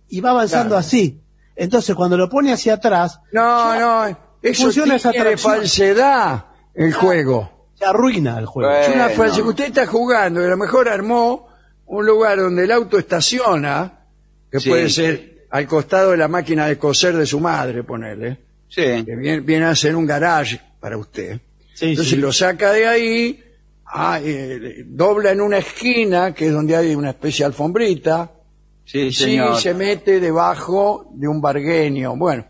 Y 0.07 0.21
va 0.21 0.29
avanzando 0.31 0.69
Claro. 0.69 0.79
así. 0.79 1.21
Entonces, 1.55 1.95
cuando 1.95 2.15
lo 2.17 2.29
pone 2.29 2.53
hacia 2.53 2.75
atrás, 2.75 3.19
No, 3.33 3.77
no, 3.79 4.17
eso 4.41 4.63
funciona 4.63 4.95
esa 4.95 5.11
falsedad 5.37 6.45
el 6.73 6.93
juego. 6.93 7.51
se 7.75 7.85
arruina 7.85 8.37
el 8.39 8.45
juego. 8.45 8.69
Bueno. 8.69 8.85
Es 8.85 8.95
una 8.95 9.09
falsedad. 9.09 9.47
Usted 9.47 9.65
está 9.65 9.85
jugando 9.85 10.41
y 10.41 10.45
a 10.45 10.47
lo 10.49 10.57
mejor 10.57 10.87
armó 10.87 11.48
un 11.89 12.05
lugar 12.05 12.37
donde 12.39 12.63
el 12.63 12.71
auto 12.71 12.97
estaciona, 12.97 13.99
que 14.51 14.59
Sí. 14.59 14.69
puede 14.69 14.89
ser 14.89 15.45
al 15.51 15.67
costado 15.67 16.11
de 16.11 16.17
la 16.17 16.27
máquina 16.27 16.67
de 16.67 16.77
coser 16.77 17.15
de 17.17 17.25
su 17.25 17.39
madre, 17.39 17.83
ponerle, 17.83 18.37
Sí. 18.67 19.03
que 19.05 19.15
viene, 19.15 19.39
viene 19.41 19.65
a 19.65 19.75
ser 19.75 19.95
un 19.95 20.05
garage 20.05 20.59
para 20.79 20.97
usted. 20.97 21.39
Sí, 21.73 21.89
Entonces 21.91 22.13
sí. 22.13 22.19
lo 22.19 22.31
saca 22.31 22.71
de 22.71 22.87
ahí, 22.87 23.43
ah, 23.85 24.19
eh, 24.23 24.83
dobla 24.85 25.31
en 25.31 25.41
una 25.41 25.57
esquina, 25.57 26.33
que 26.33 26.47
es 26.47 26.53
donde 26.53 26.75
hay 26.75 26.93
una 26.95 27.09
especie 27.11 27.43
de 27.43 27.47
alfombrita, 27.47 28.31
Sí, 28.85 28.99
y 28.99 29.13
señor. 29.13 29.59
se 29.59 29.73
mete 29.73 30.19
debajo 30.19 31.09
de 31.13 31.27
un 31.27 31.39
bargueño. 31.41 32.15
Bueno, 32.15 32.45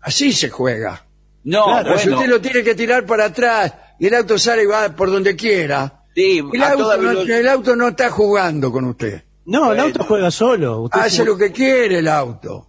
así 0.00 0.32
se 0.32 0.48
juega. 0.48 1.04
No, 1.44 1.64
Claro, 1.64 1.98
si 1.98 2.04
bueno. 2.08 2.16
usted 2.18 2.30
lo 2.30 2.40
tiene 2.40 2.62
que 2.64 2.74
tirar 2.74 3.04
para 3.06 3.26
atrás 3.26 3.72
y 4.00 4.06
el 4.06 4.14
auto 4.14 4.36
sale 4.38 4.62
y 4.64 4.66
va 4.66 4.88
por 4.96 5.10
donde 5.10 5.36
quiera, 5.36 6.02
Sí, 6.16 6.42
el 6.52 6.62
a 6.62 6.70
auto, 6.70 6.82
toda 6.82 6.96
no, 6.96 7.02
velo- 7.10 7.34
el 7.38 7.48
auto 7.48 7.76
no 7.76 7.88
está 7.88 8.10
jugando 8.10 8.72
con 8.72 8.86
usted. 8.86 9.22
No, 9.44 9.72
el 9.72 9.78
auto 9.78 10.02
juega 10.02 10.30
solo. 10.32 10.80
Usted 10.80 10.98
Hace 11.00 11.24
lo 11.24 11.36
que 11.38 11.52
quiere 11.52 11.98
el 12.00 12.08
auto. 12.08 12.68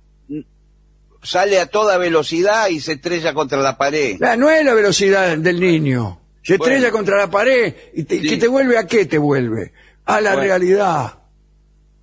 sale 1.23 1.59
a 1.59 1.65
toda 1.65 1.97
velocidad 1.97 2.67
y 2.69 2.79
se 2.79 2.93
estrella 2.93 3.33
contra 3.33 3.59
la 3.59 3.77
pared. 3.77 4.17
La- 4.19 4.35
no 4.37 4.49
es 4.49 4.63
la 4.63 4.73
velocidad 4.73 5.37
del 5.37 5.59
niño. 5.59 6.19
Se 6.43 6.53
estrella 6.55 6.79
Bueno. 6.91 6.97
contra 6.97 7.17
la 7.17 7.29
pared 7.29 7.73
y 7.93 8.03
te, 8.03 8.19
Sí. 8.21 8.29
¿qué 8.29 8.37
te 8.37 8.47
vuelve 8.47 8.77
a 8.77 8.85
qué 8.85 9.05
te 9.05 9.17
vuelve? 9.17 9.73
A 10.05 10.21
la 10.21 10.31
Bueno. 10.33 10.43
realidad. 10.47 11.13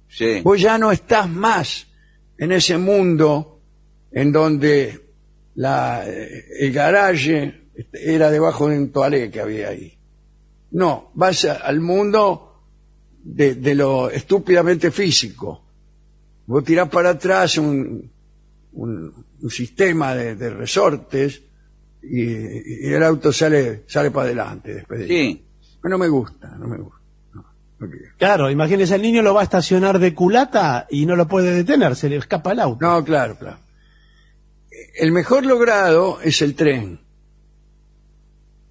Sí. 0.08 0.40
Vos 0.42 0.60
ya 0.60 0.76
no 0.78 0.92
estás 0.92 1.28
más 1.28 1.86
en 2.36 2.52
ese 2.52 2.76
mundo 2.76 3.60
en 4.12 4.32
donde 4.32 5.00
la, 5.54 6.04
eh, 6.06 6.44
el 6.60 6.72
garaje 6.72 7.62
era 7.92 8.30
debajo 8.30 8.68
de 8.68 8.78
un 8.78 8.92
toalé 8.92 9.30
que 9.30 9.40
había 9.40 9.68
ahí. 9.68 9.96
No, 10.74 11.10
vas 11.14 11.44
a- 11.44 11.54
al 11.54 11.80
mundo 11.80 12.62
de, 13.22 13.54
de 13.54 13.74
lo 13.74 14.10
estúpidamente 14.10 14.90
físico. 14.90 15.64
Vos 16.46 16.64
tirás 16.64 16.88
para 16.88 17.10
atrás 17.10 17.56
un, 17.58 18.10
un, 18.72 19.24
un 19.40 19.50
sistema 19.50 20.14
de, 20.14 20.34
de 20.34 20.50
resortes 20.50 21.42
y, 22.02 22.22
y 22.88 22.92
el 22.92 23.02
auto 23.02 23.32
sale, 23.32 23.84
sale 23.86 24.10
para 24.10 24.26
adelante 24.26 24.74
después 24.74 25.00
de 25.00 25.06
Sí. 25.08 25.44
No 25.84 25.96
me 25.98 26.08
gusta, 26.08 26.48
no 26.58 26.66
me 26.66 26.78
gusta. 26.78 26.98
No, 27.34 27.44
no 27.78 27.90
quiero. 27.90 28.14
Claro, 28.18 28.50
imagínese, 28.50 28.94
el 28.96 29.02
niño 29.02 29.22
lo 29.22 29.32
va 29.34 29.42
a 29.42 29.44
estacionar 29.44 29.98
de 29.98 30.12
culata 30.14 30.86
y 30.90 31.06
no 31.06 31.14
lo 31.14 31.28
puede 31.28 31.52
detener, 31.54 31.94
se 31.94 32.08
le 32.08 32.16
escapa 32.16 32.52
el 32.52 32.60
auto. 32.60 32.84
No, 32.84 33.04
claro, 33.04 33.36
claro. 33.38 33.58
El 34.96 35.12
mejor 35.12 35.46
logrado 35.46 36.20
es 36.22 36.42
el 36.42 36.54
tren. 36.56 37.00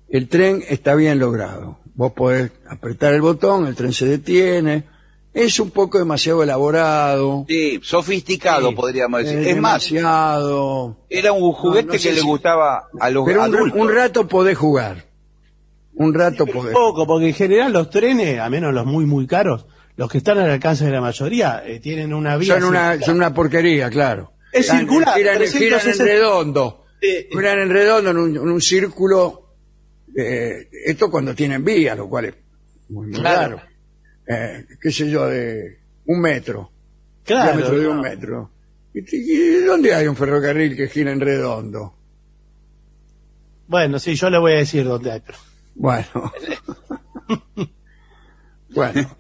El 0.10 0.28
tren 0.28 0.64
está 0.68 0.96
bien 0.96 1.18
logrado. 1.20 1.80
Vos 1.96 2.12
podés 2.14 2.52
apretar 2.68 3.14
el 3.14 3.22
botón, 3.22 3.68
el 3.68 3.76
tren 3.76 3.94
se 3.94 4.06
detiene. 4.06 4.86
Es 5.34 5.60
un 5.60 5.72
poco 5.72 5.98
demasiado 5.98 6.44
elaborado. 6.44 7.46
Sí, 7.48 7.80
sofisticado, 7.84 8.70
Sí. 8.70 8.76
podríamos 8.76 9.24
decir. 9.24 9.40
es 9.40 9.48
es 9.48 9.58
más, 9.58 9.84
demasiado. 9.90 10.98
era 11.10 11.32
un 11.32 11.52
juguete 11.54 11.88
no 11.88 11.94
sé 11.94 12.10
que 12.10 12.16
le 12.16 12.22
si- 12.22 12.26
gustaba 12.28 12.88
a 13.00 13.10
los 13.10 13.26
Pero 13.26 13.40
un, 13.44 13.56
adultos. 13.56 13.80
un 13.82 13.94
rato 13.94 14.28
podés 14.28 14.58
jugar. 14.58 15.06
Un 15.96 16.14
rato 16.14 16.46
podés. 16.46 16.74
Poco, 16.74 17.06
porque 17.06 17.28
en 17.30 17.34
general 17.34 17.74
los 17.74 17.90
trenes, 17.90 18.40
a 18.40 18.50
menos 18.50 18.74
los 18.74 18.86
muy, 18.86 19.06
muy 19.06 19.28
caros, 19.28 19.66
los 19.96 20.10
que 20.10 20.18
están 20.20 20.40
al 20.40 20.50
alcance 20.50 20.86
de 20.86 20.92
la 20.92 21.02
mayoría, 21.02 21.64
eh, 21.66 21.80
tienen 21.80 22.14
una 22.14 22.36
vía. 22.38 22.56
Son 22.60 22.64
una, 22.70 23.00
son 23.02 23.16
una 23.18 23.34
porquería, 23.34 23.90
claro. 23.90 24.32
Es 24.52 24.68
circular, 24.68 25.16
Giran, 25.16 25.36
giran 25.40 25.42
en 25.44 25.50
360. 25.50 26.04
redondo. 26.04 26.84
Sí. 27.02 27.28
Giran 27.32 27.60
en 27.60 27.70
redondo 27.70 28.10
en 28.12 28.18
un, 28.18 28.36
en 28.36 28.50
un 28.50 28.62
círculo. 28.62 29.43
Eh, 30.16 30.70
esto 30.86 31.10
cuando 31.12 31.34
tienen 31.36 31.64
vía, 31.64 31.96
lo 31.96 32.08
cual 32.10 32.26
es 32.26 32.34
muy, 32.90 33.08
muy 33.08 33.16
Claro. 33.20 33.58
raro. 33.58 33.70
Eh, 34.28 34.66
qué 34.82 34.92
sé 34.92 35.10
yo, 35.10 35.28
de 35.28 35.80
un 36.06 36.20
metro. 36.22 36.72
Claro. 37.26 37.54
diámetro 37.58 37.80
de 37.80 37.88
un 37.88 38.02
metro. 38.02 38.52
¿Y, 38.94 39.00
y 39.16 39.64
dónde 39.66 39.94
hay 39.94 40.08
un 40.08 40.16
ferrocarril 40.16 40.76
que 40.76 40.88
gira 40.88 41.12
en 41.12 41.20
redondo? 41.20 41.96
Bueno, 43.68 43.98
sí, 44.00 44.16
yo 44.16 44.30
le 44.30 44.38
voy 44.38 44.54
a 44.54 44.58
decir 44.58 44.84
dónde 44.86 45.12
hay. 45.12 45.22
pero- 45.22 45.38
Bueno. 45.76 46.32
bueno. 48.70 49.16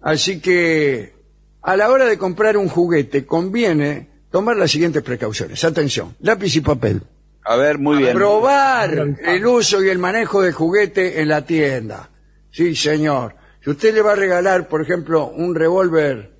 Así 0.00 0.40
que 0.40 1.14
a 1.62 1.76
la 1.76 1.90
hora 1.90 2.06
de 2.06 2.18
comprar 2.18 2.56
un 2.56 2.68
juguete 2.68 3.24
conviene 3.24 4.08
tomar 4.30 4.56
las 4.56 4.70
siguientes 4.70 5.02
precauciones. 5.02 5.64
Atención, 5.64 6.16
lápiz 6.20 6.54
y 6.56 6.60
papel. 6.60 7.02
A 7.44 7.56
ver, 7.56 7.78
muy 7.78 7.98
bien. 7.98 8.16
Probar 8.16 9.16
el 9.22 9.46
uso 9.46 9.82
y 9.84 9.88
el 9.88 9.98
manejo 9.98 10.42
del 10.42 10.52
juguete 10.52 11.20
en 11.20 11.28
la 11.28 11.44
tienda. 11.44 12.10
Sí, 12.50 12.74
señor. 12.74 13.36
Si 13.62 13.70
usted 13.70 13.94
le 13.94 14.02
va 14.02 14.12
a 14.12 14.16
regalar, 14.16 14.68
por 14.68 14.80
ejemplo, 14.82 15.28
un 15.28 15.54
revólver 15.54 16.32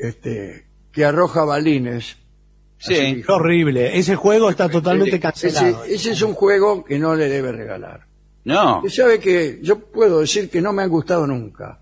este, 0.00 0.66
que 0.92 1.04
arroja 1.04 1.44
balines, 1.44 2.16
Sí. 2.80 3.24
Qué 3.26 3.32
horrible. 3.32 3.98
Ese 3.98 4.14
juego 4.14 4.50
está 4.50 4.68
totalmente 4.68 5.16
ese, 5.16 5.20
cancelado. 5.20 5.84
ese 5.84 6.12
es 6.12 6.22
un 6.22 6.34
juego 6.34 6.84
que 6.84 6.98
no 6.98 7.14
le 7.16 7.28
debe 7.28 7.50
regalar. 7.50 8.06
No. 8.44 8.78
Usted 8.78 8.90
sabe 9.02 9.18
que 9.18 9.58
yo 9.62 9.80
puedo 9.80 10.20
decir 10.20 10.48
que 10.48 10.60
no 10.60 10.72
me 10.72 10.84
han 10.84 10.88
gustado 10.88 11.26
nunca. 11.26 11.80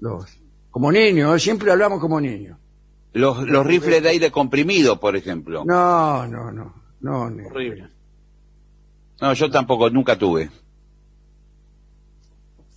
Los, 0.00 0.24
como 0.70 0.90
niño, 0.90 1.34
¿eh? 1.34 1.38
siempre 1.38 1.70
hablamos 1.70 2.00
como 2.00 2.20
niños. 2.20 2.58
Los, 3.12 3.46
los 3.46 3.66
rifles 3.66 4.02
de 4.02 4.08
aire 4.08 4.30
comprimido, 4.32 4.98
por 4.98 5.14
ejemplo. 5.14 5.62
No, 5.66 6.26
No, 6.26 6.50
no, 6.50 6.83
no, 7.04 7.30
no. 7.30 7.30
ni- 7.30 7.46
Horrible. 7.46 7.88
yo 9.36 9.50
tampoco, 9.50 9.90
nunca 9.90 10.16
tuve. 10.16 10.50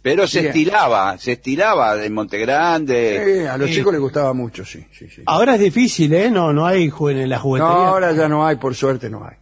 Pero 0.01 0.25
se 0.27 0.39
Bien. 0.39 0.47
estilaba, 0.51 1.17
se 1.17 1.33
estilaba 1.33 2.01
en 2.03 2.13
Monte 2.13 2.37
Grande. 2.37 3.41
Eh, 3.43 3.47
a 3.49 3.57
los 3.57 3.69
Sí. 3.69 3.75
chicos 3.75 3.91
les 3.91 3.99
gustaba 4.01 4.31
mucho, 4.33 4.63
sí, 4.63 4.85
sí, 4.91 5.09
sí. 5.09 5.23
Ahora 5.25 5.55
es 5.55 5.59
difícil, 5.61 6.13
¿eh? 6.13 6.29
No, 6.31 6.53
no 6.53 6.65
hay 6.65 6.89
ju- 6.89 7.11
en 7.11 7.27
la 7.29 7.37
No, 7.37 7.41
juguetería. 7.41 7.87
ahora 7.89 8.11
ya 8.13 8.29
no 8.29 8.45
hay, 8.45 8.55
por 8.55 8.73
suerte 8.75 9.09
no 9.09 9.25
hay. 9.25 9.35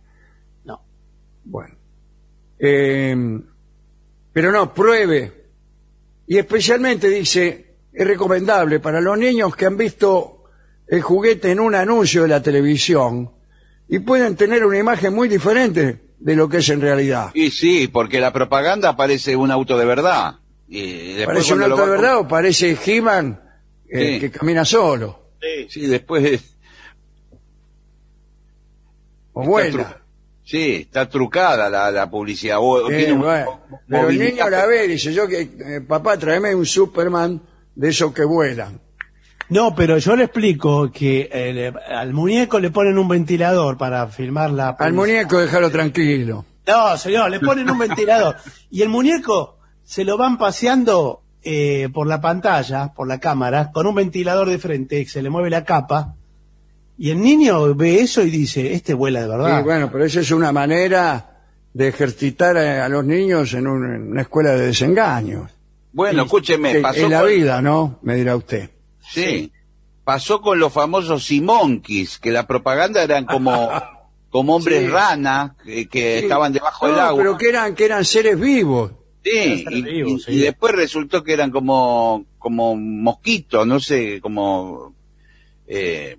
No. 0.63 0.81
Bueno. 1.43 1.75
Eh, 2.57 3.15
pero 4.33 4.51
no, 4.51 4.73
pruebe. 4.73 5.45
Y 6.25 6.37
especialmente 6.37 7.09
dice, 7.09 7.75
es 7.93 8.07
recomendable 8.07 8.79
para 8.79 8.99
los 9.01 9.17
niños 9.19 9.55
que 9.55 9.65
han 9.67 9.77
visto 9.77 10.45
el 10.87 11.01
juguete 11.01 11.51
en 11.51 11.59
un 11.59 11.75
anuncio 11.75 12.23
de 12.23 12.27
la 12.29 12.41
televisión 12.41 13.29
y 13.87 13.99
pueden 13.99 14.35
tener 14.35 14.65
una 14.65 14.77
imagen 14.79 15.13
muy 15.13 15.27
diferente 15.29 16.01
de 16.19 16.35
lo 16.35 16.49
que 16.49 16.57
es 16.57 16.69
en 16.69 16.81
realidad. 16.81 17.31
Y 17.33 17.51
sí, 17.51 17.87
porque 17.87 18.19
la 18.19 18.31
propaganda 18.33 18.95
parece 18.95 19.35
un 19.35 19.51
auto 19.51 19.77
de 19.77 19.85
verdad. 19.85 20.35
Y 20.67 21.23
¿Parece 21.23 21.53
un 21.53 21.63
auto 21.63 21.85
de 21.85 21.91
verdad 21.91 22.17
o 22.19 22.27
parece 22.27 22.75
He-Man 22.85 23.39
eh, 23.87 24.13
Sí. 24.15 24.19
que 24.19 24.31
camina 24.31 24.65
solo? 24.65 25.29
comp- 25.39 25.69
Sí, 25.69 25.81
después... 25.85 26.41
O 29.33 29.43
vuela. 29.43 30.01
Sí, 30.43 30.75
está 30.87 31.09
trucada 31.09 31.69
la, 31.69 31.91
la 31.91 32.09
publicidad. 32.09 32.57
O- 32.59 32.89
Eh, 32.89 32.97
tiene 32.97 33.13
un- 33.13 33.21
bueno, 33.21 33.61
pero 33.87 34.09
el 34.09 34.17
niño 34.19 34.49
la 34.49 34.65
ve 34.65 34.85
y 34.85 34.89
dice, 34.89 35.13
yo 35.13 35.27
que, 35.27 35.41
eh, 35.41 35.81
papá, 35.87 36.17
tráeme 36.17 36.53
un 36.55 36.65
Superman 36.65 37.41
de 37.75 37.89
esos 37.89 38.13
que 38.13 38.23
vuelan. 38.23 38.79
No, 39.49 39.75
pero 39.75 39.97
yo 39.99 40.15
le 40.15 40.23
explico 40.25 40.91
que 40.91 41.29
eh, 41.31 41.53
le- 41.53 41.73
al 41.95 42.13
muñeco 42.13 42.59
le 42.59 42.71
ponen 42.71 42.97
un 42.97 43.07
ventilador 43.07 43.77
para 43.77 44.07
filmar 44.07 44.51
la... 44.51 44.69
Al 44.69 44.93
muñeco 44.93 45.39
déjalo 45.39 45.69
tranquilo. 45.69 46.45
No, 46.67 46.97
señor, 46.97 47.29
le 47.29 47.39
ponen 47.39 47.69
un 47.69 47.77
ventilador. 47.77 48.37
Y 48.71 48.81
el 48.81 48.89
muñeco 48.89 49.57
se 49.83 50.03
lo 50.03 50.17
van 50.17 50.37
paseando 50.39 51.21
eh, 51.43 51.89
por 51.93 52.07
la 52.07 52.19
pantalla, 52.21 52.91
por 52.95 53.07
la 53.07 53.19
cámara, 53.19 53.71
con 53.71 53.85
un 53.85 53.93
ventilador 53.93 54.49
de 54.49 54.57
frente, 54.57 55.05
se 55.05 55.21
le 55.21 55.29
mueve 55.29 55.51
la 55.51 55.63
capa. 55.63 56.15
Y 56.97 57.11
el 57.11 57.21
niño 57.21 57.75
ve 57.75 57.99
eso 58.01 58.23
y 58.23 58.31
dice, 58.31 58.73
este 58.73 58.95
vuela 58.95 59.21
de 59.21 59.27
verdad. 59.27 59.57
Sí, 59.59 59.63
bueno, 59.63 59.89
pero 59.91 60.05
esa 60.05 60.21
es 60.21 60.31
una 60.31 60.51
manera 60.51 61.41
de 61.73 61.87
ejercitar 61.89 62.57
a, 62.57 62.85
a 62.85 62.89
los 62.89 63.05
niños 63.05 63.53
en, 63.53 63.67
un- 63.67 63.93
en 63.93 64.11
una 64.13 64.21
escuela 64.21 64.51
de 64.51 64.67
desengaños. 64.67 65.51
Bueno, 65.91 66.23
escúcheme, 66.23 66.71
Que- 66.71 66.79
pasó 66.79 67.01
en 67.01 67.11
la 67.11 67.19
con- 67.19 67.29
vida, 67.29 67.61
¿no? 67.61 67.99
Me 68.01 68.15
dirá 68.15 68.35
usted. 68.35 68.71
Sí. 69.11 69.51
Pasó 70.03 70.41
con 70.41 70.59
los 70.59 70.71
famosos 70.71 71.25
Simonkis, 71.25 72.19
que 72.19 72.31
la 72.31 72.45
propaganda 72.45 73.01
eran 73.03 73.25
como, 73.25 73.71
como 74.29 74.55
hombres 74.55 74.81
Sí. 74.83 74.87
rana, 74.87 75.55
que, 75.63 75.87
que 75.87 76.19
Sí. 76.19 76.23
estaban 76.25 76.53
debajo 76.53 76.87
del 76.87 76.99
agua. 76.99 77.17
pero 77.17 77.37
que 77.37 77.49
eran, 77.49 77.73
que 77.75 77.85
eran 77.85 78.05
seres 78.05 78.39
vivos. 78.39 78.91
Sí, 79.23 79.31
Eran 79.33 79.53
y, 79.57 79.63
seres 79.63 79.83
vivos, 79.83 80.11
y- 80.11 80.23
sí. 80.25 80.31
y 80.33 80.37
después 80.39 80.73
resultó 80.75 81.23
que 81.23 81.33
eran 81.33 81.49
como, 81.49 82.25
como 82.37 82.75
mosquitos, 82.75 83.65
no 83.65 83.79
sé, 83.79 84.21
como, 84.21 84.93
eh, 85.67 86.17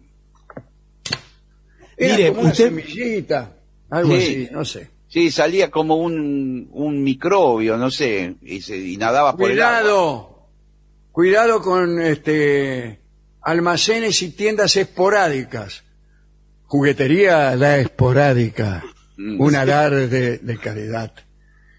Era 1.98 2.16
Mire, 2.16 2.28
como 2.28 2.40
una 2.42 2.50
usted- 2.50 2.64
semillita, 2.68 3.56
algo 3.90 4.10
Sí. 4.10 4.16
así, 4.18 4.48
no 4.52 4.64
sé. 4.64 4.90
sí, 5.08 5.30
salía 5.30 5.70
como 5.70 5.96
un, 5.96 6.68
un 6.72 7.02
microbio, 7.02 7.76
no 7.78 7.90
sé, 7.90 8.34
y, 8.42 8.60
se, 8.60 8.76
y 8.76 8.96
nadaba 8.98 9.34
por 9.36 9.50
el 9.50 9.62
agua. 9.62 10.28
Cuidado, 11.20 11.62
con 11.62 11.98
este 11.98 13.00
almacenes 13.40 14.20
y 14.20 14.32
tiendas 14.32 14.76
esporádicas. 14.76 15.82
Juguetería 16.66 17.56
la 17.56 17.78
esporádica, 17.78 18.84
Mm. 19.16 19.40
un 19.40 19.56
alarde 19.56 20.08
de, 20.08 20.36
de 20.36 20.58
calidad. 20.58 21.14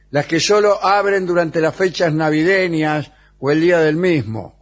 Las 0.09 0.25
que 0.25 0.39
solo 0.39 0.83
abren 0.83 1.27
durante 1.27 1.61
las 1.61 1.75
fechas 1.75 2.11
navideñas 2.11 3.11
o 3.37 3.51
el 3.51 3.61
día 3.61 3.77
del 3.79 3.95
mismo. 3.95 4.55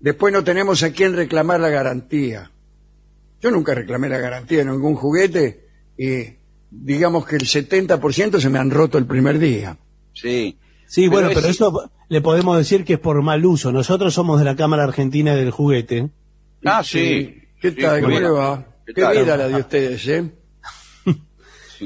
Después 0.00 0.32
no 0.32 0.42
tenemos 0.42 0.82
a 0.82 0.90
quién 0.90 1.14
reclamar 1.14 1.60
la 1.60 1.68
garantía. 1.68 2.50
Yo 3.40 3.52
nunca 3.52 3.74
reclamé 3.76 4.08
la 4.08 4.18
garantía 4.18 4.62
en 4.62 4.72
ningún 4.72 4.96
juguete 4.96 5.68
y 5.96 6.34
digamos 6.68 7.26
que 7.26 7.36
el 7.36 7.42
70% 7.46 8.40
se 8.40 8.50
me 8.50 8.58
han 8.58 8.72
roto 8.72 8.98
el 8.98 9.06
primer 9.06 9.38
día. 9.38 9.76
Sí. 10.14 10.58
Sí, 10.94 11.08
bueno, 11.08 11.28
es- 11.30 11.34
pero 11.34 11.48
eso 11.48 11.90
le 12.08 12.20
podemos 12.20 12.56
decir 12.56 12.84
que 12.84 12.92
es 12.94 12.98
por 13.00 13.20
mal 13.22 13.44
uso. 13.44 13.72
Nosotros 13.72 14.14
somos 14.14 14.38
de 14.38 14.44
la 14.44 14.54
Cámara 14.54 14.84
Argentina 14.84 15.34
del 15.34 15.50
Juguete. 15.50 16.10
Ah, 16.64 16.82
sí. 16.84 17.40
¿Qué 17.60 17.70
Sí, 17.70 17.76
tal? 17.80 18.00
¿Cómo 18.02 18.20
le 18.20 18.28
va? 18.30 18.66
¿Qué 18.86 18.92
vida 18.94 19.36
la 19.36 19.48
de 19.48 19.56
ustedes, 19.56 20.06
¿eh? 20.06 20.30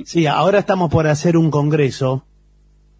Sí, 0.05 0.27
ahora 0.27 0.59
estamos 0.61 0.91
por 0.91 1.07
hacer 1.07 1.37
un 1.37 1.51
congreso 1.51 2.25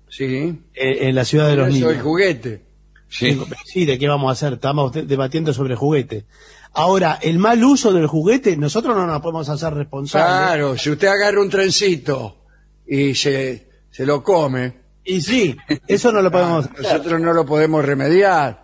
Sí. 0.09 0.59
eh, 0.75 1.09
en 1.09 1.15
la 1.15 1.25
ciudad 1.25 1.49
de 1.49 1.57
los 1.57 1.67
Yo 1.75 1.81
soy 1.81 1.89
niños. 1.91 2.03
juguete. 2.03 2.65
Sí. 3.11 3.39
Sí, 3.67 3.85
¿de 3.85 3.99
qué 3.99 4.09
vamos 4.09 4.29
a 4.29 4.33
hacer? 4.33 4.55
Estamos 4.55 4.93
de- 4.93 5.03
debatiendo 5.03 5.53
sobre 5.53 5.75
juguete. 5.77 6.25
Ahora, 6.73 7.19
el 7.23 7.39
mal 7.39 7.63
uso 7.65 7.93
del 7.93 8.07
juguete, 8.07 8.57
nosotros 8.57 8.97
no 8.97 9.07
nos 9.07 9.21
podemos 9.21 9.49
hacer 9.49 9.75
responsables. 9.75 10.29
Claro, 10.29 10.77
si 10.79 10.91
usted 10.91 11.09
agarra 11.09 11.41
un 11.41 11.51
trencito 11.51 12.45
y 12.87 13.15
se, 13.15 13.69
se 13.91 14.05
lo 14.07 14.23
come, 14.23 14.78
Y 15.09 15.23
sí, 15.23 15.57
eso 15.87 16.13
no 16.13 16.21
lo 16.21 16.31
podemos 16.31 16.67
hacer. 16.67 16.83
nosotros 16.83 17.21
no 17.23 17.33
lo 17.33 17.47
podemos 17.47 17.83
remediar. 17.83 18.63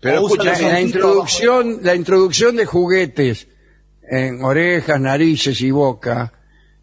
Pero 0.00 0.22
O 0.22 0.26
escucha, 0.26 0.60
La, 0.60 0.80
introducción, 0.80 1.78
la 1.82 1.94
introducción 1.94 2.56
de 2.56 2.66
juguetes 2.66 3.46
en 4.02 4.42
orejas, 4.42 5.00
narices 5.00 5.60
y 5.60 5.70
boca 5.70 6.32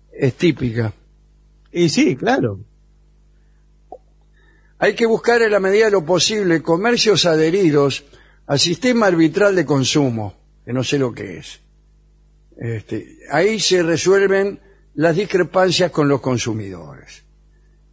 es 0.09 0.35
típica. 0.35 0.93
Y 1.69 1.89
sí, 1.89 2.15
claro. 2.15 2.61
Hay 4.79 4.95
que 4.95 5.05
buscar 5.05 5.41
en 5.41 5.51
la 5.51 5.59
medida 5.59 5.85
de 5.85 5.91
lo 5.91 6.05
posible 6.05 6.61
comercios 6.61 7.25
adheridos 7.25 8.05
al 8.47 8.57
sistema 8.57 9.07
arbitral 9.07 9.53
de 9.53 9.65
consumo, 9.65 10.37
que 10.63 10.71
no 10.71 10.85
sé 10.85 10.97
lo 10.97 11.13
que 11.13 11.39
es. 11.39 11.59
Este, 12.57 13.17
ahí 13.31 13.59
se 13.59 13.83
resuelven 13.83 14.61
las 14.93 15.13
discrepancias 15.17 15.91
con 15.91 16.07
los 16.07 16.21
consumidores. 16.21 17.25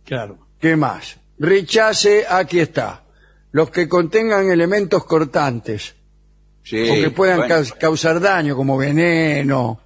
Claro. 0.09 0.39
¿Qué 0.59 0.75
más? 0.75 1.19
Rechace, 1.39 2.25
aquí 2.29 2.59
está, 2.61 3.05
los 3.53 3.71
que 3.71 3.89
contengan 3.89 4.51
elementos 4.51 5.05
cortantes 5.05 5.95
sí, 6.65 6.89
o 6.91 6.95
que 6.95 7.11
puedan 7.11 7.39
bueno. 7.47 7.65
causar 7.79 8.19
daño, 8.21 8.57
como 8.57 8.77
veneno. 8.79 9.81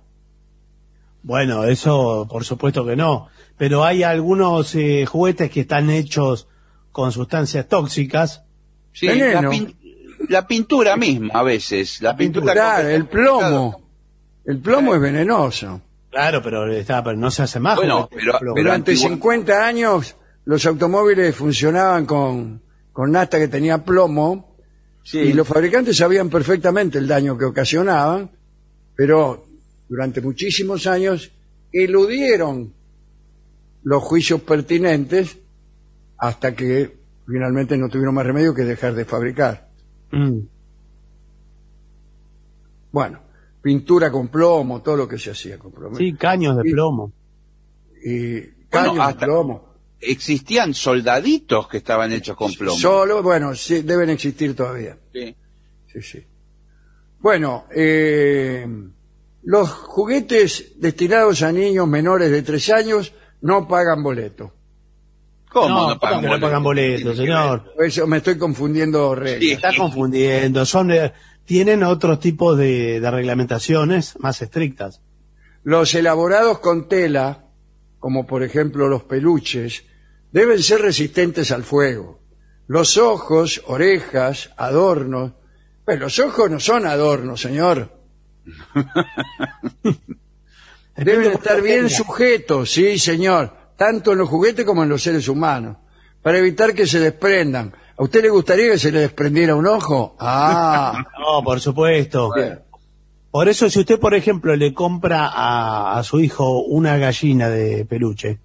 Bueno, 1.23 1.65
eso 1.65 2.27
por 2.31 2.44
supuesto 2.44 2.86
que 2.86 2.97
no. 2.97 3.28
Pero 3.59 3.85
hay 3.85 4.03
algunos 4.03 4.74
eh, 4.74 5.05
juguetes 5.07 5.51
que 5.51 5.61
están 5.61 5.90
hechos 5.90 6.49
con 6.90 7.12
sustancias 7.12 7.69
tóxicas. 7.69 8.44
Sí, 8.93 9.07
la, 9.07 9.12
veneno. 9.15 9.51
pin- 9.51 9.77
la 10.28 10.47
pintura 10.47 10.97
misma 10.97 11.35
a 11.35 11.43
veces, 11.43 12.01
la 12.01 12.16
pintura 12.16 12.53
Claro, 12.53 12.85
con- 12.85 12.93
el 12.93 13.07
plomo. 13.07 13.82
El 14.44 14.59
plomo 14.59 14.94
es 14.94 15.01
venenoso. 15.01 15.81
Claro, 16.12 16.40
pero, 16.43 16.70
está, 16.70 17.02
pero 17.02 17.16
no 17.16 17.30
se 17.30 17.43
hace 17.43 17.59
más. 17.59 17.74
Bueno, 17.76 18.09
pero- 18.12 18.39
Durante 18.55 18.93
antigua- 18.93 19.09
50 19.09 19.66
años 19.66 20.14
los 20.44 20.64
automóviles 20.66 21.34
funcionaban 21.34 22.06
con, 22.06 22.62
con 22.93 23.10
nafta 23.10 23.39
que 23.39 23.48
tenía 23.48 23.78
plomo 23.84 24.56
Sí. 25.05 25.18
y 25.18 25.32
los 25.32 25.48
fabricantes 25.48 25.97
sabían 25.97 26.28
perfectamente 26.30 26.98
el 26.98 27.09
daño 27.09 27.36
que 27.36 27.47
ocasionaban, 27.47 28.30
pero 28.94 29.47
durante 29.89 30.20
muchísimos 30.20 30.86
años 30.86 31.32
eludieron 31.72 32.72
los 33.82 34.02
juicios 34.02 34.43
pertinentes 34.43 35.39
hasta 36.18 36.55
que 36.55 36.98
finalmente 37.26 37.76
no 37.76 37.89
tuvieron 37.89 38.14
más 38.14 38.26
remedio 38.26 38.55
que 38.55 38.62
dejar 38.62 38.94
de 38.94 39.05
fabricar. 39.05 39.70
Mm. 40.12 40.39
Bueno, 42.93 43.22
pintura 43.62 44.10
con 44.10 44.28
plomo, 44.28 44.82
todo 44.82 44.97
lo 44.97 45.09
que 45.09 45.18
se 45.18 45.30
hacía 45.30 45.59
con 45.59 45.72
plomo. 45.72 45.97
Sí, 45.97 46.12
caños 46.14 46.56
de 46.56 46.68
Y- 46.68 46.72
plomo. 46.72 47.12
Y 48.05 48.40
caños 48.68 48.97
de 48.97 49.01
hasta- 49.02 49.26
plomo. 49.26 49.72
Existían 50.01 50.74
soldaditos 50.74 51.68
que 51.68 51.76
estaban 51.76 52.12
hechos 52.12 52.36
con 52.36 52.52
plomo. 52.55 52.76
Solo, 52.76 53.22
bueno, 53.22 53.55
sí, 53.55 53.82
deben 53.82 54.10
existir 54.10 54.56
todavía. 54.56 54.98
Sí. 55.12 55.36
Sí, 55.93 56.02
sí. 56.02 56.26
Bueno, 57.20 57.66
eh, 57.74 58.66
los 59.44 59.70
juguetes 59.70 60.72
destinados 60.80 61.43
a 61.43 61.52
niños 61.52 61.86
menores 61.86 62.32
de 62.32 62.43
tres 62.43 62.68
años 62.70 63.12
no 63.43 63.68
pagan 63.68 64.02
boleto. 64.02 64.52
¿Cómo 65.52 65.68
No, 65.68 65.89
no, 65.90 66.01
pagan 66.01 66.16
¿cómo 66.16 66.20
que 66.22 66.26
no 66.26 66.30
boleto? 66.32 66.47
pagan 66.47 66.62
boleto, 66.64 67.14
señor? 67.14 67.72
Eso 67.78 68.06
me 68.09 68.16
estoy 68.16 68.39
confundiendo 68.39 69.14
reglas. 69.14 69.40
Sí. 69.40 69.52
Está 69.52 69.70
confundiendo. 69.76 70.64
Son, 70.64 70.90
eh, 70.90 71.12
tienen 71.44 71.82
otros 71.82 72.20
tipos 72.20 72.56
de, 72.56 73.01
de 73.01 73.10
reglamentaciones 73.10 74.19
más 74.19 74.40
estrictas. 74.43 75.01
Los 75.64 75.94
elaborados 75.94 76.59
con 76.59 76.89
tela, 76.89 77.44
como 77.98 78.27
por 78.27 78.43
ejemplo 78.43 78.89
los 78.89 79.05
peluches, 79.05 79.85
deben 80.32 80.62
ser 80.62 80.82
resistentes 80.82 81.52
al 81.52 81.62
fuego. 81.62 82.20
Los 82.66 82.97
ojos, 82.97 83.62
orejas, 83.66 84.51
adornos. 84.56 85.32
Pues 85.85 85.98
los 85.98 86.19
ojos 86.19 86.51
no 86.51 86.60
son 86.60 86.86
adornos, 86.86 87.40
señor. 87.40 87.93
Deben 90.97 91.32
estar 91.32 91.62
bien 91.62 91.89
sujetos, 91.89 92.73
sí, 92.73 92.98
señor, 92.98 93.56
tanto 93.77 94.12
en 94.12 94.19
los 94.19 94.28
juguetes 94.28 94.64
como 94.64 94.82
en 94.82 94.90
los 94.90 95.02
seres 95.02 95.27
humanos, 95.28 95.78
para 96.20 96.39
evitar 96.39 96.74
que 96.74 96.86
se 96.86 97.01
desprendan. 97.01 97.73
¿A 97.97 98.02
usted 98.02 98.23
le 98.23 98.31
gustaría 98.31 98.70
que 98.70 98.78
se 98.78 98.90
le 98.93 99.01
desprendiera 99.01 99.55
un 99.55 99.66
ojo? 99.66 100.16
Ah, 100.19 101.05
No, 101.19 101.43
por 101.44 101.60
supuesto. 101.60 102.31
Por 103.31 103.48
eso, 103.48 103.70
si 103.70 103.81
usted, 103.81 103.98
por 103.98 104.14
ejemplo, 104.14 104.55
le 104.56 104.74
compra 104.74 105.27
a, 105.28 105.98
a 105.98 106.02
su 106.02 106.20
hijo 106.20 106.62
una 106.62 106.97
gallina 106.98 107.48
de 107.48 107.85
peluche, 107.86 108.39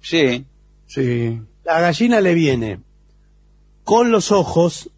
Sí. 0.00 0.44
sí. 0.86 1.40
la 1.64 1.80
gallina 1.80 2.20
le 2.20 2.34
viene 2.34 2.78
con 3.84 4.10
los 4.12 4.30
ojos, 4.32 4.90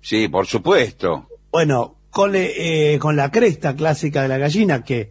Sí, 0.00 0.28
por 0.28 0.46
supuesto. 0.46 1.26
bueno, 1.50 1.96
con, 2.10 2.32
le- 2.32 2.94
eh, 2.94 2.98
con 3.00 3.16
la 3.16 3.30
cresta 3.32 3.74
clásica 3.74 4.22
de 4.22 4.28
la 4.28 4.38
gallina, 4.38 4.84
que 4.84 5.10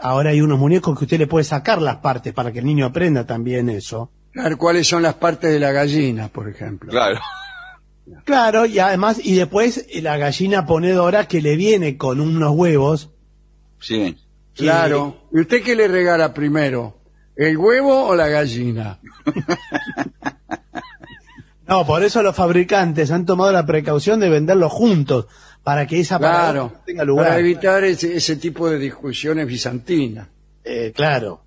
ahora 0.00 0.30
hay 0.30 0.40
unos 0.40 0.58
muñecos 0.60 0.96
que 0.96 1.04
usted 1.06 1.18
le 1.18 1.26
puede 1.26 1.44
sacar 1.44 1.82
las 1.82 1.96
partes 1.96 2.32
para 2.32 2.52
que 2.52 2.60
el 2.60 2.66
niño 2.66 2.86
aprenda 2.86 3.26
también 3.26 3.68
eso. 3.68 4.10
Claro, 4.30 4.56
¿Cuáles 4.56 4.86
son 4.86 5.02
las 5.02 5.14
partes 5.14 5.50
de 5.50 5.58
la 5.58 5.72
gallina, 5.72 6.28
por 6.28 6.48
ejemplo? 6.48 6.90
Claro. 6.90 7.18
Claro, 8.24 8.66
y 8.66 8.78
además, 8.78 9.20
y 9.22 9.34
después 9.36 9.86
eh, 9.90 10.02
la 10.02 10.16
gallina 10.16 10.66
ponedora 10.66 11.26
que 11.28 11.40
le 11.42 11.56
viene 11.56 11.96
con 11.96 12.20
unos 12.20 12.52
huevos, 12.54 13.10
Sí. 13.80 14.16
que- 14.54 14.64
Claro. 14.64 15.16
¿Y 15.32 15.40
usted 15.40 15.62
qué 15.62 15.74
le 15.76 15.88
regala 15.88 16.34
primero? 16.34 16.98
¿El 17.36 17.56
huevo 17.56 18.06
o 18.08 18.14
la 18.16 18.28
gallina? 18.28 18.98
No, 21.66 21.84
por 21.86 22.02
eso 22.02 22.22
los 22.22 22.34
fabricantes 22.34 23.10
han 23.10 23.26
tomado 23.26 23.52
la 23.52 23.66
precaución 23.66 24.20
de 24.20 24.30
venderlos 24.30 24.72
juntos, 24.72 25.26
para 25.62 25.86
que 25.86 26.00
esa 26.00 26.16
Claro. 26.18 26.72
no 26.74 26.80
tenga 26.86 27.04
lugar. 27.04 27.26
Para 27.28 27.40
evitar 27.40 27.84
ese, 27.84 28.16
ese 28.16 28.36
tipo 28.36 28.70
de 28.70 28.78
discusiones 28.78 29.46
bizantinas. 29.46 30.28
Eh, 30.64 30.92
claro. 30.96 31.42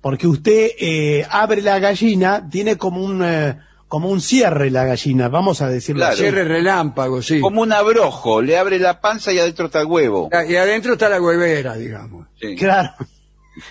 Porque 0.00 0.28
usted 0.28 0.68
eh, 0.78 1.26
abre 1.28 1.62
la 1.62 1.80
gallina, 1.80 2.48
tiene 2.48 2.76
como 2.76 3.02
un, 3.04 3.22
eh, 3.24 3.58
como 3.90 4.08
un 4.08 4.20
cierre 4.20 4.70
la 4.70 4.84
gallina, 4.84 5.26
vamos 5.26 5.60
a 5.62 5.68
decirlo 5.68 5.98
Claro. 6.02 6.12
así. 6.12 6.22
Cierre 6.22 6.44
relámpago, 6.44 7.20
sí. 7.22 7.40
Como 7.40 7.60
un 7.60 7.72
abrojo, 7.72 8.40
le 8.40 8.56
abre 8.56 8.78
la 8.78 9.00
panza 9.00 9.32
y 9.32 9.40
adentro 9.40 9.66
está 9.66 9.80
el 9.80 9.88
huevo. 9.88 10.30
Y 10.48 10.54
adentro 10.54 10.92
está 10.92 11.08
la 11.08 11.20
huevera, 11.20 11.74
digamos. 11.74 12.28
Sí. 12.40 12.54
Claro. 12.54 12.90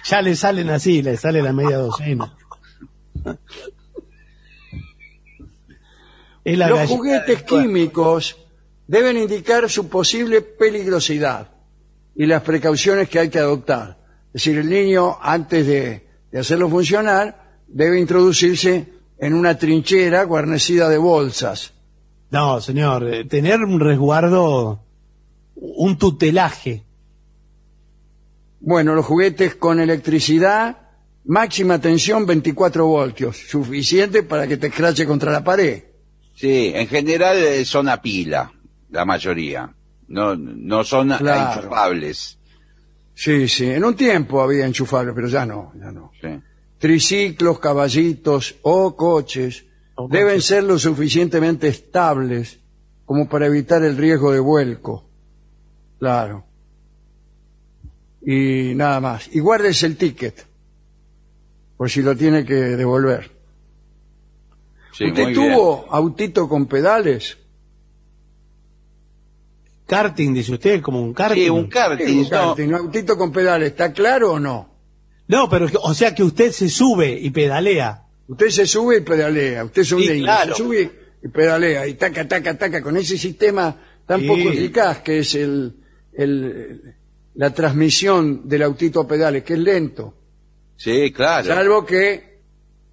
Ya 0.10 0.22
le 0.22 0.36
salen 0.36 0.70
así, 0.72 1.02
le 1.02 1.16
sale 1.16 1.42
la 1.42 1.54
media 1.54 1.78
docena. 1.78 2.36
Es 6.44 6.58
la 6.58 6.68
Los 6.70 6.80
gallina 6.80 6.98
juguetes 6.98 7.44
químicos 7.44 8.38
deben 8.88 9.16
indicar 9.18 9.70
su 9.70 9.88
posible 9.88 10.42
peligrosidad 10.42 11.48
y 12.14 12.26
las 12.26 12.42
precauciones 12.42 13.08
que 13.08 13.20
hay 13.20 13.30
que 13.30 13.40
adoptar. 13.40 13.98
Es 14.28 14.44
decir, 14.44 14.58
el 14.58 14.70
niño, 14.70 15.18
antes 15.22 15.66
de, 15.66 16.08
de 16.30 16.40
hacerlo 16.40 16.70
funcionar, 16.70 17.62
debe 17.68 18.00
introducirse 18.00 18.99
en 19.20 19.34
una 19.34 19.58
trinchera 19.58 20.24
guarnecida 20.24 20.88
de 20.90 20.98
bolsas. 20.98 21.74
No, 22.32 22.62
señor, 22.62 23.04
eh, 23.12 23.26
tener 23.26 23.60
un 23.64 23.80
resguardo, 23.80 24.80
un 25.56 25.98
tutelaje. 25.98 26.84
Bueno, 28.60 28.94
los 28.96 29.06
juguetes 29.06 29.56
con 29.56 29.80
electricidad, 29.80 30.78
máxima 31.26 31.80
tensión 31.80 32.26
24 32.26 32.86
voltios, 32.86 33.38
suficiente 33.38 34.24
para 34.24 34.48
que 34.48 34.58
te 34.58 34.68
escrache 34.68 35.06
contra 35.06 35.32
la 35.32 35.44
pared. 35.44 35.84
Sí, 36.36 36.72
en 36.74 36.88
general 36.88 37.38
eh, 37.38 37.66
son 37.66 37.90
a 37.90 38.02
pila, 38.02 38.52
la 38.90 39.06
mayoría. 39.06 39.74
No, 40.08 40.36
no 40.36 40.84
son 40.84 41.10
Claro. 41.18 41.60
enchufables. 41.62 42.38
Sí, 43.14 43.48
sí, 43.48 43.70
en 43.70 43.84
un 43.84 43.96
tiempo 43.96 44.42
había 44.42 44.66
enchufables, 44.66 45.14
pero 45.14 45.28
ya 45.28 45.46
no, 45.46 45.74
ya 45.78 45.92
no. 45.92 46.12
Sí. 46.22 46.28
Triciclos, 46.80 47.60
caballitos 47.60 48.56
o 48.64 48.96
coches 48.96 49.66
O 49.96 50.08
deben 50.08 50.36
coches. 50.36 50.46
ser 50.46 50.64
lo 50.64 50.80
suficientemente 50.80 51.68
estables 51.68 52.60
como 53.06 53.28
para 53.30 53.46
evitar 53.48 53.84
el 53.84 53.98
riesgo 53.98 54.32
de 54.32 54.40
vuelco. 54.40 55.06
Claro. 56.00 56.46
Y 58.22 58.74
nada 58.76 59.00
más. 59.00 59.30
Y 59.34 59.40
guárdese 59.40 59.86
el 59.88 59.98
ticket, 59.98 60.46
por 61.78 61.90
si 61.90 62.02
lo 62.02 62.16
tiene 62.16 62.46
que 62.46 62.54
devolver. 62.54 63.32
Sí, 64.94 65.06
¿Usted 65.08 65.28
bien. 65.28 65.34
tuvo 65.34 65.86
autito 65.90 66.48
con 66.48 66.66
pedales? 66.66 67.38
Karting, 69.88 70.34
dice 70.34 70.54
usted, 70.54 70.82
como 70.82 71.02
un 71.02 71.14
karting. 71.14 71.44
Sí, 71.44 71.50
un 71.50 71.64
Sí, 71.64 71.70
karting. 71.70 72.18
un 72.18 72.24
no. 72.24 72.30
karting, 72.30 72.68
un 72.68 72.76
autito 72.76 73.18
con 73.18 73.32
pedales, 73.32 73.72
¿está 73.72 73.92
claro 73.92 74.34
o 74.34 74.40
no? 74.40 74.69
No, 75.30 75.48
pero, 75.48 75.68
o 75.84 75.94
sea 75.94 76.14
que 76.14 76.24
usted 76.24 76.52
se 76.52 76.68
sube 76.70 77.12
y 77.18 77.30
pedalea. 77.30 78.04
Usted 78.28 78.50
se 78.50 78.66
sube 78.68 78.98
y 78.98 79.02
pedalea, 79.02 79.64
usted 79.64 79.84
es 79.84 79.92
un 79.94 80.02
Sí, 80.02 80.10
niño, 80.10 80.24
claro. 80.26 80.54
se 80.56 80.62
sube 80.64 80.92
y 81.24 81.28
pedalea, 81.30 81.88
y 81.88 81.94
taca, 81.94 82.28
taca, 82.28 82.58
taca, 82.58 82.82
con 82.82 82.98
ese 82.98 83.18
sistema 83.18 83.76
tan 84.06 84.20
Sí. 84.22 84.28
poco 84.28 84.40
eficaz 84.50 85.00
que 85.02 85.20
es 85.20 85.36
el, 85.36 85.76
el- 86.14 86.96
la 87.36 87.54
transmisión 87.54 88.48
del 88.50 88.64
autito 88.64 89.00
a 89.02 89.08
pedales, 89.08 89.44
que 89.44 89.54
es 89.54 89.60
lento, 89.60 90.14
Sí, 90.76 91.12
claro. 91.12 91.46
salvo 91.48 91.86
que 91.86 92.40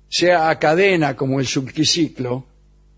sea 0.08 0.48
a 0.50 0.58
cadena 0.58 1.16
como 1.16 1.40
el 1.40 1.46
subquiciclo, 1.46 2.46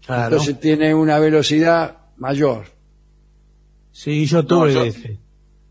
Claro. 0.04 0.32
entonces 0.36 0.58
tiene 0.60 0.92
una 0.94 1.18
velocidad 1.18 1.96
mayor. 2.16 2.64
Sí, 3.92 4.26
yo 4.26 4.44
tuve 4.44 4.74
yo- 4.74 4.82
de 4.82 4.88
ese. 4.88 5.18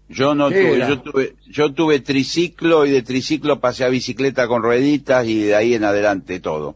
Yo 0.10 0.34
no 0.36 0.50
¿Qué 0.50 0.64
tuve, 0.64 0.80
yo 0.88 1.02
tuve, 1.02 1.36
yo 1.48 1.74
tuve 1.74 2.00
triciclo 2.00 2.86
y 2.86 2.92
de 2.92 3.02
triciclo 3.02 3.60
pasé 3.60 3.84
a 3.84 3.90
bicicleta 3.90 4.48
con 4.48 4.64
rueditas 4.64 5.26
y 5.28 5.44
de 5.44 5.56
ahí 5.56 5.74
en 5.74 5.84
adelante 5.84 6.40
todo. 6.40 6.76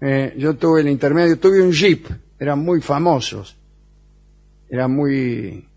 Eh, 0.00 0.34
yo 0.38 0.54
tuve 0.56 0.80
el 0.80 0.88
intermedio, 0.88 1.38
tuve 1.38 1.60
un 1.60 1.72
jeep, 1.72 2.06
eran 2.38 2.58
muy 2.60 2.80
famosos, 2.80 3.56
eran 4.70 4.92
muy, 4.92 5.68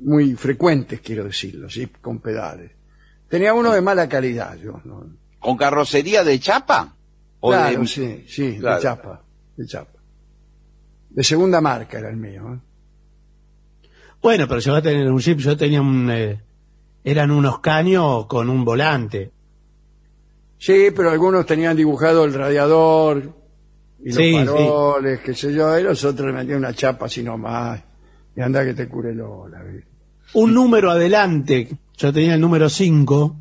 muy 0.00 0.34
frecuentes, 0.34 1.00
quiero 1.00 1.24
decirlo, 1.24 1.68
jeep 1.68 2.00
con 2.00 2.18
pedales. 2.18 2.72
Tenía 3.28 3.54
uno 3.54 3.72
de 3.72 3.80
mala 3.80 4.08
calidad, 4.08 4.56
yo. 4.58 4.80
¿no? 4.84 5.06
¿Con 5.38 5.56
carrocería 5.56 6.24
de 6.24 6.40
chapa? 6.40 6.96
¿O 7.40 7.50
Claro, 7.50 7.80
de- 7.80 7.86
sí, 7.86 8.24
sí, 8.28 8.56
Claro. 8.58 8.76
de 8.76 8.82
chapa, 8.82 9.22
de 9.56 9.66
chapa. 9.66 9.98
De 11.10 11.22
segunda 11.22 11.60
marca 11.60 11.98
era 11.98 12.10
el 12.10 12.16
mío. 12.16 12.54
¿eh? 12.54 12.58
Bueno, 14.22 14.46
pero 14.48 14.60
yo 14.60 14.74
a 14.76 14.82
tener 14.82 15.10
un 15.10 15.18
jeep, 15.18 15.38
yo 15.38 15.56
tenía 15.56 15.80
un... 15.82 16.08
eh, 16.10 16.40
eran 17.04 17.30
unos 17.32 17.58
caños 17.58 18.26
con 18.26 18.48
un 18.48 18.64
volante. 18.64 19.32
Sí, 20.58 20.88
pero 20.94 21.10
algunos 21.10 21.44
tenían 21.44 21.76
dibujado 21.76 22.24
el 22.24 22.32
radiador 22.32 23.34
y 24.04 24.12
Sí, 24.12 24.30
los 24.30 24.46
faroles, 24.46 25.20
qué 25.20 25.34
sé 25.34 25.52
yo, 25.52 25.76
y 25.78 25.82
los 25.82 26.04
otros 26.04 26.28
le 26.28 26.32
metían 26.32 26.58
una 26.58 26.72
chapa 26.72 27.06
así 27.06 27.22
nomás. 27.24 27.82
Y 28.36 28.40
anda 28.40 28.64
que 28.64 28.74
te 28.74 28.88
cure 28.88 29.10
el 29.10 29.20
ola. 29.20 29.62
¿viste? 29.64 29.88
Un 30.34 30.54
número 30.54 30.90
adelante, 30.92 31.68
yo 31.96 32.12
tenía 32.12 32.34
el 32.36 32.40
número 32.40 32.68
5, 32.68 33.36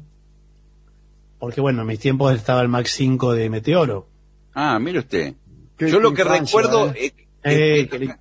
porque 1.40 1.62
bueno, 1.62 1.82
en 1.82 1.88
mis 1.88 2.00
tiempos 2.00 2.34
estaba 2.36 2.62
el 2.62 2.68
Max 2.70 2.92
5 2.92 3.34
de 3.34 3.50
Meteoro. 3.52 4.08
Ah, 4.56 4.80
mire 4.80 5.00
usted. 5.00 5.36
Qué 5.78 5.90
yo 5.90 6.00
lo 6.00 6.14
que 6.14 6.22
infancia, 6.24 6.60
recuerdo, 6.60 6.90
¿eh? 6.94 6.94
eh, 7.06 7.14
Eh, 7.44 7.90
eh, 7.92 8.00
li- 8.00 8.12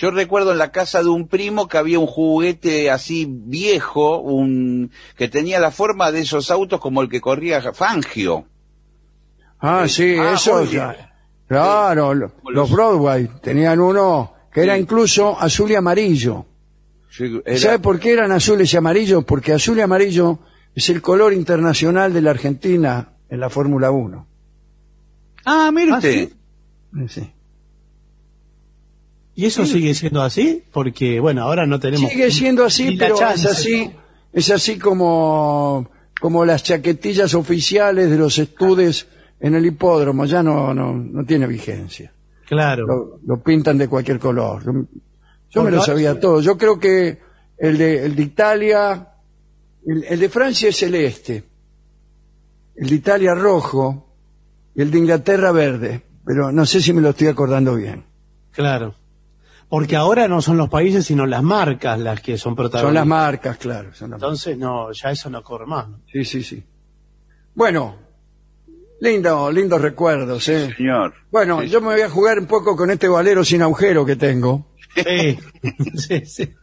yo 0.00 0.10
recuerdo 0.12 0.52
en 0.52 0.58
la 0.58 0.70
casa 0.70 1.02
de 1.02 1.08
un 1.08 1.26
primo 1.26 1.66
que 1.66 1.76
había 1.78 1.98
un 1.98 2.06
juguete 2.06 2.90
así 2.90 3.26
viejo, 3.28 4.18
un 4.18 4.90
que 5.16 5.28
tenía 5.28 5.58
la 5.58 5.70
forma 5.72 6.12
de 6.12 6.20
esos 6.20 6.50
autos 6.50 6.80
como 6.80 7.02
el 7.02 7.08
que 7.08 7.20
corría 7.20 7.60
Fangio. 7.72 8.44
Ah, 9.60 9.82
Eh, 9.84 9.88
sí, 9.88 10.16
ah, 10.18 10.34
eso. 10.34 10.62
Claro, 11.48 12.14
los 12.14 12.30
los- 12.44 12.70
Broadway 12.70 13.28
tenían 13.42 13.80
uno 13.80 14.34
que 14.52 14.62
era 14.62 14.78
incluso 14.78 15.38
azul 15.40 15.70
y 15.70 15.74
amarillo. 15.74 16.46
Sí, 17.10 17.24
¿Y 17.24 17.42
era- 17.44 17.58
¿Sabe 17.58 17.78
por 17.80 17.98
qué 17.98 18.12
eran 18.12 18.30
azules 18.32 18.72
y 18.72 18.76
amarillos? 18.76 19.24
Porque 19.24 19.52
azul 19.52 19.78
y 19.78 19.80
amarillo 19.80 20.38
es 20.74 20.88
el 20.90 21.00
color 21.02 21.32
internacional 21.32 22.12
de 22.12 22.20
la 22.22 22.30
Argentina 22.30 23.14
en 23.30 23.40
la 23.40 23.50
Fórmula 23.50 23.90
1. 23.90 24.26
Ah, 25.44 25.70
mire 25.72 25.92
Ah, 25.92 25.96
usted. 25.96 26.28
¿sí? 26.28 27.08
Sí. 27.08 27.32
¿Y 29.38 29.46
eso 29.46 29.64
sigue 29.64 29.94
siendo 29.94 30.20
así? 30.20 30.64
Porque 30.72 31.20
bueno, 31.20 31.42
ahora 31.42 31.64
no 31.64 31.78
tenemos... 31.78 32.10
Sigue 32.10 32.28
siendo 32.32 32.64
así, 32.64 32.96
pero 32.98 33.14
es 33.14 33.44
así, 33.46 33.88
es 34.32 34.50
así 34.50 34.80
como, 34.80 35.88
como 36.20 36.44
las 36.44 36.64
chaquetillas 36.64 37.34
oficiales 37.34 38.10
de 38.10 38.16
los 38.16 38.36
estudes 38.36 39.06
en 39.38 39.54
el 39.54 39.64
hipódromo, 39.64 40.24
ya 40.24 40.42
no, 40.42 40.74
no, 40.74 40.92
no 40.92 41.24
tiene 41.24 41.46
vigencia. 41.46 42.10
Claro. 42.48 42.84
Lo, 42.84 43.20
lo 43.24 43.40
pintan 43.40 43.78
de 43.78 43.86
cualquier 43.86 44.18
color. 44.18 44.64
Yo, 44.64 44.72
yo 45.50 45.62
me 45.62 45.70
lo 45.70 45.82
sabía 45.82 46.18
todo. 46.18 46.40
Yo 46.40 46.58
creo 46.58 46.80
que 46.80 47.20
el 47.58 47.78
de, 47.78 48.06
el 48.06 48.16
de 48.16 48.22
Italia, 48.24 49.08
el, 49.86 50.02
el 50.02 50.18
de 50.18 50.28
Francia 50.28 50.70
es 50.70 50.78
celeste, 50.78 51.44
el 52.74 52.88
de 52.88 52.94
Italia 52.96 53.36
rojo 53.36 54.16
y 54.74 54.82
el 54.82 54.90
de 54.90 54.98
Inglaterra 54.98 55.52
verde, 55.52 56.02
pero 56.26 56.50
no 56.50 56.66
sé 56.66 56.82
si 56.82 56.92
me 56.92 57.00
lo 57.00 57.10
estoy 57.10 57.28
acordando 57.28 57.76
bien. 57.76 58.02
Claro. 58.50 58.96
Porque 59.68 59.96
ahora 59.96 60.28
no 60.28 60.40
son 60.40 60.56
los 60.56 60.68
países, 60.70 61.04
sino 61.06 61.26
las 61.26 61.42
marcas 61.42 61.98
las 61.98 62.20
que 62.20 62.38
son 62.38 62.56
protagonistas. 62.56 62.88
Son 62.88 62.94
las 62.94 63.06
marcas, 63.06 63.56
claro. 63.58 63.92
Son 63.94 64.10
las 64.10 64.20
marcas. 64.20 64.22
Entonces, 64.44 64.58
no, 64.58 64.90
ya 64.92 65.10
eso 65.10 65.28
no 65.28 65.42
corre 65.42 65.66
más. 65.66 65.88
¿no? 65.88 66.00
Sí, 66.10 66.24
sí, 66.24 66.42
sí. 66.42 66.64
Bueno, 67.54 67.96
lindo, 69.00 69.50
lindos 69.52 69.80
recuerdos, 69.80 70.48
¿eh? 70.48 70.72
Señor. 70.76 71.12
Bueno, 71.30 71.60
Sí. 71.62 71.68
yo 71.68 71.80
me 71.80 71.88
voy 71.88 72.00
a 72.00 72.08
jugar 72.10 72.38
un 72.38 72.46
poco 72.46 72.76
con 72.76 72.90
este 72.90 73.08
valero 73.08 73.44
sin 73.44 73.60
agujero 73.62 74.06
que 74.06 74.16
tengo. 74.16 74.66
Sí, 74.94 75.38
sí, 75.96 76.26
sí. 76.26 76.54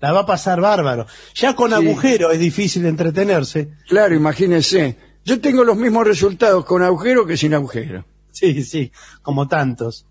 La 0.00 0.12
va 0.12 0.20
a 0.20 0.26
pasar 0.26 0.60
bárbaro. 0.60 1.06
Ya 1.34 1.54
con 1.54 1.70
Sí. 1.70 1.74
agujero 1.76 2.30
es 2.30 2.38
difícil 2.38 2.86
entretenerse. 2.86 3.72
Claro, 3.88 4.14
imagínense. 4.14 4.96
Yo 5.24 5.40
tengo 5.40 5.64
los 5.64 5.76
mismos 5.76 6.06
resultados 6.06 6.64
con 6.64 6.82
agujero 6.82 7.26
que 7.26 7.36
sin 7.36 7.52
agujero. 7.52 8.04
Sí, 8.30 8.62
sí, 8.62 8.90
como 9.20 9.48
tantos. 9.48 10.06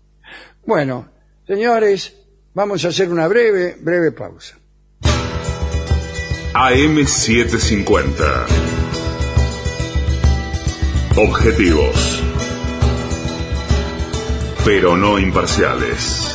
Bueno, 0.66 1.08
señores, 1.46 2.14
vamos 2.58 2.84
a 2.84 2.88
hacer 2.88 3.08
una 3.08 3.28
breve, 3.28 3.76
breve 3.80 4.10
pausa. 4.10 4.58
AM750. 6.54 8.46
Objetivos. 11.16 12.20
Pero 14.64 14.96
no 14.96 15.20
imparciales. 15.20 16.34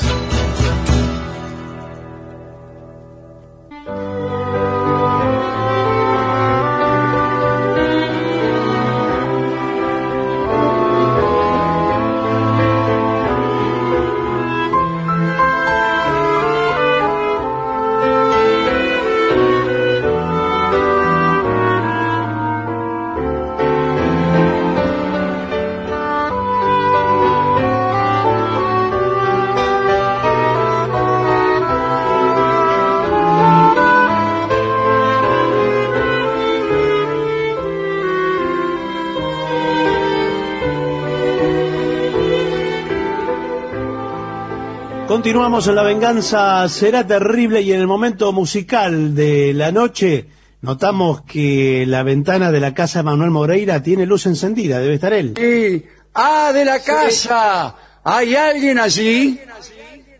Continuamos 45.13 45.67
en 45.67 45.75
La 45.75 45.83
Venganza 45.83 46.67
Será 46.67 47.05
Terrible 47.05 47.61
y 47.61 47.71
en 47.71 47.79
el 47.79 47.85
momento 47.85 48.33
musical 48.33 49.13
de 49.13 49.53
la 49.53 49.71
noche 49.71 50.25
notamos 50.61 51.21
que 51.21 51.85
la 51.85 52.01
ventana 52.01 52.51
de 52.51 52.59
la 52.59 52.73
casa 52.73 52.97
de 52.99 53.03
Manuel 53.03 53.29
Moreira 53.29 53.83
tiene 53.83 54.07
luz 54.07 54.25
encendida, 54.25 54.79
debe 54.79 54.95
estar 54.95 55.13
él. 55.13 55.37
Y, 55.37 55.85
¡Ah, 56.15 56.49
de 56.51 56.65
la 56.65 56.79
casa! 56.81 57.75
¿Hay 58.03 58.35
alguien 58.35 58.79
allí? 58.79 59.39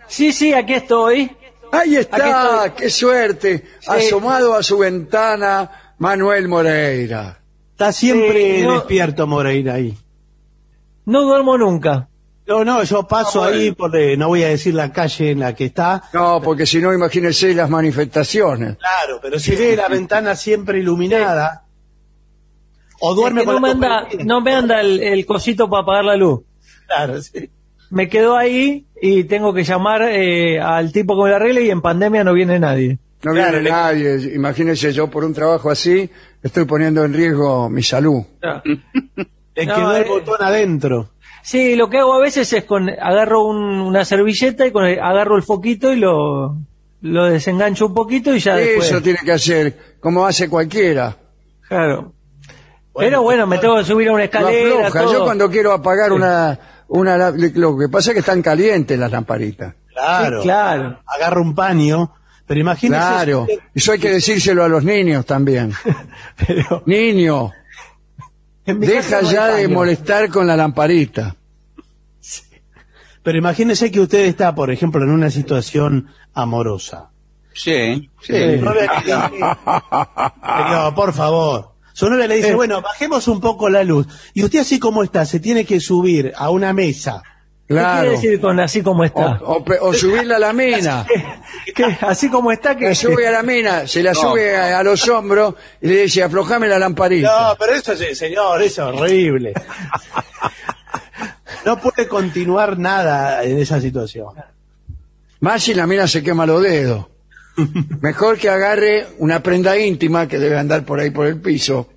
Sí, 0.07 0.32
sí, 0.32 0.53
aquí 0.53 0.74
estoy. 0.74 1.32
Ahí 1.72 1.95
está, 1.95 2.65
estoy. 2.68 2.72
qué 2.84 2.90
suerte. 2.91 3.64
Asomado 3.88 4.53
a 4.53 4.61
su 4.61 4.78
ventana, 4.78 5.72
Manuel 5.98 6.48
Moreira. 6.48 7.40
Está 7.72 7.91
siempre 7.91 8.60
Sí, 8.60 8.64
no- 8.64 8.74
despierto 8.74 9.26
Moreira 9.26 9.74
ahí. 9.74 9.98
No 11.06 11.24
duermo 11.24 11.57
nunca. 11.57 12.10
No, 12.45 12.65
no, 12.65 12.84
yo 12.84 13.07
paso 13.07 13.41
ahí 13.44 13.72
por, 13.72 13.95
eh, 13.95 14.18
no 14.18 14.28
voy 14.28 14.44
a 14.44 14.49
decir 14.49 14.74
la 14.74 14.91
calle 14.91 15.32
en 15.32 15.40
la 15.40 15.56
que 15.56 15.65
está. 15.65 16.03
No, 16.14 16.41
porque 16.41 16.65
si 16.65 16.80
no, 16.80 16.94
imagínese 16.94 17.53
las 17.53 17.70
manifestaciones. 17.70 18.76
Claro, 18.78 19.20
pero 19.22 19.40
si 19.40 19.56
ve 19.56 19.76
la 19.78 19.88
ventana 19.88 20.36
siempre 20.36 20.80
iluminada, 20.80 21.64
o 22.99 23.15
duerme 23.15 23.41
Es 23.41 23.48
que 23.48 23.53
con 23.53 23.61
no, 23.61 23.68
la 23.68 23.74
me 23.76 23.86
anda, 23.88 24.07
no 24.26 24.41
me 24.41 24.53
anda 24.53 24.82
el, 24.82 25.02
el 25.02 25.26
cosito 25.26 25.70
para 25.70 25.84
apagar 25.84 26.06
la 26.06 26.15
luz. 26.18 26.41
Claro, 26.88 27.22
sí. 27.22 27.49
Me 27.90 28.10
quedo 28.10 28.36
ahí 28.36 28.88
y 29.02 29.24
tengo 29.26 29.53
que 29.53 29.64
llamar 29.64 30.02
eh, 30.10 30.60
al 30.60 30.91
tipo 30.91 31.15
que 31.15 31.24
me 31.24 31.30
la 31.30 31.36
arregle 31.38 31.61
y 31.64 31.70
en 31.70 31.82
pandemia 31.82 32.24
no 32.24 32.34
viene 32.34 32.60
nadie. 32.60 32.98
No 33.24 33.32
Claro, 33.34 33.52
viene 33.52 33.64
le- 33.64 33.70
nadie. 33.72 34.36
Imagínese, 34.36 34.91
yo 34.91 35.10
por 35.10 35.24
un 35.24 35.34
trabajo 35.34 35.70
así 35.70 36.10
estoy 36.41 36.65
poniendo 36.65 37.06
en 37.06 37.14
riesgo 37.14 37.70
mi 37.70 37.84
salud. 37.84 38.24
Le 39.56 39.65
No, 39.65 39.76
quedó 39.76 39.95
el 39.95 40.03
eh. 40.03 40.10
botón 40.10 40.38
adentro. 40.41 41.10
Sí, 41.44 41.76
lo 41.76 41.90
que 41.90 41.98
hago 41.99 42.14
a 42.14 42.20
veces 42.20 42.52
es 42.53 42.64
con 42.64 42.90
agarro 42.90 43.44
un- 43.45 43.82
una 43.82 44.06
servilleta 44.06 44.65
y 44.65 44.72
con 44.72 44.86
el- 44.86 44.99
agarro 44.99 45.36
el 45.36 45.44
foquito 45.44 45.91
y 45.91 45.98
lo, 45.98 46.57
lo 47.02 47.26
desengancho 47.26 47.88
un 47.88 47.94
poquito 47.94 48.34
y 48.34 48.40
ya 48.40 48.56
después. 48.56 48.90
Eso 48.90 49.02
tiene 49.02 49.20
que 49.24 49.34
hacer, 49.34 49.78
como 49.99 50.26
hace 50.26 50.49
cualquiera. 50.49 51.15
Claro. 51.68 52.14
Pero 52.95 53.24
bueno, 53.24 53.45
me 53.48 53.57
tengo 53.57 53.76
que 53.78 53.84
subir 53.86 54.07
a 54.10 54.14
una 54.14 54.24
escalera. 54.26 54.90
todo. 54.90 55.11
Yo 55.14 55.24
cuando 55.24 55.49
quiero 55.49 55.72
apagar 55.74 56.14
una, 56.14 56.57
una, 56.88 57.32
lo 57.32 57.78
que 57.78 57.90
pasa 57.90 58.11
es 58.11 58.14
que 58.14 58.20
están 58.20 58.41
calientes 58.41 58.98
las 58.98 59.11
lamparitas. 59.11 59.74
Claro. 59.91 60.38
Sí, 60.41 60.44
claro. 60.48 60.99
Agarra 61.07 61.41
un 61.41 61.53
paño, 61.56 62.14
pero 62.45 62.60
imagínese. 62.60 63.02
Claro. 63.02 63.48
Eso 63.74 63.91
hay 63.91 63.99
que 63.99 64.10
decírselo 64.11 64.64
a 64.64 64.68
los 64.70 64.84
niños 64.84 65.26
también. 65.26 65.72
Pero 66.48 66.84
Niño, 66.86 67.52
deja 68.65 69.22
no 69.22 69.31
ya 69.31 69.48
de 69.48 69.64
baño. 69.64 69.76
molestar 69.76 70.30
con 70.30 70.48
la 70.48 70.56
lamparita. 70.56 71.35
Pero 73.23 73.38
imagínese 73.38 73.90
que 73.90 74.02
usted 74.02 74.26
está, 74.26 74.53
por 74.53 74.69
ejemplo, 74.69 75.02
en 75.03 75.10
una 75.10 75.30
situación 75.30 76.10
amorosa. 76.34 77.10
Sí, 77.53 78.10
sí. 78.22 78.34
Su 78.34 78.65
novia 78.65 78.91
le 78.91 79.06
dice, 79.06 79.15
pero, 80.41 80.95
por 80.95 81.14
favor. 81.14 81.73
Su 81.94 82.10
novia 82.10 82.27
le 82.27 82.35
dice, 82.38 82.56
bueno, 82.56 82.81
bajemos 82.81 83.27
un 83.27 83.40
poco 83.40 83.69
la 83.69 83.84
luz. 83.84 84.07
Y 84.34 84.44
usted 84.44 84.60
así 84.60 84.80
como 84.80 85.03
está, 85.03 85.26
se 85.26 85.40
tiene 85.40 85.64
que 85.64 85.80
subir 85.80 86.34
a 86.35 86.49
una 86.49 86.73
mesa. 86.73 87.22
¿Qué 87.68 87.76
Claro. 87.76 88.02
quiere 88.02 88.15
decir 88.18 88.41
con 88.41 88.60
así 88.60 88.81
como 88.84 89.03
está? 89.06 89.40
O, 89.41 89.57
o 89.57 89.65
o 89.81 89.94
subirla 89.94 90.35
a 90.35 90.40
la 90.40 90.53
mina. 90.53 91.06
¿Qué? 91.76 91.98
Así 92.02 92.30
como 92.30 92.52
está 92.52 92.76
que 92.76 92.90
La 92.90 92.95
sube 92.95 93.26
a 93.27 93.31
la 93.31 93.41
mina, 93.41 93.88
se 93.88 94.03
la 94.03 94.14
sube 94.14 94.56
a, 94.56 94.80
a 94.80 94.84
los 94.84 95.07
hombros 95.07 95.56
y 95.81 95.88
le 95.88 96.02
dice, 96.03 96.23
aflojame 96.23 96.68
la 96.68 96.77
lamparita. 96.77 97.49
No, 97.52 97.56
pero 97.57 97.73
eso, 97.73 97.94
es- 97.94 98.18
señor, 98.18 98.61
es 98.61 98.77
horrible. 98.80 99.53
No 101.65 101.80
puede 101.80 102.07
continuar 102.10 102.77
nada 102.77 103.41
en 103.44 103.57
esa 103.57 103.80
situación. 103.80 104.27
Más 105.40 105.64
si 105.64 105.73
la 105.73 105.88
mina 105.88 106.07
se 106.07 106.22
quema 106.22 106.45
los 106.45 106.61
dedos. 106.61 107.06
Mejor 108.02 108.38
que 108.38 108.49
agarre 108.49 109.07
una 109.19 109.41
prenda 109.41 109.77
íntima 109.77 110.27
que 110.27 110.40
debe 110.40 110.57
andar 110.57 110.84
por 110.84 110.99
ahí 110.99 111.11
por 111.11 111.26
el 111.27 111.40
piso. 111.40 111.90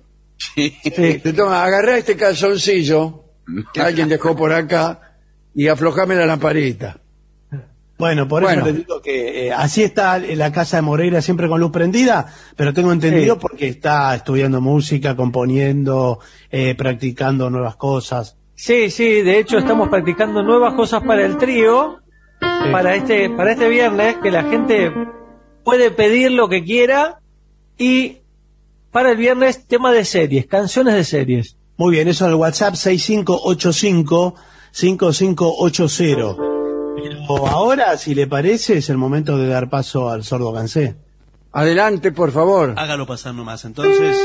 Te 0.55 1.33
toma, 1.33 1.63
agarrá 1.65 1.97
este 1.97 2.15
calzoncillo 2.15 3.25
que 3.73 3.81
alguien 3.81 4.07
dejó 4.07 4.35
por 4.37 4.53
acá 4.53 5.06
y 5.57 5.67
aflojame 5.69 6.13
la 6.15 6.27
lamparita. 6.27 6.99
Bueno, 7.97 8.27
por 8.27 8.43
Bueno. 8.43 8.61
eso 8.61 8.71
le 8.71 8.77
digo 8.77 9.01
que 9.01 9.47
eh, 9.47 9.51
así 9.51 9.81
está 9.81 10.19
la 10.19 10.51
casa 10.51 10.77
de 10.77 10.83
Moreira 10.83 11.19
siempre 11.19 11.47
con 11.47 11.59
luz 11.59 11.71
prendida, 11.71 12.27
pero 12.55 12.71
tengo 12.71 12.91
entendido 12.91 13.33
Sí. 13.33 13.39
porque 13.41 13.67
está 13.67 14.13
estudiando 14.13 14.61
música, 14.61 15.15
componiendo, 15.15 16.19
eh, 16.51 16.75
practicando 16.75 17.49
nuevas 17.49 17.75
cosas. 17.75 18.37
Sí, 18.53 18.91
sí, 18.91 19.23
de 19.23 19.39
hecho 19.39 19.57
estamos 19.57 19.89
practicando 19.89 20.43
nuevas 20.43 20.75
cosas 20.75 21.01
para 21.01 21.25
el 21.25 21.37
trío, 21.37 21.97
para 22.71 22.93
este, 22.93 23.31
para 23.31 23.53
este 23.53 23.67
viernes, 23.67 24.17
que 24.21 24.29
la 24.29 24.43
gente 24.43 24.91
puede 25.63 25.89
pedir 25.89 26.31
lo 26.33 26.49
que 26.49 26.63
quiera 26.63 27.19
y 27.79 28.17
para 28.91 29.09
el 29.11 29.17
viernes 29.17 29.65
tema 29.65 29.91
de 29.91 30.05
series, 30.05 30.45
canciones 30.45 30.93
de 30.93 31.03
series. 31.03 31.57
Muy 31.77 31.93
bien, 31.95 32.07
eso 32.07 32.25
en 32.25 32.31
el 32.31 32.37
WhatsApp 32.37 32.75
6585-5580. 34.77 36.37
Pero 37.27 37.47
ahora, 37.47 37.97
si 37.97 38.15
le 38.15 38.27
parece, 38.27 38.77
es 38.77 38.89
el 38.89 38.97
momento 38.97 39.37
de 39.37 39.47
dar 39.47 39.69
paso 39.69 40.09
al 40.09 40.23
sordo 40.23 40.51
Cansé. 40.53 40.95
Adelante, 41.51 42.11
por 42.11 42.31
favor. 42.31 42.75
Hágalo 42.77 43.05
pasar 43.07 43.33
nomás, 43.33 43.65
entonces. 43.65 44.15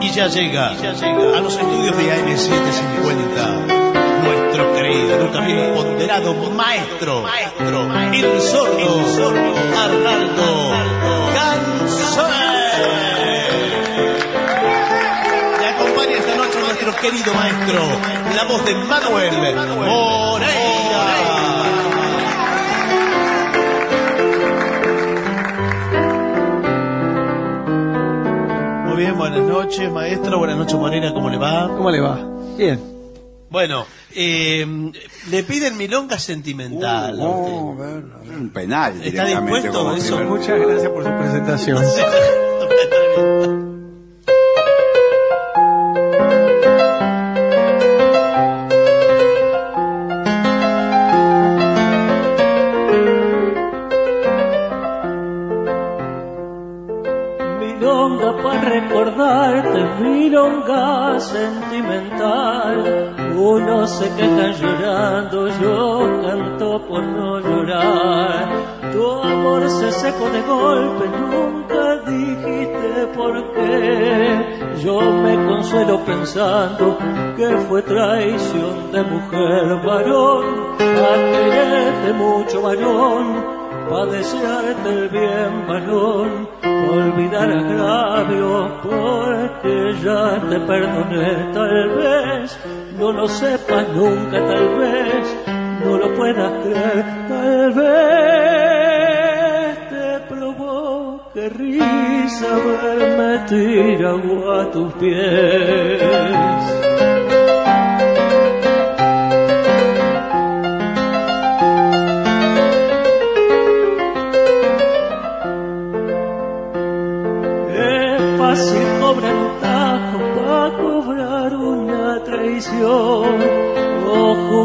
Y 0.00 0.10
ya 0.10 0.28
llega, 0.28 0.70
a 0.70 1.40
los 1.40 1.56
estudios 1.56 1.96
de 1.96 2.02
AM750, 2.02 4.24
nuestro 4.24 4.74
querido, 4.74 5.30
también 5.30 5.72
ponderado 5.74 6.34
maestro, 6.50 7.22
maestro, 7.22 7.88
el 8.12 8.40
sordo, 8.40 8.78
el 8.78 9.06
sordo 9.14 9.54
Arnaldo 9.78 10.61
querido 17.02 17.34
maestro, 17.34 17.82
la 18.36 18.44
voz 18.44 18.64
de 18.64 18.74
Manuel 18.76 19.56
Moreira. 19.76 20.62
Muy 28.86 28.96
bien, 28.98 29.18
buenas 29.18 29.40
noches, 29.40 29.90
maestro. 29.90 30.38
Buenas 30.38 30.56
noches, 30.56 30.74
Morena. 30.76 31.12
¿Cómo 31.12 31.28
le 31.28 31.38
va? 31.38 31.66
¿Cómo 31.66 31.90
le 31.90 32.00
va? 32.00 32.24
Bien. 32.56 32.80
Bueno, 33.50 33.84
eh, 34.14 34.64
le 35.28 35.42
piden 35.42 35.76
milonga 35.76 36.20
sentimental. 36.20 37.16
ver. 37.16 38.04
Un 38.38 38.50
penal. 38.50 39.02
¿Está 39.02 39.24
dispuesto 39.26 39.90
a 39.90 39.98
eso? 39.98 40.18
Muchas 40.20 40.56
gracias 40.60 40.88
por 40.88 41.02
su 41.02 41.10
presentación. 41.10 41.84
milonga 60.02 61.18
sentimental. 61.20 62.76
Uno 63.36 63.86
se 63.86 64.06
queda 64.16 64.52
llorando, 64.52 65.48
yo 65.60 66.20
canto 66.22 66.80
por 66.88 67.02
no 67.02 67.40
llorar. 67.40 68.48
Tu 68.92 69.04
amor 69.22 69.68
se 69.70 69.92
secó 69.92 70.28
de 70.30 70.42
golpe, 70.42 71.04
nunca 71.30 71.96
dijiste 72.10 73.06
por 73.16 73.52
qué. 73.54 74.82
Yo 74.84 75.00
me 75.00 75.34
consuelo 75.46 75.98
pensando 76.04 76.98
que 77.36 77.56
fue 77.68 77.82
traición 77.82 78.92
de 78.92 79.02
mujer 79.02 79.64
varón, 79.84 80.44
a 80.78 81.14
quererte 81.32 82.12
mucho 82.14 82.62
varón 82.62 83.62
pa' 83.88 84.06
desearte 84.06 84.88
el 84.88 85.08
bien, 85.08 85.66
varón, 85.66 86.48
olvidar 86.90 87.50
agravios, 87.50 88.70
porque 89.62 89.94
ya 90.02 90.40
te 90.48 90.58
perdoné, 90.60 91.52
tal 91.52 91.90
vez, 91.90 92.58
no 92.98 93.12
lo 93.12 93.28
sepas 93.28 93.88
nunca, 93.94 94.38
tal 94.46 94.78
vez, 94.78 95.36
no 95.84 95.98
lo 95.98 96.14
puedas 96.14 96.52
creer, 96.62 97.04
tal 97.28 97.72
vez. 97.72 97.92
Te 99.90 100.20
provoque 100.28 101.48
risa 101.50 102.56
verme 102.64 103.38
tirado 103.48 104.60
a 104.60 104.70
tus 104.70 104.92
pies. 104.94 106.81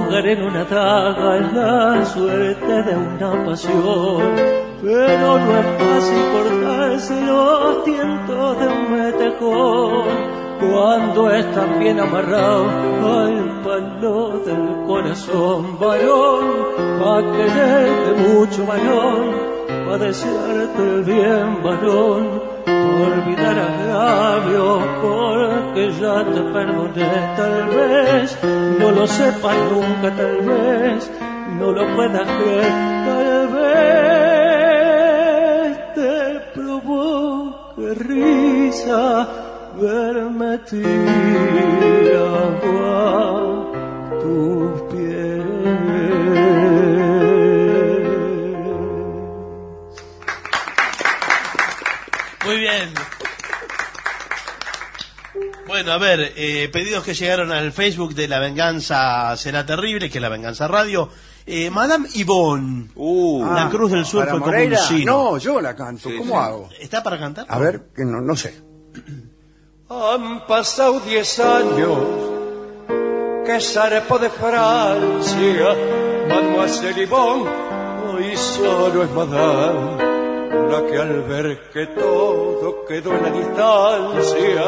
Jugar 0.08 0.28
en 0.28 0.42
una 0.42 0.64
daga 0.64 1.38
en 1.38 1.56
la 1.56 2.06
suerte 2.06 2.84
de 2.84 2.96
una 2.96 3.46
pasión, 3.46 4.36
pero 4.82 5.40
no 5.40 5.60
es 5.60 5.66
fácil 5.78 6.24
cortarse 6.34 7.22
los 7.26 7.84
tientos 7.84 8.60
de 8.60 8.68
un 8.68 8.92
metejón. 8.92 10.38
Cuando 10.60 11.30
estás 11.30 11.80
bien 11.80 12.00
amarrado 12.00 12.66
al 13.04 13.62
palo 13.64 14.40
del 14.46 14.86
corazón, 14.88 15.78
varón, 15.80 16.46
va 17.02 17.20
a 17.20 17.22
quererte 17.22 18.30
mucho, 18.30 18.66
varón, 18.66 19.32
va 19.88 19.96
a 19.96 19.98
desearte 19.98 20.82
el 20.82 21.04
bien, 21.04 21.64
varón, 21.64 22.57
olvidar 22.68 23.58
agravios, 23.58 24.84
porque 25.02 25.92
ya 26.00 26.24
te 26.24 26.42
perdoné, 26.54 27.12
tal 27.36 27.68
vez, 27.70 28.38
no 28.80 28.92
lo 28.92 29.08
sepas 29.08 29.58
nunca, 29.72 30.16
tal 30.16 30.38
vez, 30.42 31.12
no 31.60 31.72
lo 31.72 31.96
puedas 31.96 32.28
creer, 32.38 32.74
tal 33.06 33.48
vez. 33.56 33.78
Te 35.96 36.40
provoque 36.54 37.94
risa 37.96 39.28
verme 39.80 40.58
tirado 40.70 40.88
a 42.86 43.30
tus 44.22 44.82
pies. 44.92 45.47
Bien. 52.70 52.94
Bueno, 55.68 55.92
a 55.92 55.98
ver, 55.98 56.34
eh, 56.36 56.70
pedidos 56.72 57.04
que 57.04 57.14
llegaron 57.14 57.52
al 57.52 57.72
Facebook 57.72 58.16
de 58.16 58.28
La 58.28 58.40
Venganza 58.40 59.36
Será 59.38 59.66
Terrible, 59.66 60.10
que 60.10 60.18
es 60.18 60.22
La 60.22 60.30
Venganza 60.30 60.68
Radio. 60.68 61.10
Eh, 61.46 61.70
Madame 61.70 62.08
Yvonne, 62.14 62.90
Uh, 62.96 63.46
La 63.54 63.70
Cruz 63.70 63.92
del 63.92 64.06
Sur 64.06 64.26
¿Para 64.26 64.32
fue 64.32 64.42
como 64.42 64.58
un. 64.58 65.06
No, 65.06 65.38
yo 65.38 65.62
la 65.62 65.76
canto. 65.76 66.10
Sí, 66.10 66.18
¿Cómo 66.18 66.34
sí. 66.34 66.40
hago? 66.40 66.70
¿Está 66.80 67.04
para 67.04 67.18
cantar? 67.20 67.46
A 67.48 67.58
ver, 67.60 67.88
que 67.96 68.04
no, 68.04 68.20
no 68.22 68.36
sé. 68.36 68.62
Han 69.90 70.46
pasado 70.46 71.00
diez 71.02 71.40
años 71.40 72.00
que 73.46 73.62
zarpó 73.62 74.20
de 74.20 74.30
Francia, 74.30 75.76
Mademoiselle 76.28 77.06
Yvonne, 77.06 77.50
hoy 78.12 78.36
solo 78.36 79.04
es 79.04 79.12
Madame, 79.12 80.04
la 80.72 80.86
que 80.86 80.98
al 80.98 81.22
ver 81.24 81.70
que 81.74 81.88
todo 81.88 82.86
quedó 82.86 83.14
en 83.14 83.24
la 83.24 83.32
distancia, 83.32 84.64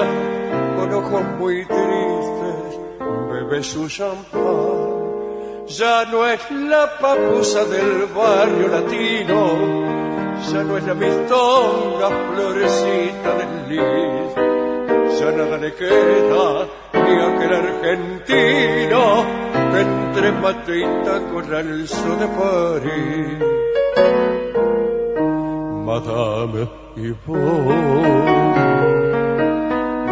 con 0.78 0.94
ojos 0.94 1.24
muy 1.38 1.66
tristes, 1.66 2.80
bebe 3.30 3.64
su 3.64 3.88
champán. 3.88 4.90
Ya 5.68 6.06
no 6.06 6.26
es 6.26 6.40
la 6.52 6.98
papusa 7.00 7.64
del 7.66 8.08
barrio 8.16 8.68
latino, 8.70 9.40
ya 10.52 10.64
no 10.64 10.78
es 10.78 10.84
la 10.86 10.96
mistonga 10.96 12.10
florecita 12.28 13.36
del 13.40 13.70
lis, 13.70 15.20
ya 15.20 15.32
nada 15.32 15.58
le 15.58 15.74
queda 15.76 16.68
ni 16.94 17.22
aquel 17.22 17.54
argentino 17.54 19.26
que 19.72 19.82
entre 19.82 20.32
mate 20.32 20.80
y 20.80 21.04
taco 21.04 21.40
alzo 21.40 22.16
de 22.16 22.28
París. 22.40 23.50
Madame 25.90 26.70
Yvonne, 26.98 27.74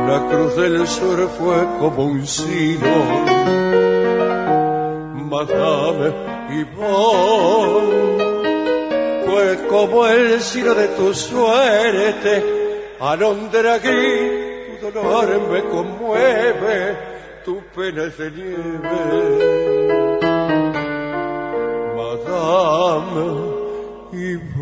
la 0.08 0.20
cruz 0.28 0.56
del 0.56 0.88
sur 0.88 1.20
fue 1.38 1.60
como 1.80 2.06
un 2.06 2.26
sino. 2.26 2.96
Madame 5.30 6.14
Yvonne, 6.62 7.92
fue 9.28 9.68
como 9.70 10.08
el 10.08 10.42
sino 10.42 10.74
de 10.74 10.88
tu 10.98 11.14
suerte, 11.14 12.34
Alondragui, 13.00 14.80
tu 14.82 14.92
dolor 14.92 15.30
me 15.52 15.62
conmueve, 15.66 16.98
tu 17.46 17.62
pena 17.76 18.06
es 18.06 18.18
de 18.18 18.32
nieve. 18.32 18.98
Madame 21.96 23.22
Yvonne. 24.12 24.57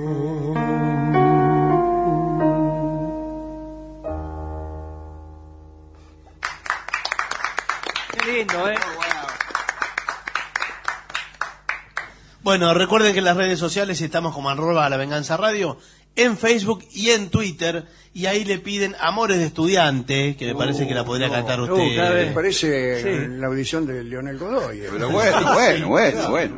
Bueno, 12.46 12.76
recuerden 12.76 13.12
que 13.14 13.18
en 13.20 13.26
las 13.26 13.36
redes 13.38 13.58
sociales 13.58 14.00
estamos 14.02 14.32
como 14.32 14.52
arroba 14.52 14.88
la 14.88 14.98
venganza 14.98 15.36
radio, 15.36 15.80
en 16.16 16.38
Facebook 16.38 16.86
y 16.94 17.10
en 17.10 17.30
Twitter, 17.32 17.86
y 18.14 18.28
ahí 18.28 18.46
le 18.46 18.60
piden 18.60 18.96
Amores 19.00 19.40
de 19.40 19.46
Estudiante, 19.46 20.36
que 20.38 20.46
me 20.46 20.54
parece 20.54 20.88
que 20.88 20.94
la 20.94 21.04
podría 21.04 21.32
cantar 21.32 21.60
Uh, 21.60 21.64
usted. 21.64 21.96
cada 21.96 22.12
vez 22.12 22.34
parece 22.34 23.28
la 23.30 23.48
audición 23.48 23.88
de 23.88 24.04
Leonel 24.04 24.38
Godoy. 24.38 24.78
eh. 24.80 24.88
Pero 24.92 25.10
bueno, 25.10 25.54
bueno, 25.56 25.88
bueno, 25.90 26.30
bueno. 26.30 26.56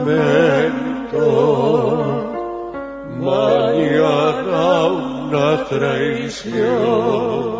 Juramento, 0.00 1.26
mañana 3.20 4.86
una 4.86 5.64
traición. 5.68 7.59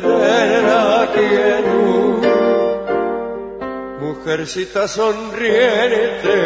perder 0.00 0.64
a 0.66 1.08
quien 1.12 1.64
Mujercita 4.00 4.88
sonriente 4.88 6.38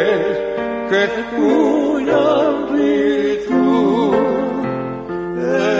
que 0.89 1.07
juran 1.35 2.73
virtud 2.73 4.15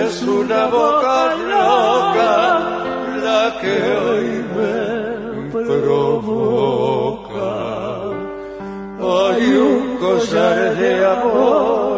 es 0.06 0.24
una 0.24 0.66
boca 0.68 1.36
loca 1.36 2.34
la 3.24 3.58
que 3.62 3.76
hoy 4.04 4.30
me 4.56 4.78
provoca. 5.66 7.50
Hay 9.02 9.44
un 9.54 9.98
collar 9.98 10.76
de 10.78 11.06
amores 11.06 11.89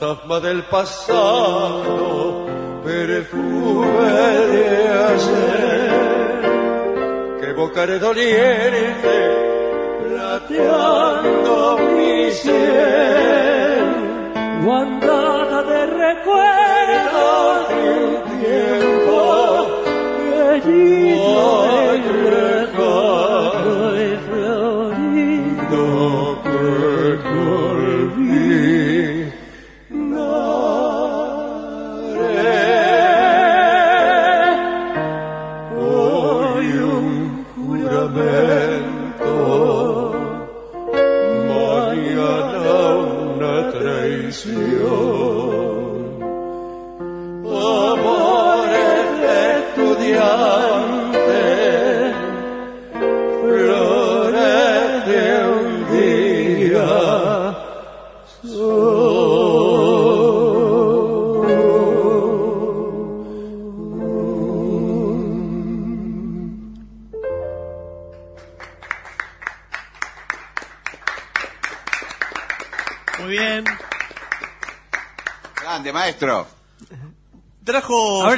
Fantasma 0.00 0.40
del 0.40 0.62
pasado, 0.64 2.46
perfume 2.82 4.10
de 4.50 4.88
ayer 5.12 6.40
que 7.38 7.50
evocaré 7.50 7.98
doliente, 7.98 9.16
plateando 10.08 11.78
mi 11.94 12.30
sien, 12.30 13.84
guardada 14.64 15.62
de 15.64 15.86
recuerdos 16.06 17.68
de 17.68 17.82
un 18.06 18.14
tiempo 18.40 19.10
que 20.64 20.80
Mañana 21.84 22.20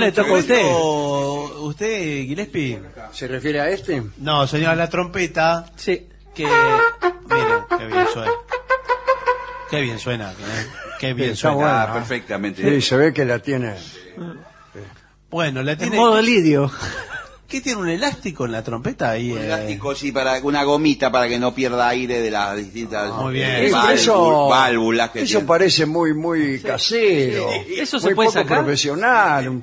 le 0.03 0.11
su 0.11 0.15
toca 0.16 0.31
a 0.31 0.39
usted. 0.39 0.62
¿Usted, 1.62 2.24
Gillespie? 2.27 2.81
¿Se 3.12 3.29
refiere 3.29 3.61
a 3.61 3.69
este? 3.70 4.03
No, 4.19 4.47
señora, 4.47 4.74
la 4.77 4.89
trompeta. 4.91 5.66
Sí. 5.77 6.09
Que. 6.35 6.45
Miren, 6.45 7.65
qué 7.79 7.87
bien 7.87 8.07
suena. 8.12 8.33
Qué 9.70 9.81
bien 9.81 9.99
suena. 9.99 10.33
Qué, 10.35 10.45
qué 11.01 11.15
bien 11.15 11.31
Está 11.31 11.41
suena. 11.51 11.57
bueno. 11.57 11.70
Ah, 11.73 11.93
perfectamente. 11.95 12.62
Sí, 12.62 12.81
se 12.87 12.97
ve 12.97 13.12
que 13.12 13.24
la 13.24 13.39
tiene. 13.39 13.74
Bueno, 15.31 15.62
la 15.62 15.73
En 15.73 15.79
tiene. 15.79 15.97
modo 15.97 16.20
lidio. 16.20 16.70
¿Qué 17.49 17.61
tiene 17.61 17.83
un 17.83 17.89
elástico 17.91 18.47
en 18.47 18.53
la 18.53 18.62
trompeta 18.65 19.11
ahí? 19.11 19.31
Un 19.31 19.39
eh? 19.39 19.45
elástico, 19.45 19.95
sí, 19.95 20.11
para 20.11 20.39
una 20.43 20.65
gomita 20.65 21.12
para 21.12 21.29
que 21.29 21.39
no 21.39 21.55
pierda 21.55 21.87
aire 21.89 22.19
de 22.23 22.31
las 22.31 22.57
distintas 22.57 23.12
Muy 23.12 23.35
bien. 23.35 23.51
eh, 23.51 23.66
Eso- 23.66 23.77
válvulas, 23.77 24.01
eso, 24.01 24.49
válvulas 24.49 25.11
que 25.11 25.20
eso 25.20 25.33
tiene. 25.33 25.47
parece 25.47 25.85
muy, 25.85 26.15
muy 26.15 26.61
casero. 26.61 27.51
¿Eso 27.77 28.01
se 28.01 28.07
muy 28.07 28.15
puede 28.15 28.29
poco 28.31 28.39
sacar? 28.43 28.59
profesional. 28.61 29.61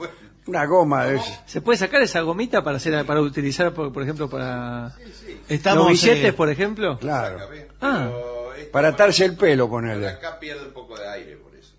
Un- 0.49 0.55
una 0.55 0.65
goma 0.65 1.05
de. 1.05 1.21
¿Se 1.45 1.61
puede 1.61 1.77
sacar 1.77 2.01
esa 2.01 2.21
gomita 2.21 2.63
para 2.63 2.77
hacer 2.77 3.05
para 3.05 3.21
utilizar, 3.21 3.73
por, 3.73 3.91
por 3.93 4.03
ejemplo, 4.03 4.29
para 4.29 4.93
Estamos, 5.47 5.89
los 5.89 6.01
billetes, 6.01 6.25
eh, 6.29 6.33
por 6.33 6.49
ejemplo? 6.49 6.97
Claro. 6.99 7.39
Ah, 7.81 8.09
Para 8.71 8.89
atarse 8.89 9.25
el 9.25 9.35
pelo, 9.35 9.69
ponele. 9.69 10.07
Acá 10.09 10.39
pierde 10.39 10.65
un 10.67 10.73
poco 10.73 10.97
de 10.97 11.07
aire 11.09 11.37
por 11.37 11.55
eso. 11.55 11.73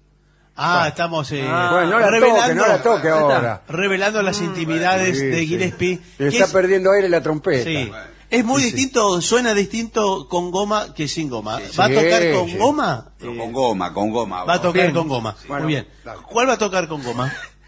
Ah, 0.56 0.86
estamos. 0.88 1.30
eh, 1.32 1.42
Bueno, 1.44 1.86
no 1.86 1.98
la 1.98 2.06
toque, 2.20 2.54
no 2.54 2.66
la 2.66 2.82
toque 2.82 3.08
ahora. 3.08 3.62
Revelando 3.68 4.22
las 4.22 4.40
intimidades 4.40 5.18
Sí, 5.18 5.26
de 5.26 5.38
sí. 5.40 5.46
Gillespie. 5.46 6.00
Le 6.18 6.28
está 6.28 6.44
es- 6.44 6.50
perdiendo 6.50 6.90
aire 6.92 7.08
la 7.08 7.22
trompeta. 7.22 7.64
Sí. 7.64 7.90
Es 8.30 8.44
muy 8.44 8.62
distinto, 8.62 9.20
suena 9.20 9.54
distinto 9.54 10.28
con 10.28 10.52
goma 10.52 10.94
que 10.94 11.08
sin 11.08 11.28
goma. 11.28 11.58
Sí, 11.58 11.76
¿Va 11.76 11.86
a 11.86 11.88
tocar 11.88 12.32
con 12.32 12.48
sí. 12.48 12.56
goma? 12.56 13.12
Pero 13.18 13.32
Eh, 13.32 13.36
con 13.38 13.52
goma, 13.52 13.92
con 13.92 14.10
goma. 14.10 14.44
va 14.44 14.54
a 14.54 14.62
tocar 14.62 14.82
Bien. 14.82 14.94
con 14.94 15.08
goma. 15.08 15.34
Bueno, 15.48 15.64
Muy 15.64 15.72
bien. 15.74 15.88
¿Cuál 16.30 16.48
va 16.48 16.52
a 16.52 16.58
tocar 16.58 16.86
con 16.88 17.02
goma? 17.02 17.32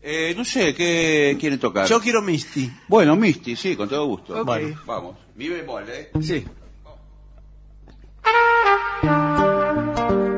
Eh, 0.00 0.34
no 0.36 0.44
sé, 0.44 0.74
¿qué 0.74 1.36
quieren 1.40 1.58
tocar? 1.58 1.86
Yo 1.88 2.00
quiero 2.00 2.22
Misty. 2.22 2.70
Bueno, 2.86 3.16
Misty, 3.16 3.56
sí, 3.56 3.76
con 3.76 3.88
todo 3.88 4.06
gusto. 4.06 4.40
Ok. 4.40 4.46
Bueno, 4.46 4.80
vamos. 4.86 5.16
Mi 5.34 5.48
bemol, 5.48 5.84
¿eh? 5.88 6.10
Sí. 6.22 6.44
Vamos. 9.02 10.37